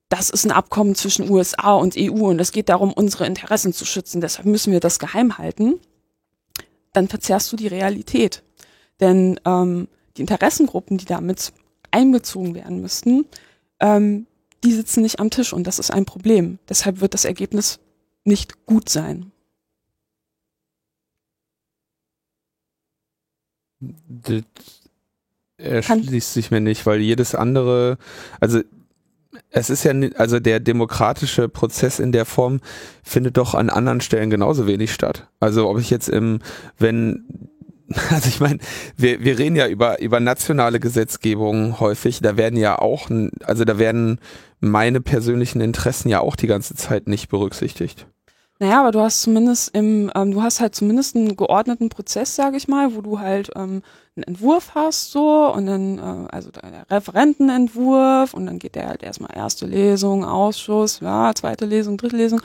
das 0.10 0.30
ist 0.30 0.46
ein 0.46 0.52
Abkommen 0.52 0.94
zwischen 0.94 1.28
USA 1.28 1.74
und 1.74 1.96
EU 1.98 2.30
und 2.30 2.40
es 2.40 2.52
geht 2.52 2.70
darum, 2.70 2.94
unsere 2.94 3.26
Interessen 3.26 3.74
zu 3.74 3.86
schützen, 3.86 4.22
deshalb 4.22 4.46
müssen 4.46 4.74
wir 4.74 4.82
das 4.82 5.00
geheim 5.00 5.38
halten, 5.38 5.80
dann 6.94 7.08
verzerrst 7.08 7.52
du 7.52 7.56
die 7.56 7.68
Realität. 7.68 8.44
Denn 9.02 9.40
ähm, 9.46 9.88
die 10.16 10.22
Interessengruppen, 10.22 10.98
die 10.98 11.06
damit 11.06 11.52
einbezogen 11.90 12.56
werden 12.56 12.82
müssten, 12.82 13.26
ähm, 13.80 14.28
die 14.64 14.74
sitzen 14.74 15.02
nicht 15.02 15.20
am 15.20 15.32
Tisch 15.32 15.54
und 15.54 15.66
das 15.66 15.80
ist 15.80 15.92
ein 15.92 16.06
Problem. 16.06 16.60
Deshalb 16.70 17.02
wird 17.02 17.14
das 17.14 17.26
Ergebnis 17.26 17.80
nicht 18.24 18.66
gut 18.66 18.90
sein. 18.90 19.32
Das 23.80 24.44
erschließt 25.58 26.34
sich 26.34 26.52
mir 26.52 26.62
nicht, 26.62 26.86
weil 26.86 27.02
jedes 27.02 27.34
andere, 27.34 27.98
also 28.40 28.62
es 29.50 29.70
ist 29.70 29.84
ja, 29.84 29.94
also 30.16 30.40
der 30.40 30.60
demokratische 30.60 31.50
Prozess 31.50 32.00
in 32.00 32.12
der 32.12 32.26
Form 32.26 32.62
findet 33.04 33.38
doch 33.38 33.56
an 33.56 33.70
anderen 33.70 34.02
Stellen 34.02 34.30
genauso 34.30 34.68
wenig 34.68 34.94
statt. 34.94 35.28
Also 35.40 35.68
ob 35.68 35.80
ich 35.80 35.90
jetzt 35.90 36.10
im, 36.10 36.40
wenn 36.78 37.50
Also 38.10 38.28
ich 38.28 38.40
meine, 38.40 38.60
wir, 38.98 39.24
wir 39.24 39.38
reden 39.40 39.56
ja 39.56 39.68
über, 39.68 40.02
über 40.02 40.20
nationale 40.20 40.80
Gesetzgebung 40.80 41.80
häufig. 41.80 42.20
Da 42.22 42.38
werden 42.38 42.58
ja 42.58 42.78
auch, 42.78 43.10
also 43.44 43.64
da 43.64 43.78
werden 43.80 44.20
meine 44.60 45.02
persönlichen 45.02 45.62
Interessen 45.62 46.10
ja 46.10 46.20
auch 46.20 46.36
die 46.36 46.48
ganze 46.48 46.76
Zeit 46.76 47.08
nicht 47.08 47.30
berücksichtigt. 47.30 48.08
Naja, 48.60 48.80
aber 48.82 48.92
du 48.92 49.00
hast 49.00 49.24
zumindest 49.24 49.76
im, 49.76 50.12
ähm, 50.14 50.32
du 50.34 50.44
hast 50.44 50.62
halt 50.62 50.76
zumindest 50.76 51.16
einen 51.16 51.36
geordneten 51.36 51.90
Prozess, 51.90 52.36
sage 52.36 52.58
ich 52.58 52.68
mal, 52.68 52.96
wo 52.96 53.02
du 53.02 53.20
halt 53.20 53.50
ähm, 53.56 53.82
einen 54.16 54.24
Entwurf 54.24 54.76
hast 54.76 55.12
so 55.12 55.54
und 55.54 55.68
dann, 55.68 55.98
äh, 55.98 56.28
also 56.32 56.52
der 56.52 56.86
Referentenentwurf 56.90 58.34
und 58.34 58.46
dann 58.46 58.60
geht 58.60 58.76
der 58.76 58.88
halt 58.88 59.04
erstmal 59.04 59.36
erste 59.36 59.66
Lesung, 59.66 60.26
Ausschuss, 60.26 61.00
ja, 61.00 61.34
zweite 61.34 61.66
Lesung, 61.66 61.98
dritte 61.98 62.18
Lesung 62.18 62.42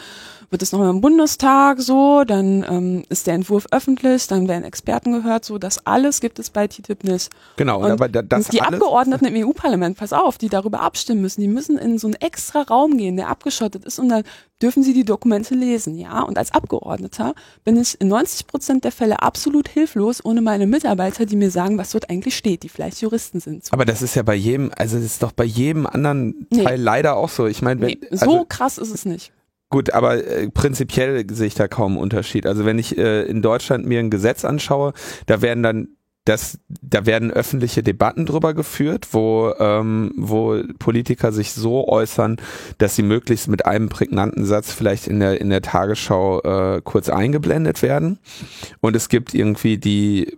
wird 0.50 0.62
es 0.62 0.72
nochmal 0.72 0.90
im 0.90 1.00
Bundestag 1.00 1.80
so, 1.80 2.24
dann 2.24 2.64
ähm, 2.68 3.02
ist 3.08 3.26
der 3.26 3.34
Entwurf 3.34 3.66
öffentlich, 3.70 4.26
dann 4.28 4.48
werden 4.48 4.64
Experten 4.64 5.12
gehört, 5.12 5.44
so, 5.44 5.58
das 5.58 5.86
alles 5.86 6.20
gibt 6.20 6.38
es 6.38 6.50
bei 6.50 6.68
TTIP 6.68 7.04
nicht. 7.04 7.30
Genau, 7.56 7.82
und, 7.82 7.90
aber 7.90 8.08
das 8.08 8.48
die 8.48 8.62
Abgeordneten 8.62 9.24
im 9.24 9.46
EU-Parlament, 9.46 9.98
pass 9.98 10.12
auf, 10.12 10.38
die 10.38 10.48
darüber 10.48 10.80
abstimmen 10.80 11.20
müssen, 11.20 11.40
die 11.40 11.48
müssen 11.48 11.78
in 11.78 11.98
so 11.98 12.06
einen 12.06 12.14
extra 12.14 12.62
Raum 12.62 12.96
gehen, 12.96 13.16
der 13.16 13.28
abgeschottet 13.28 13.84
ist 13.84 13.98
und 13.98 14.08
dann 14.08 14.22
dürfen 14.62 14.82
sie 14.82 14.94
die 14.94 15.04
Dokumente 15.04 15.54
lesen, 15.54 15.96
ja. 15.96 16.22
Und 16.22 16.38
als 16.38 16.52
Abgeordneter 16.52 17.34
bin 17.64 17.76
ich 17.76 18.00
in 18.00 18.08
90 18.08 18.46
Prozent 18.46 18.84
der 18.84 18.92
Fälle 18.92 19.20
absolut 19.20 19.68
hilflos 19.68 20.24
ohne 20.24 20.40
meine 20.40 20.66
Mitarbeiter, 20.66 21.26
die 21.26 21.36
mir 21.36 21.50
sagen, 21.56 21.78
was 21.78 21.90
dort 21.90 22.10
eigentlich 22.10 22.36
steht, 22.36 22.62
die 22.62 22.68
vielleicht 22.68 23.00
Juristen 23.00 23.40
sind. 23.40 23.64
So. 23.64 23.72
Aber 23.72 23.86
das 23.86 24.02
ist 24.02 24.14
ja 24.14 24.22
bei 24.22 24.34
jedem, 24.34 24.70
also 24.76 24.96
das 24.96 25.06
ist 25.06 25.22
doch 25.22 25.32
bei 25.32 25.44
jedem 25.44 25.86
anderen 25.86 26.46
Teil 26.50 26.76
nee. 26.76 26.84
leider 26.84 27.16
auch 27.16 27.30
so. 27.30 27.46
Ich 27.46 27.62
meine, 27.62 27.86
nee, 27.86 27.98
so 28.10 28.26
also, 28.26 28.46
krass 28.46 28.76
ist 28.76 28.90
es 28.90 29.06
nicht. 29.06 29.32
Gut, 29.70 29.94
aber 29.94 30.22
äh, 30.22 30.50
prinzipiell 30.50 31.24
sehe 31.32 31.46
ich 31.46 31.54
da 31.54 31.66
kaum 31.66 31.92
einen 31.92 32.02
Unterschied. 32.02 32.46
Also 32.46 32.66
wenn 32.66 32.78
ich 32.78 32.98
äh, 32.98 33.22
in 33.22 33.40
Deutschland 33.40 33.86
mir 33.86 34.00
ein 34.00 34.10
Gesetz 34.10 34.44
anschaue, 34.44 34.92
da 35.24 35.40
werden 35.40 35.62
dann 35.62 35.88
das, 36.26 36.58
da 36.68 37.06
werden 37.06 37.30
öffentliche 37.30 37.82
Debatten 37.82 38.26
drüber 38.26 38.52
geführt, 38.52 39.08
wo, 39.12 39.54
ähm, 39.58 40.12
wo 40.16 40.60
Politiker 40.78 41.30
sich 41.32 41.52
so 41.52 41.88
äußern, 41.88 42.36
dass 42.78 42.96
sie 42.96 43.02
möglichst 43.02 43.48
mit 43.48 43.64
einem 43.64 43.88
prägnanten 43.88 44.44
Satz 44.44 44.72
vielleicht 44.72 45.06
in 45.06 45.20
der, 45.20 45.40
in 45.40 45.50
der 45.50 45.62
Tagesschau 45.62 46.40
äh, 46.42 46.80
kurz 46.82 47.08
eingeblendet 47.08 47.80
werden. 47.80 48.18
Und 48.80 48.96
es 48.96 49.08
gibt 49.08 49.34
irgendwie 49.34 49.78
die 49.78 50.36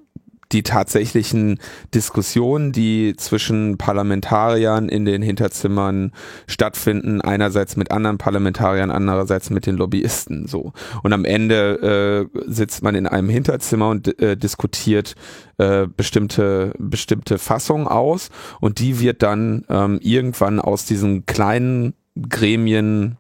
die 0.53 0.63
tatsächlichen 0.63 1.59
Diskussionen, 1.95 2.73
die 2.73 3.15
zwischen 3.17 3.77
Parlamentariern 3.77 4.89
in 4.89 5.05
den 5.05 5.21
Hinterzimmern 5.21 6.13
stattfinden, 6.47 7.21
einerseits 7.21 7.77
mit 7.77 7.91
anderen 7.91 8.19
Parlamentariern, 8.19 8.91
andererseits 8.91 9.51
mit 9.51 9.67
den 9.67 9.77
Lobbyisten, 9.77 10.47
so. 10.47 10.73
Und 11.03 11.13
am 11.13 11.25
Ende 11.25 12.29
äh, 12.35 12.41
sitzt 12.51 12.83
man 12.83 12.95
in 12.95 13.07
einem 13.07 13.29
Hinterzimmer 13.29 13.91
und 13.91 14.21
äh, 14.21 14.37
diskutiert 14.37 15.15
äh, 15.59 15.87
bestimmte 15.87 16.73
bestimmte 16.79 17.39
Fassungen 17.39 17.87
aus 17.87 18.31
und 18.61 18.79
die 18.79 19.01
wird 19.01 19.23
dann 19.23 19.65
ähm, 19.69 19.99
irgendwann 20.03 20.61
aus 20.61 20.85
diesen 20.85 21.27
kleinen 21.27 21.95
Gremien 22.29 23.19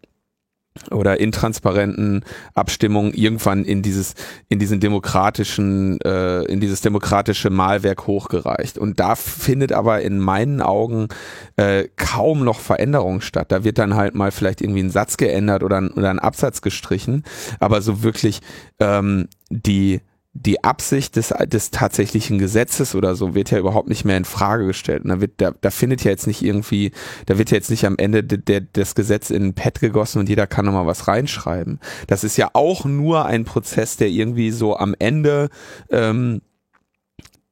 oder 0.90 1.20
intransparenten 1.20 2.24
Abstimmungen 2.54 3.12
irgendwann 3.12 3.64
in 3.64 3.82
dieses 3.82 4.14
in 4.48 4.58
diesen 4.58 4.80
demokratischen 4.80 6.00
äh, 6.00 6.42
in 6.44 6.60
dieses 6.60 6.80
demokratische 6.80 7.50
Malwerk 7.50 8.06
hochgereicht. 8.06 8.78
Und 8.78 9.00
da 9.00 9.14
findet 9.14 9.72
aber 9.72 10.02
in 10.02 10.18
meinen 10.18 10.62
Augen 10.62 11.08
äh, 11.56 11.88
kaum 11.96 12.44
noch 12.44 12.60
Veränderung 12.60 13.20
statt. 13.20 13.52
Da 13.52 13.64
wird 13.64 13.78
dann 13.78 13.94
halt 13.94 14.14
mal 14.14 14.30
vielleicht 14.30 14.60
irgendwie 14.60 14.82
ein 14.82 14.90
Satz 14.90 15.16
geändert 15.16 15.62
oder 15.62 15.80
ein, 15.80 15.90
oder 15.90 16.10
ein 16.10 16.18
Absatz 16.18 16.62
gestrichen. 16.62 17.24
Aber 17.60 17.82
so 17.82 18.02
wirklich 18.02 18.40
ähm, 18.80 19.28
die 19.50 20.00
die 20.34 20.62
Absicht 20.62 21.16
des, 21.16 21.34
des 21.46 21.70
tatsächlichen 21.70 22.38
Gesetzes 22.38 22.94
oder 22.94 23.14
so 23.16 23.34
wird 23.34 23.50
ja 23.50 23.58
überhaupt 23.58 23.88
nicht 23.88 24.04
mehr 24.04 24.16
in 24.16 24.24
Frage 24.24 24.66
gestellt. 24.66 25.02
Und 25.02 25.10
da 25.10 25.20
wird, 25.20 25.32
da, 25.38 25.52
da 25.60 25.70
findet 25.70 26.04
ja 26.04 26.10
jetzt 26.10 26.26
nicht 26.26 26.42
irgendwie, 26.42 26.92
da 27.26 27.38
wird 27.38 27.50
ja 27.50 27.56
jetzt 27.56 27.70
nicht 27.70 27.86
am 27.86 27.96
Ende 27.98 28.22
de, 28.22 28.38
de, 28.38 28.60
des 28.60 28.94
Gesetzes 28.94 29.34
in 29.34 29.44
ein 29.44 29.54
Pad 29.54 29.80
gegossen 29.80 30.20
und 30.20 30.28
jeder 30.28 30.46
kann 30.46 30.66
nochmal 30.66 30.86
was 30.86 31.08
reinschreiben. 31.08 31.80
Das 32.06 32.24
ist 32.24 32.36
ja 32.36 32.50
auch 32.52 32.84
nur 32.84 33.26
ein 33.26 33.44
Prozess, 33.44 33.96
der 33.96 34.08
irgendwie 34.08 34.50
so 34.50 34.76
am 34.76 34.94
Ende 34.98 35.48
ähm, 35.90 36.42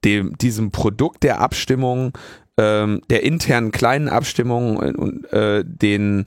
dem, 0.04 0.36
diesem 0.38 0.70
Produkt 0.70 1.22
der 1.24 1.40
Abstimmung, 1.40 2.12
ähm, 2.56 3.00
der 3.10 3.24
internen 3.24 3.72
kleinen 3.72 4.08
Abstimmung 4.08 4.76
und 4.76 5.32
äh, 5.32 5.64
den, 5.66 6.24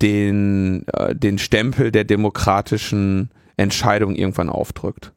den, 0.00 0.86
äh, 0.88 1.14
den 1.14 1.38
Stempel 1.38 1.92
der 1.92 2.04
demokratischen 2.04 3.30
Entscheidung 3.56 4.14
irgendwann 4.14 4.48
aufdrückt. 4.48 5.12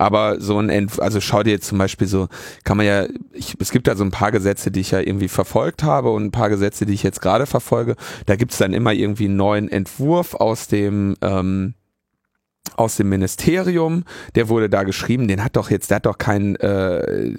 Aber 0.00 0.40
so 0.40 0.58
ein, 0.58 0.70
Entf 0.70 0.98
also 0.98 1.20
schau 1.20 1.42
dir 1.42 1.50
jetzt 1.50 1.66
zum 1.66 1.76
Beispiel 1.76 2.06
so, 2.06 2.28
kann 2.64 2.78
man 2.78 2.86
ja, 2.86 3.06
ich, 3.32 3.54
es 3.58 3.70
gibt 3.70 3.86
da 3.86 3.94
so 3.96 4.02
ein 4.02 4.10
paar 4.10 4.32
Gesetze, 4.32 4.70
die 4.70 4.80
ich 4.80 4.92
ja 4.92 5.00
irgendwie 5.00 5.28
verfolgt 5.28 5.82
habe 5.82 6.10
und 6.10 6.24
ein 6.24 6.30
paar 6.30 6.48
Gesetze, 6.48 6.86
die 6.86 6.94
ich 6.94 7.02
jetzt 7.02 7.20
gerade 7.20 7.44
verfolge. 7.44 7.96
Da 8.24 8.36
gibt's 8.36 8.56
dann 8.56 8.72
immer 8.72 8.94
irgendwie 8.94 9.26
einen 9.26 9.36
neuen 9.36 9.68
Entwurf 9.68 10.32
aus 10.32 10.68
dem, 10.68 11.16
ähm, 11.20 11.74
aus 12.76 12.96
dem 12.96 13.10
Ministerium, 13.10 14.04
der 14.36 14.48
wurde 14.48 14.70
da 14.70 14.84
geschrieben, 14.84 15.28
den 15.28 15.44
hat 15.44 15.56
doch 15.56 15.70
jetzt, 15.70 15.90
der 15.90 15.96
hat 15.96 16.06
doch 16.06 16.16
kein, 16.16 16.56
äh, 16.56 17.34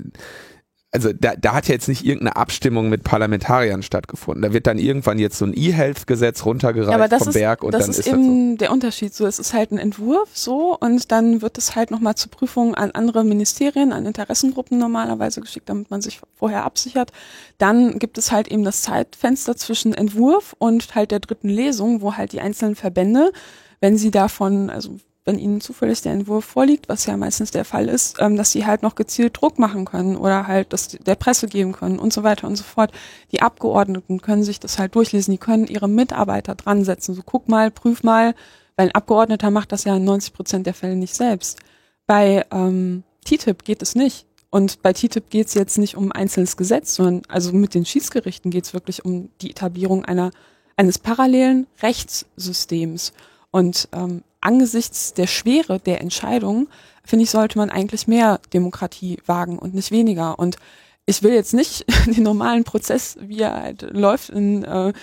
also 0.93 1.13
da, 1.13 1.35
da 1.37 1.53
hat 1.53 1.69
ja 1.69 1.73
jetzt 1.73 1.87
nicht 1.87 2.05
irgendeine 2.05 2.35
Abstimmung 2.35 2.89
mit 2.89 3.03
Parlamentariern 3.03 3.81
stattgefunden. 3.81 4.41
Da 4.41 4.51
wird 4.51 4.67
dann 4.67 4.77
irgendwann 4.77 5.19
jetzt 5.19 5.37
so 5.37 5.45
ein 5.45 5.53
E-Health-Gesetz 5.55 6.43
runtergereicht 6.43 7.11
ja, 7.11 7.17
vom 7.17 7.29
ist, 7.29 7.33
Berg 7.33 7.63
und 7.63 7.73
das 7.73 7.83
dann 7.83 7.91
ist, 7.91 7.99
ist 7.99 8.07
eben 8.07 8.17
das 8.17 8.51
so. 8.51 8.57
der 8.57 8.71
Unterschied. 8.71 9.13
So, 9.13 9.25
es 9.25 9.39
ist 9.39 9.53
halt 9.53 9.71
ein 9.71 9.77
Entwurf 9.77 10.29
so 10.33 10.77
und 10.77 11.11
dann 11.13 11.41
wird 11.41 11.57
es 11.57 11.75
halt 11.75 11.91
nochmal 11.91 12.15
zur 12.15 12.29
Prüfung 12.29 12.75
an 12.75 12.91
andere 12.91 13.23
Ministerien, 13.23 13.93
an 13.93 14.05
Interessengruppen 14.05 14.77
normalerweise 14.77 15.39
geschickt, 15.39 15.69
damit 15.69 15.89
man 15.89 16.01
sich 16.01 16.19
vorher 16.35 16.65
absichert. 16.65 17.13
Dann 17.57 17.97
gibt 17.97 18.17
es 18.17 18.33
halt 18.33 18.49
eben 18.49 18.65
das 18.65 18.81
Zeitfenster 18.81 19.55
zwischen 19.55 19.93
Entwurf 19.93 20.55
und 20.59 20.93
halt 20.93 21.11
der 21.11 21.21
dritten 21.21 21.49
Lesung, 21.49 22.01
wo 22.01 22.17
halt 22.17 22.33
die 22.33 22.41
einzelnen 22.41 22.75
Verbände, 22.75 23.31
wenn 23.79 23.97
sie 23.97 24.11
davon, 24.11 24.69
also 24.69 24.99
wenn 25.31 25.39
ihnen 25.39 25.61
zufällig 25.61 26.01
der 26.01 26.11
Entwurf 26.11 26.43
vorliegt, 26.43 26.89
was 26.89 27.05
ja 27.05 27.15
meistens 27.15 27.51
der 27.51 27.63
Fall 27.63 27.87
ist, 27.87 28.17
ähm, 28.19 28.35
dass 28.35 28.51
sie 28.51 28.65
halt 28.65 28.83
noch 28.83 28.95
gezielt 28.95 29.39
Druck 29.39 29.59
machen 29.59 29.85
können 29.85 30.17
oder 30.17 30.45
halt 30.45 30.73
das 30.73 30.89
der 30.89 31.15
Presse 31.15 31.47
geben 31.47 31.71
können 31.71 31.99
und 31.99 32.11
so 32.11 32.23
weiter 32.23 32.47
und 32.47 32.57
so 32.57 32.63
fort. 32.63 32.91
Die 33.31 33.41
Abgeordneten 33.41 34.21
können 34.21 34.43
sich 34.43 34.59
das 34.59 34.77
halt 34.77 34.93
durchlesen, 34.93 35.31
die 35.31 35.37
können 35.37 35.67
ihre 35.67 35.87
Mitarbeiter 35.87 36.55
dran 36.55 36.83
setzen. 36.83 37.15
So 37.15 37.21
guck 37.25 37.47
mal, 37.47 37.71
prüf 37.71 38.03
mal, 38.03 38.35
weil 38.75 38.89
ein 38.89 38.95
Abgeordneter 38.95 39.51
macht 39.51 39.71
das 39.71 39.85
ja 39.85 39.95
in 39.95 40.03
90 40.03 40.33
Prozent 40.33 40.65
der 40.65 40.73
Fälle 40.73 40.97
nicht 40.97 41.15
selbst. 41.15 41.59
Bei 42.07 42.45
ähm, 42.51 43.03
TTIP 43.23 43.63
geht 43.63 43.81
es 43.81 43.95
nicht. 43.95 44.25
Und 44.49 44.81
bei 44.81 44.91
TTIP 44.91 45.29
geht 45.29 45.47
es 45.47 45.53
jetzt 45.53 45.77
nicht 45.77 45.95
um 45.95 46.07
ein 46.07 46.23
einzelnes 46.23 46.57
Gesetz, 46.57 46.95
sondern 46.95 47.21
also 47.29 47.53
mit 47.53 47.73
den 47.73 47.85
Schiedsgerichten 47.85 48.51
geht 48.51 48.65
es 48.65 48.73
wirklich 48.73 49.05
um 49.05 49.29
die 49.39 49.51
Etablierung 49.51 50.03
einer 50.03 50.31
eines 50.75 50.99
parallelen 50.99 51.67
Rechtssystems. 51.81 53.13
Und 53.51 53.87
ähm, 53.93 54.23
angesichts 54.41 55.13
der 55.13 55.27
Schwere 55.27 55.79
der 55.79 56.01
Entscheidung, 56.01 56.67
finde 57.03 57.23
ich, 57.23 57.31
sollte 57.31 57.57
man 57.57 57.69
eigentlich 57.69 58.07
mehr 58.07 58.39
Demokratie 58.53 59.17
wagen 59.25 59.57
und 59.57 59.73
nicht 59.73 59.91
weniger. 59.91 60.37
Und 60.37 60.57
ich 61.05 61.23
will 61.23 61.33
jetzt 61.33 61.53
nicht 61.53 61.85
den 62.05 62.23
normalen 62.23 62.63
Prozess, 62.63 63.17
wie 63.21 63.41
er 63.41 63.61
halt 63.61 63.81
läuft 63.91 64.29
in 64.29 64.63
äh, 64.63 64.93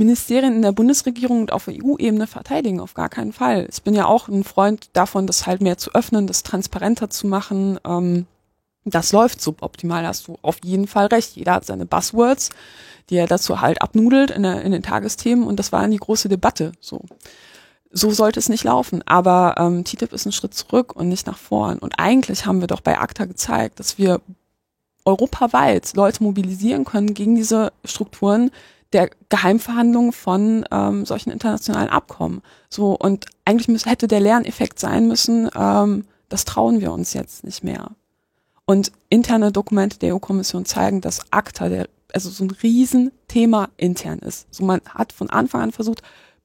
Ministerien 0.00 0.56
in 0.56 0.62
der 0.62 0.72
Bundesregierung 0.72 1.42
und 1.42 1.52
auf 1.52 1.68
EU-Ebene 1.68 2.26
verteidigen, 2.26 2.80
auf 2.80 2.94
gar 2.94 3.10
keinen 3.10 3.32
Fall. 3.32 3.68
Ich 3.70 3.82
bin 3.82 3.94
ja 3.94 4.06
auch 4.06 4.28
ein 4.28 4.44
Freund 4.44 4.88
davon, 4.94 5.26
das 5.26 5.46
halt 5.46 5.60
mehr 5.60 5.76
zu 5.76 5.94
öffnen, 5.94 6.26
das 6.26 6.42
transparenter 6.42 7.10
zu 7.10 7.26
machen. 7.26 7.78
Ähm, 7.84 8.26
das 8.86 9.12
läuft 9.12 9.42
suboptimal, 9.42 10.06
hast 10.06 10.26
du 10.26 10.38
auf 10.40 10.58
jeden 10.64 10.86
Fall 10.86 11.06
recht. 11.06 11.36
Jeder 11.36 11.52
hat 11.52 11.66
seine 11.66 11.84
Buzzwords, 11.84 12.48
die 13.10 13.16
er 13.16 13.26
dazu 13.26 13.60
halt 13.60 13.82
abnudelt 13.82 14.30
in, 14.30 14.42
der, 14.42 14.62
in 14.62 14.72
den 14.72 14.82
Tagesthemen 14.82 15.46
und 15.46 15.58
das 15.58 15.70
war 15.70 15.82
dann 15.82 15.90
die 15.90 15.98
große 15.98 16.30
Debatte. 16.30 16.72
So 16.80 17.02
so 17.90 18.10
sollte 18.10 18.38
es 18.38 18.48
nicht 18.48 18.64
laufen. 18.64 19.02
Aber 19.06 19.54
ähm, 19.58 19.84
TTIP 19.84 20.12
ist 20.12 20.26
ein 20.26 20.32
Schritt 20.32 20.54
zurück 20.54 20.94
und 20.94 21.08
nicht 21.08 21.26
nach 21.26 21.38
vorn. 21.38 21.78
Und 21.78 21.94
eigentlich 21.98 22.46
haben 22.46 22.60
wir 22.60 22.68
doch 22.68 22.80
bei 22.80 22.98
ACTA 22.98 23.24
gezeigt, 23.26 23.80
dass 23.80 23.98
wir 23.98 24.20
europaweit 25.04 25.94
Leute 25.94 26.22
mobilisieren 26.22 26.84
können 26.84 27.14
gegen 27.14 27.34
diese 27.34 27.72
Strukturen 27.84 28.50
der 28.92 29.10
Geheimverhandlungen 29.28 30.12
von 30.12 30.64
ähm, 30.70 31.06
solchen 31.06 31.30
internationalen 31.30 31.88
Abkommen. 31.88 32.42
So 32.68 32.92
und 32.94 33.26
eigentlich 33.44 33.68
müß, 33.68 33.86
hätte 33.86 34.08
der 34.08 34.20
Lerneffekt 34.20 34.78
sein 34.78 35.06
müssen, 35.06 35.48
ähm, 35.56 36.04
das 36.28 36.44
trauen 36.44 36.80
wir 36.80 36.92
uns 36.92 37.12
jetzt 37.12 37.44
nicht 37.44 37.64
mehr. 37.64 37.90
Und 38.64 38.92
interne 39.08 39.52
Dokumente 39.52 39.98
der 39.98 40.14
EU-Kommission 40.14 40.64
zeigen, 40.64 41.00
dass 41.00 41.32
ACTA 41.32 41.68
der, 41.68 41.88
also 42.12 42.30
so 42.30 42.44
ein 42.44 42.50
Riesenthema 42.50 43.68
intern 43.76 44.20
ist. 44.20 44.46
So 44.54 44.64
man 44.64 44.80
hat 44.88 45.12
von 45.12 45.30
Anfang 45.30 45.62
an 45.62 45.72
versucht, 45.72 46.02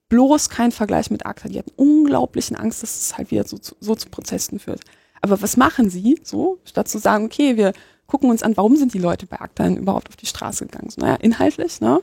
bloß 0.10 0.50
kein 0.50 0.72
Vergleich 0.72 1.10
mit 1.12 1.26
ACTA. 1.26 1.50
Die 1.50 1.60
hatten 1.60 1.72
unglaublichen 1.76 2.56
Angst, 2.56 2.84
dass 2.84 3.00
es 3.00 3.18
halt 3.18 3.32
wieder 3.32 3.46
so, 3.46 3.58
so 3.80 3.96
zu 3.96 4.10
Prozessen 4.10 4.60
führt. 4.60 4.82
Aber 5.22 5.42
was 5.42 5.58
machen 5.58 5.90
sie 5.90 6.20
so, 6.24 6.60
statt 6.66 6.88
zu 6.88 7.00
sagen, 7.00 7.26
okay, 7.26 7.58
wir 7.58 7.74
gucken 8.08 8.30
uns 8.30 8.44
an, 8.44 8.56
warum 8.58 8.76
sind 8.76 8.94
die 8.94 9.00
Leute 9.00 9.26
bei 9.26 9.40
ACTA 9.40 9.64
denn 9.64 9.78
überhaupt 9.78 10.10
auf 10.10 10.16
die 10.16 10.28
Straße 10.28 10.66
gegangen? 10.66 10.90
So, 10.90 11.02
naja, 11.02 11.16
inhaltlich, 11.16 11.82
ne? 11.82 12.02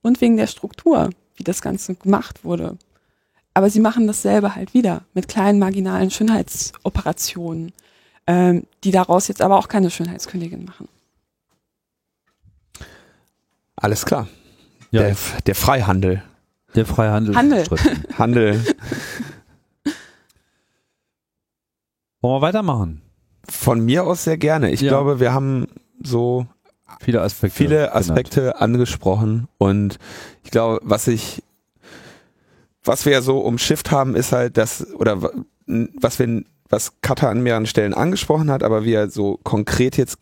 Und 0.00 0.20
wegen 0.20 0.36
der 0.36 0.46
Struktur, 0.46 1.10
wie 1.36 1.44
das 1.44 1.62
Ganze 1.62 1.94
gemacht 1.94 2.44
wurde. 2.44 2.76
Aber 3.54 3.68
sie 3.68 3.80
machen 3.80 4.06
dasselbe 4.06 4.54
halt 4.54 4.74
wieder 4.74 5.02
mit 5.12 5.28
kleinen 5.28 5.58
marginalen 5.58 6.10
Schönheitsoperationen, 6.10 7.72
ähm, 8.26 8.66
die 8.84 8.90
daraus 8.90 9.28
jetzt 9.28 9.42
aber 9.42 9.58
auch 9.58 9.68
keine 9.68 9.90
Schönheitskönigin 9.90 10.64
machen. 10.64 10.88
Alles 13.76 14.06
klar. 14.06 14.28
Ja. 14.90 15.02
Der, 15.02 15.16
der 15.46 15.54
Freihandel. 15.54 16.22
Der 16.74 16.86
freie 16.86 17.10
Handel. 17.10 17.34
Handel. 17.36 17.64
Handel. 18.18 18.64
Wollen 22.20 22.36
wir 22.36 22.40
weitermachen? 22.42 23.02
Von 23.48 23.84
mir 23.84 24.04
aus 24.04 24.24
sehr 24.24 24.38
gerne. 24.38 24.70
Ich 24.70 24.80
Ja. 24.80 24.90
glaube, 24.90 25.20
wir 25.20 25.32
haben 25.34 25.66
so 26.02 26.46
Viele 27.00 27.20
Aspekte. 27.22 27.56
viele 27.56 27.76
genannt. 27.76 27.94
Aspekte 27.96 28.60
angesprochen 28.60 29.48
und 29.58 29.98
ich 30.44 30.50
glaube, 30.50 30.78
was 30.82 31.08
ich, 31.08 31.42
was 32.84 33.04
wir 33.04 33.12
ja 33.12 33.22
so 33.22 33.40
umschifft 33.40 33.90
haben, 33.90 34.14
ist 34.14 34.32
halt 34.32 34.56
das, 34.56 34.86
oder 34.94 35.30
was 35.66 36.18
wir, 36.18 36.44
was 36.68 37.00
Katha 37.00 37.28
an 37.28 37.42
mehreren 37.42 37.66
Stellen 37.66 37.94
angesprochen 37.94 38.50
hat, 38.50 38.62
aber 38.62 38.84
wir 38.84 39.10
so 39.10 39.38
konkret 39.42 39.96
jetzt, 39.96 40.18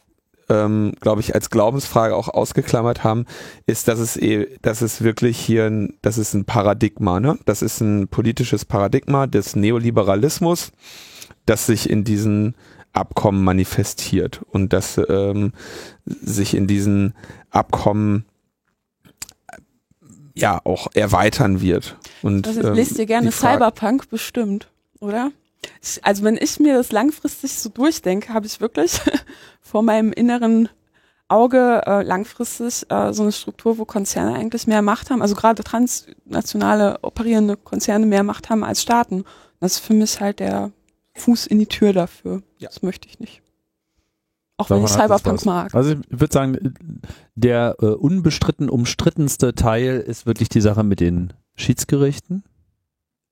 ähm, 0.51 0.93
glaube 1.01 1.21
ich, 1.21 1.35
als 1.35 1.49
Glaubensfrage 1.49 2.15
auch 2.15 2.29
ausgeklammert 2.29 3.05
haben, 3.05 3.25
ist, 3.67 3.89
dass 3.89 3.99
es 3.99 4.17
eh, 4.17 4.59
dass 4.61 4.83
es 4.83 5.03
wirklich 5.03 5.39
hier 5.39 5.67
ein, 5.67 5.95
das 6.03 6.19
ist 6.19 6.35
ein 6.35 6.45
Paradigma, 6.45 7.21
ne? 7.21 7.39
Das 7.47 7.63
ist 7.63 7.81
ein 7.81 8.09
politisches 8.09 8.65
Paradigma 8.65 9.27
des 9.27 9.57
Neoliberalismus, 9.57 10.73
das 11.47 11.67
sich 11.67 11.89
in 11.89 12.05
diesen 12.05 12.55
Abkommen 12.93 13.45
manifestiert 13.45 14.43
und 14.51 14.73
das 14.73 15.01
ähm, 15.09 15.53
sich 16.05 16.55
in 16.55 16.67
diesen 16.67 17.15
Abkommen 17.51 18.25
ja 20.35 20.61
auch 20.65 20.89
erweitern 20.95 21.61
wird. 21.61 21.97
Und 22.23 22.47
Also, 22.47 22.63
ähm, 22.63 22.75
lest 22.75 22.99
dir 22.99 23.07
gerne 23.07 23.31
Cyberpunk 23.31 24.09
bestimmt, 24.09 24.69
oder? 24.99 25.31
Also 26.03 26.25
wenn 26.25 26.37
ich 26.37 26.59
mir 26.59 26.75
das 26.75 26.93
langfristig 26.93 27.53
so 27.53 27.69
durchdenke, 27.69 28.33
habe 28.33 28.47
ich 28.47 28.61
wirklich 28.61 29.01
vor 29.61 29.83
meinem 29.83 30.13
inneren 30.13 30.69
Auge 31.29 31.83
äh, 31.87 32.03
langfristig 32.03 32.91
äh, 32.91 33.13
so 33.13 33.23
eine 33.23 33.33
Struktur, 33.33 33.79
wo 33.79 33.85
Konzerne 33.85 34.35
eigentlich 34.35 34.67
mehr 34.67 34.83
Macht 34.83 35.11
haben, 35.11 35.23
also 35.23 35.35
gerade 35.35 35.63
transnationale 35.63 36.99
operierende 37.03 37.57
Konzerne 37.57 38.05
mehr 38.07 38.25
Macht 38.25 38.51
haben 38.51 38.65
als 38.65 38.83
Staaten. 38.83 39.25
Das 39.61 39.75
ist 39.75 39.79
für 39.79 39.95
mich 39.95 40.21
halt 40.21 40.41
der 40.41 40.73
Fuß 41.15 41.47
in 41.47 41.59
die 41.59 41.67
Tür 41.67 41.93
dafür. 41.93 42.43
Ja. 42.59 42.69
Das 42.69 42.83
möchte 42.83 43.09
ich 43.09 43.21
nicht. 43.21 43.43
Auch 44.57 44.69
wenn 44.69 44.85
ich 44.85 44.91
Cyberpunk 44.91 45.47
mag. 45.47 45.75
Also 45.75 45.93
ich 45.93 46.21
würde 46.21 46.33
sagen, 46.33 46.75
der 47.35 47.77
äh, 47.81 47.87
unbestritten 47.87 48.69
umstrittenste 48.69 49.55
Teil 49.55 50.01
ist 50.01 50.27
wirklich 50.27 50.49
die 50.49 50.61
Sache 50.61 50.85
mit 50.85 51.01
den 51.01 51.33
Schiedsgerichten, 51.55 52.45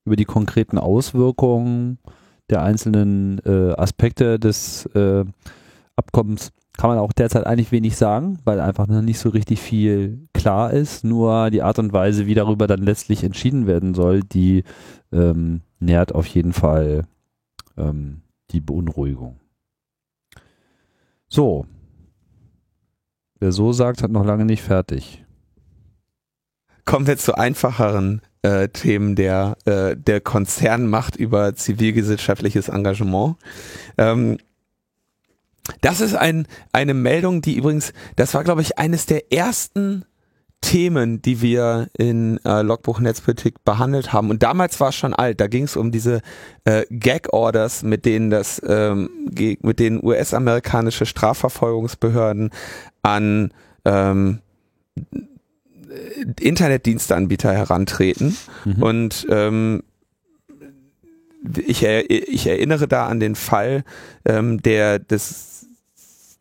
über 0.05 0.17
die 0.17 0.25
konkreten 0.25 0.79
Auswirkungen 0.79 1.99
der 2.51 2.63
einzelnen 2.63 3.41
äh, 3.45 3.73
Aspekte 3.75 4.39
des 4.39 4.87
äh, 4.95 5.25
Abkommens 5.97 6.53
kann 6.79 6.91
man 6.91 6.99
auch 6.99 7.13
derzeit 7.13 7.45
eigentlich 7.45 7.73
wenig 7.73 7.97
sagen, 7.97 8.39
weil 8.45 8.61
einfach 8.61 8.87
noch 8.87 9.03
nicht 9.03 9.19
so 9.19 9.31
richtig 9.31 9.61
viel 9.61 10.29
klar 10.33 10.73
ist, 10.73 11.03
nur 11.03 11.51
die 11.51 11.63
Art 11.63 11.81
und 11.81 11.93
Weise, 11.93 12.27
wie 12.27 12.35
darüber 12.35 12.69
dann 12.69 12.81
letztlich 12.81 13.25
entschieden 13.25 13.67
werden 13.67 13.95
soll, 13.95 14.21
die 14.21 14.63
ähm, 15.13 15.63
nährt 15.81 16.15
auf 16.15 16.27
jeden 16.29 16.53
Fall 16.53 17.05
ähm, 17.77 18.23
die 18.53 18.61
Beunruhigung. 18.61 19.41
So. 21.29 21.67
Wer 23.41 23.51
so 23.51 23.73
sagt, 23.73 24.03
hat 24.03 24.13
noch 24.13 24.25
lange 24.25 24.45
nicht 24.45 24.63
fertig. 24.63 25.25
Kommen 26.85 27.09
wir 27.09 27.19
zu 27.19 27.35
einfacheren 27.37 28.23
äh, 28.43 28.69
Themen 28.69 29.15
der, 29.15 29.57
äh, 29.65 29.97
der 29.97 30.21
Konzernmacht 30.21 31.17
über 31.17 31.55
zivilgesellschaftliches 31.55 32.69
Engagement. 32.69 33.37
Ähm, 33.97 34.39
das 35.81 36.01
ist 36.01 36.15
ein, 36.15 36.47
eine 36.73 36.95
Meldung, 36.95 37.43
die 37.43 37.57
übrigens, 37.57 37.93
das 38.17 38.35
war, 38.35 38.45
glaube 38.45 38.63
ich, 38.63 38.79
eines 38.79 39.07
der 39.07 39.33
ersten 39.33 40.05
Themen, 40.61 41.23
die 41.23 41.41
wir 41.41 41.89
in 41.97 42.39
äh, 42.45 42.63
Logbuch 42.63 42.99
Netzpolitik 42.99 43.65
behandelt 43.65 44.13
haben. 44.13 44.29
Und 44.31 44.43
damals 44.43 44.81
war 44.81 44.89
es 44.89 44.97
schon 44.97 45.15
alt. 45.15 45.41
Da 45.41 45.47
ging 45.47 45.65
es 45.65 45.77
um 45.77 45.93
diese 45.93 46.21
äh, 46.65 46.85
Gag-Orders, 46.91 47.85
mit 47.85 48.05
denen 48.05 48.31
das, 48.31 48.61
ähm, 48.67 49.09
mit 49.61 49.79
denen 49.79 50.05
US-amerikanische 50.05 51.07
Strafverfolgungsbehörden 51.07 52.51
an 53.03 53.53
ähm, 53.85 54.41
Internetdiensteanbieter 56.41 57.53
herantreten. 57.53 58.37
Mhm. 58.65 58.83
Und 58.83 59.27
ähm, 59.31 59.83
ich, 61.57 61.85
ich 61.85 62.47
erinnere 62.47 62.89
da 62.89 63.07
an 63.07 63.21
den 63.21 63.35
Fall 63.35 63.85
ähm, 64.25 64.61
der 64.63 64.99
des 64.99 65.59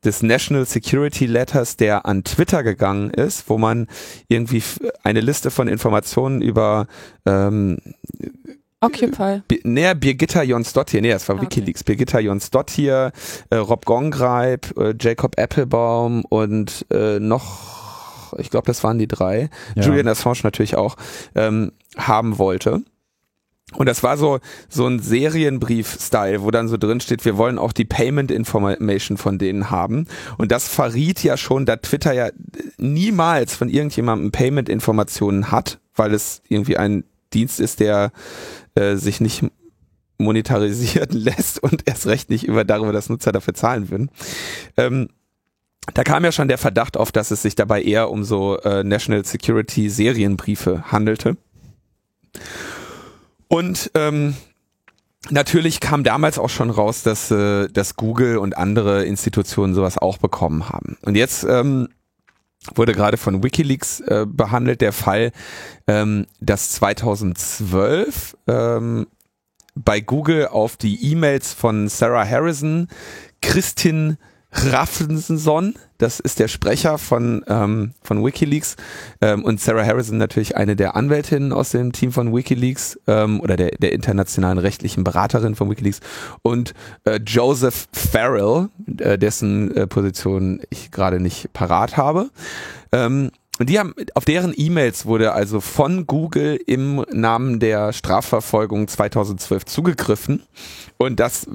des 0.03 0.21
National 0.23 0.65
Security 0.65 1.25
Letters, 1.25 1.75
der 1.75 2.05
an 2.05 2.23
Twitter 2.23 2.63
gegangen 2.63 3.09
ist, 3.09 3.49
wo 3.49 3.57
man 3.57 3.87
irgendwie 4.27 4.63
eine 5.03 5.21
Liste 5.21 5.51
von 5.51 5.67
Informationen 5.67 6.41
über 6.41 6.87
ähm, 7.25 7.77
Occupy. 8.79 9.41
näher 9.63 9.95
Birgitta 9.95 10.43
Jonsdottir, 10.43 11.01
nee, 11.01 11.09
das 11.09 11.27
war 11.27 11.35
ah, 11.35 11.39
okay. 11.39 11.47
Wikileaks. 11.47 11.83
Birgitta 11.83 12.19
Jonsdottir, 12.19 13.11
äh, 13.49 13.55
Rob 13.55 13.85
Gongreib, 13.85 14.77
äh, 14.77 14.93
Jacob 14.99 15.37
Applebaum 15.37 16.23
und 16.25 16.85
äh, 16.91 17.19
noch, 17.19 17.86
ich 18.39 18.49
glaube, 18.49 18.67
das 18.67 18.83
waren 18.83 18.97
die 18.97 19.07
drei, 19.07 19.49
ja. 19.75 19.83
Julian 19.83 20.07
Assange 20.07 20.39
natürlich 20.43 20.75
auch, 20.75 20.95
ähm, 21.35 21.71
haben 21.97 22.37
wollte. 22.37 22.81
Und 23.73 23.85
das 23.85 24.01
war 24.01 24.17
so, 24.17 24.39
so 24.69 24.87
ein 24.87 24.99
Serienbrief-Style, 24.99 26.41
wo 26.41 26.51
dann 26.51 26.69
so 26.69 26.77
drin 26.77 27.01
steht, 27.01 27.25
wir 27.25 27.37
wollen 27.37 27.59
auch 27.59 27.73
die 27.73 27.83
Payment 27.83 28.31
Information 28.31 29.17
von 29.17 29.37
denen 29.37 29.69
haben. 29.69 30.07
Und 30.37 30.53
das 30.53 30.69
verriet 30.69 31.21
ja 31.21 31.35
schon, 31.35 31.65
da 31.65 31.75
Twitter 31.75 32.13
ja 32.13 32.29
niemals 32.77 33.55
von 33.55 33.67
irgendjemandem 33.67 34.31
Payment 34.31 34.69
Informationen 34.69 35.51
hat, 35.51 35.79
weil 35.95 36.13
es 36.13 36.41
irgendwie 36.47 36.77
ein 36.77 37.03
Dienst 37.33 37.59
ist, 37.59 37.81
der 37.81 38.13
äh, 38.75 38.95
sich 38.95 39.19
nicht 39.19 39.43
monetarisieren 40.17 41.09
lässt 41.11 41.61
und 41.61 41.83
erst 41.85 42.07
recht 42.07 42.29
nicht 42.29 42.45
über 42.45 42.63
darüber, 42.63 42.93
dass 42.93 43.09
Nutzer 43.09 43.33
dafür 43.33 43.53
zahlen 43.53 43.89
würden. 43.89 44.09
Ähm, 44.77 45.09
da 45.93 46.03
kam 46.03 46.23
ja 46.23 46.31
schon 46.31 46.47
der 46.47 46.57
Verdacht 46.57 46.97
auf, 46.97 47.11
dass 47.11 47.31
es 47.31 47.41
sich 47.41 47.55
dabei 47.55 47.81
eher 47.81 48.09
um 48.09 48.23
so 48.23 48.59
äh, 48.59 48.83
National 48.83 49.25
Security 49.25 49.89
Serienbriefe 49.89 50.91
handelte. 50.91 51.37
Und 53.47 53.91
ähm, 53.93 54.35
natürlich 55.29 55.79
kam 55.79 56.03
damals 56.03 56.37
auch 56.37 56.49
schon 56.49 56.69
raus, 56.69 57.03
dass, 57.03 57.31
äh, 57.31 57.67
dass 57.69 57.95
Google 57.95 58.37
und 58.37 58.57
andere 58.57 59.05
Institutionen 59.05 59.73
sowas 59.73 59.97
auch 59.97 60.17
bekommen 60.17 60.69
haben. 60.69 60.97
Und 61.01 61.15
jetzt 61.15 61.43
ähm, 61.43 61.87
wurde 62.75 62.93
gerade 62.93 63.17
von 63.17 63.43
Wikileaks 63.43 64.01
äh, 64.01 64.25
behandelt 64.27 64.81
der 64.81 64.93
Fall, 64.93 65.31
ähm, 65.87 66.25
dass 66.41 66.71
2012 66.71 68.37
ähm, 68.47 69.07
bei 69.75 70.01
Google 70.01 70.47
auf 70.47 70.75
die 70.75 71.11
E-Mails 71.11 71.53
von 71.53 71.87
Sarah 71.87 72.27
Harrison 72.27 72.87
Christin 73.41 74.17
Raffenson, 74.51 75.75
das 75.97 76.19
ist 76.19 76.39
der 76.39 76.47
Sprecher 76.47 76.97
von, 76.97 77.43
ähm, 77.47 77.93
von 78.01 78.23
Wikileaks 78.23 78.75
ähm, 79.21 79.43
und 79.43 79.59
Sarah 79.59 79.85
Harrison 79.85 80.17
natürlich 80.17 80.55
eine 80.55 80.75
der 80.75 80.95
Anwältinnen 80.95 81.51
aus 81.51 81.71
dem 81.71 81.91
Team 81.91 82.11
von 82.11 82.33
Wikileaks 82.33 82.97
ähm, 83.07 83.41
oder 83.41 83.57
der, 83.57 83.71
der 83.71 83.91
internationalen 83.91 84.57
rechtlichen 84.57 85.03
Beraterin 85.03 85.55
von 85.55 85.69
Wikileaks 85.69 85.99
und 86.43 86.73
äh, 87.03 87.19
Joseph 87.25 87.87
Farrell, 87.91 88.69
äh, 88.99 89.17
dessen 89.17 89.75
äh, 89.75 89.85
Position 89.85 90.61
ich 90.69 90.91
gerade 90.91 91.19
nicht 91.19 91.51
parat 91.53 91.97
habe. 91.97 92.29
Ähm, 92.91 93.31
und 93.59 93.69
die 93.69 93.77
haben, 93.79 93.93
auf 94.13 94.25
deren 94.25 94.53
E-Mails 94.55 95.05
wurde 95.05 95.33
also 95.33 95.61
von 95.61 96.05
Google 96.05 96.59
im 96.67 97.03
Namen 97.11 97.59
der 97.59 97.91
Strafverfolgung 97.91 98.87
2012 98.87 99.65
zugegriffen. 99.65 100.43
Und 100.97 101.19
das 101.19 101.47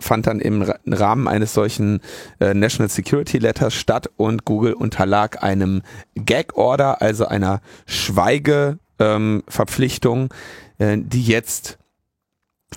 fand 0.00 0.26
dann 0.26 0.40
im 0.40 0.62
Rahmen 0.86 1.28
eines 1.28 1.54
solchen 1.54 2.00
äh, 2.40 2.54
National 2.54 2.88
Security 2.88 3.38
Letters 3.38 3.74
statt 3.74 4.10
und 4.16 4.44
Google 4.44 4.72
unterlag 4.74 5.42
einem 5.42 5.82
Gag 6.14 6.56
Order, 6.56 7.02
also 7.02 7.26
einer 7.26 7.60
Schweigeverpflichtung, 7.86 10.32
ähm, 10.78 11.02
äh, 11.02 11.04
die 11.06 11.24
jetzt 11.24 11.78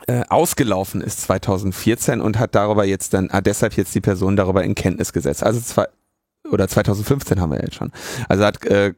äh, 0.06 0.24
ausgelaufen 0.30 1.02
ist 1.02 1.22
2014 1.22 2.22
und 2.22 2.38
hat 2.38 2.54
darüber 2.54 2.86
jetzt 2.86 3.16
dann, 3.16 3.30
hat 3.30 3.48
deshalb 3.48 3.74
jetzt 3.74 3.96
die 3.96 4.02
Person 4.02 4.36
darüber 4.36 4.64
in 4.64 4.76
Kenntnis 4.76 5.14
gesetzt. 5.14 5.44
Also 5.44 5.60
zwei, 5.62 5.88
oder 6.52 6.68
2015 6.68 7.40
haben 7.40 7.52
wir 7.52 7.62
jetzt 7.62 7.76
schon. 7.76 7.92
Also 8.28 8.44
hat 8.46 8.64
äh, 8.66 8.94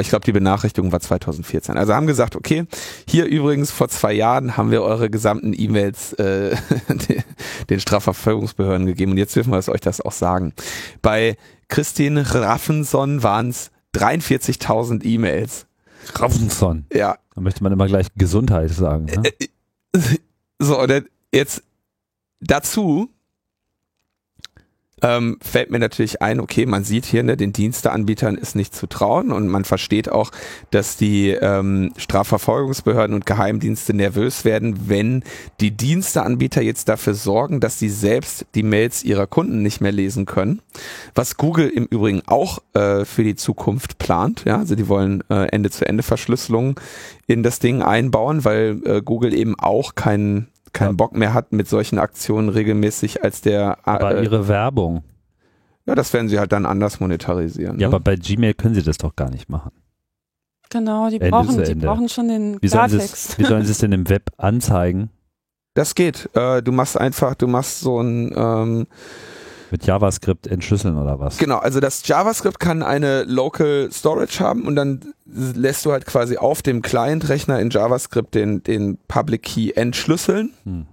ich 0.00 0.08
glaube, 0.10 0.24
die 0.24 0.32
Benachrichtigung 0.32 0.92
war 0.92 1.00
2014. 1.00 1.76
Also 1.76 1.94
haben 1.94 2.06
gesagt, 2.06 2.36
okay, 2.36 2.66
hier 3.08 3.24
übrigens 3.24 3.70
vor 3.70 3.88
zwei 3.88 4.12
Jahren 4.12 4.56
haben 4.56 4.70
wir 4.70 4.82
eure 4.82 5.08
gesamten 5.08 5.54
E-Mails 5.56 6.12
äh, 6.14 6.56
den 7.70 7.80
Strafverfolgungsbehörden 7.80 8.86
gegeben 8.86 9.12
und 9.12 9.18
jetzt 9.18 9.34
dürfen 9.34 9.52
wir 9.52 9.66
euch 9.68 9.80
das 9.80 10.00
auch 10.00 10.12
sagen. 10.12 10.52
Bei 11.00 11.36
Christine 11.68 12.34
Raffenson 12.34 13.22
waren 13.22 13.50
es 13.50 13.70
43.000 13.94 15.04
E-Mails. 15.04 15.66
Raffenson. 16.14 16.86
Ja. 16.92 17.18
Da 17.34 17.40
möchte 17.40 17.62
man 17.62 17.72
immer 17.72 17.86
gleich 17.86 18.08
Gesundheit 18.16 18.70
sagen. 18.70 19.06
Ne? 19.06 19.22
Äh, 19.24 19.98
äh, 19.98 20.18
so, 20.58 20.80
und 20.80 21.04
jetzt 21.32 21.62
dazu 22.40 23.10
ähm, 25.02 25.38
fällt 25.40 25.70
mir 25.70 25.78
natürlich 25.78 26.22
ein, 26.22 26.40
okay, 26.40 26.66
man 26.66 26.84
sieht 26.84 27.04
hier, 27.04 27.22
ne, 27.22 27.36
den 27.36 27.52
Diensteanbietern 27.52 28.36
ist 28.36 28.56
nicht 28.56 28.74
zu 28.74 28.86
trauen 28.86 29.32
und 29.32 29.48
man 29.48 29.64
versteht 29.64 30.10
auch, 30.10 30.30
dass 30.70 30.96
die 30.96 31.30
ähm, 31.30 31.92
Strafverfolgungsbehörden 31.96 33.14
und 33.14 33.26
Geheimdienste 33.26 33.94
nervös 33.94 34.44
werden, 34.44 34.88
wenn 34.88 35.22
die 35.60 35.70
Diensteanbieter 35.70 36.62
jetzt 36.62 36.88
dafür 36.88 37.14
sorgen, 37.14 37.60
dass 37.60 37.78
sie 37.78 37.88
selbst 37.88 38.46
die 38.54 38.62
Mails 38.62 39.04
ihrer 39.04 39.26
Kunden 39.26 39.62
nicht 39.62 39.80
mehr 39.80 39.92
lesen 39.92 40.26
können. 40.26 40.60
Was 41.14 41.36
Google 41.36 41.68
im 41.68 41.86
Übrigen 41.86 42.22
auch 42.26 42.58
äh, 42.74 43.04
für 43.04 43.24
die 43.24 43.36
Zukunft 43.36 43.98
plant, 43.98 44.44
ja, 44.46 44.58
also 44.58 44.74
die 44.74 44.88
wollen 44.88 45.22
äh, 45.30 45.46
Ende-zu-Ende-Verschlüsselung 45.48 46.78
in 47.26 47.42
das 47.42 47.58
Ding 47.58 47.82
einbauen, 47.82 48.44
weil 48.44 48.80
äh, 48.84 49.02
Google 49.02 49.34
eben 49.34 49.58
auch 49.58 49.94
keinen 49.94 50.48
keinen 50.72 50.90
ja. 50.90 50.96
Bock 50.96 51.14
mehr 51.14 51.34
hat 51.34 51.52
mit 51.52 51.68
solchen 51.68 51.98
Aktionen 51.98 52.48
regelmäßig 52.48 53.22
als 53.24 53.40
der. 53.40 53.78
Äh, 53.84 53.90
aber 53.90 54.16
äh, 54.16 54.24
ihre 54.24 54.48
Werbung. 54.48 55.02
Ja, 55.86 55.94
das 55.94 56.12
werden 56.12 56.28
sie 56.28 56.38
halt 56.38 56.52
dann 56.52 56.66
anders 56.66 57.00
monetarisieren. 57.00 57.78
Ja, 57.78 57.88
ne? 57.88 57.94
aber 57.94 58.00
bei 58.00 58.16
Gmail 58.16 58.54
können 58.54 58.74
sie 58.74 58.82
das 58.82 58.98
doch 58.98 59.16
gar 59.16 59.30
nicht 59.30 59.48
machen. 59.48 59.72
Genau, 60.70 61.08
die, 61.08 61.16
Ende 61.16 61.30
brauchen, 61.30 61.64
die 61.64 61.74
brauchen 61.74 62.08
schon 62.10 62.28
den 62.28 62.58
wie 62.60 62.68
Klartext. 62.68 63.38
wie 63.38 63.44
sollen 63.44 63.64
sie 63.64 63.72
es 63.72 63.78
denn 63.78 63.92
im 63.92 64.08
Web 64.08 64.30
anzeigen? 64.36 65.10
Das 65.72 65.94
geht. 65.94 66.28
Äh, 66.34 66.62
du 66.62 66.72
machst 66.72 67.00
einfach, 67.00 67.34
du 67.34 67.46
machst 67.46 67.80
so 67.80 68.00
ein 68.00 68.34
ähm, 68.36 68.86
mit 69.70 69.86
JavaScript 69.86 70.46
entschlüsseln 70.46 70.96
oder 70.96 71.18
was? 71.18 71.38
Genau, 71.38 71.58
also 71.58 71.80
das 71.80 72.06
JavaScript 72.06 72.60
kann 72.60 72.82
eine 72.82 73.24
Local 73.24 73.88
Storage 73.92 74.40
haben 74.40 74.66
und 74.66 74.76
dann 74.76 75.14
lässt 75.26 75.84
du 75.84 75.92
halt 75.92 76.06
quasi 76.06 76.36
auf 76.36 76.62
dem 76.62 76.82
Client-Rechner 76.82 77.60
in 77.60 77.70
JavaScript 77.70 78.34
den, 78.34 78.62
den 78.62 78.98
Public 79.08 79.42
Key 79.42 79.72
entschlüsseln. 79.72 80.52
Hm. 80.64 80.86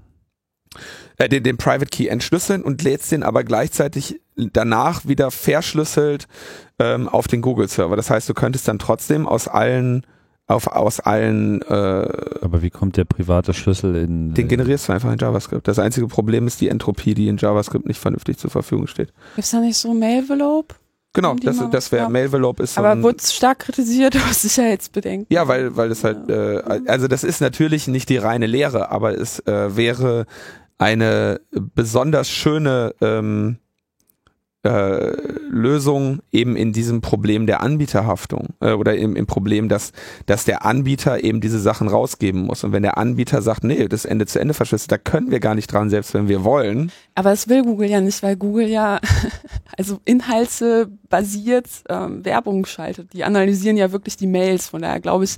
Äh, 1.18 1.30
den, 1.30 1.44
den 1.44 1.58
Private 1.58 1.86
Key 1.86 2.08
entschlüsseln 2.08 2.64
und 2.64 2.84
lädst 2.84 3.12
den 3.12 3.24
aber 3.24 3.44
gleichzeitig 3.44 4.20
danach 4.36 5.06
wieder 5.06 5.32
verschlüsselt 5.32 6.28
ähm, 6.80 7.08
auf 7.08 7.28
den 7.28 7.42
Google-Server. 7.42 7.96
Das 7.96 8.10
heißt, 8.10 8.28
du 8.28 8.34
könntest 8.34 8.68
dann 8.68 8.80
trotzdem 8.80 9.28
aus 9.28 9.48
allen 9.48 10.06
auf, 10.48 10.68
aus 10.68 11.00
allen. 11.00 11.62
Äh, 11.64 11.74
Aber 12.42 12.62
wie 12.62 12.70
kommt 12.70 12.98
der 12.98 13.06
private 13.06 13.54
Schlüssel 13.54 13.96
in. 13.96 14.34
Den 14.34 14.48
generierst 14.48 14.90
du 14.90 14.94
einfach 14.94 15.12
in 15.12 15.18
JavaScript. 15.18 15.68
Das 15.68 15.80
einzige 15.80 16.08
Problem 16.08 16.48
ist 16.48 16.62
die 16.62 16.70
Entropie, 16.70 17.14
die 17.14 17.28
in 17.28 17.38
JavaScript 17.38 17.86
nicht 17.88 18.00
vernünftig 18.00 18.38
zur 18.38 18.52
Verfügung 18.52 18.88
steht. 18.88 19.12
Gibt's 19.36 19.52
da 19.52 19.60
nicht 19.60 19.78
so 19.78 19.94
Mailvelope? 19.94 20.76
Genau, 21.14 21.34
das, 21.36 21.58
das 21.72 21.92
wäre 21.94 22.10
Mailvelope 22.10 22.62
ist. 22.62 22.74
So 22.74 22.82
Aber 22.82 23.02
wurde 23.02 23.24
stark 23.24 23.60
kritisiert 23.60 24.18
aus 24.30 24.42
Sicherheitsbedenken. 24.42 25.28
Ja, 25.30 25.48
weil 25.48 25.76
weil 25.78 25.90
es 25.90 26.04
halt, 26.04 26.30
äh, 26.30 26.62
also 26.88 27.08
das 27.08 27.24
ist 27.24 27.40
natürlich 27.40 27.88
nicht 27.88 28.10
die 28.10 28.18
reine 28.18 28.48
Lehre, 28.48 28.92
aber 28.92 29.18
es 29.18 29.40
äh, 29.48 29.76
wäre 29.78 30.26
eine 30.78 31.40
besonders 31.52 32.30
schöne 32.30 32.94
ähm, 33.00 33.60
äh, 34.66 35.16
Lösung 35.50 36.20
eben 36.32 36.56
in 36.56 36.74
diesem 36.74 37.02
Problem 37.02 37.46
der 37.46 37.62
Anbieterhaftung 37.62 38.50
äh, 38.60 38.72
oder 38.72 38.96
im, 38.96 39.16
im 39.16 39.28
Problem, 39.28 39.70
dass, 39.70 39.92
dass 40.26 40.44
der 40.44 40.66
Anbieter 40.66 41.24
eben 41.24 41.40
diese 41.40 41.60
Sachen 41.60 41.88
rausgeben 41.88 42.42
muss. 42.42 42.64
Und 42.64 42.72
wenn 42.72 42.84
der 42.84 42.98
Anbieter 42.98 43.42
sagt, 43.42 43.64
nee, 43.64 43.88
das 43.88 44.06
Ende 44.06 44.26
zu 44.26 44.40
Ende 44.40 44.54
verschlüsselt, 44.54 44.92
da 44.92 44.98
können 44.98 45.32
wir 45.32 45.40
gar 45.40 45.56
nicht 45.56 45.72
dran, 45.72 45.90
selbst 45.90 46.14
wenn 46.14 46.28
wir 46.28 46.44
wollen. 46.44 46.92
Aber 47.14 47.32
es 47.32 47.48
will 47.48 47.64
Google 47.64 47.90
ja 47.90 48.02
nicht, 48.02 48.22
weil 48.24 48.36
Google 48.36 48.68
ja 48.68 49.00
also 49.78 50.00
Inhalte 50.04 50.90
basiert 51.10 51.68
ähm, 51.88 52.26
Werbung 52.26 52.66
schaltet. 52.66 53.14
Die 53.14 53.24
analysieren 53.24 53.78
ja 53.78 53.92
wirklich 53.92 54.18
die 54.18 54.28
Mails. 54.28 54.68
Von 54.70 54.82
daher 54.82 55.00
glaube 55.00 55.26
ich, 55.26 55.36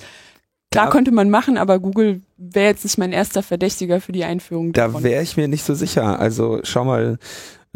klar 0.72 0.86
ja. 0.86 0.92
könnte 0.92 1.12
man 1.12 1.30
machen, 1.30 1.58
aber 1.58 1.80
Google 1.80 2.22
wäre 2.38 2.68
jetzt 2.68 2.86
nicht 2.86 2.98
mein 2.98 3.12
erster 3.12 3.44
Verdächtiger 3.44 4.00
für 4.00 4.14
die 4.14 4.24
Einführung. 4.24 4.72
Da 4.72 5.04
wäre 5.04 5.22
ich 5.22 5.36
mir 5.36 5.48
nicht 5.48 5.66
so 5.66 5.74
sicher. 5.74 6.20
Also 6.20 6.60
schau 6.64 6.86
mal, 6.86 7.18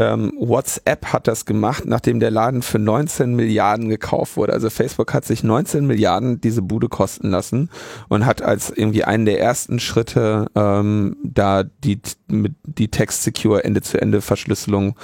ähm, 0.02 0.34
WhatsApp 0.40 1.14
hat 1.14 1.28
das 1.28 1.46
gemacht, 1.46 1.86
nachdem 1.86 2.20
der 2.20 2.32
Laden 2.32 2.64
für 2.64 2.80
19 2.80 3.36
Milliarden 3.36 3.88
gekauft 3.88 4.36
wurde. 4.36 4.52
Also 4.54 4.72
Facebook 4.72 5.14
hat 5.14 5.26
sich 5.26 5.44
19 5.44 5.86
Milliarden 5.86 6.42
diese 6.42 6.64
Bude 6.64 6.90
kosten 6.90 7.30
lassen 7.30 7.70
und 8.10 8.26
hat 8.26 8.42
als 8.42 8.72
irgendwie 8.72 9.04
einen 9.04 9.26
der 9.26 9.40
ersten 9.40 9.80
Schritte 9.80 10.48
ähm, 10.56 11.18
da 11.24 11.64
die, 11.64 12.00
mit, 12.28 12.56
die 12.64 12.88
Text 12.88 13.22
Secure 13.22 13.64
Ende-zu-Ende 13.64 14.22
Verschlüsselung 14.22 14.96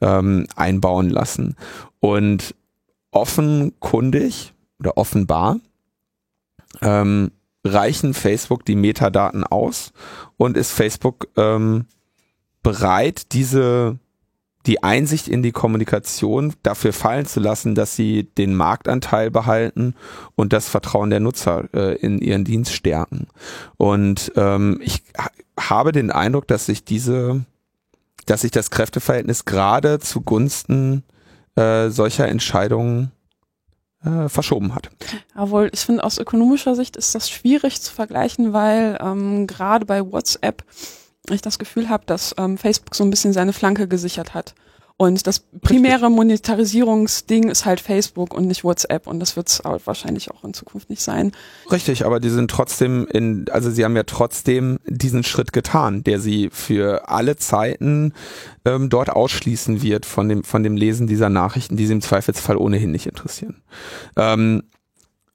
ähm, 0.00 0.48
einbauen 0.56 1.10
lassen. 1.10 1.54
Und 2.00 2.56
offenkundig 3.12 4.52
oder 4.80 4.96
offenbar 4.96 5.60
ähm, 6.82 7.30
reichen 7.64 8.14
Facebook 8.14 8.64
die 8.64 8.76
Metadaten 8.76 9.44
aus 9.44 9.92
und 10.38 10.56
ist 10.56 10.72
Facebook 10.72 11.28
ähm, 11.36 11.86
bereit, 12.64 13.32
diese 13.32 14.00
die 14.66 14.82
Einsicht 14.82 15.28
in 15.28 15.42
die 15.42 15.52
Kommunikation 15.52 16.52
dafür 16.62 16.92
fallen 16.92 17.26
zu 17.26 17.40
lassen, 17.40 17.74
dass 17.74 17.96
sie 17.96 18.24
den 18.24 18.54
Marktanteil 18.54 19.30
behalten 19.30 19.94
und 20.34 20.52
das 20.52 20.68
Vertrauen 20.68 21.10
der 21.10 21.20
Nutzer 21.20 21.68
äh, 21.72 21.96
in 21.96 22.18
ihren 22.18 22.44
Dienst 22.44 22.72
stärken. 22.74 23.28
Und 23.76 24.32
ähm, 24.36 24.80
ich 24.82 25.02
ha 25.16 25.30
habe 25.58 25.92
den 25.92 26.10
Eindruck, 26.10 26.48
dass 26.48 26.66
sich 26.66 26.86
diese, 26.86 27.44
dass 28.24 28.40
sich 28.40 28.50
das 28.50 28.70
Kräfteverhältnis 28.70 29.44
gerade 29.44 29.98
zugunsten 29.98 31.04
äh, 31.54 31.90
solcher 31.90 32.28
Entscheidungen 32.28 33.12
äh, 34.02 34.30
verschoben 34.30 34.74
hat. 34.74 34.90
Jawohl, 35.36 35.70
ich 35.74 35.80
finde 35.80 36.04
aus 36.04 36.16
ökonomischer 36.16 36.74
Sicht 36.74 36.96
ist 36.96 37.14
das 37.14 37.28
schwierig 37.28 37.82
zu 37.82 37.92
vergleichen, 37.92 38.54
weil 38.54 38.98
ähm, 39.02 39.46
gerade 39.46 39.84
bei 39.84 40.00
WhatsApp 40.00 40.64
ich 41.34 41.42
das 41.42 41.58
Gefühl 41.58 41.88
habe, 41.88 42.04
dass 42.06 42.34
ähm, 42.38 42.58
Facebook 42.58 42.94
so 42.94 43.04
ein 43.04 43.10
bisschen 43.10 43.32
seine 43.32 43.52
Flanke 43.52 43.88
gesichert 43.88 44.34
hat. 44.34 44.54
Und 45.00 45.26
das 45.26 45.38
primäre 45.62 46.10
Monetarisierungsding 46.10 47.48
ist 47.48 47.64
halt 47.64 47.80
Facebook 47.80 48.34
und 48.34 48.46
nicht 48.46 48.64
WhatsApp 48.64 49.06
und 49.06 49.18
das 49.18 49.34
wird 49.34 49.48
es 49.48 49.62
wahrscheinlich 49.64 50.30
auch 50.30 50.44
in 50.44 50.52
Zukunft 50.52 50.90
nicht 50.90 51.00
sein. 51.00 51.32
Richtig, 51.72 52.04
aber 52.04 52.20
die 52.20 52.28
sind 52.28 52.50
trotzdem 52.50 53.06
in, 53.10 53.46
also 53.50 53.70
sie 53.70 53.82
haben 53.82 53.96
ja 53.96 54.02
trotzdem 54.02 54.78
diesen 54.84 55.22
Schritt 55.22 55.54
getan, 55.54 56.04
der 56.04 56.20
sie 56.20 56.50
für 56.52 57.08
alle 57.08 57.36
Zeiten 57.36 58.12
ähm, 58.66 58.90
dort 58.90 59.08
ausschließen 59.08 59.80
wird 59.80 60.04
von 60.04 60.28
dem, 60.28 60.44
von 60.44 60.62
dem 60.62 60.76
Lesen 60.76 61.06
dieser 61.06 61.30
Nachrichten, 61.30 61.78
die 61.78 61.86
sie 61.86 61.94
im 61.94 62.02
Zweifelsfall 62.02 62.58
ohnehin 62.58 62.90
nicht 62.90 63.06
interessieren. 63.06 63.62
Ähm, 64.16 64.64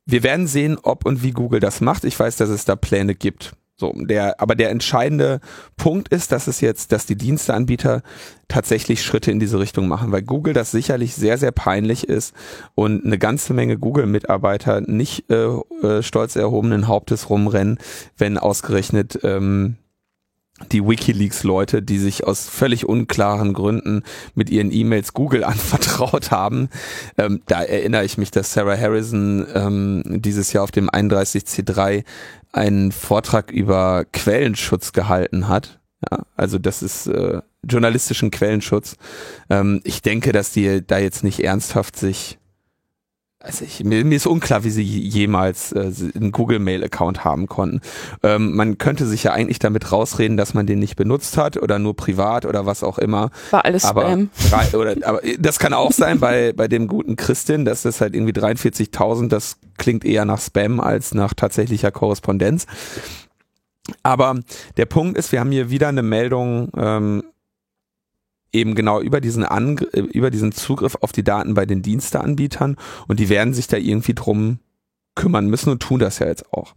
wir 0.06 0.22
werden 0.22 0.46
sehen, 0.46 0.78
ob 0.84 1.08
und 1.08 1.24
wie 1.24 1.32
Google 1.32 1.60
das 1.60 1.82
macht. 1.82 2.04
Ich 2.04 2.20
weiß, 2.20 2.38
dass 2.38 2.50
es 2.50 2.66
da 2.66 2.76
Pläne 2.76 3.16
gibt. 3.16 3.54
So, 3.78 3.94
der, 3.94 4.40
aber 4.40 4.56
der 4.56 4.70
entscheidende 4.70 5.42
Punkt 5.76 6.08
ist, 6.08 6.32
dass 6.32 6.48
es 6.48 6.62
jetzt, 6.62 6.94
dass 6.94 7.06
die 7.06 7.18
Diensteanbieter 7.18 8.04
tatsächlich 8.48 9.04
Schritte 9.04 9.32
in 9.32 9.40
diese 9.42 9.60
Richtung 9.60 9.90
machen, 9.90 10.14
weil 10.14 10.22
Google 10.22 10.54
das 10.54 10.72
sicherlich 10.72 11.14
sehr, 11.14 11.38
sehr 11.38 11.52
peinlich 11.52 12.08
ist 12.08 12.34
und 12.74 13.06
eine 13.06 13.18
ganze 13.18 13.54
Menge 13.54 13.78
Google-Mitarbeiter 13.78 14.80
nicht 14.80 15.30
äh, 15.30 15.48
äh, 15.84 16.02
stolz 16.02 16.38
erhobenen 16.38 16.88
Hauptes 16.88 17.30
rumrennen, 17.30 17.80
wenn 18.18 18.38
ausgerechnet 18.38 19.20
ähm, 19.24 19.76
die 20.72 20.88
WikiLeaks-Leute, 20.88 21.82
die 21.82 21.98
sich 21.98 22.26
aus 22.26 22.48
völlig 22.48 22.88
unklaren 22.88 23.54
Gründen 23.54 24.04
mit 24.36 24.50
ihren 24.50 24.72
E-Mails 24.72 25.14
Google 25.14 25.44
anvertraut 25.44 26.32
haben. 26.32 26.70
Ähm, 27.18 27.42
da 27.48 27.62
erinnere 27.62 28.06
ich 28.06 28.18
mich, 28.18 28.32
dass 28.32 28.54
Sarah 28.54 28.78
Harrison 28.78 29.46
ähm, 29.54 30.04
dieses 30.06 30.54
Jahr 30.54 30.64
auf 30.64 30.72
dem 30.72 30.90
31C3 30.90 32.06
einen 32.56 32.92
Vortrag 32.92 33.52
über 33.52 34.06
Quellenschutz 34.06 34.94
gehalten 34.94 35.48
hat. 35.48 35.80
Ja, 36.10 36.26
also 36.36 36.58
das 36.58 36.84
ist 36.84 37.08
äh, 37.08 37.42
journalistischen 37.68 38.32
Quellenschutz. 38.32 38.96
Ähm, 39.50 39.82
ich 39.84 40.02
denke, 40.02 40.32
dass 40.32 40.52
die 40.52 40.86
da 40.86 40.98
jetzt 40.98 41.24
nicht 41.24 41.42
ernsthaft 41.42 41.98
sich 41.98 42.38
also 43.46 43.64
ich, 43.64 43.84
mir, 43.84 44.04
mir 44.04 44.16
ist 44.16 44.26
unklar, 44.26 44.64
wie 44.64 44.70
sie 44.70 44.84
jemals 44.84 45.72
äh, 45.72 45.92
einen 46.16 46.32
Google-Mail-Account 46.32 47.24
haben 47.24 47.48
konnten. 47.48 47.82
Ähm, 48.24 48.56
man 48.56 48.78
könnte 48.78 49.06
sich 49.06 49.24
ja 49.24 49.34
eigentlich 49.34 49.60
damit 49.60 49.92
rausreden, 49.92 50.38
dass 50.38 50.54
man 50.54 50.66
den 50.66 50.80
nicht 50.80 50.96
benutzt 50.96 51.38
hat 51.38 51.58
oder 51.58 51.80
nur 51.80 51.96
privat 51.96 52.46
oder 52.46 52.66
was 52.66 52.84
auch 52.84 52.98
immer. 52.98 53.30
War 53.52 53.66
alles 53.66 53.86
aber, 53.86 54.04
Spam. 54.04 54.30
Oder, 54.74 54.96
aber 55.08 55.22
das 55.40 55.60
kann 55.60 55.74
auch 55.74 55.92
sein 55.92 56.20
bei, 56.20 56.54
bei 56.54 56.68
dem 56.68 56.88
guten 56.88 57.16
Christin, 57.16 57.66
dass 57.66 57.84
das 57.84 58.02
halt 58.02 58.16
irgendwie 58.16 58.34
43.000, 58.34 59.30
das 59.30 59.58
klingt 59.78 60.06
eher 60.06 60.26
nach 60.26 60.42
Spam 60.42 60.80
als 60.80 61.14
nach 61.14 61.34
tatsächlicher 61.34 61.92
Korrespondenz. 61.92 62.66
Aber 64.02 64.40
der 64.78 64.86
Punkt 64.86 65.18
ist, 65.18 65.32
wir 65.32 65.40
haben 65.40 65.52
hier 65.52 65.70
wieder 65.70 65.90
eine 65.90 66.02
Meldung, 66.02 66.72
ähm, 66.76 67.24
eben 68.56 68.76
genau 68.76 69.02
über 69.02 69.22
diesen 69.22 69.44
Angr 69.44 69.86
äh, 69.94 70.00
über 70.00 70.32
diesen 70.32 70.52
Zugriff 70.52 70.98
auf 71.02 71.12
die 71.12 71.24
Daten 71.24 71.54
bei 71.54 71.66
den 71.66 71.82
Diensteanbietern 71.82 72.78
und 73.08 73.20
die 73.20 73.30
werden 73.30 73.54
sich 73.54 73.68
da 73.68 73.78
irgendwie 73.78 74.14
drum 74.14 74.60
kümmern 75.16 75.48
müssen 75.48 75.70
und 75.70 75.82
tun 75.82 76.00
das 76.00 76.20
ja 76.20 76.28
jetzt 76.28 76.52
auch. 76.54 76.74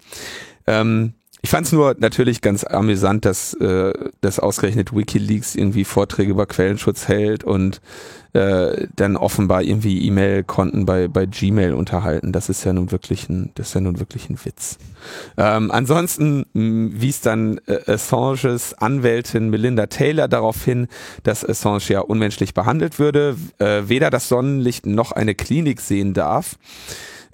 Ähm, 0.67 1.15
ich 1.41 1.51
fand 1.51 1.67
es 1.67 1.73
nur 1.73 1.95
natürlich 1.99 2.41
ganz 2.41 2.65
amüsant, 2.65 3.25
dass, 3.25 3.55
äh, 3.55 3.93
dass 4.21 4.39
ausgerechnet 4.39 4.95
WikiLeaks 4.95 5.55
irgendwie 5.55 5.85
Vorträge 5.85 6.31
über 6.33 6.47
Quellenschutz 6.47 7.07
hält 7.09 7.45
und 7.45 7.81
äh, 8.33 8.89
dann 8.95 9.17
offenbar 9.17 9.63
irgendwie 9.63 10.05
E-Mail-Konten 10.07 10.85
bei, 10.85 11.09
bei 11.09 11.27
Gmail 11.27 11.75
unterhalten. 11.75 12.33
Das 12.33 12.49
ist 12.49 12.65
ja 12.65 12.73
nun 12.73 12.91
wirklich 12.91 13.29
ein, 13.29 13.53
das 13.55 13.69
ist 13.69 13.75
ja 13.75 13.81
nun 13.81 14.01
wirklich 14.01 14.29
ein 14.29 14.39
Witz. 14.45 14.79
Ähm, 15.37 15.71
ansonsten 15.71 16.45
wies 16.53 17.21
dann 17.21 17.61
äh, 17.67 17.91
Assanges 17.91 18.75
Anwältin 18.75 19.49
Melinda 19.49 19.87
Taylor 19.87 20.29
darauf 20.29 20.65
hin, 20.65 20.89
dass 21.23 21.49
Assange 21.49 21.89
ja 21.89 22.01
unmenschlich 22.01 22.53
behandelt 22.53 22.99
würde, 22.99 23.37
äh, 23.59 23.83
weder 23.87 24.11
das 24.11 24.29
Sonnenlicht 24.29 24.87
noch 24.87 25.13
eine 25.13 25.35
Klinik 25.35 25.81
sehen 25.81 26.15
darf. 26.15 26.57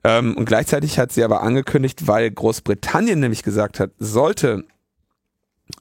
Ähm, 0.04 0.36
und 0.36 0.44
gleichzeitig 0.44 0.98
hat 0.98 1.12
sie 1.12 1.24
aber 1.24 1.42
angekündigt, 1.42 2.06
weil 2.06 2.30
Großbritannien 2.30 3.18
nämlich 3.20 3.42
gesagt 3.42 3.80
hat, 3.80 3.90
sollte 3.98 4.64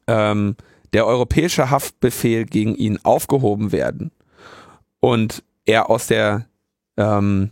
ähm, 0.07 0.55
der 0.93 1.05
europäische 1.05 1.69
Haftbefehl 1.69 2.45
gegen 2.45 2.75
ihn 2.75 2.99
aufgehoben 3.03 3.71
werden 3.71 4.11
und 4.99 5.43
er 5.65 5.89
aus 5.89 6.07
der 6.07 6.45
ähm, 6.97 7.51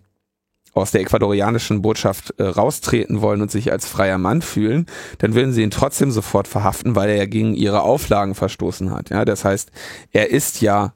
aus 0.74 0.92
der 0.92 1.02
ecuadorianischen 1.02 1.82
Botschaft 1.82 2.34
äh, 2.38 2.44
raustreten 2.44 3.22
wollen 3.22 3.42
und 3.42 3.52
sich 3.52 3.72
als 3.74 3.86
freier 3.86 4.18
Mann 4.18 4.42
fühlen, 4.42 4.86
dann 5.18 5.34
würden 5.34 5.52
sie 5.52 5.64
ihn 5.64 5.72
trotzdem 5.72 6.12
sofort 6.12 6.48
verhaften, 6.48 6.96
weil 6.96 7.10
er 7.10 7.18
ja 7.18 7.26
gegen 7.26 7.54
ihre 7.56 7.82
Auflagen 7.82 8.36
verstoßen 8.36 8.92
hat. 8.92 9.10
Ja, 9.10 9.26
das 9.26 9.44
heißt, 9.44 9.70
er 10.12 10.30
ist 10.30 10.62
ja, 10.62 10.94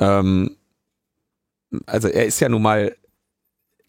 ähm, 0.00 0.56
also 1.86 2.08
er 2.08 2.26
ist 2.26 2.40
ja 2.40 2.48
nun 2.48 2.62
mal 2.62 2.96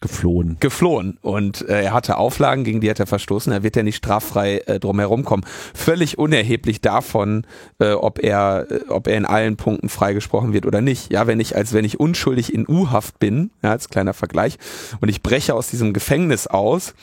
geflohen. 0.00 0.56
Geflohen. 0.60 1.18
Und 1.20 1.68
äh, 1.68 1.82
er 1.84 1.92
hatte 1.92 2.16
Auflagen, 2.16 2.64
gegen 2.64 2.80
die 2.80 2.88
hat 2.88 3.00
er 3.00 3.06
verstoßen. 3.06 3.52
Er 3.52 3.62
wird 3.62 3.76
ja 3.76 3.82
nicht 3.82 3.96
straffrei 3.96 4.58
äh, 4.66 4.80
drum 4.80 4.98
herum 4.98 5.24
kommen. 5.24 5.44
Völlig 5.74 6.18
unerheblich 6.18 6.80
davon, 6.80 7.46
äh, 7.78 7.92
ob 7.92 8.18
er, 8.18 8.66
äh, 8.70 8.80
ob 8.88 9.06
er 9.08 9.16
in 9.16 9.26
allen 9.26 9.56
Punkten 9.56 9.88
freigesprochen 9.88 10.52
wird 10.52 10.64
oder 10.64 10.80
nicht. 10.80 11.12
Ja, 11.12 11.26
wenn 11.26 11.40
ich, 11.40 11.54
als 11.54 11.72
wenn 11.72 11.84
ich 11.84 12.00
unschuldig 12.00 12.54
in 12.54 12.66
U-Haft 12.66 13.18
bin, 13.18 13.50
ja, 13.62 13.70
als 13.72 13.88
kleiner 13.88 14.14
Vergleich, 14.14 14.58
und 15.00 15.08
ich 15.08 15.22
breche 15.22 15.54
aus 15.54 15.68
diesem 15.68 15.92
Gefängnis 15.92 16.46
aus, 16.46 16.94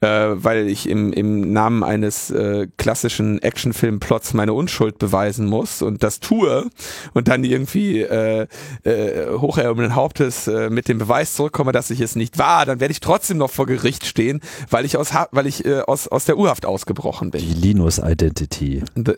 äh, 0.00 0.08
weil 0.08 0.68
ich 0.68 0.88
im, 0.88 1.12
im 1.12 1.52
Namen 1.52 1.82
eines 1.82 2.30
äh, 2.30 2.68
klassischen 2.78 3.40
Actionfilm-Plots 3.42 4.34
meine 4.34 4.54
Unschuld 4.54 4.98
beweisen 4.98 5.46
muss 5.46 5.82
und 5.82 6.02
das 6.02 6.20
tue 6.20 6.68
und 7.12 7.28
dann 7.28 7.44
irgendwie 7.44 8.00
äh, 8.00 8.46
äh, 8.84 9.38
hocherhobenen 9.38 9.94
Hauptes 9.94 10.48
äh, 10.48 10.70
mit 10.70 10.88
dem 10.88 10.98
Beweis 10.98 11.34
zurückkomme, 11.34 11.72
dass 11.72 11.90
ich 11.90 12.00
es 12.00 12.16
nicht 12.16 12.38
war, 12.38 12.64
dann 12.66 12.80
werde 12.80 12.92
ich 12.92 13.00
trotzdem 13.00 13.38
noch 13.38 13.50
vor 13.50 13.66
Gericht 13.66 14.06
stehen, 14.06 14.40
weil 14.70 14.84
ich 14.84 14.96
aus 14.96 15.10
weil 15.32 15.46
ich 15.46 15.64
äh, 15.64 15.80
aus 15.80 16.08
aus 16.08 16.24
der 16.24 16.38
Urhaft 16.38 16.64
ausgebrochen 16.64 17.30
bin. 17.30 17.40
Die 17.40 17.54
Linus 17.54 17.98
Identity. 17.98 18.82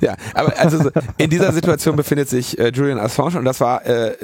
ja, 0.00 0.16
aber 0.34 0.58
also 0.58 0.90
in 1.18 1.30
dieser 1.30 1.52
Situation 1.52 1.96
befindet 1.96 2.28
sich 2.28 2.58
äh, 2.58 2.70
Julian 2.74 2.98
Assange 2.98 3.38
und 3.38 3.44
das 3.44 3.60
war 3.60 3.84
äh, 3.84 4.14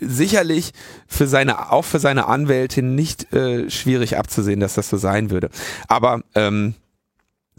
sicherlich 0.00 0.72
für 1.06 1.26
seine, 1.26 1.72
auch 1.72 1.84
für 1.84 1.98
seine 1.98 2.26
Anwältin 2.26 2.94
nicht 2.94 3.32
äh, 3.32 3.70
schwierig 3.70 4.16
abzusehen, 4.16 4.60
dass 4.60 4.74
das 4.74 4.88
so 4.88 4.96
sein 4.96 5.30
würde. 5.30 5.50
Aber 5.88 6.22
ähm, 6.34 6.74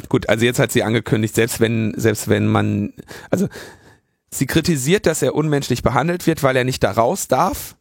gut, 0.09 0.29
also 0.29 0.45
jetzt 0.45 0.59
hat 0.59 0.71
sie 0.71 0.83
angekündigt, 0.83 1.35
selbst 1.35 1.59
wenn, 1.59 1.93
selbst 1.97 2.27
wenn 2.27 2.47
man, 2.47 2.93
also 3.29 3.47
sie 4.31 4.45
kritisiert, 4.45 5.05
dass 5.05 5.21
er 5.21 5.35
unmenschlich 5.35 5.83
behandelt 5.83 6.27
wird, 6.27 6.43
weil 6.43 6.55
er 6.55 6.63
nicht 6.63 6.83
da 6.83 6.91
raus 6.91 7.27
darf 7.27 7.75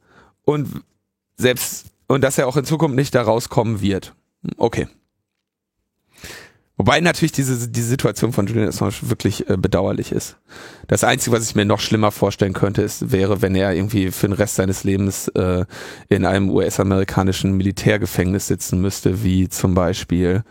und 0.44 0.82
selbst 1.36 1.86
und 2.06 2.22
dass 2.22 2.38
er 2.38 2.46
auch 2.46 2.56
in 2.56 2.64
Zukunft 2.64 2.96
nicht 2.96 3.14
da 3.14 3.22
rauskommen 3.22 3.80
wird. 3.80 4.14
Okay. 4.56 4.86
Wobei 6.78 7.00
natürlich 7.00 7.32
diese, 7.32 7.68
diese 7.68 7.88
Situation 7.88 8.32
von 8.32 8.46
Julian 8.46 8.68
Assange 8.68 8.92
wirklich 9.02 9.48
äh, 9.48 9.56
bedauerlich 9.56 10.12
ist. 10.12 10.36
Das 10.88 11.04
Einzige, 11.04 11.34
was 11.34 11.48
ich 11.48 11.54
mir 11.54 11.64
noch 11.64 11.80
schlimmer 11.80 12.10
vorstellen 12.10 12.52
könnte, 12.52 12.82
ist, 12.82 13.10
wäre, 13.10 13.40
wenn 13.40 13.54
er 13.54 13.72
irgendwie 13.72 14.10
für 14.10 14.28
den 14.28 14.34
Rest 14.34 14.56
seines 14.56 14.84
Lebens 14.84 15.28
äh, 15.28 15.64
in 16.10 16.26
einem 16.26 16.50
US-amerikanischen 16.50 17.56
Militärgefängnis 17.56 18.46
sitzen 18.46 18.80
müsste, 18.82 19.24
wie 19.24 19.48
zum 19.48 19.74
Beispiel 19.74 20.44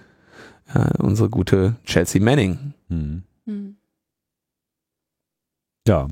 äh, 0.74 0.98
unsere 0.98 1.30
gute 1.30 1.76
Chelsea 1.86 2.22
Manning. 2.22 2.74
Hm. 2.90 3.24
Hm. 3.46 3.76
Ja, 5.88 6.08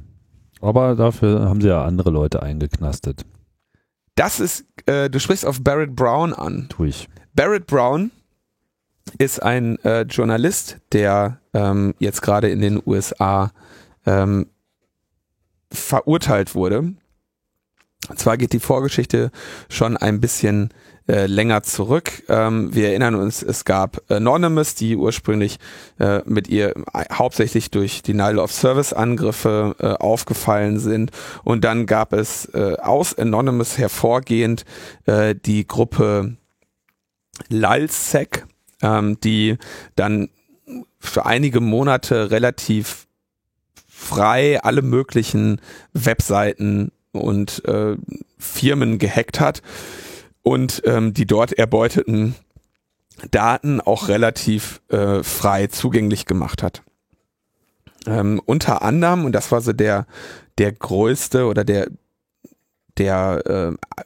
aber 0.61 0.95
dafür 0.95 1.49
haben 1.49 1.59
sie 1.59 1.69
ja 1.69 1.83
andere 1.83 2.11
Leute 2.11 2.43
eingeknastet. 2.43 3.25
Das 4.13 4.39
ist, 4.39 4.65
äh, 4.85 5.09
du 5.09 5.19
sprichst 5.19 5.43
auf 5.43 5.63
Barrett 5.63 5.95
Brown 5.95 6.33
an. 6.33 6.67
Tu 6.69 6.85
ich. 6.85 7.09
Barrett 7.33 7.65
Brown 7.65 8.11
ist 9.17 9.41
ein 9.41 9.77
äh, 9.83 10.01
Journalist, 10.01 10.77
der 10.91 11.39
ähm, 11.53 11.93
jetzt 11.99 12.21
gerade 12.21 12.49
in 12.49 12.61
den 12.61 12.81
USA 12.85 13.51
ähm, 14.05 14.47
verurteilt 15.71 16.55
wurde. 16.55 16.93
Und 18.09 18.19
zwar 18.19 18.37
geht 18.37 18.53
die 18.53 18.59
Vorgeschichte 18.59 19.31
schon 19.69 19.95
ein 19.95 20.19
bisschen 20.19 20.73
äh, 21.07 21.25
länger 21.25 21.63
zurück. 21.63 22.23
Ähm, 22.29 22.73
wir 22.73 22.89
erinnern 22.89 23.15
uns, 23.15 23.43
es 23.43 23.65
gab 23.65 24.01
Anonymous, 24.09 24.75
die 24.75 24.95
ursprünglich 24.95 25.57
äh, 25.99 26.21
mit 26.25 26.47
ihr 26.47 26.73
hauptsächlich 27.11 27.71
durch 27.71 28.01
Denial 28.01 28.39
of 28.39 28.51
Service 28.51 28.93
Angriffe 28.93 29.75
äh, 29.79 29.85
aufgefallen 29.87 30.79
sind. 30.79 31.11
Und 31.43 31.63
dann 31.63 31.85
gab 31.85 32.13
es 32.13 32.45
äh, 32.53 32.77
aus 32.81 33.17
Anonymous 33.17 33.77
hervorgehend 33.77 34.65
äh, 35.05 35.35
die 35.35 35.67
Gruppe 35.67 36.37
LALSEC, 37.49 38.45
ähm, 38.83 39.19
die 39.21 39.57
dann 39.95 40.29
für 40.99 41.25
einige 41.25 41.59
Monate 41.59 42.29
relativ 42.29 43.07
frei 43.87 44.61
alle 44.61 44.81
möglichen 44.81 45.59
Webseiten 45.93 46.91
und 47.11 47.65
äh, 47.65 47.95
Firmen 48.37 48.99
gehackt 48.99 49.39
hat 49.39 49.61
und 50.43 50.81
ähm, 50.85 51.13
die 51.13 51.25
dort 51.25 51.53
erbeuteten 51.53 52.35
Daten 53.31 53.79
auch 53.79 54.07
relativ 54.07 54.81
äh, 54.89 55.23
frei 55.23 55.67
zugänglich 55.67 56.25
gemacht 56.25 56.63
hat. 56.63 56.83
Ähm, 58.05 58.41
unter 58.45 58.81
anderem, 58.81 59.25
und 59.25 59.31
das 59.31 59.51
war 59.51 59.61
so 59.61 59.71
der, 59.71 60.05
der 60.57 60.73
größte 60.73 61.45
oder 61.45 61.63
der, 61.63 61.87
der 62.97 63.41
äh, 63.45 64.03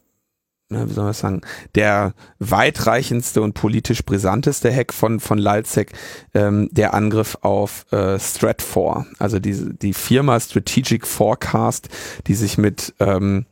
wie 0.69 0.94
soll 0.94 1.06
man 1.06 1.14
sagen, 1.14 1.41
der 1.76 2.14
weitreichendste 2.39 3.41
und 3.41 3.53
politisch 3.53 4.03
brisanteste 4.03 4.73
Hack 4.73 4.94
von, 4.94 5.19
von 5.19 5.38
Lalzek, 5.38 5.94
ähm, 6.34 6.69
der 6.72 6.94
Angriff 6.94 7.38
auf 7.41 7.85
äh, 7.91 8.19
Stratfor, 8.19 9.06
also 9.18 9.39
die, 9.39 9.77
die 9.77 9.94
Firma 9.94 10.39
Strategic 10.39 11.07
Forecast, 11.07 11.88
die 12.27 12.35
sich 12.35 12.57
mit, 12.57 12.94
ähm, 12.99 13.45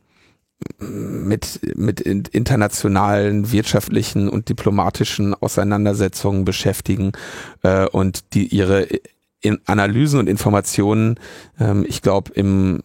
mit, 0.78 1.60
mit 1.76 2.00
internationalen 2.00 3.50
wirtschaftlichen 3.50 4.28
und 4.28 4.48
diplomatischen 4.48 5.34
Auseinandersetzungen 5.34 6.44
beschäftigen 6.44 7.12
äh, 7.62 7.86
und 7.86 8.34
die 8.34 8.46
ihre 8.46 8.88
Analysen 9.66 10.18
und 10.18 10.28
Informationen, 10.28 11.20
ähm, 11.60 11.84
ich 11.88 12.02
glaube, 12.02 12.32
im 12.34 12.82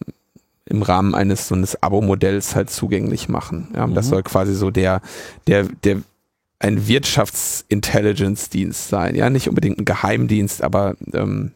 im 0.66 0.82
Rahmen 0.82 1.14
eines 1.14 1.48
so 1.48 1.54
eines 1.54 1.82
Abo-Modells 1.82 2.54
halt 2.54 2.70
zugänglich 2.70 3.28
machen. 3.28 3.68
Ja, 3.74 3.86
mhm. 3.86 3.94
Das 3.94 4.08
soll 4.08 4.22
quasi 4.22 4.54
so 4.54 4.70
der, 4.70 5.00
der, 5.46 5.64
der 5.84 6.02
ein 6.58 6.86
Wirtschaftsintelligence-Dienst 6.86 8.88
sein. 8.88 9.14
Ja, 9.14 9.30
nicht 9.30 9.48
unbedingt 9.48 9.78
ein 9.78 9.84
Geheimdienst, 9.84 10.62
aber 10.62 10.94
ähm, 11.12 11.52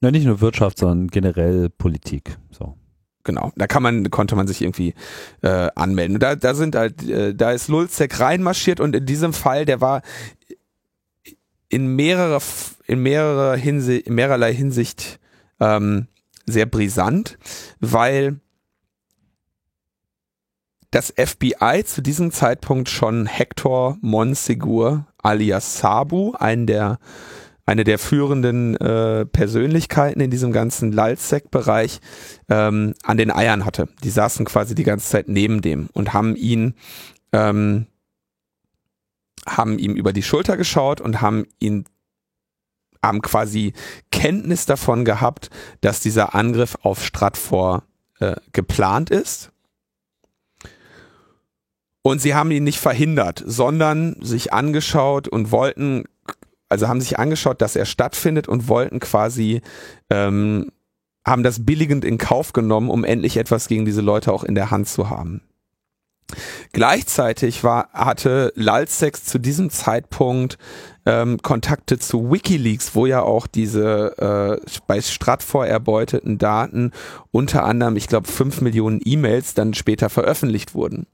ja, 0.00 0.10
nicht 0.10 0.26
nur 0.26 0.40
Wirtschaft, 0.40 0.78
sondern 0.78 1.08
generell 1.08 1.70
Politik. 1.70 2.36
So. 2.50 2.76
Genau, 3.22 3.52
da 3.54 3.66
kann 3.66 3.82
man, 3.82 4.10
konnte 4.10 4.34
man 4.34 4.46
sich 4.46 4.62
irgendwie 4.62 4.94
äh, 5.42 5.68
anmelden. 5.74 6.18
da, 6.18 6.36
da 6.36 6.54
sind 6.54 6.74
halt, 6.74 7.06
äh, 7.08 7.34
da 7.34 7.52
ist 7.52 7.68
Lulzek 7.68 8.18
reinmarschiert 8.18 8.80
und 8.80 8.96
in 8.96 9.04
diesem 9.04 9.34
Fall, 9.34 9.66
der 9.66 9.80
war 9.80 10.02
in 11.68 11.94
mehrerer, 11.94 12.40
in 12.86 13.02
mehrerer 13.02 13.56
Hinsicht, 13.56 14.06
in 14.06 14.14
mehrerlei 14.14 14.54
Hinsicht 14.54 15.20
ähm, 15.60 16.08
sehr 16.46 16.66
brisant, 16.66 17.38
weil 17.80 18.40
das 20.90 21.12
FBI 21.16 21.84
zu 21.84 22.02
diesem 22.02 22.32
Zeitpunkt 22.32 22.88
schon 22.88 23.26
Hector 23.26 23.96
Monsegur 24.00 25.06
alias 25.22 25.78
Sabu, 25.78 26.32
einen 26.32 26.66
der 26.66 26.98
eine 27.66 27.84
der 27.84 28.00
führenden 28.00 28.76
äh, 28.78 29.24
Persönlichkeiten 29.26 30.20
in 30.20 30.30
diesem 30.32 30.50
ganzen 30.50 30.90
Lalsec-Bereich 30.90 32.00
ähm, 32.48 32.94
an 33.04 33.16
den 33.16 33.30
Eiern 33.30 33.64
hatte. 33.64 33.88
Die 34.02 34.10
saßen 34.10 34.44
quasi 34.44 34.74
die 34.74 34.82
ganze 34.82 35.08
Zeit 35.08 35.28
neben 35.28 35.60
dem 35.60 35.88
und 35.92 36.12
haben 36.12 36.34
ihn 36.34 36.74
ähm, 37.32 37.86
haben 39.46 39.78
ihm 39.78 39.94
über 39.94 40.12
die 40.12 40.24
Schulter 40.24 40.56
geschaut 40.56 41.00
und 41.00 41.20
haben 41.20 41.46
ihn 41.60 41.84
haben 43.04 43.22
quasi 43.22 43.72
Kenntnis 44.10 44.66
davon 44.66 45.04
gehabt, 45.04 45.50
dass 45.80 46.00
dieser 46.00 46.34
Angriff 46.34 46.76
auf 46.82 47.04
Stratfor 47.04 47.84
äh, 48.18 48.36
geplant 48.52 49.10
ist. 49.10 49.50
Und 52.02 52.20
sie 52.20 52.34
haben 52.34 52.50
ihn 52.50 52.64
nicht 52.64 52.78
verhindert, 52.78 53.42
sondern 53.44 54.16
sich 54.22 54.52
angeschaut 54.52 55.28
und 55.28 55.50
wollten, 55.50 56.04
also 56.68 56.88
haben 56.88 57.00
sich 57.00 57.18
angeschaut, 57.18 57.60
dass 57.60 57.76
er 57.76 57.84
stattfindet 57.84 58.48
und 58.48 58.68
wollten 58.68 59.00
quasi, 59.00 59.60
ähm, 60.08 60.70
haben 61.26 61.42
das 61.42 61.66
billigend 61.66 62.04
in 62.04 62.16
Kauf 62.16 62.54
genommen, 62.54 62.88
um 62.88 63.04
endlich 63.04 63.36
etwas 63.36 63.68
gegen 63.68 63.84
diese 63.84 64.00
Leute 64.00 64.32
auch 64.32 64.44
in 64.44 64.54
der 64.54 64.70
Hand 64.70 64.88
zu 64.88 65.10
haben. 65.10 65.42
Gleichzeitig 66.72 67.64
war, 67.64 67.90
hatte 67.92 68.52
Lalsex 68.54 69.24
zu 69.24 69.38
diesem 69.38 69.68
Zeitpunkt 69.68 70.58
ähm, 71.06 71.38
Kontakte 71.42 71.98
zu 71.98 72.30
WikiLeaks, 72.30 72.94
wo 72.94 73.06
ja 73.06 73.22
auch 73.22 73.46
diese 73.46 74.60
äh, 74.62 74.80
bei 74.86 75.00
Stratfor 75.00 75.66
erbeuteten 75.66 76.38
Daten 76.38 76.92
unter 77.30 77.64
anderem, 77.64 77.96
ich 77.96 78.08
glaube, 78.08 78.28
fünf 78.28 78.60
Millionen 78.60 79.00
E-Mails 79.04 79.54
dann 79.54 79.74
später 79.74 80.10
veröffentlicht 80.10 80.74
wurden. 80.74 81.06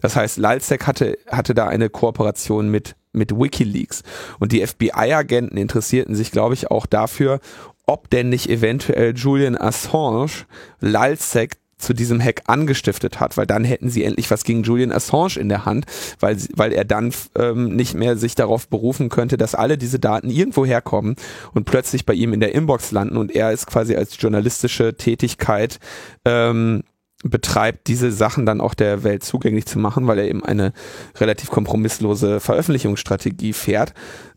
Das 0.00 0.16
heißt, 0.16 0.38
Lalsec 0.38 0.86
hatte, 0.86 1.18
hatte 1.28 1.54
da 1.54 1.66
eine 1.66 1.90
Kooperation 1.90 2.70
mit, 2.70 2.96
mit 3.12 3.38
WikiLeaks. 3.38 4.02
Und 4.38 4.52
die 4.52 4.66
FBI-Agenten 4.66 5.56
interessierten 5.56 6.14
sich, 6.14 6.30
glaube 6.30 6.54
ich, 6.54 6.70
auch 6.70 6.86
dafür, 6.86 7.40
ob 7.86 8.08
denn 8.10 8.30
nicht 8.30 8.48
eventuell 8.48 9.14
Julian 9.14 9.56
Assange 9.56 10.46
Lalsec 10.80 11.58
zu 11.76 11.92
diesem 11.92 12.20
Hack 12.20 12.42
angestiftet 12.46 13.20
hat, 13.20 13.36
weil 13.36 13.46
dann 13.46 13.64
hätten 13.64 13.90
sie 13.90 14.04
endlich 14.04 14.30
was 14.30 14.44
gegen 14.44 14.62
Julian 14.62 14.92
Assange 14.92 15.38
in 15.38 15.48
der 15.48 15.64
Hand, 15.64 15.86
weil, 16.20 16.36
weil 16.54 16.72
er 16.72 16.84
dann 16.84 17.12
ähm, 17.36 17.74
nicht 17.74 17.94
mehr 17.94 18.16
sich 18.16 18.34
darauf 18.34 18.68
berufen 18.68 19.08
könnte, 19.08 19.36
dass 19.36 19.54
alle 19.54 19.78
diese 19.78 19.98
Daten 19.98 20.30
irgendwo 20.30 20.64
herkommen 20.64 21.16
und 21.52 21.64
plötzlich 21.64 22.06
bei 22.06 22.14
ihm 22.14 22.32
in 22.32 22.40
der 22.40 22.54
Inbox 22.54 22.92
landen 22.92 23.16
und 23.16 23.34
er 23.34 23.52
ist 23.52 23.66
quasi 23.66 23.96
als 23.96 24.20
journalistische 24.20 24.96
Tätigkeit 24.96 25.78
ähm, 26.24 26.82
betreibt, 27.24 27.88
diese 27.88 28.12
Sachen 28.12 28.44
dann 28.44 28.60
auch 28.60 28.74
der 28.74 29.02
Welt 29.02 29.24
zugänglich 29.24 29.64
zu 29.66 29.78
machen, 29.78 30.06
weil 30.06 30.18
er 30.18 30.28
eben 30.28 30.44
eine 30.44 30.72
relativ 31.16 31.50
kompromisslose 31.50 32.38
Veröffentlichungsstrategie 32.38 33.54
fährt, 33.54 33.94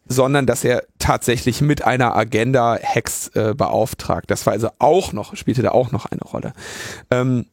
sondern 0.08 0.46
dass 0.46 0.64
er 0.64 0.84
tatsächlich 1.00 1.62
mit 1.62 1.86
einer 1.86 2.16
Agenda 2.16 2.78
Hacks 2.82 3.30
äh, 3.30 3.54
beauftragt. 3.56 4.30
Das 4.30 4.46
war 4.46 4.54
also 4.54 4.70
auch 4.80 5.14
noch, 5.14 5.36
spielte 5.36 5.62
da 5.62 5.72
auch 5.72 5.92
noch 5.92 6.06
eine 6.06 6.22
Rolle. 6.22 6.54
Ähm, 7.12 7.46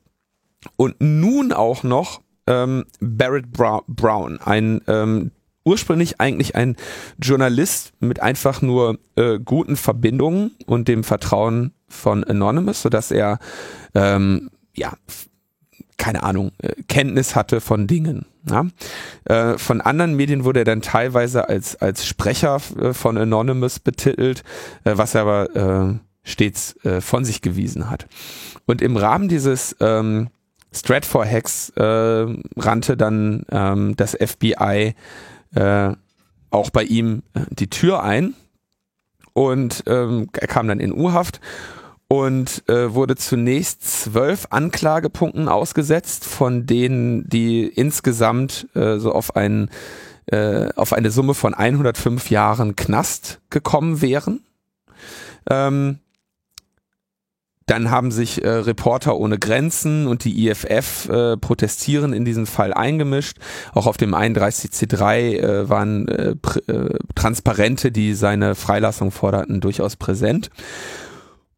und 0.76 0.96
nun 1.00 1.52
auch 1.52 1.82
noch 1.82 2.20
ähm, 2.46 2.84
Barrett 3.00 3.50
Brown, 3.52 4.38
ein 4.40 4.80
ähm, 4.86 5.30
ursprünglich 5.64 6.20
eigentlich 6.20 6.54
ein 6.56 6.76
Journalist 7.18 7.92
mit 8.00 8.20
einfach 8.20 8.62
nur 8.62 8.98
äh, 9.16 9.38
guten 9.38 9.76
Verbindungen 9.76 10.52
und 10.66 10.88
dem 10.88 11.04
Vertrauen 11.04 11.72
von 11.88 12.22
Anonymous, 12.24 12.82
sodass 12.82 13.10
er 13.10 13.38
ähm, 13.94 14.50
ja 14.74 14.92
keine 16.04 16.22
Ahnung, 16.22 16.52
äh, 16.58 16.74
Kenntnis 16.86 17.34
hatte 17.34 17.62
von 17.62 17.86
Dingen. 17.86 18.26
Ja? 18.46 18.66
Äh, 19.24 19.56
von 19.56 19.80
anderen 19.80 20.14
Medien 20.16 20.44
wurde 20.44 20.60
er 20.60 20.64
dann 20.66 20.82
teilweise 20.82 21.48
als, 21.48 21.76
als 21.76 22.06
Sprecher 22.06 22.60
äh, 22.78 22.92
von 22.92 23.16
Anonymous 23.16 23.78
betitelt, 23.78 24.44
was 24.84 25.14
er 25.14 25.22
aber 25.22 26.00
stets 26.22 26.76
von 27.00 27.24
sich 27.24 27.40
gewiesen 27.42 27.90
hat. 27.90 28.06
Und 28.66 28.82
im 28.82 28.96
Rahmen 28.96 29.28
dieses 29.28 29.76
ähm, 29.80 30.28
Stratfor-Hacks 30.72 31.70
äh, 31.70 32.26
rannte 32.56 32.96
dann 32.96 33.44
ähm, 33.50 33.94
das 33.96 34.12
FBI 34.12 34.94
äh, 35.54 35.92
auch 36.50 36.70
bei 36.70 36.82
ihm 36.84 37.22
die 37.50 37.68
Tür 37.68 38.02
ein 38.02 38.34
und 39.32 39.84
ähm, 39.86 40.28
er 40.32 40.46
kam 40.46 40.68
dann 40.68 40.80
in 40.80 40.92
U-Haft 40.92 41.40
und 42.08 42.68
äh, 42.68 42.94
wurde 42.94 43.16
zunächst 43.16 44.02
zwölf 44.02 44.46
Anklagepunkten 44.50 45.48
ausgesetzt, 45.48 46.24
von 46.24 46.66
denen 46.66 47.28
die 47.28 47.66
insgesamt 47.66 48.68
äh, 48.74 48.98
so 48.98 49.12
auf 49.12 49.36
einen 49.36 49.70
äh, 50.26 50.68
auf 50.76 50.92
eine 50.92 51.10
Summe 51.10 51.34
von 51.34 51.54
105 51.54 52.30
Jahren 52.30 52.76
Knast 52.76 53.40
gekommen 53.50 54.00
wären. 54.00 54.40
Ähm, 55.50 55.98
dann 57.66 57.90
haben 57.90 58.10
sich 58.10 58.44
äh, 58.44 58.48
Reporter 58.48 59.16
ohne 59.16 59.38
Grenzen 59.38 60.06
und 60.06 60.24
die 60.24 60.48
IFF 60.48 61.08
äh, 61.08 61.36
protestieren 61.38 62.12
in 62.12 62.24
diesen 62.24 62.46
Fall 62.46 62.74
eingemischt. 62.74 63.38
Auch 63.72 63.86
auf 63.86 63.96
dem 63.96 64.14
31C3 64.14 65.16
äh, 65.16 65.68
waren 65.68 66.08
äh, 66.08 66.34
äh, 66.66 66.98
Transparente, 67.14 67.90
die 67.90 68.12
seine 68.14 68.54
Freilassung 68.54 69.10
forderten, 69.10 69.60
durchaus 69.62 69.96
präsent. 69.96 70.50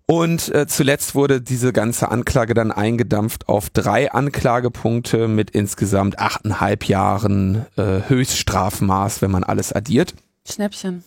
Und 0.08 0.54
äh, 0.54 0.68
zuletzt 0.68 1.16
wurde 1.16 1.40
diese 1.40 1.72
ganze 1.72 2.10
Anklage 2.10 2.54
dann 2.54 2.70
eingedampft 2.70 3.48
auf 3.48 3.70
drei 3.70 4.12
Anklagepunkte 4.12 5.26
mit 5.26 5.50
insgesamt 5.50 6.20
achteinhalb 6.20 6.84
Jahren 6.84 7.66
äh, 7.76 8.02
Höchststrafmaß, 8.08 9.20
wenn 9.20 9.32
man 9.32 9.42
alles 9.42 9.72
addiert. 9.72 10.14
Schnäppchen. 10.48 11.02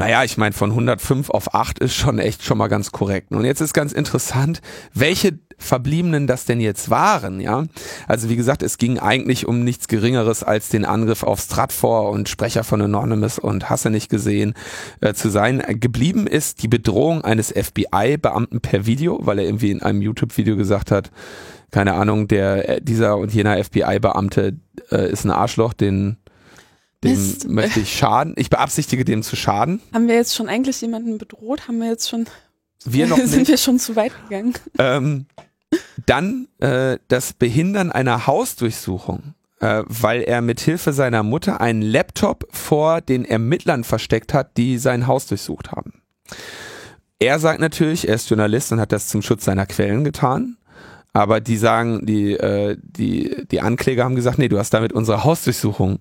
Naja, 0.00 0.24
ich 0.24 0.38
meine, 0.38 0.54
von 0.54 0.70
105 0.70 1.28
auf 1.28 1.54
8 1.54 1.78
ist 1.78 1.94
schon 1.94 2.18
echt 2.18 2.42
schon 2.42 2.56
mal 2.56 2.68
ganz 2.68 2.90
korrekt. 2.90 3.32
Und 3.32 3.44
jetzt 3.44 3.60
ist 3.60 3.74
ganz 3.74 3.92
interessant, 3.92 4.62
welche 4.94 5.38
Verbliebenen 5.58 6.26
das 6.26 6.46
denn 6.46 6.58
jetzt 6.58 6.88
waren, 6.88 7.38
ja. 7.38 7.66
Also 8.08 8.30
wie 8.30 8.36
gesagt, 8.36 8.62
es 8.62 8.78
ging 8.78 8.98
eigentlich 8.98 9.46
um 9.46 9.62
nichts 9.62 9.88
Geringeres 9.88 10.42
als 10.42 10.70
den 10.70 10.86
Angriff 10.86 11.22
auf 11.22 11.40
Stratfor 11.40 12.08
und 12.08 12.30
Sprecher 12.30 12.64
von 12.64 12.80
Anonymous 12.80 13.38
und 13.38 13.68
Hasse 13.68 13.90
nicht 13.90 14.08
gesehen 14.08 14.54
äh, 15.02 15.12
zu 15.12 15.28
sein. 15.28 15.62
Geblieben 15.68 16.26
ist 16.26 16.62
die 16.62 16.68
Bedrohung 16.68 17.22
eines 17.22 17.52
FBI-Beamten 17.52 18.62
per 18.62 18.86
Video, 18.86 19.18
weil 19.20 19.38
er 19.38 19.44
irgendwie 19.44 19.70
in 19.70 19.82
einem 19.82 20.00
YouTube-Video 20.00 20.56
gesagt 20.56 20.90
hat, 20.90 21.10
keine 21.70 21.92
Ahnung, 21.92 22.26
der 22.26 22.68
äh, 22.70 22.80
dieser 22.80 23.18
und 23.18 23.34
jener 23.34 23.62
FBI-Beamte 23.62 24.56
äh, 24.90 25.10
ist 25.10 25.24
ein 25.24 25.30
Arschloch, 25.30 25.74
den 25.74 26.16
dem 27.04 27.12
Mist. 27.12 27.48
möchte 27.48 27.80
ich 27.80 27.96
schaden. 27.96 28.34
Ich 28.36 28.50
beabsichtige 28.50 29.04
dem 29.04 29.22
zu 29.22 29.36
schaden. 29.36 29.80
Haben 29.92 30.08
wir 30.08 30.14
jetzt 30.16 30.34
schon 30.34 30.48
eigentlich 30.48 30.80
jemanden 30.80 31.18
bedroht? 31.18 31.66
Haben 31.68 31.78
wir 31.78 31.88
jetzt 31.88 32.08
schon, 32.08 32.26
Wir 32.84 33.06
noch 33.06 33.16
sind 33.24 33.40
nicht. 33.40 33.48
wir 33.48 33.56
schon 33.58 33.78
zu 33.78 33.96
weit 33.96 34.12
gegangen? 34.28 34.54
Ähm, 34.78 35.26
dann 36.06 36.48
äh, 36.58 36.98
das 37.08 37.32
Behindern 37.32 37.90
einer 37.92 38.26
Hausdurchsuchung, 38.26 39.34
äh, 39.60 39.82
weil 39.86 40.22
er 40.22 40.40
mit 40.42 40.60
Hilfe 40.60 40.92
seiner 40.92 41.22
Mutter 41.22 41.60
einen 41.60 41.82
Laptop 41.82 42.46
vor 42.50 43.00
den 43.00 43.24
Ermittlern 43.24 43.84
versteckt 43.84 44.34
hat, 44.34 44.56
die 44.56 44.78
sein 44.78 45.06
Haus 45.06 45.26
durchsucht 45.26 45.70
haben. 45.72 46.02
Er 47.18 47.38
sagt 47.38 47.60
natürlich, 47.60 48.08
er 48.08 48.14
ist 48.14 48.30
Journalist 48.30 48.72
und 48.72 48.80
hat 48.80 48.92
das 48.92 49.08
zum 49.08 49.22
Schutz 49.22 49.44
seiner 49.44 49.66
Quellen 49.66 50.04
getan. 50.04 50.56
Aber 51.12 51.40
die 51.40 51.56
sagen, 51.56 52.06
die, 52.06 52.32
äh, 52.34 52.76
die, 52.82 53.44
die 53.50 53.60
Ankläger 53.60 54.04
haben 54.04 54.14
gesagt, 54.14 54.38
nee, 54.38 54.48
du 54.48 54.58
hast 54.58 54.70
damit 54.72 54.92
unsere 54.92 55.24
Hausdurchsuchung 55.24 55.98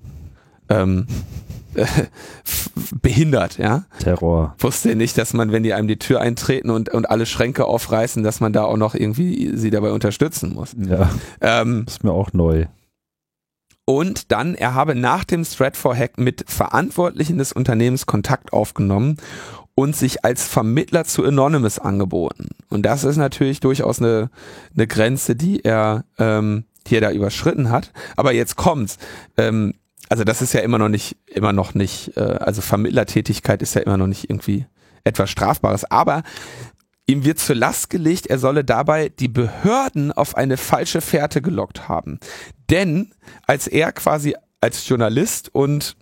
ähm, 0.69 1.07
behindert, 3.01 3.57
ja 3.57 3.83
Terror. 3.99 4.55
wusste 4.59 4.95
nicht, 4.95 5.17
dass 5.17 5.33
man, 5.33 5.51
wenn 5.51 5.63
die 5.63 5.73
einem 5.73 5.87
die 5.87 5.99
Tür 5.99 6.19
eintreten 6.21 6.69
und, 6.69 6.89
und 6.89 7.09
alle 7.09 7.25
Schränke 7.25 7.65
aufreißen, 7.65 8.23
dass 8.23 8.39
man 8.39 8.53
da 8.53 8.63
auch 8.63 8.77
noch 8.77 8.95
irgendwie 8.95 9.51
sie 9.55 9.69
dabei 9.69 9.91
unterstützen 9.91 10.53
muss. 10.53 10.75
Ja, 10.77 11.09
Ähm, 11.41 11.85
ist 11.87 12.03
mir 12.03 12.11
auch 12.11 12.33
neu. 12.33 12.65
und 13.85 14.31
dann, 14.31 14.55
er 14.55 14.73
habe 14.73 14.95
nach 14.95 15.23
dem 15.23 15.43
Stratfor-Hack 15.45 16.17
mit 16.17 16.45
Verantwortlichen 16.47 17.37
des 17.37 17.53
Unternehmens 17.53 18.05
Kontakt 18.05 18.51
aufgenommen 18.53 19.17
und 19.75 19.95
sich 19.95 20.25
als 20.25 20.45
Vermittler 20.47 21.05
zu 21.05 21.23
Anonymous 21.23 21.79
angeboten. 21.79 22.49
Und 22.69 22.83
das 22.85 23.03
ist 23.03 23.17
natürlich 23.17 23.61
durchaus 23.61 23.99
eine, 23.99 24.29
eine 24.75 24.87
Grenze, 24.87 25.35
die 25.35 25.63
er, 25.63 26.03
ähm, 26.17 26.65
die 26.87 26.95
er 26.95 27.01
da 27.01 27.11
überschritten 27.11 27.69
hat. 27.69 27.91
Aber 28.17 28.33
jetzt 28.33 28.57
kommt's. 28.57 28.97
Ähm, 29.37 29.75
also 30.09 30.23
das 30.23 30.41
ist 30.41 30.53
ja 30.53 30.61
immer 30.61 30.79
noch 30.79 30.89
nicht, 30.89 31.15
immer 31.27 31.53
noch 31.53 31.75
nicht, 31.75 32.17
äh, 32.17 32.21
also 32.21 32.61
Vermittlertätigkeit 32.61 33.61
ist 33.61 33.75
ja 33.75 33.81
immer 33.81 33.97
noch 33.97 34.07
nicht 34.07 34.29
irgendwie 34.29 34.65
etwas 35.03 35.29
Strafbares. 35.29 35.89
Aber 35.89 36.23
ihm 37.05 37.23
wird 37.23 37.39
zur 37.39 37.55
Last 37.55 37.89
gelegt, 37.89 38.27
er 38.27 38.39
solle 38.39 38.65
dabei 38.65 39.09
die 39.09 39.27
Behörden 39.27 40.11
auf 40.11 40.35
eine 40.35 40.57
falsche 40.57 41.01
Fährte 41.01 41.41
gelockt 41.41 41.87
haben. 41.87 42.19
Denn 42.69 43.11
als 43.45 43.67
er 43.67 43.91
quasi 43.91 44.35
als 44.61 44.87
Journalist 44.87 45.53
und 45.53 45.95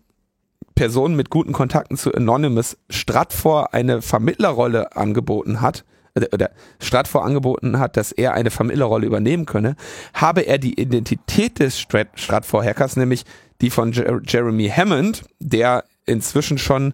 Person 0.74 1.16
mit 1.16 1.30
guten 1.30 1.54
Kontakten 1.54 1.98
zu 1.98 2.14
Anonymous 2.14 2.78
Stratfor 2.90 3.74
eine 3.74 4.02
Vermittlerrolle 4.02 4.96
angeboten 4.96 5.62
hat, 5.62 5.84
oder- 6.16 6.34
oder 6.34 6.52
Stratfor 6.80 7.24
angeboten 7.26 7.80
hat, 7.80 7.98
dass 7.98 8.12
er 8.12 8.34
eine 8.34 8.52
Vermittlerrolle 8.52 9.06
übernehmen 9.06 9.46
könne, 9.46 9.76
habe 10.14 10.42
er 10.42 10.58
die 10.58 10.80
Identität 10.80 11.60
des 11.60 11.80
Strat 11.80 12.10
Stratfor-Hackers, 12.16 12.96
nämlich 12.96 13.24
die 13.62 13.70
von 13.70 13.92
Jer 13.92 14.22
Jeremy 14.26 14.70
Hammond, 14.70 15.24
der 15.40 15.84
inzwischen 16.06 16.58
schon 16.58 16.94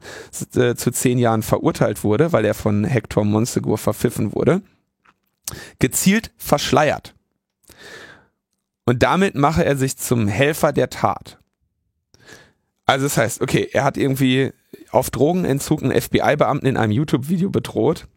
äh, 0.55 0.75
zu 0.75 0.91
zehn 0.91 1.19
Jahren 1.19 1.43
verurteilt 1.43 2.03
wurde, 2.03 2.31
weil 2.31 2.45
er 2.45 2.53
von 2.53 2.83
Hector 2.83 3.23
Monsegur 3.23 3.77
verpfiffen 3.77 4.33
wurde, 4.33 4.61
gezielt 5.79 6.31
verschleiert. 6.37 7.13
Und 8.85 9.03
damit 9.03 9.35
mache 9.35 9.63
er 9.63 9.77
sich 9.77 9.97
zum 9.97 10.27
Helfer 10.27 10.73
der 10.73 10.89
Tat. 10.89 11.39
Also 12.85 13.05
das 13.05 13.17
heißt, 13.17 13.41
okay, 13.41 13.69
er 13.71 13.83
hat 13.83 13.97
irgendwie 13.97 14.51
auf 14.91 15.09
Drogenentzug 15.09 15.81
einen 15.81 15.99
FBI-Beamten 15.99 16.67
in 16.67 16.77
einem 16.77 16.91
YouTube-Video 16.91 17.49
bedroht. 17.49 18.07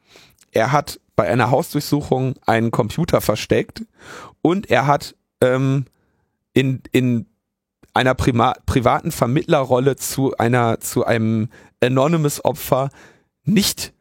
Er 0.51 0.73
hat 0.73 1.01
bei 1.15 1.29
einer 1.29 1.51
Hausdurchsuchung 1.51 2.35
einen 2.45 2.71
Computer 2.71 3.21
versteckt 3.21 3.85
und 4.43 4.71
er 4.71 4.87
hat 4.87 5.15
ähm, 5.41 5.87
in, 6.53 6.83
in 6.91 7.27
einer 7.97 8.15
Prima 8.15 8.55
privaten 8.67 9.11
Vermittlerrolle 9.11 9.97
zu 9.97 10.37
einer 10.37 10.81
zu 10.81 11.05
einem 11.05 11.49
Anonymous-Opfer 11.83 12.91
nicht 13.45 13.93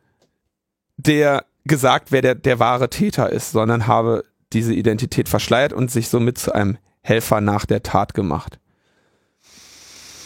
der 0.98 1.46
gesagt, 1.66 2.12
wer 2.12 2.22
der, 2.22 2.36
der 2.36 2.60
wahre 2.60 2.90
Täter 2.90 3.32
ist, 3.32 3.52
sondern 3.52 3.88
habe 3.88 4.24
diese 4.54 4.74
Identität 4.74 5.30
verschleiert 5.30 5.74
und 5.74 5.92
sich 5.92 6.10
somit 6.10 6.38
zu 6.38 6.54
einem 6.54 6.78
Helfer 7.02 7.42
nach 7.42 7.66
der 7.66 7.84
Tat 7.84 8.14
gemacht. 8.14 8.60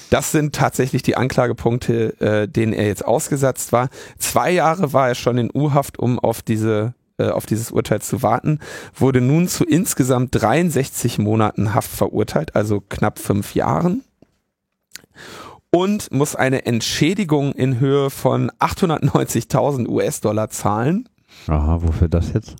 Das 0.10 0.32
sind 0.32 0.56
tatsächlich 0.56 1.04
die 1.04 1.16
Anklagepunkte, 1.16 2.20
äh, 2.20 2.48
denen 2.48 2.74
er 2.74 2.88
jetzt 2.88 3.06
ausgesetzt 3.06 3.72
war. 3.72 3.90
Zwei 4.18 4.52
Jahre 4.52 4.92
war 4.92 5.08
er 5.08 5.16
schon 5.16 5.38
in 5.38 5.52
U-Haft, 5.54 6.00
um 6.00 6.20
auf 6.20 6.42
diese 6.42 6.94
äh, 7.20 7.30
auf 7.30 7.46
dieses 7.46 7.72
Urteil 7.72 8.02
zu 8.02 8.24
warten, 8.24 8.60
wurde 8.96 9.22
nun 9.22 9.48
zu 9.48 9.66
insgesamt 9.66 10.30
63 10.32 11.20
Monaten 11.20 11.74
Haft 11.74 11.92
verurteilt, 11.92 12.56
also 12.56 12.82
knapp 12.82 13.20
fünf 13.20 13.54
Jahren 13.56 14.04
und 15.72 16.12
muss 16.12 16.36
eine 16.36 16.66
Entschädigung 16.66 17.54
in 17.54 17.80
Höhe 17.80 18.10
von 18.10 18.52
890.000 18.60 19.88
US-Dollar 19.88 20.50
zahlen. 20.50 21.08
Aha, 21.48 21.82
wofür 21.82 22.08
das 22.08 22.34
jetzt? 22.34 22.56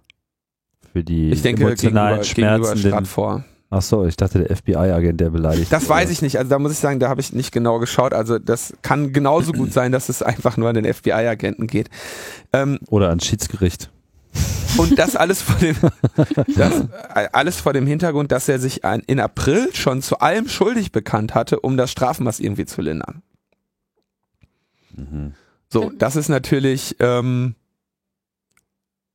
Für 0.94 1.04
die 1.04 1.32
Ich 1.32 1.42
denke, 1.42 1.60
gegenüber, 1.60 1.70
emotionalen 1.70 2.22
gegenüber 2.22 2.66
Schmerzen. 2.66 2.88
Stratfor. 2.88 3.44
ach 3.70 3.82
so, 3.82 4.06
ich 4.06 4.16
dachte 4.16 4.40
der 4.44 4.56
FBI-Agent, 4.56 5.20
der 5.20 5.30
beleidigt. 5.30 5.72
Das 5.72 5.88
weiß 5.90 6.10
ich 6.10 6.22
nicht. 6.22 6.38
Also 6.38 6.50
da 6.50 6.60
muss 6.60 6.72
ich 6.72 6.80
sagen, 6.80 7.00
da 7.00 7.10
habe 7.10 7.22
ich 7.22 7.34
nicht 7.34 7.52
genau 7.52 7.80
geschaut. 7.80 8.14
Also 8.14 8.40
das 8.40 8.74
kann 8.82 9.12
genauso 9.14 9.54
gut 9.54 9.74
sein, 9.74 9.92
dass 9.92 10.10
es 10.10 10.22
einfach 10.22 10.58
nur 10.58 10.70
an 10.70 10.76
den 10.76 10.92
FBI-Agenten 10.92 11.68
geht. 11.68 11.90
Ähm, 12.54 12.80
Oder 12.90 13.10
ans 13.10 13.26
Schiedsgericht. 13.26 13.92
Und 14.78 14.98
das 14.98 15.16
alles 15.16 15.42
vor 15.42 15.56
dem, 15.58 15.76
das, 16.56 16.86
alles 17.34 17.58
vor 17.58 17.74
dem 17.74 17.88
Hintergrund, 17.88 18.32
dass 18.32 18.48
er 18.48 18.60
sich 18.60 18.86
ein, 18.86 19.02
in 19.08 19.20
April 19.20 19.74
schon 19.74 20.02
zu 20.02 20.20
allem 20.20 20.48
schuldig 20.48 20.92
bekannt 20.92 21.36
hatte, 21.36 21.60
um 21.60 21.78
das 21.78 21.92
Strafmaß 21.92 22.40
irgendwie 22.40 22.66
zu 22.66 22.82
lindern. 22.82 23.22
Mhm. 24.96 25.34
So, 25.70 25.92
das 25.98 26.16
ist 26.16 26.30
natürlich, 26.30 26.96
ähm, 27.00 27.56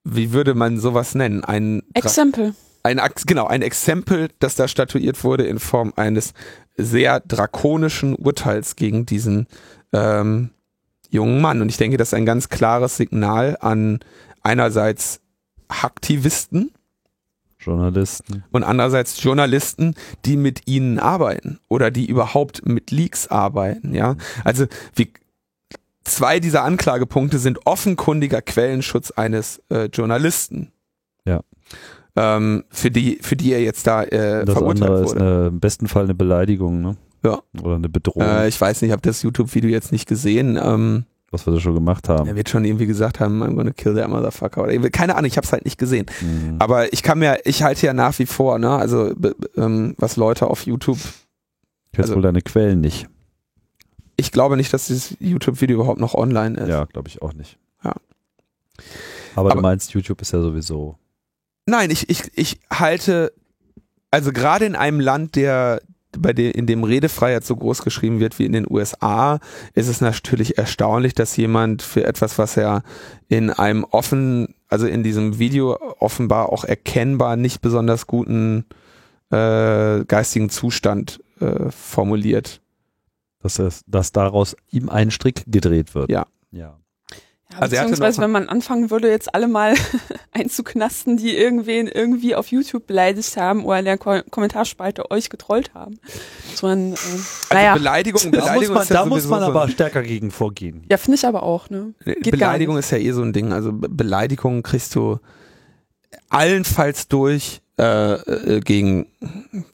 wie 0.05 0.32
würde 0.32 0.55
man 0.55 0.78
sowas 0.78 1.15
nennen? 1.15 1.45
Ein, 1.45 1.82
Exempel. 1.95 2.55
ein 2.82 2.99
Ex- 2.99 3.27
genau 3.27 3.47
ein 3.47 3.62
Exempel, 3.62 4.28
das 4.39 4.55
da 4.55 4.69
statuiert 4.69 5.24
wurde 5.24 5.45
in 5.45 5.59
Form 5.59 5.93
eines 5.97 6.35
sehr 6.77 7.20
drakonischen 7.20 8.15
Urteils 8.15 8.77
gegen 8.77 9.07
diesen 9.07 9.47
ähm, 9.93 10.51
jungen 11.11 11.41
Mann. 11.41 11.61
Und 11.62 11.69
ich 11.70 11.77
denke, 11.77 11.97
das 11.97 12.09
ist 12.09 12.15
ein 12.15 12.27
ganz 12.27 12.49
klares 12.49 12.97
Signal 12.97 13.57
an 13.61 14.01
einerseits 14.45 15.21
Aktivisten 15.66 16.71
Journalisten. 17.59 18.45
und 18.53 18.62
andererseits 18.62 19.21
Journalisten, 19.23 19.95
die 20.25 20.37
mit 20.37 20.69
ihnen 20.69 20.99
arbeiten 20.99 21.59
oder 21.69 21.91
die 21.91 22.07
überhaupt 22.07 22.66
mit 22.66 22.91
Leaks 22.91 23.27
arbeiten. 23.27 23.95
Ja, 23.95 24.16
also 24.45 24.66
wie 24.95 25.12
zwei 26.05 26.41
dieser 26.41 26.62
Anklagepunkte 26.62 27.39
sind 27.39 27.66
offenkundiger 27.66 28.43
Quellenschutz 28.43 29.11
eines 29.11 29.62
äh, 29.71 29.87
Journalisten. 29.87 30.73
Ja. 31.25 31.41
Ähm, 32.16 32.65
für 32.71 32.91
die, 32.91 33.19
für 33.23 33.35
die 33.37 33.53
er 33.53 33.62
jetzt 33.62 33.87
da 33.87 34.05
äh, 34.05 34.45
Das 34.45 34.55
verurteilt 34.55 34.83
andere 34.83 35.05
ist 35.05 35.15
wurde. 35.15 35.21
eine, 35.21 35.47
im 35.49 35.61
besten 35.61 35.89
Fall 35.89 36.05
eine 36.05 36.15
Beleidigung, 36.15 36.81
ne? 36.81 36.97
Ja. 37.25 37.41
Oder 37.62 37.77
eine 37.77 37.89
Bedrohung. 37.89 38.23
Äh, 38.29 38.49
ich 38.49 38.61
weiß 38.61 38.83
nicht, 38.83 38.91
ich 38.91 38.93
habe 38.93 39.03
das 39.03 39.23
YouTube-Video 39.23 39.71
jetzt 39.71 39.91
nicht 39.91 40.07
gesehen. 40.07 40.59
Ähm, 40.62 41.07
was 41.35 41.47
wir 41.47 41.52
da 41.52 41.61
schon 41.61 41.74
gemacht 41.74 42.09
haben. 42.09 42.27
Er 42.28 42.36
wird 42.36 42.48
schon 42.48 42.65
irgendwie 42.65 42.86
gesagt 42.86 43.20
haben, 43.20 43.43
I'm 43.43 43.55
gonna 43.56 43.73
kill 43.73 43.94
that 43.97 44.09
motherfucker. 44.09 44.62
Oder 44.62 44.90
keine 44.90 45.16
Ahnung, 45.16 45.27
ich 45.27 45.36
habe 45.36 45.44
es 45.44 45.52
halt 45.52 45.65
nicht 45.66 45.77
gesehen. 45.78 46.06
Mhm. 46.23 46.56
Aber 46.61 46.93
ich 46.93 47.02
kann 47.02 47.19
mir, 47.19 47.40
ich 47.44 47.62
halte 47.62 47.85
ja 47.86 47.93
nach 47.93 48.19
wie 48.19 48.27
vor, 48.27 48.59
ne, 48.59 48.70
also 48.70 49.12
ähm, 49.56 49.94
was 49.98 50.16
Leute 50.16 50.47
auf 50.47 50.65
YouTube, 50.65 50.97
Ich 50.98 51.93
kenne 51.93 52.05
also- 52.05 52.15
wohl 52.16 52.23
deine 52.23 52.40
Quellen 52.40 52.81
nicht. 52.81 53.06
ich 54.16 54.32
glaube 54.32 54.56
nicht, 54.56 54.73
dass 54.73 54.86
dieses 54.86 55.16
YouTube-Video 55.20 55.77
überhaupt 55.77 56.01
noch 56.01 56.15
online 56.15 56.56
ist. 56.59 56.69
Ja, 56.69 56.85
glaube 56.85 57.09
ich 57.09 57.20
auch 57.20 57.35
nicht. 57.35 57.59
Ja. 57.85 57.93
Aber, 59.36 59.51
Aber- 59.51 59.56
du 59.56 59.61
meinst, 59.62 59.93
YouTube 59.93 60.23
ist 60.23 60.32
ja 60.32 60.40
sowieso. 60.40 60.97
Nein, 61.66 61.90
ich, 61.90 62.09
ich, 62.11 62.31
ich 62.36 62.61
halte, 62.73 63.32
also 64.11 64.32
gerade 64.32 64.66
in 64.66 64.77
einem 64.77 65.01
Land, 65.01 65.35
der 65.35 65.81
bei 66.19 66.32
dem, 66.32 66.53
in 66.53 66.66
dem 66.66 66.85
Redefreiheit 66.85 67.45
so 67.45 67.57
groß 67.57 67.82
geschrieben 67.82 68.20
wird 68.20 68.39
wie 68.39 68.47
in 68.47 68.53
den 68.53 68.66
USA, 68.69 69.39
ist 69.74 69.89
es 69.89 70.01
natürlich 70.01 70.59
erstaunlich, 70.59 71.15
dass 71.15 71.36
jemand 71.36 71.82
für 71.82 72.05
etwas, 72.05 72.39
was 72.39 72.57
er 72.57 72.82
in 73.28 73.51
einem 73.51 73.85
offen, 73.85 74.55
also 74.69 74.86
in 74.86 75.03
diesem 75.03 75.39
Video 75.39 75.78
offenbar 75.99 76.53
auch 76.53 76.65
erkennbar 76.65 77.36
nicht 77.36 77.61
besonders 77.61 78.07
guten 78.07 78.65
äh, 79.31 80.05
geistigen 80.05 80.51
Zustand 80.51 81.20
äh, 81.41 81.70
formuliert. 81.70 82.61
Dass, 83.41 83.59
es, 83.59 83.82
dass 83.86 84.12
daraus 84.12 84.57
ihm 84.70 84.89
ein 84.89 85.11
Strick 85.11 85.45
gedreht 85.47 85.95
wird. 85.95 86.11
Ja. 86.11 86.27
Ja. 86.51 86.78
Ja, 87.53 87.59
Also 87.61 87.75
er 87.77 87.81
hatte 87.83 87.91
beziehungsweise, 87.91 88.21
noch- 88.21 88.25
wenn 88.25 88.31
man 88.33 88.49
anfangen 88.49 88.91
würde, 88.91 89.09
jetzt 89.11 89.35
alle 89.35 89.47
mal 89.49 89.75
einzuknasten, 90.33 91.16
die 91.16 91.37
irgendwen 91.37 91.87
irgendwie 91.89 92.35
auf 92.35 92.49
YouTube 92.49 92.87
beleidigt 92.87 93.37
haben 93.37 93.65
oder 93.65 93.79
in 93.79 93.85
der 93.85 93.99
Ko 93.99 94.21
Kommentarspalte 94.31 95.11
euch 95.11 95.29
getrollt 95.31 95.73
haben. 95.75 95.99
So 96.55 96.66
ein, 96.69 96.95
äh, 96.95 96.97
Also 96.97 97.25
naja, 97.53 97.75
Beleidigung, 97.75 98.23
Da 98.23 98.29
muss 98.39 98.45
Beleidigung 98.45 98.75
man, 98.75 98.83
ist 98.83 98.89
ja 98.89 98.97
da 98.97 99.07
muss 99.07 99.27
man 99.27 99.41
so- 99.41 99.47
aber 99.47 99.69
stärker 99.69 100.03
gegen 100.03 100.31
vorgehen. 100.31 100.85
ja, 100.91 100.97
finde 100.97 101.16
ich 101.16 101.27
aber 101.27 101.43
auch, 101.43 101.71
ne? 101.71 101.93
Geht 102.05 102.31
Beleidigung 102.33 102.77
ist 102.79 102.91
ja 102.91 102.99
eh 102.99 103.12
so 103.12 103.23
ein 103.23 103.33
Ding. 103.33 103.53
Also 103.53 103.73
Be 103.73 103.89
Beleidigung 103.89 104.62
kriegst 104.62 104.95
du 104.97 105.19
allenfalls 106.31 107.09
durch 107.09 107.61
äh, 107.79 108.13
äh, 108.15 108.61
gegen 108.61 109.07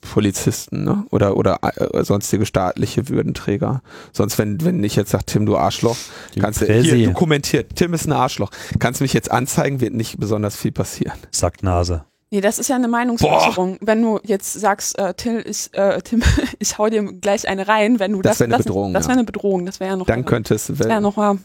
Polizisten 0.01 0.85
ne? 0.85 1.05
oder 1.11 1.37
oder 1.37 1.59
äh, 1.63 2.03
sonstige 2.05 2.47
staatliche 2.47 3.09
Würdenträger. 3.09 3.83
Sonst 4.13 4.39
wenn 4.39 4.65
wenn 4.65 4.83
ich 4.83 4.97
jetzt 4.97 5.11
sag 5.11 5.27
Tim 5.27 5.45
du 5.47 5.57
Arschloch, 5.57 5.97
Gegen 6.33 6.43
kannst 6.45 6.63
du 6.63 6.67
hier 6.67 7.09
dokumentiert. 7.09 7.77
Tim 7.77 7.93
ist 7.93 8.07
ein 8.07 8.13
Arschloch. 8.13 8.51
Kannst 8.79 9.01
du 9.01 9.05
mich 9.05 9.13
jetzt 9.13 9.31
anzeigen, 9.31 9.81
wird 9.81 9.95
nicht 9.95 10.19
besonders 10.19 10.57
viel 10.57 10.73
passieren. 10.73 11.19
Sacknase. 11.31 12.05
Nee, 12.31 12.41
das 12.41 12.59
ist 12.61 12.69
ja 12.69 12.77
eine 12.77 12.87
Meinungsäußerung. 12.89 13.79
Wenn 13.81 14.01
du 14.03 14.21
jetzt 14.23 14.53
sagst, 14.53 14.97
äh, 14.99 15.13
Till, 15.15 15.45
ich, 15.47 15.69
äh, 15.75 16.01
Tim, 16.01 16.23
ich 16.61 16.79
hau 16.79 16.89
dir 16.89 17.03
gleich 17.15 17.49
eine 17.49 17.67
rein, 17.67 17.99
wenn 17.99 18.13
du 18.13 18.23
Das 18.23 18.39
das. 18.39 18.41
wär 18.41 18.45
eine 18.47 18.57
das 18.57 18.67
Bedrohung, 18.67 18.95
Das 18.95 19.05
ja. 19.05 19.09
wäre 19.09 19.19
eine 19.19 19.27
Bedrohung. 19.27 19.67
Das 19.67 19.81
wäre 19.81 19.91
ja 19.91 19.97
noch. 19.97 20.07
Dann 20.07 20.25
könnte 20.25 20.55
es. 20.55 20.69
das 20.69 20.79
wäre 20.79 21.01
noch 21.01 21.17
mal. 21.17 21.39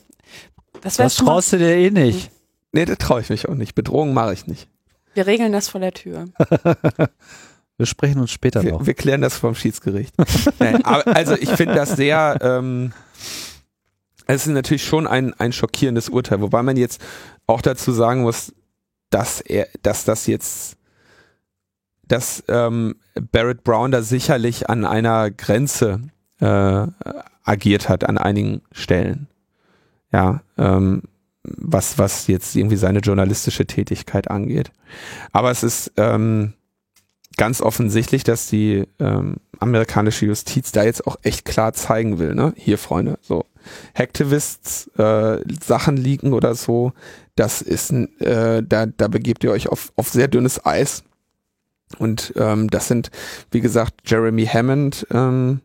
Das 0.81 0.99
wäre 0.99 1.07
Das 1.07 1.15
schon 1.15 1.25
mal, 1.25 1.33
traust 1.33 1.53
du 1.53 1.57
dir 1.57 1.75
eh 1.75 1.89
nicht. 1.89 2.29
Nee, 2.71 2.85
da 2.85 2.95
traue 2.95 3.21
ich 3.21 3.29
mich 3.29 3.49
auch 3.49 3.55
nicht. 3.55 3.73
Bedrohung 3.73 4.13
mache 4.13 4.33
ich 4.33 4.45
nicht. 4.47 4.69
Wir 5.15 5.25
regeln 5.25 5.51
das 5.51 5.69
vor 5.69 5.81
der 5.81 5.93
Tür. 5.93 6.25
Wir 7.77 7.85
sprechen 7.85 8.21
uns 8.21 8.31
später 8.31 8.63
noch. 8.63 8.81
Wir, 8.81 8.87
wir 8.87 8.93
klären 8.93 9.19
das 9.19 9.37
vom 9.37 9.53
Schiedsgericht. 9.53 10.13
Nein, 10.59 10.85
aber, 10.85 11.07
also 11.13 11.33
ich 11.33 11.49
finde 11.49 11.75
das 11.75 11.97
sehr, 11.97 12.37
ähm, 12.41 12.93
es 14.27 14.47
ist 14.47 14.53
natürlich 14.53 14.85
schon 14.85 15.07
ein, 15.07 15.33
ein 15.33 15.51
schockierendes 15.51 16.07
Urteil, 16.07 16.39
wobei 16.39 16.63
man 16.63 16.77
jetzt 16.77 17.01
auch 17.47 17.61
dazu 17.61 17.91
sagen 17.91 18.21
muss, 18.21 18.53
dass 19.09 19.41
er, 19.41 19.67
dass 19.81 20.05
das 20.05 20.25
jetzt, 20.27 20.77
dass 22.07 22.43
ähm, 22.47 22.95
Barrett 23.31 23.65
Brown 23.65 23.91
da 23.91 24.01
sicherlich 24.01 24.69
an 24.69 24.85
einer 24.85 25.29
Grenze 25.29 26.01
äh, 26.39 26.87
agiert 27.43 27.89
hat 27.89 28.05
an 28.05 28.17
einigen 28.17 28.61
Stellen. 28.71 29.27
Ja, 30.13 30.41
ähm, 30.57 31.03
was, 31.57 31.97
was 31.97 32.27
jetzt 32.27 32.55
irgendwie 32.55 32.77
seine 32.77 32.99
journalistische 32.99 33.65
Tätigkeit 33.65 34.29
angeht. 34.29 34.71
Aber 35.31 35.51
es 35.51 35.63
ist 35.63 35.91
ähm, 35.97 36.53
ganz 37.37 37.61
offensichtlich, 37.61 38.23
dass 38.23 38.47
die 38.47 38.85
ähm, 38.99 39.37
amerikanische 39.59 40.25
Justiz 40.25 40.71
da 40.71 40.83
jetzt 40.83 41.05
auch 41.07 41.17
echt 41.23 41.45
klar 41.45 41.73
zeigen 41.73 42.19
will, 42.19 42.35
ne? 42.35 42.53
Hier, 42.55 42.77
Freunde, 42.77 43.17
so 43.21 43.45
Hacktivists 43.95 44.87
äh, 44.97 45.39
Sachen 45.61 45.97
liegen 45.97 46.33
oder 46.33 46.55
so, 46.55 46.93
das 47.35 47.61
ist 47.61 47.91
äh, 47.91 48.63
da, 48.63 48.85
da 48.85 49.07
begebt 49.07 49.43
ihr 49.43 49.51
euch 49.51 49.67
auf, 49.67 49.91
auf 49.95 50.09
sehr 50.09 50.27
dünnes 50.27 50.65
Eis. 50.65 51.03
Und 51.97 52.33
ähm, 52.35 52.69
das 52.69 52.87
sind, 52.87 53.11
wie 53.51 53.61
gesagt, 53.61 54.09
Jeremy 54.09 54.45
Hammond, 54.45 55.05
ähm, 55.11 55.61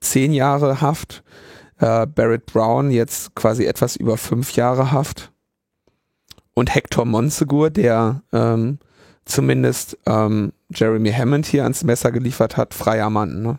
zehn 0.00 0.32
Jahre 0.32 0.80
Haft, 0.80 1.22
äh, 1.80 2.06
Barrett 2.06 2.46
Brown 2.46 2.90
jetzt 2.90 3.34
quasi 3.34 3.64
etwas 3.64 3.96
über 3.96 4.16
fünf 4.16 4.54
Jahre 4.54 4.92
Haft 4.92 5.32
und 6.54 6.74
Hector 6.74 7.04
Monsegur, 7.04 7.70
der 7.70 8.22
ähm, 8.32 8.78
zumindest 9.24 9.98
ähm, 10.06 10.52
Jeremy 10.74 11.12
Hammond 11.12 11.46
hier 11.46 11.62
ans 11.64 11.84
Messer 11.84 12.12
geliefert 12.12 12.56
hat, 12.56 12.74
freier 12.74 13.10
Mann. 13.10 13.42
Ne? 13.42 13.58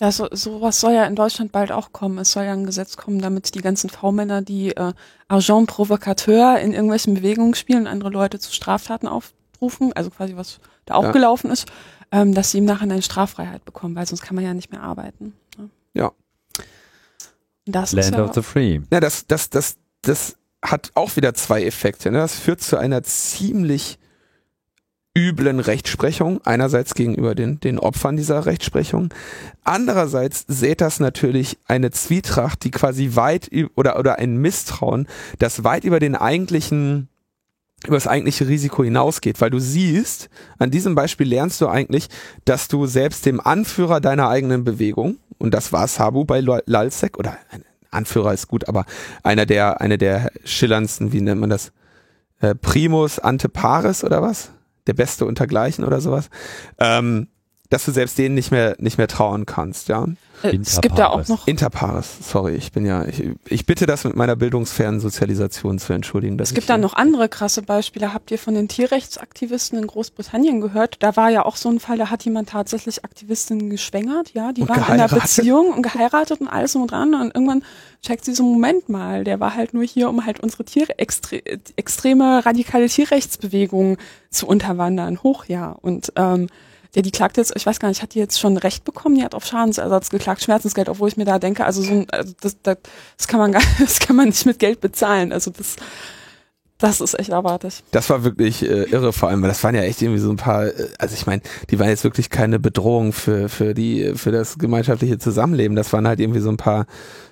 Ja, 0.00 0.12
so, 0.12 0.28
sowas 0.30 0.80
soll 0.80 0.92
ja 0.92 1.04
in 1.04 1.16
Deutschland 1.16 1.52
bald 1.52 1.72
auch 1.72 1.92
kommen. 1.92 2.18
Es 2.18 2.32
soll 2.32 2.44
ja 2.44 2.52
ein 2.52 2.66
Gesetz 2.66 2.96
kommen, 2.96 3.20
damit 3.20 3.54
die 3.54 3.60
ganzen 3.60 3.90
V-Männer, 3.90 4.42
die 4.42 4.76
äh, 4.76 4.92
Agent 5.28 5.68
Provocateur 5.68 6.58
in 6.60 6.72
irgendwelchen 6.72 7.14
Bewegungen 7.14 7.54
spielen 7.54 7.86
andere 7.86 8.10
Leute 8.10 8.38
zu 8.38 8.52
Straftaten 8.52 9.08
aufrufen, 9.08 9.92
also 9.94 10.10
quasi 10.10 10.36
was 10.36 10.60
da 10.84 10.94
auch 10.94 11.04
Ja. 11.04 11.12
gelaufen 11.12 11.50
ist, 11.50 11.66
ähm, 12.12 12.32
dass 12.34 12.52
sie 12.52 12.58
im 12.58 12.64
Nachhinein 12.64 13.02
Straffreiheit 13.02 13.64
bekommen, 13.64 13.96
weil 13.96 14.06
sonst 14.06 14.22
kann 14.22 14.36
man 14.36 14.44
ja 14.44 14.54
nicht 14.54 14.70
mehr 14.70 14.82
arbeiten. 14.82 15.34
Ne? 15.58 15.70
Ja. 15.94 16.12
Das 17.66 17.92
ist 17.92 17.96
Land 17.96 18.16
ja, 18.16 18.24
of 18.24 18.34
the 18.34 18.42
Free. 18.42 18.80
Ja, 18.90 19.00
das, 19.00 19.26
das, 19.26 19.50
das, 19.50 19.76
das 20.02 20.36
hat 20.62 20.92
auch 20.94 21.16
wieder 21.16 21.34
zwei 21.34 21.64
Effekte. 21.64 22.10
Ne? 22.10 22.18
Das 22.18 22.34
führt 22.34 22.60
zu 22.60 22.78
einer 22.78 23.02
ziemlich 23.02 23.98
üblen 25.16 25.60
Rechtsprechung, 25.60 26.42
einerseits 26.44 26.94
gegenüber 26.94 27.34
den, 27.34 27.58
den 27.58 27.78
Opfern 27.78 28.18
dieser 28.18 28.44
Rechtsprechung, 28.44 29.08
andererseits 29.64 30.44
sät 30.46 30.82
das 30.82 31.00
natürlich 31.00 31.58
eine 31.64 31.90
Zwietracht, 31.90 32.62
die 32.64 32.70
quasi 32.70 33.12
weit 33.14 33.50
oder, 33.76 33.98
oder 33.98 34.18
ein 34.18 34.36
Misstrauen, 34.36 35.08
das 35.38 35.64
weit 35.64 35.84
über 35.84 36.00
den 36.00 36.14
eigentlichen 36.16 37.08
über 37.84 37.96
das 37.96 38.06
eigentliche 38.06 38.48
Risiko 38.48 38.82
hinausgeht, 38.82 39.40
weil 39.40 39.50
du 39.50 39.58
siehst, 39.58 40.28
an 40.58 40.70
diesem 40.70 40.94
Beispiel 40.94 41.28
lernst 41.28 41.60
du 41.60 41.68
eigentlich, 41.68 42.08
dass 42.44 42.68
du 42.68 42.86
selbst 42.86 43.26
dem 43.26 43.38
Anführer 43.38 44.00
deiner 44.00 44.28
eigenen 44.28 44.64
Bewegung, 44.64 45.18
und 45.38 45.52
das 45.54 45.72
war 45.72 45.88
Sabu 45.88 46.24
bei 46.24 46.40
Lalsek, 46.40 47.18
oder 47.18 47.36
ein 47.50 47.64
Anführer 47.90 48.32
ist 48.32 48.48
gut, 48.48 48.68
aber 48.68 48.84
einer 49.22 49.46
der, 49.46 49.80
einer 49.80 49.96
der 49.96 50.30
schillerndsten, 50.44 51.12
wie 51.12 51.20
nennt 51.20 51.40
man 51.40 51.50
das, 51.50 51.72
äh, 52.40 52.54
Primus 52.54 53.18
ante 53.18 53.48
pares 53.48 54.04
oder 54.04 54.22
was? 54.22 54.50
Der 54.86 54.94
Beste 54.94 55.24
untergleichen 55.24 55.84
oder 55.84 56.00
sowas, 56.00 56.28
ähm, 56.78 57.28
dass 57.68 57.84
du 57.84 57.92
selbst 57.92 58.18
denen 58.18 58.34
nicht 58.34 58.50
mehr, 58.50 58.76
nicht 58.78 58.98
mehr 58.98 59.08
trauen 59.08 59.46
kannst, 59.46 59.88
ja. 59.88 60.06
äh, 60.42 60.56
es 60.56 60.80
gibt 60.80 60.98
ja 60.98 61.08
auch 61.08 61.18
Interpares. 61.18 61.28
noch 61.28 61.46
Interpares, 61.48 62.16
sorry, 62.22 62.54
ich 62.54 62.72
bin 62.72 62.86
ja, 62.86 63.04
ich, 63.04 63.22
ich 63.48 63.66
bitte 63.66 63.86
das 63.86 64.04
mit 64.04 64.14
meiner 64.14 64.36
bildungsfernen 64.36 65.00
Sozialisation 65.00 65.78
zu 65.78 65.92
entschuldigen. 65.92 66.38
Es 66.38 66.54
gibt 66.54 66.70
da 66.70 66.78
noch 66.78 66.94
andere 66.94 67.28
krasse 67.28 67.62
Beispiele. 67.62 68.14
Habt 68.14 68.30
ihr 68.30 68.38
von 68.38 68.54
den 68.54 68.68
Tierrechtsaktivisten 68.68 69.78
in 69.78 69.86
Großbritannien 69.86 70.60
gehört? 70.60 70.96
Da 71.00 71.16
war 71.16 71.30
ja 71.30 71.44
auch 71.44 71.56
so 71.56 71.68
ein 71.68 71.80
Fall, 71.80 71.98
da 71.98 72.10
hat 72.10 72.24
jemand 72.24 72.50
tatsächlich 72.50 73.04
Aktivistinnen 73.04 73.70
geschwängert, 73.70 74.32
ja, 74.34 74.52
die 74.52 74.62
Und 74.62 74.68
waren 74.68 74.78
in 74.78 74.84
einer. 74.84 75.08
Beziehung 75.08 75.72
und 75.72 75.82
geheiratet 75.82 76.40
und 76.40 76.48
alles 76.48 76.74
und 76.74 76.90
dran 76.90 77.14
und 77.14 77.34
irgendwann 77.34 77.62
checkt 78.02 78.24
sie 78.24 78.34
so, 78.34 78.42
Moment 78.42 78.88
mal, 78.88 79.24
der 79.24 79.40
war 79.40 79.54
halt 79.54 79.74
nur 79.74 79.84
hier, 79.84 80.08
um 80.08 80.24
halt 80.24 80.40
unsere 80.40 80.64
Tiere, 80.64 80.98
extre 80.98 81.42
extreme 81.76 82.44
radikale 82.44 82.86
Tierrechtsbewegungen 82.86 83.96
zu 84.30 84.46
unterwandern. 84.46 85.22
Hoch, 85.22 85.46
ja. 85.46 85.72
Und 85.80 86.12
ähm, 86.16 86.48
der, 86.94 87.02
die 87.02 87.10
klagt 87.10 87.36
jetzt, 87.36 87.54
ich 87.56 87.66
weiß 87.66 87.80
gar 87.80 87.88
nicht, 87.88 88.02
hat 88.02 88.14
die 88.14 88.18
jetzt 88.18 88.38
schon 88.38 88.56
Recht 88.56 88.84
bekommen? 88.84 89.16
Die 89.16 89.24
hat 89.24 89.34
auf 89.34 89.46
Schadensersatz 89.46 90.10
geklagt, 90.10 90.42
Schmerzensgeld, 90.42 90.88
obwohl 90.88 91.08
ich 91.08 91.16
mir 91.16 91.24
da 91.24 91.38
denke, 91.38 91.64
also 91.64 91.82
so 91.82 91.92
ein, 91.92 92.06
also 92.10 92.32
das, 92.40 92.56
das, 92.62 92.78
das 93.16 93.28
kann 93.28 93.40
man 93.40 93.52
gar, 93.52 93.62
das 93.78 93.98
kann 93.98 94.16
man 94.16 94.26
nicht 94.28 94.46
mit 94.46 94.58
Geld 94.58 94.80
bezahlen. 94.80 95.32
Also 95.32 95.50
das, 95.50 95.76
das 96.78 97.00
ist 97.00 97.18
echt 97.18 97.32
abartig. 97.32 97.82
Das 97.90 98.10
war 98.10 98.22
wirklich 98.22 98.62
äh, 98.62 98.84
irre, 98.84 99.12
vor 99.12 99.30
allem, 99.30 99.40
weil 99.40 99.48
das 99.48 99.64
waren 99.64 99.74
ja 99.74 99.82
echt 99.82 100.02
irgendwie 100.02 100.20
so 100.20 100.30
ein 100.30 100.36
paar, 100.36 100.66
äh, 100.66 100.88
also 100.98 101.14
ich 101.14 101.26
meine, 101.26 101.40
die 101.70 101.78
waren 101.78 101.88
jetzt 101.88 102.04
wirklich 102.04 102.28
keine 102.28 102.58
Bedrohung 102.58 103.12
für, 103.12 103.48
für 103.48 103.72
die, 103.72 104.12
für 104.14 104.30
das 104.30 104.58
gemeinschaftliche 104.58 105.18
Zusammenleben. 105.18 105.74
Das 105.74 105.92
waren 105.94 106.06
halt 106.06 106.20
irgendwie 106.20 106.40
so 106.40 106.50
ein 106.50 106.58
paar, 106.58 106.86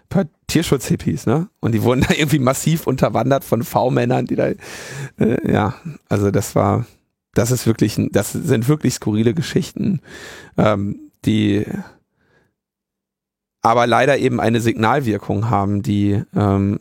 paar 0.09 0.25
Tierschutz-Hippies, 0.47 1.27
ne? 1.27 1.49
Und 1.61 1.73
die 1.73 1.83
wurden 1.83 2.01
da 2.01 2.15
irgendwie 2.17 2.39
massiv 2.39 2.87
unterwandert 2.87 3.45
von 3.45 3.63
V-Männern, 3.63 4.25
die 4.27 4.37
da, 4.37 4.47
äh, 4.47 4.57
ja, 5.45 5.75
also 6.09 6.31
das 6.31 6.55
war, 6.55 6.87
das 7.35 7.51
ist 7.51 7.67
wirklich, 7.67 8.01
das 8.11 8.33
sind 8.33 8.69
wirklich 8.69 8.95
skurrile 8.95 9.35
Geschichten, 9.35 10.01
ähm, 10.57 11.11
die 11.25 11.67
aber 13.63 13.87
leider 13.87 14.19
eben 14.19 14.41
eine 14.41 14.61
Signalwirkung 14.61 15.49
haben, 15.49 15.83
die 15.83 16.23
ähm, 16.35 16.81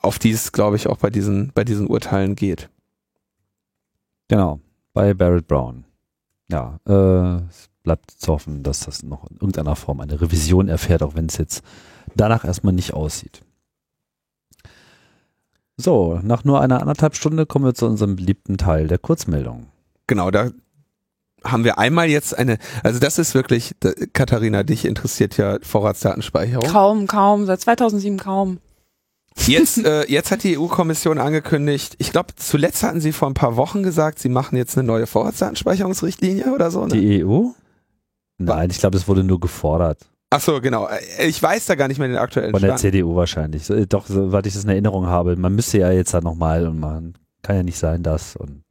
auf 0.00 0.18
die 0.18 0.30
es, 0.30 0.52
glaube 0.52 0.76
ich, 0.76 0.86
auch 0.86 0.98
bei 0.98 1.10
diesen, 1.10 1.52
bei 1.54 1.64
diesen 1.64 1.86
Urteilen 1.86 2.36
geht. 2.36 2.68
Genau. 4.28 4.60
Bei 4.92 5.14
Barrett 5.14 5.46
Brown. 5.46 5.84
Ja. 6.48 6.78
Äh, 6.86 7.42
bleibt 7.82 8.10
zu 8.10 8.32
hoffen, 8.32 8.62
dass 8.62 8.80
das 8.80 9.02
noch 9.02 9.28
in 9.30 9.36
irgendeiner 9.36 9.76
Form 9.76 10.00
eine 10.00 10.20
Revision 10.20 10.68
erfährt, 10.68 11.02
auch 11.02 11.14
wenn 11.14 11.26
es 11.26 11.36
jetzt 11.36 11.64
danach 12.14 12.44
erstmal 12.44 12.72
nicht 12.72 12.94
aussieht. 12.94 13.42
So, 15.76 16.20
nach 16.22 16.44
nur 16.44 16.60
einer 16.60 16.80
anderthalb 16.80 17.16
Stunde 17.16 17.46
kommen 17.46 17.64
wir 17.64 17.74
zu 17.74 17.86
unserem 17.86 18.16
beliebten 18.16 18.58
Teil 18.58 18.86
der 18.86 18.98
Kurzmeldung. 18.98 19.66
Genau, 20.12 20.30
da 20.30 20.50
haben 21.42 21.64
wir 21.64 21.78
einmal 21.78 22.06
jetzt 22.10 22.36
eine, 22.36 22.58
also 22.82 23.00
das 23.00 23.18
ist 23.18 23.34
wirklich, 23.34 23.74
Katharina, 24.12 24.62
dich 24.62 24.84
interessiert 24.84 25.38
ja 25.38 25.56
Vorratsdatenspeicherung. 25.62 26.68
Kaum, 26.68 27.06
kaum, 27.06 27.46
seit 27.46 27.62
2007 27.62 28.18
kaum. 28.18 28.58
Jetzt, 29.46 29.78
äh, 29.86 30.04
jetzt 30.10 30.30
hat 30.30 30.44
die 30.44 30.58
EU-Kommission 30.58 31.16
angekündigt, 31.16 31.94
ich 31.96 32.12
glaube, 32.12 32.34
zuletzt 32.36 32.82
hatten 32.82 33.00
sie 33.00 33.12
vor 33.12 33.30
ein 33.30 33.32
paar 33.32 33.56
Wochen 33.56 33.82
gesagt, 33.82 34.18
sie 34.18 34.28
machen 34.28 34.56
jetzt 34.56 34.76
eine 34.76 34.86
neue 34.86 35.06
Vorratsdatenspeicherungsrichtlinie 35.06 36.52
oder 36.52 36.70
so. 36.70 36.84
Ne? 36.84 37.00
Die 37.00 37.24
EU? 37.24 37.44
Nein, 38.36 38.68
ich 38.68 38.80
glaube, 38.80 38.98
es 38.98 39.08
wurde 39.08 39.24
nur 39.24 39.40
gefordert. 39.40 39.98
Ach 40.28 40.42
so, 40.42 40.60
genau. 40.60 40.88
Äh, 40.88 41.26
ich 41.26 41.42
weiß 41.42 41.64
da 41.64 41.74
gar 41.74 41.88
nicht 41.88 41.96
mehr 41.96 42.08
den 42.08 42.18
aktuellen 42.18 42.50
Von 42.50 42.60
der 42.60 42.76
CDU 42.76 43.16
wahrscheinlich. 43.16 43.64
So, 43.64 43.82
doch, 43.86 44.04
soweit 44.08 44.46
ich 44.46 44.52
das 44.52 44.64
in 44.64 44.68
Erinnerung 44.68 45.06
habe. 45.06 45.36
Man 45.36 45.54
müsste 45.54 45.78
ja 45.78 45.90
jetzt 45.90 46.12
da 46.12 46.20
nochmal 46.20 46.66
und 46.66 46.80
man 46.80 47.14
kann 47.40 47.56
ja 47.56 47.62
nicht 47.62 47.78
sein, 47.78 48.02
dass 48.02 48.36
und 48.36 48.62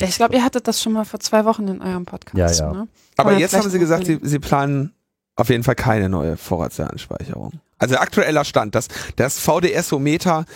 ich 0.00 0.16
glaube, 0.16 0.34
ihr 0.34 0.44
hattet 0.44 0.68
das 0.68 0.82
schon 0.82 0.92
mal 0.92 1.04
vor 1.04 1.20
zwei 1.20 1.44
Wochen 1.44 1.68
in 1.68 1.80
eurem 1.80 2.04
Podcast. 2.04 2.60
Ja, 2.60 2.66
ja. 2.66 2.72
Ne? 2.72 2.88
Aber 3.16 3.38
jetzt 3.38 3.56
haben 3.56 3.70
sie 3.70 3.78
gesagt, 3.78 4.06
sie, 4.06 4.18
sie 4.22 4.38
planen 4.38 4.92
auf 5.36 5.48
jeden 5.50 5.64
Fall 5.64 5.74
keine 5.74 6.08
neue 6.08 6.36
Vorratsdatenspeicherung. 6.36 7.60
Also 7.78 7.96
aktueller 7.96 8.44
Stand, 8.44 8.74
dass 8.74 8.88
das 9.16 9.38
VDS-Ometer 9.38 10.46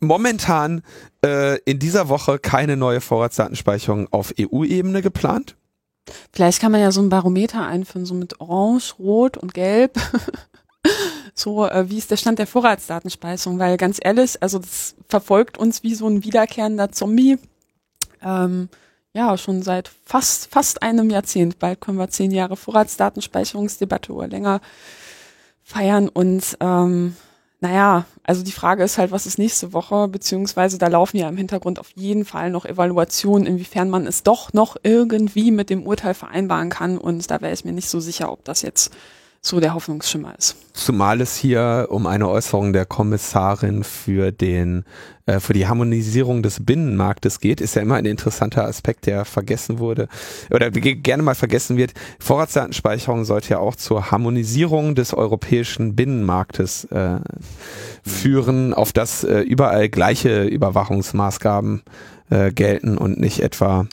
momentan 0.00 0.82
äh, 1.24 1.58
in 1.60 1.78
dieser 1.78 2.08
Woche 2.08 2.38
keine 2.38 2.76
neue 2.76 3.02
Vorratsdatenspeicherung 3.02 4.08
auf 4.10 4.32
EU-Ebene 4.40 5.02
geplant. 5.02 5.56
Vielleicht 6.32 6.60
kann 6.60 6.72
man 6.72 6.80
ja 6.80 6.92
so 6.92 7.02
ein 7.02 7.10
Barometer 7.10 7.66
einführen, 7.66 8.06
so 8.06 8.14
mit 8.14 8.40
Orange, 8.40 8.94
Rot 8.98 9.36
und 9.36 9.52
Gelb. 9.52 9.98
so, 11.34 11.66
äh, 11.66 11.90
wie 11.90 11.98
ist 11.98 12.10
der 12.10 12.16
Stand 12.16 12.38
der 12.38 12.46
Vorratsdatenspeicherung? 12.46 13.58
Weil 13.58 13.76
ganz 13.76 13.98
ehrlich, 14.02 14.42
also 14.42 14.58
das 14.58 14.94
verfolgt 15.08 15.58
uns 15.58 15.82
wie 15.82 15.94
so 15.94 16.08
ein 16.08 16.24
wiederkehrender 16.24 16.90
Zombie. 16.90 17.38
Ähm, 18.26 18.68
ja, 19.14 19.38
schon 19.38 19.62
seit 19.62 19.90
fast, 20.04 20.48
fast 20.52 20.82
einem 20.82 21.08
Jahrzehnt. 21.08 21.58
Bald 21.58 21.80
können 21.80 21.96
wir 21.96 22.10
zehn 22.10 22.32
Jahre 22.32 22.56
Vorratsdatenspeicherungsdebatte 22.56 24.12
oder 24.12 24.28
länger 24.28 24.60
feiern. 25.64 26.10
Und 26.10 26.58
ähm, 26.60 27.16
naja, 27.60 28.04
also 28.24 28.42
die 28.42 28.52
Frage 28.52 28.84
ist 28.84 28.98
halt, 28.98 29.12
was 29.12 29.24
ist 29.24 29.38
nächste 29.38 29.72
Woche, 29.72 30.08
beziehungsweise 30.08 30.76
da 30.76 30.88
laufen 30.88 31.16
ja 31.16 31.28
im 31.28 31.38
Hintergrund 31.38 31.78
auf 31.78 31.90
jeden 31.94 32.26
Fall 32.26 32.50
noch 32.50 32.66
Evaluationen, 32.66 33.46
inwiefern 33.46 33.88
man 33.88 34.06
es 34.06 34.22
doch 34.22 34.52
noch 34.52 34.76
irgendwie 34.82 35.50
mit 35.50 35.70
dem 35.70 35.86
Urteil 35.86 36.12
vereinbaren 36.12 36.68
kann. 36.68 36.98
Und 36.98 37.30
da 37.30 37.40
wäre 37.40 37.54
ich 37.54 37.64
mir 37.64 37.72
nicht 37.72 37.88
so 37.88 38.00
sicher, 38.00 38.30
ob 38.30 38.44
das 38.44 38.60
jetzt 38.60 38.92
so 39.40 39.60
der 39.60 39.74
Hoffnungsschimmer 39.74 40.34
ist. 40.36 40.56
Zumal 40.72 41.20
es 41.20 41.36
hier 41.36 41.86
um 41.90 42.06
eine 42.06 42.28
Äußerung 42.28 42.72
der 42.72 42.84
Kommissarin 42.84 43.84
für 43.84 44.32
den 44.32 44.84
äh, 45.26 45.40
für 45.40 45.52
die 45.52 45.66
Harmonisierung 45.66 46.42
des 46.42 46.64
Binnenmarktes 46.64 47.40
geht, 47.40 47.60
ist 47.60 47.74
ja 47.74 47.82
immer 47.82 47.96
ein 47.96 48.06
interessanter 48.06 48.64
Aspekt, 48.64 49.06
der 49.06 49.24
vergessen 49.24 49.78
wurde 49.78 50.08
oder 50.50 50.70
gerne 50.70 51.22
mal 51.22 51.34
vergessen 51.34 51.76
wird. 51.76 51.92
Vorratsdatenspeicherung 52.18 53.24
sollte 53.24 53.50
ja 53.50 53.58
auch 53.58 53.76
zur 53.76 54.10
Harmonisierung 54.10 54.94
des 54.94 55.14
europäischen 55.14 55.96
Binnenmarktes 55.96 56.84
äh, 56.84 57.18
führen, 58.04 58.74
auf 58.74 58.92
das 58.92 59.24
äh, 59.24 59.40
überall 59.40 59.88
gleiche 59.88 60.44
Überwachungsmaßgaben 60.44 61.82
äh, 62.30 62.52
gelten 62.52 62.98
und 62.98 63.18
nicht 63.18 63.40
etwa 63.40 63.86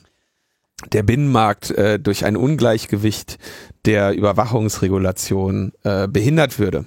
der 0.92 1.04
Binnenmarkt 1.04 1.72
äh, 1.72 2.00
durch 2.00 2.26
ein 2.26 2.38
Ungleichgewicht 2.38 3.38
der 3.86 4.14
Überwachungsregulation 4.14 5.74
äh, 5.84 6.08
behindert 6.08 6.60
würde. 6.60 6.86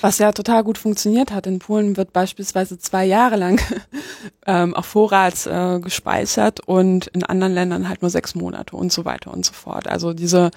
Was 0.00 0.18
ja 0.18 0.32
total 0.32 0.64
gut 0.64 0.78
funktioniert 0.78 1.30
hat. 1.30 1.46
In 1.46 1.60
Polen 1.60 1.96
wird 1.96 2.12
beispielsweise 2.12 2.78
zwei 2.78 3.04
Jahre 3.04 3.36
lang 3.36 3.60
ähm, 4.46 4.74
auf 4.74 4.86
Vorrat 4.86 5.46
äh, 5.46 5.78
gespeichert 5.80 6.60
und 6.60 7.06
in 7.08 7.22
anderen 7.22 7.52
Ländern 7.52 7.88
halt 7.88 8.02
nur 8.02 8.10
sechs 8.10 8.34
Monate 8.34 8.74
und 8.74 8.92
so 8.92 9.04
weiter 9.04 9.32
und 9.32 9.44
so 9.44 9.52
fort. 9.52 9.86
Also 9.86 10.12
diese 10.12 10.50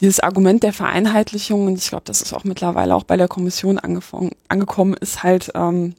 dieses 0.00 0.20
Argument 0.20 0.62
der 0.62 0.72
Vereinheitlichung, 0.72 1.66
und 1.66 1.78
ich 1.78 1.88
glaube, 1.88 2.04
das 2.04 2.20
ist 2.20 2.32
auch 2.32 2.44
mittlerweile 2.44 2.94
auch 2.94 3.04
bei 3.04 3.16
der 3.16 3.28
Kommission 3.28 3.78
angekommen, 3.78 4.94
ist 4.94 5.22
halt 5.22 5.52
ähm, 5.54 5.94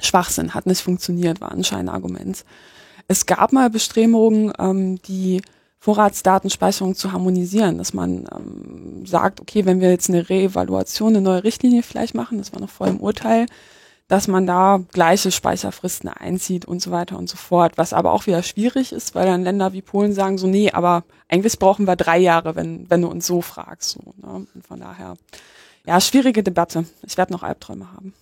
Schwachsinn, 0.00 0.54
hat 0.54 0.66
nicht 0.66 0.80
funktioniert, 0.80 1.40
war 1.40 1.52
anscheinend 1.52 1.90
ein 1.90 1.94
Argument. 1.94 2.44
Es 3.08 3.26
gab 3.26 3.52
mal 3.52 3.70
Bestrebungen, 3.70 4.52
ähm, 4.58 5.00
die 5.02 5.42
Vorratsdatenspeicherung 5.86 6.96
zu 6.96 7.12
harmonisieren, 7.12 7.78
dass 7.78 7.94
man 7.94 8.24
ähm, 8.34 9.06
sagt, 9.06 9.40
okay, 9.40 9.66
wenn 9.66 9.80
wir 9.80 9.88
jetzt 9.88 10.10
eine 10.10 10.28
Reevaluation, 10.28 11.10
eine 11.10 11.20
neue 11.20 11.44
Richtlinie 11.44 11.84
vielleicht 11.84 12.12
machen, 12.12 12.38
das 12.38 12.52
war 12.52 12.60
noch 12.60 12.70
vor 12.70 12.88
dem 12.88 12.98
Urteil, 12.98 13.46
dass 14.08 14.26
man 14.26 14.48
da 14.48 14.80
gleiche 14.90 15.30
Speicherfristen 15.30 16.10
einzieht 16.10 16.64
und 16.64 16.82
so 16.82 16.90
weiter 16.90 17.16
und 17.16 17.28
so 17.28 17.36
fort, 17.36 17.78
was 17.78 17.92
aber 17.92 18.10
auch 18.14 18.26
wieder 18.26 18.42
schwierig 18.42 18.90
ist, 18.90 19.14
weil 19.14 19.26
dann 19.26 19.44
Länder 19.44 19.74
wie 19.74 19.80
Polen 19.80 20.12
sagen 20.12 20.38
so, 20.38 20.48
nee, 20.48 20.72
aber 20.72 21.04
eigentlich 21.28 21.56
brauchen 21.56 21.86
wir 21.86 21.94
drei 21.94 22.18
Jahre, 22.18 22.56
wenn, 22.56 22.90
wenn 22.90 23.02
du 23.02 23.08
uns 23.08 23.24
so 23.24 23.40
fragst. 23.40 23.90
So, 23.90 24.00
ne? 24.16 24.44
Und 24.54 24.66
von 24.66 24.80
daher, 24.80 25.14
ja, 25.86 26.00
schwierige 26.00 26.42
Debatte. 26.42 26.84
Ich 27.06 27.16
werde 27.16 27.32
noch 27.32 27.44
Albträume 27.44 27.92
haben. 27.92 28.12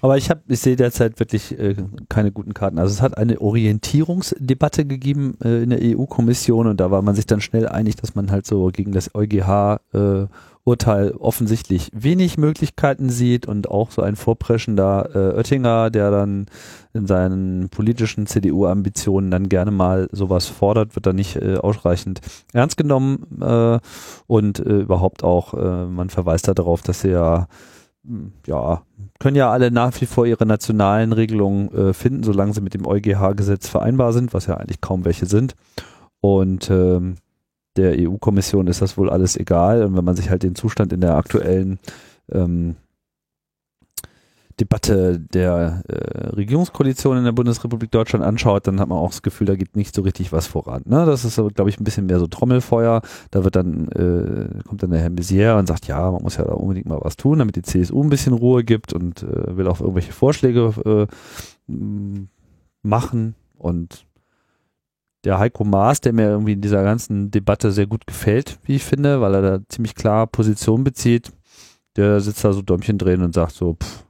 Aber 0.00 0.18
ich 0.18 0.28
habe, 0.28 0.42
ich 0.48 0.60
sehe 0.60 0.76
derzeit 0.76 1.18
wirklich 1.18 1.58
äh, 1.58 1.76
keine 2.10 2.30
guten 2.30 2.52
Karten. 2.52 2.78
Also 2.78 2.92
es 2.92 3.00
hat 3.00 3.16
eine 3.16 3.40
Orientierungsdebatte 3.40 4.84
gegeben 4.84 5.38
äh, 5.42 5.62
in 5.62 5.70
der 5.70 5.80
EU-Kommission 5.82 6.66
und 6.66 6.78
da 6.78 6.90
war 6.90 7.00
man 7.00 7.14
sich 7.14 7.24
dann 7.24 7.40
schnell 7.40 7.66
einig, 7.66 7.96
dass 7.96 8.14
man 8.14 8.30
halt 8.30 8.46
so 8.46 8.66
gegen 8.66 8.92
das 8.92 9.14
EuGH 9.14 9.80
äh, 9.94 10.26
offensichtlich 10.66 11.90
wenig 11.94 12.38
Möglichkeiten 12.38 13.10
sieht 13.10 13.46
und 13.46 13.70
auch 13.70 13.90
so 13.90 14.02
ein 14.02 14.16
vorpreschender 14.16 15.10
äh, 15.14 15.36
Oettinger, 15.36 15.90
der 15.90 16.10
dann 16.10 16.46
in 16.94 17.06
seinen 17.06 17.68
politischen 17.68 18.26
CDU-Ambitionen 18.26 19.30
dann 19.30 19.48
gerne 19.48 19.70
mal 19.70 20.08
sowas 20.12 20.46
fordert, 20.46 20.96
wird 20.96 21.06
dann 21.06 21.16
nicht 21.16 21.36
äh, 21.36 21.56
ausreichend 21.56 22.20
ernst 22.52 22.76
genommen 22.76 23.40
äh, 23.42 23.78
und 24.26 24.58
äh, 24.58 24.80
überhaupt 24.80 25.22
auch, 25.22 25.54
äh, 25.54 25.86
man 25.86 26.08
verweist 26.08 26.48
da 26.48 26.54
darauf, 26.54 26.82
dass 26.82 27.04
er 27.04 27.10
ja 27.10 27.48
ja, 28.46 28.82
können 29.18 29.36
ja 29.36 29.50
alle 29.50 29.70
nach 29.70 29.98
wie 30.00 30.06
vor 30.06 30.26
ihre 30.26 30.46
nationalen 30.46 31.12
Regelungen 31.12 31.72
äh, 31.72 31.92
finden, 31.92 32.22
solange 32.22 32.52
sie 32.52 32.60
mit 32.60 32.74
dem 32.74 32.86
EuGH-Gesetz 32.86 33.68
vereinbar 33.68 34.12
sind, 34.12 34.34
was 34.34 34.46
ja 34.46 34.56
eigentlich 34.56 34.80
kaum 34.80 35.04
welche 35.04 35.26
sind. 35.26 35.54
Und 36.20 36.70
ähm, 36.70 37.16
der 37.76 37.96
EU-Kommission 37.98 38.66
ist 38.66 38.82
das 38.82 38.96
wohl 38.96 39.10
alles 39.10 39.36
egal. 39.36 39.84
Und 39.84 39.96
wenn 39.96 40.04
man 40.04 40.16
sich 40.16 40.30
halt 40.30 40.42
den 40.42 40.54
Zustand 40.54 40.92
in 40.92 41.00
der 41.00 41.16
aktuellen 41.16 41.78
ähm, 42.30 42.76
Debatte 44.60 45.18
der 45.18 45.82
äh, 45.88 46.28
Regierungskoalition 46.28 47.18
in 47.18 47.24
der 47.24 47.32
Bundesrepublik 47.32 47.90
Deutschland 47.90 48.24
anschaut, 48.24 48.66
dann 48.66 48.78
hat 48.78 48.88
man 48.88 48.98
auch 48.98 49.10
das 49.10 49.22
Gefühl, 49.22 49.46
da 49.46 49.56
geht 49.56 49.76
nicht 49.76 49.94
so 49.94 50.02
richtig 50.02 50.32
was 50.32 50.46
voran. 50.46 50.82
Ne? 50.86 51.06
Das 51.06 51.24
ist, 51.24 51.36
glaube 51.54 51.70
ich, 51.70 51.80
ein 51.80 51.84
bisschen 51.84 52.06
mehr 52.06 52.20
so 52.20 52.26
Trommelfeuer. 52.26 53.02
Da 53.30 53.44
wird 53.44 53.56
dann, 53.56 53.88
äh, 53.88 54.62
kommt 54.64 54.82
dann 54.82 54.90
der 54.90 55.00
Herr 55.00 55.10
Messier 55.10 55.56
und 55.56 55.66
sagt, 55.66 55.86
ja, 55.86 56.10
man 56.10 56.22
muss 56.22 56.36
ja 56.36 56.44
da 56.44 56.52
unbedingt 56.52 56.88
mal 56.88 57.00
was 57.00 57.16
tun, 57.16 57.40
damit 57.40 57.56
die 57.56 57.62
CSU 57.62 58.02
ein 58.02 58.10
bisschen 58.10 58.32
Ruhe 58.32 58.62
gibt 58.62 58.92
und 58.92 59.22
äh, 59.22 59.56
will 59.56 59.66
auch 59.66 59.80
irgendwelche 59.80 60.12
Vorschläge 60.12 61.08
äh, 61.68 61.72
machen. 62.82 63.34
Und 63.58 64.06
der 65.24 65.38
Heiko 65.38 65.64
Maas, 65.64 66.00
der 66.00 66.12
mir 66.12 66.28
irgendwie 66.28 66.52
in 66.52 66.60
dieser 66.60 66.84
ganzen 66.84 67.30
Debatte 67.30 67.72
sehr 67.72 67.86
gut 67.86 68.06
gefällt, 68.06 68.58
wie 68.64 68.76
ich 68.76 68.84
finde, 68.84 69.20
weil 69.20 69.34
er 69.34 69.42
da 69.42 69.58
ziemlich 69.68 69.94
klar 69.94 70.26
Position 70.26 70.84
bezieht, 70.84 71.32
der 71.96 72.20
sitzt 72.20 72.44
da 72.44 72.52
so 72.52 72.62
Däumchen 72.62 72.98
drehen 72.98 73.22
und 73.22 73.34
sagt 73.34 73.52
so, 73.52 73.74
pff, 73.74 74.04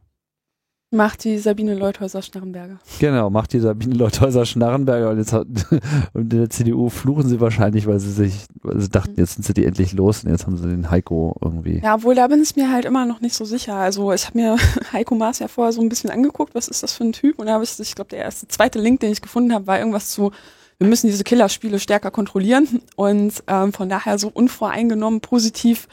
Macht 0.94 1.24
die 1.24 1.38
Sabine 1.38 1.74
Leuthäuser-Schnarrenberger. 1.74 2.78
Genau, 3.00 3.28
macht 3.28 3.52
die 3.52 3.58
Sabine 3.58 3.94
Leuthäuser-Schnarrenberger 3.96 5.10
und 5.10 5.18
jetzt 5.18 5.32
hat, 5.32 5.46
und 6.12 6.32
in 6.32 6.38
der 6.38 6.50
CDU 6.50 6.88
fluchen 6.88 7.28
sie 7.28 7.40
wahrscheinlich, 7.40 7.88
weil 7.88 7.98
sie 7.98 8.12
sich, 8.12 8.46
weil 8.62 8.80
sie 8.80 8.88
dachten, 8.88 9.14
jetzt 9.16 9.34
sind 9.34 9.44
sie 9.44 9.54
die 9.54 9.64
endlich 9.64 9.92
los 9.92 10.22
und 10.22 10.30
jetzt 10.30 10.46
haben 10.46 10.56
sie 10.56 10.68
den 10.68 10.92
Heiko 10.92 11.36
irgendwie. 11.42 11.80
Ja, 11.82 11.96
obwohl 11.96 12.14
da 12.14 12.28
bin 12.28 12.40
ich 12.40 12.54
mir 12.54 12.70
halt 12.70 12.84
immer 12.84 13.06
noch 13.06 13.20
nicht 13.20 13.34
so 13.34 13.44
sicher. 13.44 13.74
Also 13.74 14.12
ich 14.12 14.26
habe 14.26 14.38
mir 14.38 14.56
Heiko 14.92 15.16
Maas 15.16 15.40
ja 15.40 15.48
vorher 15.48 15.72
so 15.72 15.80
ein 15.80 15.88
bisschen 15.88 16.10
angeguckt, 16.10 16.54
was 16.54 16.68
ist 16.68 16.84
das 16.84 16.92
für 16.92 17.02
ein 17.02 17.12
Typ? 17.12 17.40
Und 17.40 17.46
da 17.46 17.54
habe 17.54 17.64
ich, 17.64 17.78
ich 17.80 17.94
glaube, 17.96 18.10
der 18.10 18.20
erste, 18.20 18.46
zweite 18.46 18.78
Link, 18.78 19.00
den 19.00 19.10
ich 19.10 19.20
gefunden 19.20 19.52
habe, 19.52 19.66
war 19.66 19.80
irgendwas 19.80 20.10
zu, 20.10 20.30
wir 20.78 20.86
müssen 20.86 21.08
diese 21.08 21.24
Killerspiele 21.24 21.80
stärker 21.80 22.12
kontrollieren. 22.12 22.82
Und 22.94 23.42
ähm, 23.48 23.72
von 23.72 23.88
daher 23.88 24.18
so 24.18 24.30
unvoreingenommen, 24.32 25.20
positiv 25.20 25.88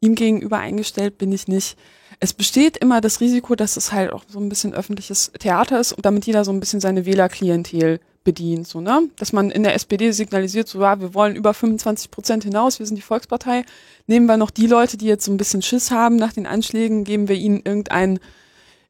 ihm 0.00 0.14
gegenüber 0.14 0.58
eingestellt 0.58 1.18
bin 1.18 1.32
ich 1.32 1.46
nicht 1.46 1.76
es 2.20 2.32
besteht 2.32 2.76
immer 2.76 3.00
das 3.00 3.20
Risiko, 3.20 3.54
dass 3.54 3.76
es 3.76 3.92
halt 3.92 4.12
auch 4.12 4.24
so 4.28 4.40
ein 4.40 4.48
bisschen 4.48 4.74
öffentliches 4.74 5.32
Theater 5.38 5.80
ist 5.80 5.92
und 5.92 6.06
damit 6.06 6.26
jeder 6.26 6.44
so 6.44 6.52
ein 6.52 6.60
bisschen 6.60 6.80
seine 6.80 7.06
Wählerklientel 7.06 8.00
bedient, 8.24 8.66
so, 8.66 8.80
ne? 8.80 9.08
Dass 9.18 9.32
man 9.32 9.50
in 9.50 9.62
der 9.62 9.74
SPD 9.74 10.10
signalisiert, 10.10 10.66
so, 10.68 10.80
ja, 10.80 11.00
wir 11.00 11.14
wollen 11.14 11.36
über 11.36 11.54
25 11.54 12.10
Prozent 12.10 12.44
hinaus, 12.44 12.78
wir 12.78 12.86
sind 12.86 12.96
die 12.96 13.02
Volkspartei. 13.02 13.64
Nehmen 14.06 14.26
wir 14.26 14.36
noch 14.36 14.50
die 14.50 14.66
Leute, 14.66 14.96
die 14.96 15.06
jetzt 15.06 15.24
so 15.24 15.32
ein 15.32 15.36
bisschen 15.36 15.62
Schiss 15.62 15.90
haben 15.90 16.16
nach 16.16 16.32
den 16.32 16.46
Anschlägen, 16.46 17.04
geben 17.04 17.28
wir 17.28 17.36
ihnen 17.36 17.62
irgendein, 17.64 18.18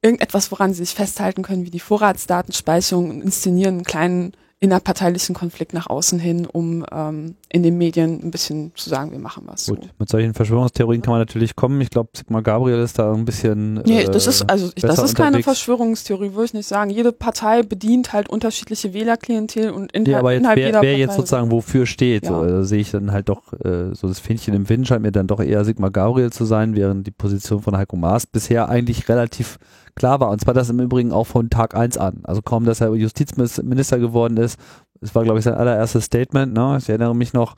irgendetwas, 0.00 0.50
woran 0.50 0.72
sie 0.72 0.84
sich 0.84 0.94
festhalten 0.94 1.42
können, 1.42 1.66
wie 1.66 1.70
die 1.70 1.80
Vorratsdatenspeicherung 1.80 3.10
und 3.10 3.22
inszenieren 3.22 3.76
einen 3.76 3.84
kleinen 3.84 4.32
innerparteilichen 4.58 5.34
Konflikt 5.34 5.74
nach 5.74 5.86
außen 5.86 6.18
hin, 6.18 6.46
um 6.46 6.84
ähm, 6.90 7.34
in 7.50 7.62
den 7.62 7.76
Medien 7.76 8.20
ein 8.24 8.30
bisschen 8.30 8.72
zu 8.74 8.88
sagen, 8.88 9.12
wir 9.12 9.18
machen 9.18 9.44
was. 9.46 9.66
Gut, 9.66 9.82
So. 9.84 9.90
mit 9.98 10.08
solchen 10.08 10.32
Verschwörungstheorien 10.32 11.02
kann 11.02 11.12
man 11.12 11.20
natürlich 11.20 11.56
kommen. 11.56 11.78
Ich 11.82 11.90
glaube, 11.90 12.08
Sigmar 12.16 12.40
Gabriel 12.42 12.78
ist 12.78 12.98
da 12.98 13.12
ein 13.12 13.26
bisschen. 13.26 13.74
Nee, 13.84 14.02
äh, 14.04 14.04
das 14.06 14.26
ist 14.26 14.48
also 14.48 14.70
ich, 14.74 14.82
das 14.82 14.98
ist 14.98 15.14
keine 15.14 15.28
unterwegs. 15.36 15.44
Verschwörungstheorie, 15.44 16.32
würde 16.32 16.44
ich 16.46 16.54
nicht 16.54 16.66
sagen. 16.66 16.90
Jede 16.90 17.12
Partei 17.12 17.62
bedient 17.62 18.14
halt 18.14 18.30
unterschiedliche 18.30 18.94
Wählerklientel 18.94 19.70
und 19.70 19.92
inhalt, 19.92 20.08
Ja, 20.08 20.18
aber 20.20 20.32
jetzt, 20.32 20.40
innerhalb 20.40 20.56
wer, 20.56 20.66
jeder 20.66 20.80
wer 20.82 20.88
Partei 20.90 21.00
jetzt 21.00 21.16
sozusagen 21.16 21.50
wofür 21.50 21.84
steht, 21.84 22.24
so, 22.24 22.32
Ja. 22.32 22.40
also 22.40 22.62
sehe 22.64 22.80
ich 22.80 22.90
dann 22.90 23.12
halt 23.12 23.28
doch, 23.28 23.52
äh, 23.62 23.94
so 23.94 24.08
das 24.08 24.20
Fähnchen 24.20 24.54
im 24.54 24.68
Wind 24.70 24.86
scheint 24.88 25.02
mir 25.02 25.12
dann 25.12 25.26
doch 25.26 25.40
eher 25.40 25.66
Sigmar 25.66 25.90
Gabriel 25.90 26.32
zu 26.32 26.46
sein, 26.46 26.74
während 26.74 27.06
die 27.06 27.10
Position 27.10 27.60
von 27.60 27.76
Heiko 27.76 27.96
Maas 27.96 28.26
bisher 28.26 28.70
eigentlich 28.70 29.06
relativ 29.10 29.58
klar 29.96 30.20
war. 30.20 30.30
Und 30.30 30.40
zwar 30.40 30.54
das 30.54 30.70
im 30.70 30.80
Übrigen 30.80 31.12
auch 31.12 31.26
von 31.26 31.50
Tag 31.50 31.74
eins 31.74 31.98
an. 31.98 32.20
Also 32.24 32.42
kaum, 32.42 32.64
dass 32.64 32.80
er 32.80 32.94
Justizminister 32.94 33.98
geworden 33.98 34.36
ist. 34.36 34.60
Es 35.00 35.14
war, 35.14 35.24
glaube 35.24 35.38
ich, 35.38 35.44
sein 35.44 35.54
allererstes 35.54 36.04
Statement. 36.04 36.52
Ne? 36.52 36.76
Ich 36.78 36.88
erinnere 36.88 37.16
mich 37.16 37.32
noch, 37.32 37.56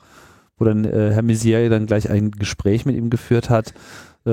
wo 0.57 0.65
dann 0.65 0.85
äh, 0.85 1.11
Herr 1.11 1.21
Misier 1.21 1.69
dann 1.69 1.85
gleich 1.85 2.09
ein 2.09 2.31
Gespräch 2.31 2.85
mit 2.85 2.95
ihm 2.95 3.09
geführt 3.09 3.49
hat, 3.49 3.73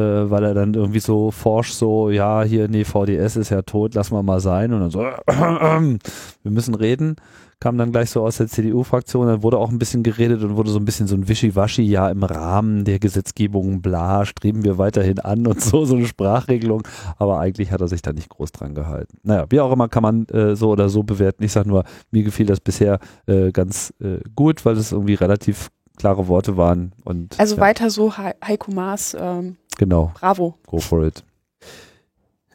weil 0.01 0.45
er 0.45 0.55
dann 0.55 0.75
irgendwie 0.75 1.01
so 1.01 1.31
forsch 1.31 1.73
so, 1.73 2.11
ja, 2.11 2.43
hier, 2.43 2.69
nee, 2.69 2.85
VDS 2.85 3.37
ist 3.37 3.51
ja 3.51 3.63
tot, 3.63 3.95
lass 3.95 4.11
mal 4.11 4.23
mal 4.23 4.41
sein. 4.41 4.73
Und 4.73 4.81
dann 4.81 4.91
so, 4.91 5.01
wir 5.27 6.51
müssen 6.51 6.75
reden. 6.75 7.17
Kam 7.59 7.79
dann 7.79 7.91
gleich 7.91 8.11
so 8.11 8.23
aus 8.23 8.37
der 8.37 8.49
CDU-Fraktion, 8.49 9.27
dann 9.27 9.43
wurde 9.43 9.57
auch 9.57 9.71
ein 9.71 9.79
bisschen 9.79 10.03
geredet 10.03 10.43
und 10.43 10.57
wurde 10.57 10.71
so 10.71 10.79
ein 10.79 10.85
bisschen 10.85 11.07
so 11.07 11.17
ein 11.17 11.27
Wischiwaschi, 11.27 11.83
ja, 11.83 12.11
im 12.11 12.23
Rahmen 12.23 12.85
der 12.85 12.99
Gesetzgebung, 12.99 13.81
bla, 13.81 14.27
streben 14.27 14.63
wir 14.63 14.77
weiterhin 14.77 15.21
an 15.21 15.47
und 15.47 15.63
so, 15.63 15.87
so 15.87 15.97
eine 15.97 16.05
Sprachregelung. 16.05 16.87
Aber 17.17 17.41
eigentlich 17.41 17.73
hat 17.73 17.81
er 17.81 17.89
sich 17.89 18.03
da 18.03 18.13
nicht 18.13 18.29
groß 18.29 18.53
dran 18.53 18.75
gehalten. 18.75 19.17
Naja, 19.23 19.47
wie 19.49 19.61
auch 19.61 19.73
immer 19.73 19.89
kann 19.89 20.03
man 20.03 20.27
äh, 20.27 20.55
so 20.55 20.69
oder 20.69 20.91
so 20.91 21.03
bewerten. 21.03 21.45
Ich 21.45 21.53
sag 21.53 21.65
nur, 21.65 21.85
mir 22.11 22.25
gefiel 22.25 22.45
das 22.45 22.61
bisher 22.61 22.99
äh, 23.27 23.53
ganz 23.53 23.95
äh, 24.01 24.19
gut, 24.35 24.67
weil 24.67 24.77
es 24.77 24.93
irgendwie 24.93 25.15
relativ 25.15 25.71
klare 25.97 26.29
Worte 26.29 26.57
waren 26.57 26.93
und 27.05 27.39
Also 27.41 27.57
ja, 27.57 27.63
weiter 27.63 27.91
so, 27.91 28.13
He 28.17 28.33
Heiko 28.47 28.71
Maas, 28.71 29.17
ähm, 29.19 29.57
genau, 29.79 30.13
bravo. 30.19 30.59
go 30.67 30.79
for 30.79 31.05
it. 31.07 31.25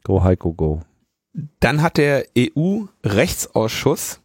Go 0.03 0.23
Heiko, 0.23 0.53
go. 0.53 0.81
Dann 1.59 1.81
hat 1.81 1.97
der 1.97 2.25
EU-Rechtsausschuss 2.37 4.19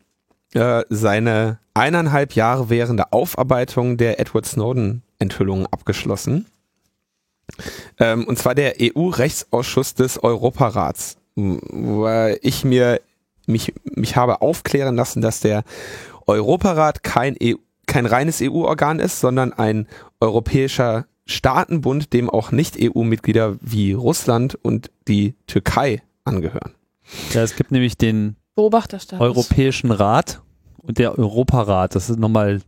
äh, 0.55 0.83
seine 0.89 1.59
eineinhalb 1.75 2.35
Jahre 2.35 2.71
währende 2.71 3.13
Aufarbeitung 3.13 3.97
der 3.97 4.19
Edward 4.19 4.47
Snowden-Enthüllungen 4.47 5.67
abgeschlossen. 5.67 6.47
Ähm, 7.99 8.25
und 8.27 8.39
zwar 8.39 8.55
der 8.55 8.77
EU-Rechtsausschuss 8.81 9.95
des 9.95 10.23
Europarats, 10.23 11.19
weil 11.37 12.39
ich 12.43 12.65
mir 12.65 13.01
mich, 13.47 13.73
mich 13.85 14.17
habe 14.17 14.43
aufklären 14.43 14.97
lassen, 14.97 15.23
dass 15.23 15.41
der 15.41 15.63
Europarat 16.27 17.03
kein, 17.03 17.37
EU, 17.41 17.55
kein 17.87 18.07
reines 18.07 18.41
EU-Organ 18.43 18.99
ist, 18.99 19.21
sondern 19.21 19.53
ein 19.53 19.87
europäischer 20.21 21.07
Staatenbund, 21.27 22.13
dem 22.13 22.31
auch 22.31 22.53
Nicht-EU-Mitglieder 22.53 23.57
wie 23.61 23.93
Russland 23.93 24.55
und 24.55 24.91
die 25.09 25.35
Türkei 25.47 26.03
angehören. 26.25 26.73
Ja, 27.33 27.43
es 27.43 27.57
gibt 27.57 27.71
nämlich 27.73 27.97
den. 27.99 28.37
Europäischen 28.57 29.91
Rat 29.91 30.41
und 30.79 30.99
der 30.99 31.19
Europarat. 31.19 31.95
Das 31.95 32.09
ist 32.09 32.19
nochmal, 32.19 32.61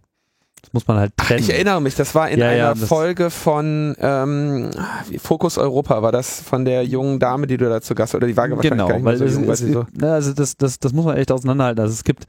das 0.61 0.73
muss 0.75 0.87
man 0.87 0.99
halt 0.99 1.17
trennen. 1.17 1.41
Ich 1.41 1.49
erinnere 1.51 1.81
mich, 1.81 1.95
das 1.95 2.15
war 2.15 2.29
in 2.29 2.41
Ja, 2.41 2.53
ja, 2.53 2.71
einer 2.73 2.81
das- 2.81 2.89
Folge 2.89 3.31
von 3.31 3.97
ähm, 3.99 4.71
Fokus 5.19 5.57
Europa, 5.57 6.03
war 6.03 6.13
das 6.13 6.43
von 6.43 6.65
der 6.67 6.85
jungen 6.85 7.19
Dame, 7.19 7.47
die 7.47 7.57
du 7.57 7.69
dazu 7.69 7.95
Gast 7.95 8.15
oder 8.15 8.27
die 8.27 8.37
war 8.37 8.45
wahrscheinlich 8.51 8.71
genau, 8.71 8.87
gar 8.89 8.97
nicht 8.97 9.05
weil 9.07 9.17
so 9.17 9.25
es, 9.25 9.35
jung, 9.35 9.47
weil 9.47 9.53
es, 9.55 9.59
sie 9.61 9.73
so 9.73 9.87
na, 9.95 10.13
also 10.15 10.35
das, 10.35 10.57
das, 10.59 10.79
das 10.79 10.93
muss 10.93 11.07
man 11.07 11.17
echt 11.17 11.33
auseinanderhalten. 11.33 11.81
Also 11.81 11.95
es 11.95 12.05
gibt 12.05 12.27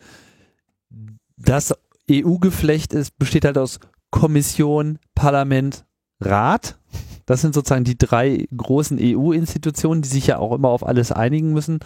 das 1.37 1.73
EU-Geflecht 2.09 2.93
ist, 2.93 3.17
besteht 3.19 3.45
halt 3.45 3.57
aus 3.57 3.79
Kommission, 4.11 4.99
Parlament, 5.15 5.85
Rat. 6.21 6.77
Das 7.25 7.41
sind 7.41 7.53
sozusagen 7.53 7.83
die 7.83 7.97
drei 7.97 8.47
großen 8.55 8.97
EU-Institutionen, 8.99 10.01
die 10.01 10.09
sich 10.09 10.27
ja 10.27 10.39
auch 10.39 10.53
immer 10.53 10.69
auf 10.69 10.85
alles 10.85 11.11
einigen 11.11 11.53
müssen. 11.53 11.79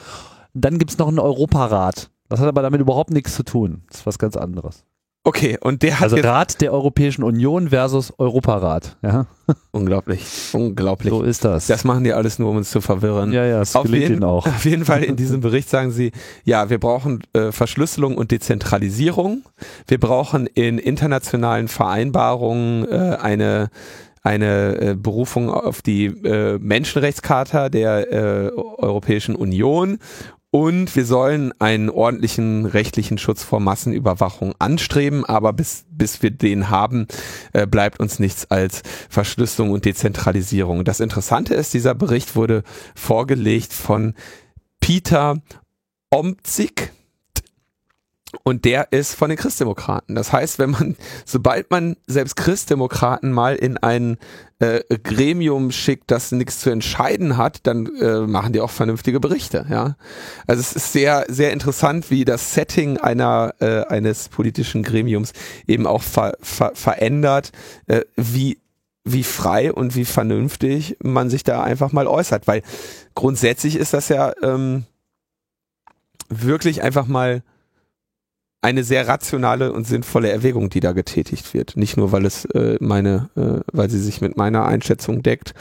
Dann 0.53 0.77
gibt's 0.79 0.97
noch 0.97 1.07
einen 1.09 1.19
Europarat. 1.19 2.09
Das 2.29 2.39
hat 2.39 2.47
aber 2.47 2.61
damit 2.61 2.79
überhaupt 2.81 3.11
nichts 3.11 3.35
zu 3.35 3.43
tun. 3.43 3.83
Das 3.89 3.99
ist 4.01 4.05
was 4.05 4.17
ganz 4.19 4.37
anderes. 4.37 4.83
Okay, 5.25 5.57
und 5.61 5.83
der 5.83 5.99
hat 6.01 6.11
Also 6.11 6.17
Rat 6.17 6.59
der 6.59 6.73
Europäischen 6.73 7.23
Union 7.23 7.69
versus 7.69 8.13
Europarat. 8.17 8.97
Ja, 9.01 9.25
unglaublich, 9.71 10.21
unglaublich. 10.51 11.13
so 11.13 11.23
ist 11.23 11.45
das. 11.45 11.67
Das 11.67 11.85
machen 11.85 12.03
die 12.03 12.11
alles 12.13 12.39
nur, 12.39 12.49
um 12.49 12.57
uns 12.57 12.69
zu 12.71 12.81
verwirren. 12.81 13.31
ja, 13.31 13.45
ja, 13.45 13.61
es 13.61 13.73
Auf 13.75 13.87
jeden- 13.87 14.15
ihnen 14.15 14.23
auch. 14.25 14.45
Auf 14.47 14.65
jeden 14.65 14.83
Fall 14.83 15.01
in 15.03 15.15
diesem 15.15 15.39
Bericht 15.41 15.69
sagen 15.69 15.91
sie, 15.91 16.11
ja, 16.43 16.69
wir 16.69 16.77
brauchen 16.77 17.23
äh, 17.33 17.53
Verschlüsselung 17.53 18.17
und 18.17 18.31
Dezentralisierung. 18.31 19.43
Wir 19.87 19.97
brauchen 19.99 20.45
in 20.45 20.77
internationalen 20.77 21.69
Vereinbarungen 21.69 22.85
äh, 22.89 23.17
eine 23.21 23.69
eine 24.23 24.81
äh, 24.81 24.95
Berufung 24.95 25.49
auf 25.49 25.81
die 25.81 26.05
äh, 26.05 26.57
Menschenrechtscharta 26.59 27.69
der 27.69 28.11
äh, 28.11 28.51
Europäischen 28.55 29.35
Union. 29.35 29.99
Und 30.49 30.95
wir 30.95 31.05
sollen 31.05 31.51
einen 31.59 31.89
ordentlichen 31.89 32.67
rechtlichen 32.67 33.17
Schutz 33.17 33.43
vor 33.43 33.59
Massenüberwachung 33.59 34.53
anstreben, 34.59 35.25
aber 35.25 35.51
bis, 35.51 35.85
bis 35.89 36.21
wir 36.21 36.29
den 36.29 36.69
haben, 36.69 37.07
äh, 37.53 37.65
bleibt 37.65 37.99
uns 37.99 38.19
nichts 38.19 38.49
als 38.51 38.83
Verschlüsselung 39.09 39.71
und 39.71 39.85
Dezentralisierung. 39.85 40.85
Das 40.85 40.99
Interessante 40.99 41.55
ist, 41.55 41.73
dieser 41.73 41.95
Bericht 41.95 42.35
wurde 42.35 42.61
vorgelegt 42.93 43.73
von 43.73 44.13
Peter 44.79 45.41
Omzig 46.11 46.91
und 48.43 48.65
der 48.65 48.91
ist 48.91 49.13
von 49.13 49.29
den 49.29 49.37
Christdemokraten. 49.37 50.15
Das 50.15 50.33
heißt, 50.33 50.59
wenn 50.59 50.71
man, 50.71 50.95
sobald 51.25 51.69
man 51.69 51.95
selbst 52.07 52.35
Christdemokraten 52.35 53.31
mal 53.31 53.55
in 53.55 53.77
ein 53.77 54.17
äh, 54.59 54.81
Gremium 55.03 55.71
schickt, 55.71 56.09
das 56.09 56.31
nichts 56.31 56.59
zu 56.59 56.69
entscheiden 56.69 57.37
hat, 57.37 57.67
dann 57.67 57.87
äh, 57.99 58.21
machen 58.21 58.53
die 58.53 58.61
auch 58.61 58.71
vernünftige 58.71 59.19
Berichte. 59.19 59.65
Ja, 59.69 59.95
also 60.47 60.59
es 60.61 60.73
ist 60.73 60.93
sehr, 60.93 61.25
sehr 61.27 61.51
interessant, 61.51 62.09
wie 62.09 62.25
das 62.25 62.53
Setting 62.53 62.97
einer 62.97 63.53
äh, 63.59 63.85
eines 63.85 64.29
politischen 64.29 64.83
Gremiums 64.83 65.33
eben 65.67 65.85
auch 65.85 66.01
ver, 66.01 66.33
ver, 66.41 66.71
verändert, 66.73 67.51
äh, 67.87 68.01
wie 68.15 68.59
wie 69.05 69.23
frei 69.23 69.73
und 69.73 69.95
wie 69.95 70.05
vernünftig 70.05 70.95
man 71.03 71.29
sich 71.29 71.43
da 71.43 71.61
einfach 71.61 71.91
mal 71.91 72.07
äußert, 72.07 72.47
weil 72.47 72.61
grundsätzlich 73.15 73.75
ist 73.75 73.93
das 73.93 74.07
ja 74.07 74.31
ähm, 74.41 74.85
wirklich 76.29 76.83
einfach 76.83 77.05
mal 77.05 77.43
eine 78.63 78.85
sehr 78.85 79.09
rationale 79.09 79.73
und 79.73 79.85
sinnvolle 79.85 80.31
Erwägung, 80.31 80.69
die 80.69 80.79
da 80.79 80.93
getätigt 80.93 81.53
wird. 81.53 81.75
Nicht 81.75 81.97
nur, 81.97 82.13
weil 82.13 82.25
es 82.25 82.45
äh, 82.45 82.77
meine, 82.79 83.29
äh, 83.35 83.59
weil 83.73 83.89
sie 83.89 83.99
sich 83.99 84.21
mit 84.21 84.37
meiner 84.37 84.65
Einschätzung 84.65 85.21
deckt, 85.21 85.53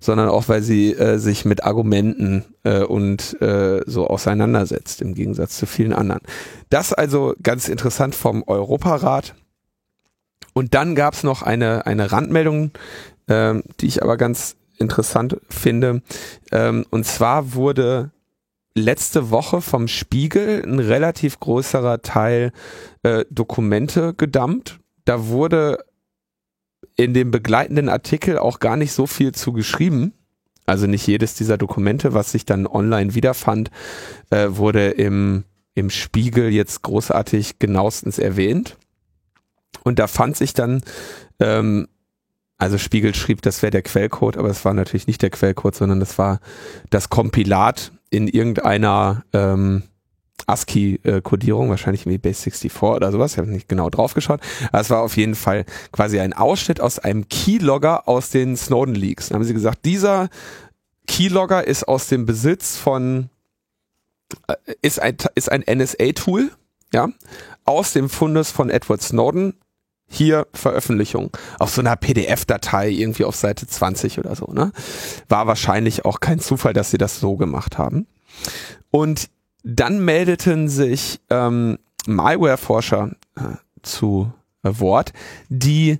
sondern 0.00 0.28
auch, 0.28 0.48
weil 0.48 0.62
sie 0.62 0.92
äh, 0.92 1.18
sich 1.18 1.44
mit 1.44 1.62
Argumenten 1.62 2.44
äh, 2.64 2.82
und 2.82 3.40
äh, 3.40 3.82
so 3.86 4.08
auseinandersetzt, 4.08 5.00
im 5.02 5.14
Gegensatz 5.14 5.56
zu 5.56 5.66
vielen 5.66 5.92
anderen. 5.92 6.20
Das 6.68 6.92
also 6.92 7.32
ganz 7.40 7.68
interessant 7.68 8.16
vom 8.16 8.42
Europarat. 8.44 9.36
Und 10.52 10.74
dann 10.74 10.96
gab 10.96 11.14
es 11.14 11.22
noch 11.22 11.42
eine, 11.42 11.86
eine 11.86 12.10
Randmeldung, 12.10 12.72
ähm, 13.28 13.62
die 13.80 13.86
ich 13.86 14.02
aber 14.02 14.16
ganz 14.16 14.56
interessant 14.78 15.36
finde. 15.48 16.02
Ähm, 16.50 16.84
und 16.90 17.06
zwar 17.06 17.54
wurde 17.54 18.10
letzte 18.78 19.30
Woche 19.30 19.60
vom 19.60 19.88
Spiegel 19.88 20.62
ein 20.64 20.78
relativ 20.78 21.40
größerer 21.40 22.02
Teil 22.02 22.52
äh, 23.02 23.24
Dokumente 23.30 24.14
gedumpt. 24.14 24.80
Da 25.04 25.26
wurde 25.26 25.84
in 26.96 27.14
dem 27.14 27.30
begleitenden 27.30 27.88
Artikel 27.88 28.38
auch 28.38 28.58
gar 28.58 28.76
nicht 28.76 28.92
so 28.92 29.06
viel 29.06 29.32
zu 29.32 29.52
geschrieben. 29.52 30.12
Also 30.66 30.86
nicht 30.86 31.06
jedes 31.06 31.34
dieser 31.34 31.56
Dokumente, 31.56 32.12
was 32.12 32.32
sich 32.32 32.44
dann 32.44 32.66
online 32.66 33.14
wiederfand, 33.14 33.70
äh, 34.30 34.48
wurde 34.50 34.90
im, 34.90 35.44
im 35.74 35.90
Spiegel 35.90 36.50
jetzt 36.50 36.82
großartig 36.82 37.58
genauestens 37.58 38.18
erwähnt. 38.18 38.76
Und 39.84 39.98
da 39.98 40.06
fand 40.06 40.36
sich 40.36 40.52
dann, 40.52 40.82
ähm, 41.40 41.88
also 42.58 42.76
Spiegel 42.76 43.14
schrieb, 43.14 43.40
das 43.42 43.62
wäre 43.62 43.70
der 43.70 43.82
Quellcode, 43.82 44.36
aber 44.36 44.50
es 44.50 44.64
war 44.64 44.74
natürlich 44.74 45.06
nicht 45.06 45.22
der 45.22 45.30
Quellcode, 45.30 45.74
sondern 45.74 46.00
das 46.00 46.18
war 46.18 46.40
das 46.90 47.08
Kompilat 47.08 47.92
in 48.10 48.28
irgendeiner 48.28 49.24
ähm, 49.32 49.82
ASCII-Kodierung, 50.46 51.68
wahrscheinlich 51.68 52.06
wie 52.06 52.18
Base 52.18 52.42
64 52.42 52.82
oder 52.82 53.12
sowas, 53.12 53.32
ich 53.32 53.38
habe 53.38 53.50
nicht 53.50 53.68
genau 53.68 53.90
drauf 53.90 54.14
geschaut. 54.14 54.40
Es 54.72 54.90
war 54.90 55.02
auf 55.02 55.16
jeden 55.16 55.34
Fall 55.34 55.64
quasi 55.92 56.20
ein 56.20 56.32
Ausschnitt 56.32 56.80
aus 56.80 56.98
einem 56.98 57.28
Keylogger 57.28 58.08
aus 58.08 58.30
den 58.30 58.56
Snowden-Leaks. 58.56 59.28
Da 59.28 59.34
haben 59.34 59.44
sie 59.44 59.54
gesagt, 59.54 59.84
dieser 59.84 60.28
Keylogger 61.06 61.66
ist 61.66 61.86
aus 61.86 62.08
dem 62.08 62.24
Besitz 62.24 62.76
von, 62.76 63.28
äh, 64.46 64.54
ist 64.80 65.00
ein, 65.00 65.16
ist 65.34 65.52
ein 65.52 65.64
NSA-Tool, 65.66 66.50
ja, 66.92 67.08
aus 67.64 67.92
dem 67.92 68.08
Fundus 68.08 68.50
von 68.50 68.70
Edward 68.70 69.02
Snowden, 69.02 69.54
hier 70.08 70.46
Veröffentlichung 70.54 71.30
auf 71.58 71.70
so 71.70 71.80
einer 71.82 71.96
PDF-Datei 71.96 72.88
irgendwie 72.90 73.24
auf 73.24 73.36
Seite 73.36 73.66
20 73.66 74.18
oder 74.18 74.34
so, 74.34 74.46
ne? 74.52 74.72
War 75.28 75.46
wahrscheinlich 75.46 76.04
auch 76.04 76.20
kein 76.20 76.38
Zufall, 76.40 76.72
dass 76.72 76.90
sie 76.90 76.98
das 76.98 77.20
so 77.20 77.36
gemacht 77.36 77.76
haben. 77.78 78.06
Und 78.90 79.28
dann 79.64 80.04
meldeten 80.04 80.68
sich 80.68 81.20
ähm, 81.30 81.78
Malware-Forscher 82.06 83.10
äh, 83.36 83.40
zu 83.82 84.32
äh, 84.62 84.70
Wort, 84.78 85.12
die 85.50 85.98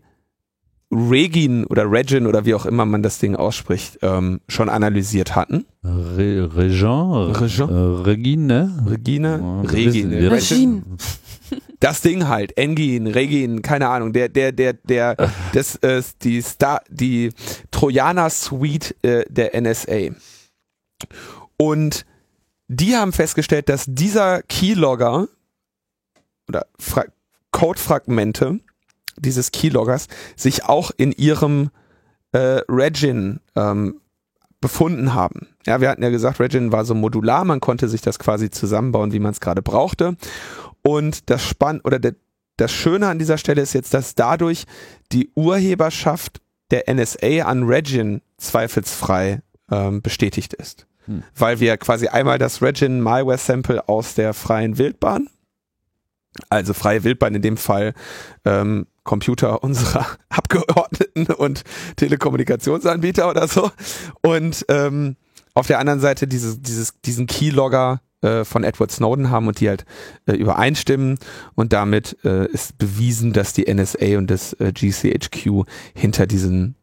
Regin 0.90 1.66
oder 1.66 1.90
Regin 1.90 2.26
oder 2.26 2.46
wie 2.46 2.54
auch 2.54 2.64
immer 2.64 2.86
man 2.86 3.02
das 3.02 3.18
Ding 3.18 3.36
ausspricht, 3.36 3.98
ähm, 4.00 4.40
schon 4.48 4.70
analysiert 4.70 5.36
hatten. 5.36 5.66
Re 5.84 6.48
Regin? 6.56 6.86
Regin? 7.34 7.68
Äh, 7.68 7.72
Regine? 7.74 8.84
Regine? 8.88 9.62
Regine. 9.70 10.10
wir 10.18 10.30
wissen- 10.30 10.56
Regine. 10.56 10.82
Das 11.80 12.00
Ding 12.00 12.26
halt, 12.26 12.56
Engin, 12.58 13.06
Regin, 13.06 13.62
keine 13.62 13.88
Ahnung, 13.88 14.12
der, 14.12 14.28
der, 14.28 14.50
der, 14.52 14.72
der, 14.72 15.16
das, 15.52 15.76
äh, 15.76 16.02
die 16.22 16.42
Star, 16.42 16.82
die 16.88 17.32
Trojaner 17.70 18.30
Suite 18.30 18.96
äh, 19.02 19.24
der 19.28 19.60
NSA. 19.60 20.10
Und 21.56 22.04
die 22.68 22.96
haben 22.96 23.12
festgestellt, 23.12 23.68
dass 23.68 23.84
dieser 23.86 24.42
Keylogger 24.42 25.28
oder 26.48 26.66
Fra 26.78 27.04
Codefragmente 27.50 28.60
dieses 29.16 29.52
Keyloggers 29.52 30.08
sich 30.36 30.64
auch 30.64 30.90
in 30.96 31.12
ihrem 31.12 31.70
äh, 32.32 32.60
Regin 32.68 33.40
ähm, 33.56 34.00
befunden 34.60 35.14
haben. 35.14 35.48
Ja, 35.66 35.80
wir 35.80 35.88
hatten 35.88 36.02
ja 36.02 36.10
gesagt, 36.10 36.40
Regin 36.40 36.72
war 36.72 36.84
so 36.84 36.94
modular, 36.94 37.44
man 37.44 37.60
konnte 37.60 37.88
sich 37.88 38.00
das 38.00 38.18
quasi 38.18 38.50
zusammenbauen, 38.50 39.12
wie 39.12 39.20
man 39.20 39.32
es 39.32 39.40
gerade 39.40 39.62
brauchte. 39.62 40.16
Und 40.88 41.28
das 41.28 41.44
Spann 41.44 41.82
oder 41.82 41.98
der, 41.98 42.14
das 42.56 42.72
Schöne 42.72 43.08
an 43.08 43.18
dieser 43.18 43.36
Stelle 43.36 43.60
ist 43.60 43.74
jetzt, 43.74 43.92
dass 43.92 44.14
dadurch 44.14 44.64
die 45.12 45.30
Urheberschaft 45.34 46.40
der 46.70 46.84
NSA 46.90 47.42
an 47.44 47.64
Regin 47.64 48.22
zweifelsfrei 48.38 49.42
ähm, 49.70 50.00
bestätigt 50.00 50.54
ist. 50.54 50.86
Hm. 51.04 51.24
Weil 51.36 51.60
wir 51.60 51.76
quasi 51.76 52.08
einmal 52.08 52.38
das 52.38 52.62
Regin 52.62 53.02
Malware 53.02 53.36
Sample 53.36 53.86
aus 53.86 54.14
der 54.14 54.32
freien 54.32 54.78
Wildbahn, 54.78 55.28
also 56.48 56.72
freie 56.72 57.04
Wildbahn 57.04 57.34
in 57.34 57.42
dem 57.42 57.58
Fall 57.58 57.92
ähm, 58.46 58.86
Computer 59.04 59.62
unserer 59.62 60.06
Abgeordneten 60.30 61.26
und 61.26 61.64
Telekommunikationsanbieter 61.96 63.28
oder 63.28 63.46
so. 63.46 63.70
Und 64.22 64.64
ähm, 64.70 65.16
auf 65.52 65.66
der 65.66 65.80
anderen 65.80 66.00
Seite 66.00 66.26
dieses, 66.26 66.62
dieses, 66.62 66.98
diesen 67.02 67.26
Keylogger 67.26 68.00
äh, 68.22 68.44
von 68.44 68.64
Edward 68.64 68.90
Snowden 68.90 69.30
haben 69.30 69.48
und 69.48 69.60
die 69.60 69.68
halt 69.68 69.84
äh, 70.26 70.32
übereinstimmen. 70.32 71.18
Und 71.54 71.72
damit 71.72 72.16
äh, 72.24 72.46
ist 72.46 72.78
bewiesen, 72.78 73.32
dass 73.32 73.52
die 73.52 73.72
NSA 73.72 74.18
und 74.18 74.30
das 74.30 74.54
äh, 74.54 74.72
GCHQ 74.72 75.64
hinter 75.94 76.26
diesen 76.26 76.74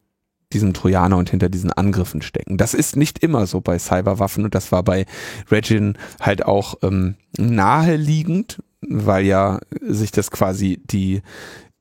diesem 0.53 0.73
Trojaner 0.73 1.17
und 1.17 1.31
hinter 1.31 1.49
diesen 1.49 1.73
Angriffen 1.73 2.21
stecken. 2.21 2.57
Das 2.57 2.73
ist 2.73 2.95
nicht 2.95 3.19
immer 3.19 3.47
so 3.47 3.61
bei 3.61 3.79
Cyberwaffen 3.79 4.45
und 4.45 4.55
das 4.55 4.71
war 4.71 4.83
bei 4.83 5.05
Regin 5.51 5.97
halt 6.21 6.45
auch 6.45 6.75
ähm, 6.83 7.15
naheliegend, 7.37 8.61
weil 8.81 9.25
ja 9.25 9.59
sich 9.81 10.11
das 10.11 10.31
quasi 10.31 10.79
die 10.85 11.23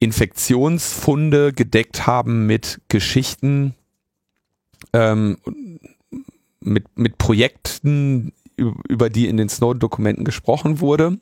Infektionsfunde 0.00 1.52
gedeckt 1.52 2.06
haben 2.06 2.46
mit 2.46 2.80
Geschichten, 2.88 3.74
ähm, 4.92 5.38
mit, 6.60 6.98
mit 6.98 7.18
Projekten, 7.18 8.32
über 8.56 9.10
die 9.10 9.28
in 9.28 9.36
den 9.36 9.48
Snowden-Dokumenten 9.48 10.24
gesprochen 10.24 10.80
wurde, 10.80 11.18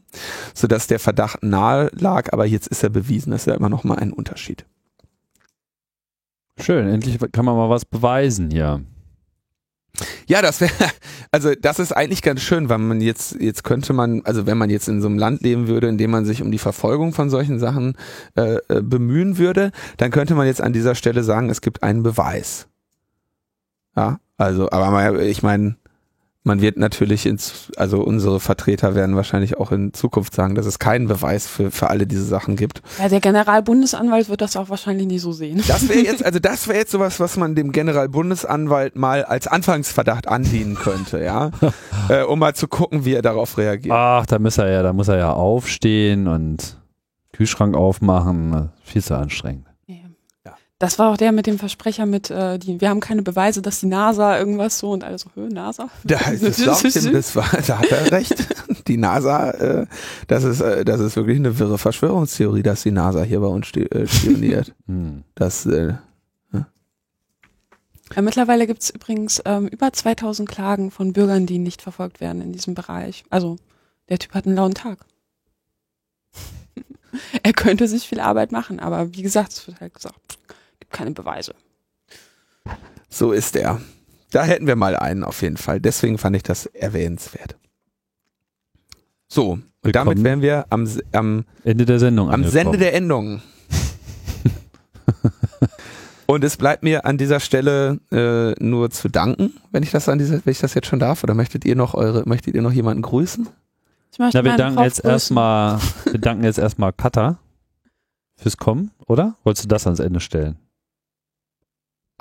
sodass 0.54 0.86
der 0.86 0.98
Verdacht 0.98 1.42
nahe 1.42 1.90
lag, 1.92 2.32
aber 2.32 2.46
jetzt 2.46 2.68
ist 2.68 2.82
er 2.82 2.90
bewiesen, 2.90 3.30
das 3.30 3.42
ist 3.42 3.46
ja 3.46 3.54
immer 3.54 3.68
noch 3.68 3.84
mal 3.84 3.98
ein 3.98 4.12
Unterschied. 4.12 4.66
Schön, 6.58 6.88
endlich 6.88 7.18
kann 7.32 7.44
man 7.44 7.56
mal 7.56 7.70
was 7.70 7.84
beweisen 7.84 8.50
hier. 8.50 8.82
Ja, 10.26 10.40
das 10.42 10.60
wäre, 10.60 10.72
also 11.32 11.52
das 11.60 11.78
ist 11.78 11.92
eigentlich 11.92 12.22
ganz 12.22 12.40
schön, 12.40 12.68
weil 12.68 12.78
man 12.78 13.00
jetzt, 13.00 13.36
jetzt 13.40 13.64
könnte 13.64 13.92
man, 13.92 14.22
also 14.24 14.46
wenn 14.46 14.58
man 14.58 14.70
jetzt 14.70 14.88
in 14.88 15.00
so 15.00 15.08
einem 15.08 15.18
Land 15.18 15.42
leben 15.42 15.68
würde, 15.68 15.88
in 15.88 15.98
dem 15.98 16.10
man 16.10 16.24
sich 16.24 16.42
um 16.42 16.50
die 16.50 16.58
Verfolgung 16.58 17.12
von 17.12 17.30
solchen 17.30 17.58
Sachen 17.58 17.96
äh, 18.36 18.56
äh, 18.68 18.82
bemühen 18.82 19.38
würde, 19.38 19.72
dann 19.96 20.10
könnte 20.10 20.34
man 20.34 20.46
jetzt 20.46 20.60
an 20.60 20.72
dieser 20.72 20.94
Stelle 20.94 21.24
sagen, 21.24 21.50
es 21.50 21.60
gibt 21.60 21.82
einen 21.82 22.02
Beweis. 22.02 22.68
Ja, 23.96 24.20
also, 24.38 24.70
aber 24.70 25.20
ich 25.22 25.42
meine, 25.42 25.76
man 26.44 26.60
wird 26.60 26.76
natürlich 26.76 27.26
ins, 27.26 27.70
also 27.76 28.02
unsere 28.02 28.40
Vertreter 28.40 28.94
werden 28.94 29.14
wahrscheinlich 29.14 29.58
auch 29.58 29.70
in 29.70 29.92
Zukunft 29.92 30.34
sagen, 30.34 30.54
dass 30.54 30.66
es 30.66 30.78
keinen 30.78 31.06
Beweis 31.06 31.46
für, 31.46 31.70
für 31.70 31.88
alle 31.88 32.06
diese 32.06 32.24
Sachen 32.24 32.56
gibt. 32.56 32.82
Ja, 32.98 33.08
der 33.08 33.20
Generalbundesanwalt 33.20 34.28
wird 34.28 34.40
das 34.40 34.56
auch 34.56 34.68
wahrscheinlich 34.68 35.06
nie 35.06 35.18
so 35.20 35.32
sehen. 35.32 35.62
Das 35.68 35.88
wäre 35.88 36.00
jetzt, 36.00 36.24
also 36.24 36.40
das 36.40 36.66
wäre 36.66 36.78
jetzt 36.78 36.90
sowas, 36.90 37.20
was 37.20 37.36
man 37.36 37.54
dem 37.54 37.70
Generalbundesanwalt 37.70 38.96
mal 38.96 39.24
als 39.24 39.46
Anfangsverdacht 39.46 40.26
andienen 40.26 40.74
könnte, 40.74 41.22
ja, 41.22 41.50
äh, 42.08 42.22
um 42.22 42.40
mal 42.40 42.54
zu 42.54 42.66
gucken, 42.66 43.04
wie 43.04 43.14
er 43.14 43.22
darauf 43.22 43.56
reagiert. 43.56 43.94
Ach, 43.94 44.26
da 44.26 44.38
muss 44.40 44.58
er 44.58 44.68
ja, 44.68 44.82
da 44.82 44.92
muss 44.92 45.08
er 45.08 45.18
ja 45.18 45.32
aufstehen 45.32 46.26
und 46.26 46.76
Kühlschrank 47.32 47.76
aufmachen. 47.76 48.70
Viel 48.82 49.02
zu 49.02 49.16
anstrengend. 49.16 49.71
Das 50.82 50.98
war 50.98 51.12
auch 51.12 51.16
der 51.16 51.30
mit 51.30 51.46
dem 51.46 51.60
Versprecher 51.60 52.06
mit, 52.06 52.28
äh, 52.28 52.58
die, 52.58 52.80
wir 52.80 52.88
haben 52.88 52.98
keine 52.98 53.22
Beweise, 53.22 53.62
dass 53.62 53.78
die 53.78 53.86
NASA 53.86 54.36
irgendwas 54.36 54.80
so 54.80 54.90
und 54.90 55.04
alles 55.04 55.20
so, 55.20 55.30
hö, 55.36 55.48
NASA? 55.48 55.88
Da, 56.02 56.18
das, 56.18 56.58
ihm, 56.96 57.12
das 57.12 57.36
war, 57.36 57.48
da 57.64 57.78
hat 57.78 57.92
er 57.92 58.10
recht. 58.10 58.34
Die 58.88 58.96
NASA, 58.96 59.52
äh, 59.52 59.86
das 60.26 60.42
ist, 60.42 60.60
äh, 60.60 60.84
das 60.84 60.98
ist 60.98 61.14
wirklich 61.14 61.36
eine 61.36 61.56
wirre 61.56 61.78
Verschwörungstheorie, 61.78 62.64
dass 62.64 62.82
die 62.82 62.90
NASA 62.90 63.22
hier 63.22 63.38
bei 63.38 63.46
uns 63.46 63.70
äh, 63.76 64.08
spioniert. 64.08 64.74
Hm. 64.88 65.22
Das, 65.36 65.66
äh, 65.66 65.94
Ja, 66.52 68.22
mittlerweile 68.22 68.66
gibt 68.66 68.82
es 68.82 68.90
übrigens 68.90 69.40
ähm, 69.44 69.68
über 69.68 69.92
2000 69.92 70.48
Klagen 70.48 70.90
von 70.90 71.12
Bürgern, 71.12 71.46
die 71.46 71.60
nicht 71.60 71.80
verfolgt 71.80 72.20
werden 72.20 72.42
in 72.42 72.52
diesem 72.52 72.74
Bereich. 72.74 73.22
Also 73.30 73.56
der 74.08 74.18
Typ 74.18 74.34
hat 74.34 74.46
einen 74.46 74.56
lauen 74.56 74.74
Tag. 74.74 74.98
er 77.44 77.52
könnte 77.52 77.86
sich 77.86 78.08
viel 78.08 78.18
Arbeit 78.18 78.50
machen, 78.50 78.80
aber 78.80 79.14
wie 79.14 79.22
gesagt, 79.22 79.52
es 79.52 79.66
wird 79.68 79.80
halt 79.80 79.94
gesagt, 79.94 80.16
keine 80.92 81.12
Beweise. 81.12 81.54
so 83.08 83.32
ist 83.32 83.56
er. 83.56 83.80
Da 84.30 84.44
hätten 84.44 84.66
wir 84.66 84.76
mal 84.76 84.96
einen 84.96 85.24
auf 85.24 85.42
jeden 85.42 85.56
Fall. 85.58 85.80
Deswegen 85.80 86.16
fand 86.18 86.36
ich 86.36 86.42
das 86.42 86.66
erwähnenswert. 86.66 87.56
So, 89.28 89.52
und 89.84 89.96
damit 89.96 90.18
Willkommen. 90.18 90.24
wären 90.24 90.42
wir 90.42 90.66
am, 90.70 90.88
am 91.12 91.44
Ende 91.64 91.84
der 91.84 91.98
Sendung. 91.98 92.28
Am 92.28 92.34
angekommen. 92.34 92.52
Sende 92.52 92.78
der 92.78 92.94
Endung. 92.94 93.42
Und 96.26 96.44
es 96.44 96.56
bleibt 96.56 96.82
mir 96.82 97.04
an 97.04 97.18
dieser 97.18 97.40
Stelle 97.40 97.98
äh, 98.10 98.52
nur 98.62 98.90
zu 98.90 99.08
danken, 99.08 99.54
wenn 99.70 99.82
ich 99.82 99.90
das 99.90 100.08
an 100.08 100.18
dieser, 100.18 100.34
wenn 100.44 100.52
ich 100.52 100.60
das 100.60 100.72
jetzt 100.74 100.86
schon 100.86 100.98
darf. 100.98 101.22
Oder 101.24 101.34
möchtet 101.34 101.64
ihr 101.64 101.76
noch 101.76 101.94
eure, 101.94 102.22
möchtet 102.26 102.54
ihr 102.54 102.62
noch 102.62 102.72
jemanden 102.72 103.02
grüßen? 103.02 103.48
Ich 104.12 104.18
möchte 104.18 104.38
Na, 104.38 104.44
wir 104.44 104.56
danken 104.56 104.76
Prof 104.76 104.84
jetzt 104.86 105.02
grüßen. 105.02 105.10
erstmal, 105.10 105.78
wir 106.10 106.20
danken 106.20 106.44
jetzt 106.44 106.58
erstmal 106.58 106.92
Katha 106.92 107.38
fürs 108.36 108.56
Kommen, 108.56 108.92
oder? 109.06 109.36
Wolltest 109.44 109.64
du 109.64 109.68
das 109.68 109.86
ans 109.86 110.00
Ende 110.00 110.20
stellen? 110.20 110.56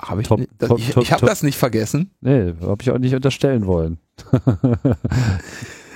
Habe 0.04 0.22
ich 0.22 0.28
Top, 0.28 0.40
nicht, 0.40 0.50
das, 0.58 0.68
top, 0.68 0.78
ich, 0.78 0.96
ich 0.96 1.12
habe 1.12 1.26
das 1.26 1.42
nicht 1.42 1.56
vergessen. 1.56 2.10
Nee, 2.20 2.54
habe 2.60 2.82
ich 2.82 2.90
auch 2.90 2.98
nicht 2.98 3.14
unterstellen 3.14 3.66
wollen. 3.66 3.98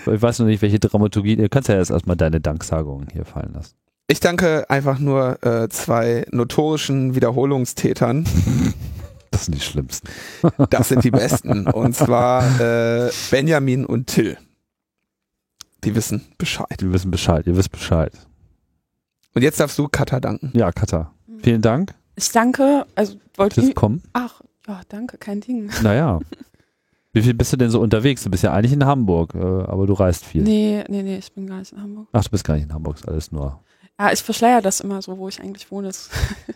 ich 0.06 0.22
weiß 0.22 0.38
noch 0.38 0.46
nicht, 0.46 0.62
welche 0.62 0.78
Dramaturgie. 0.78 1.36
Du 1.36 1.48
kannst 1.48 1.68
ja 1.68 1.76
jetzt 1.76 1.90
erstmal 1.90 2.16
deine 2.16 2.40
Danksagungen 2.40 3.08
hier 3.12 3.24
fallen 3.24 3.52
lassen. 3.52 3.74
Ich 4.08 4.20
danke 4.20 4.70
einfach 4.70 5.00
nur 5.00 5.44
äh, 5.44 5.68
zwei 5.68 6.24
notorischen 6.30 7.14
Wiederholungstätern. 7.14 8.26
Das 9.32 9.44
sind 9.46 9.56
die 9.56 9.60
schlimmsten. 9.60 10.08
Das 10.70 10.88
sind 10.88 11.04
die 11.04 11.10
besten. 11.10 11.66
Und 11.66 11.94
zwar 11.94 12.42
äh, 12.58 13.10
Benjamin 13.30 13.84
und 13.84 14.06
Till. 14.06 14.38
Die 15.84 15.94
wissen 15.94 16.24
Bescheid. 16.38 16.80
Wir 16.80 16.90
wissen 16.90 17.10
Bescheid, 17.10 17.46
ihr 17.46 17.54
wisst 17.54 17.70
Bescheid. 17.70 18.12
Und 19.34 19.42
jetzt 19.42 19.60
darfst 19.60 19.78
du 19.78 19.88
Katha 19.88 20.20
danken. 20.20 20.52
Ja, 20.54 20.72
Katha, 20.72 21.12
vielen 21.42 21.60
Dank 21.60 21.92
Ich 22.16 22.30
danke, 22.32 22.86
also 22.94 23.16
wollt 23.36 23.54
fürs 23.54 23.68
ihr, 23.68 23.74
Kommen. 23.74 24.02
ach, 24.12 24.40
ja, 24.66 24.80
danke, 24.88 25.18
kein 25.18 25.40
Ding. 25.40 25.70
Naja. 25.82 26.18
Wie 27.12 27.22
viel 27.22 27.32
bist 27.34 27.52
du 27.52 27.56
denn 27.56 27.70
so 27.70 27.80
unterwegs? 27.80 28.24
Du 28.24 28.30
bist 28.30 28.42
ja 28.42 28.52
eigentlich 28.52 28.72
in 28.72 28.84
Hamburg, 28.84 29.34
äh, 29.34 29.38
aber 29.38 29.86
du 29.86 29.94
reist 29.94 30.24
viel. 30.24 30.42
Nee, 30.42 30.84
nee, 30.88 31.02
nee, 31.02 31.16
ich 31.16 31.32
bin 31.32 31.46
gar 31.46 31.60
nicht 31.60 31.72
in 31.72 31.80
Hamburg. 31.80 32.08
Ach, 32.12 32.22
du 32.22 32.30
bist 32.30 32.44
gar 32.44 32.54
nicht 32.54 32.64
in 32.64 32.74
Hamburg, 32.74 32.96
ist 32.96 33.08
alles 33.08 33.32
nur. 33.32 33.60
Ja, 33.98 34.12
ich 34.12 34.22
verschleier 34.22 34.60
das 34.60 34.80
immer 34.80 35.00
so, 35.00 35.16
wo 35.16 35.26
ich 35.28 35.40
eigentlich 35.40 35.70
wohne. 35.70 35.90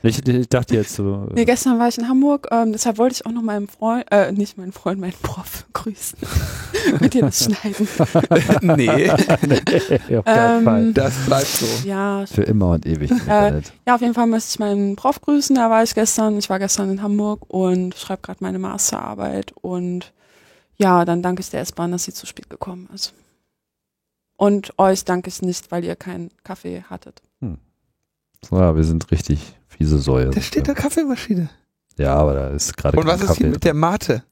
Ich, 0.02 0.26
ich 0.26 0.48
dachte 0.48 0.74
jetzt 0.76 0.94
so. 0.94 1.26
Nee, 1.34 1.44
gestern 1.44 1.78
war 1.78 1.88
ich 1.88 1.98
in 1.98 2.08
Hamburg, 2.08 2.48
ähm, 2.50 2.72
deshalb 2.72 2.96
wollte 2.98 3.14
ich 3.16 3.26
auch 3.26 3.32
noch 3.32 3.42
meinen 3.42 3.68
Freund, 3.68 4.06
äh, 4.10 4.32
nicht 4.32 4.56
meinen 4.56 4.72
Freund, 4.72 4.98
meinen 5.00 5.12
Prof 5.22 5.66
grüßen. 5.74 6.18
Mit 7.00 7.12
dir 7.14 7.22
das 7.22 7.44
schneiden. 7.44 7.86
nee, 8.62 8.86
nee, 8.86 10.16
auf 10.16 10.24
keinen 10.24 10.58
Ähm, 10.58 10.64
Fall. 10.64 10.92
das 10.94 11.14
bleibt 11.26 11.46
so. 11.46 11.66
Ja, 11.88 12.24
Für 12.26 12.42
immer 12.44 12.70
und 12.70 12.86
ewig. 12.86 13.10
Internet. 13.10 13.72
ja, 13.86 13.94
auf 13.94 14.00
jeden 14.00 14.14
Fall 14.14 14.26
möchte 14.26 14.48
ich 14.50 14.58
meinen 14.58 14.96
Prof 14.96 15.20
grüßen. 15.20 15.54
Da 15.56 15.68
war 15.70 15.82
ich 15.82 15.94
gestern. 15.94 16.38
Ich 16.38 16.48
war 16.48 16.58
gestern 16.58 16.90
in 16.90 17.02
Hamburg 17.02 17.44
und 17.48 17.94
schreibe 17.94 18.22
gerade 18.22 18.42
meine 18.42 18.58
Masterarbeit. 18.58 19.52
Und 19.60 20.12
ja, 20.76 21.04
dann 21.04 21.22
danke 21.22 21.40
ich 21.40 21.50
der 21.50 21.60
S-Bahn, 21.60 21.92
dass 21.92 22.04
sie 22.04 22.14
zu 22.14 22.26
spät 22.26 22.48
gekommen 22.48 22.88
ist. 22.94 23.12
Und 24.38 24.72
euch 24.78 25.04
danke 25.04 25.28
ich 25.28 25.42
nicht, 25.42 25.70
weil 25.70 25.84
ihr 25.84 25.96
keinen 25.96 26.30
Kaffee 26.44 26.84
hattet. 26.88 27.20
So, 28.48 28.56
ja, 28.58 28.74
wir 28.76 28.84
sind 28.84 29.10
richtig 29.10 29.40
fiese 29.68 29.98
Säue. 29.98 30.30
Da 30.30 30.40
steht 30.40 30.68
da 30.68 30.74
Kaffeemaschine. 30.74 31.50
Ja, 31.98 32.14
aber 32.14 32.34
da 32.34 32.48
ist 32.48 32.76
gerade 32.76 32.98
Und 32.98 33.06
was 33.06 33.20
ist 33.20 33.26
Kaffee. 33.28 33.44
hier 33.44 33.50
mit 33.50 33.64
der 33.64 33.74
Mate? 33.74 34.22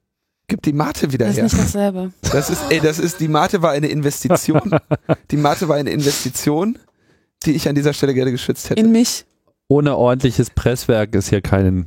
Gib 0.47 0.63
die 0.63 0.73
Mate 0.73 1.13
wieder 1.13 1.27
Das 1.27 1.37
ist 1.37 1.37
her. 1.37 1.45
nicht 1.45 1.59
dasselbe. 1.59 2.13
Das 2.33 2.49
ist, 2.49 2.63
ey, 2.71 2.81
das 2.81 2.99
ist, 2.99 3.21
die 3.21 3.29
Mate 3.29 3.61
war 3.61 3.73
eine 3.73 3.89
Investition. 3.89 4.79
Die 5.31 5.37
Mate 5.37 5.69
war 5.69 5.77
eine 5.77 5.91
Investition, 5.91 6.79
die 7.45 7.53
ich 7.53 7.69
an 7.69 7.75
dieser 7.75 7.93
Stelle 7.93 8.15
gerne 8.15 8.33
geschützt 8.33 8.71
hätte. 8.71 8.81
In 8.81 8.91
mich. 8.93 9.27
ohne 9.69 9.97
ordentliches 9.97 10.49
Presswerk 10.49 11.15
ist 11.15 11.29
hier 11.29 11.43
kein, 11.43 11.85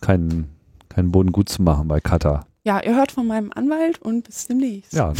kein, 0.00 0.48
kein 0.88 1.10
Boden 1.10 1.32
gut 1.32 1.48
zu 1.48 1.62
machen 1.62 1.88
bei 1.88 1.98
Katar. 2.00 2.46
Ja, 2.64 2.80
ihr 2.80 2.94
hört 2.96 3.10
von 3.12 3.26
meinem 3.26 3.50
Anwalt 3.52 4.00
und 4.02 4.24
bis 4.26 4.46
demnächst. 4.46 4.92
Ja, 4.92 5.12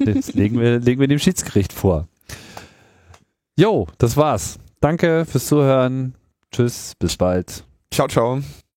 das 0.00 0.34
legen 0.34 0.58
wir, 0.58 0.80
legen 0.80 1.00
wir 1.00 1.06
dem 1.08 1.18
Schiedsgericht 1.20 1.72
vor. 1.72 2.08
Jo, 3.56 3.86
das 3.98 4.16
war's. 4.16 4.58
Danke 4.82 5.24
fürs 5.26 5.46
Zuhören. 5.46 6.14
Tschüss, 6.50 6.94
bis 6.98 7.16
bald. 7.16 7.64
Ciao, 7.92 8.08
ciao. 8.08 8.40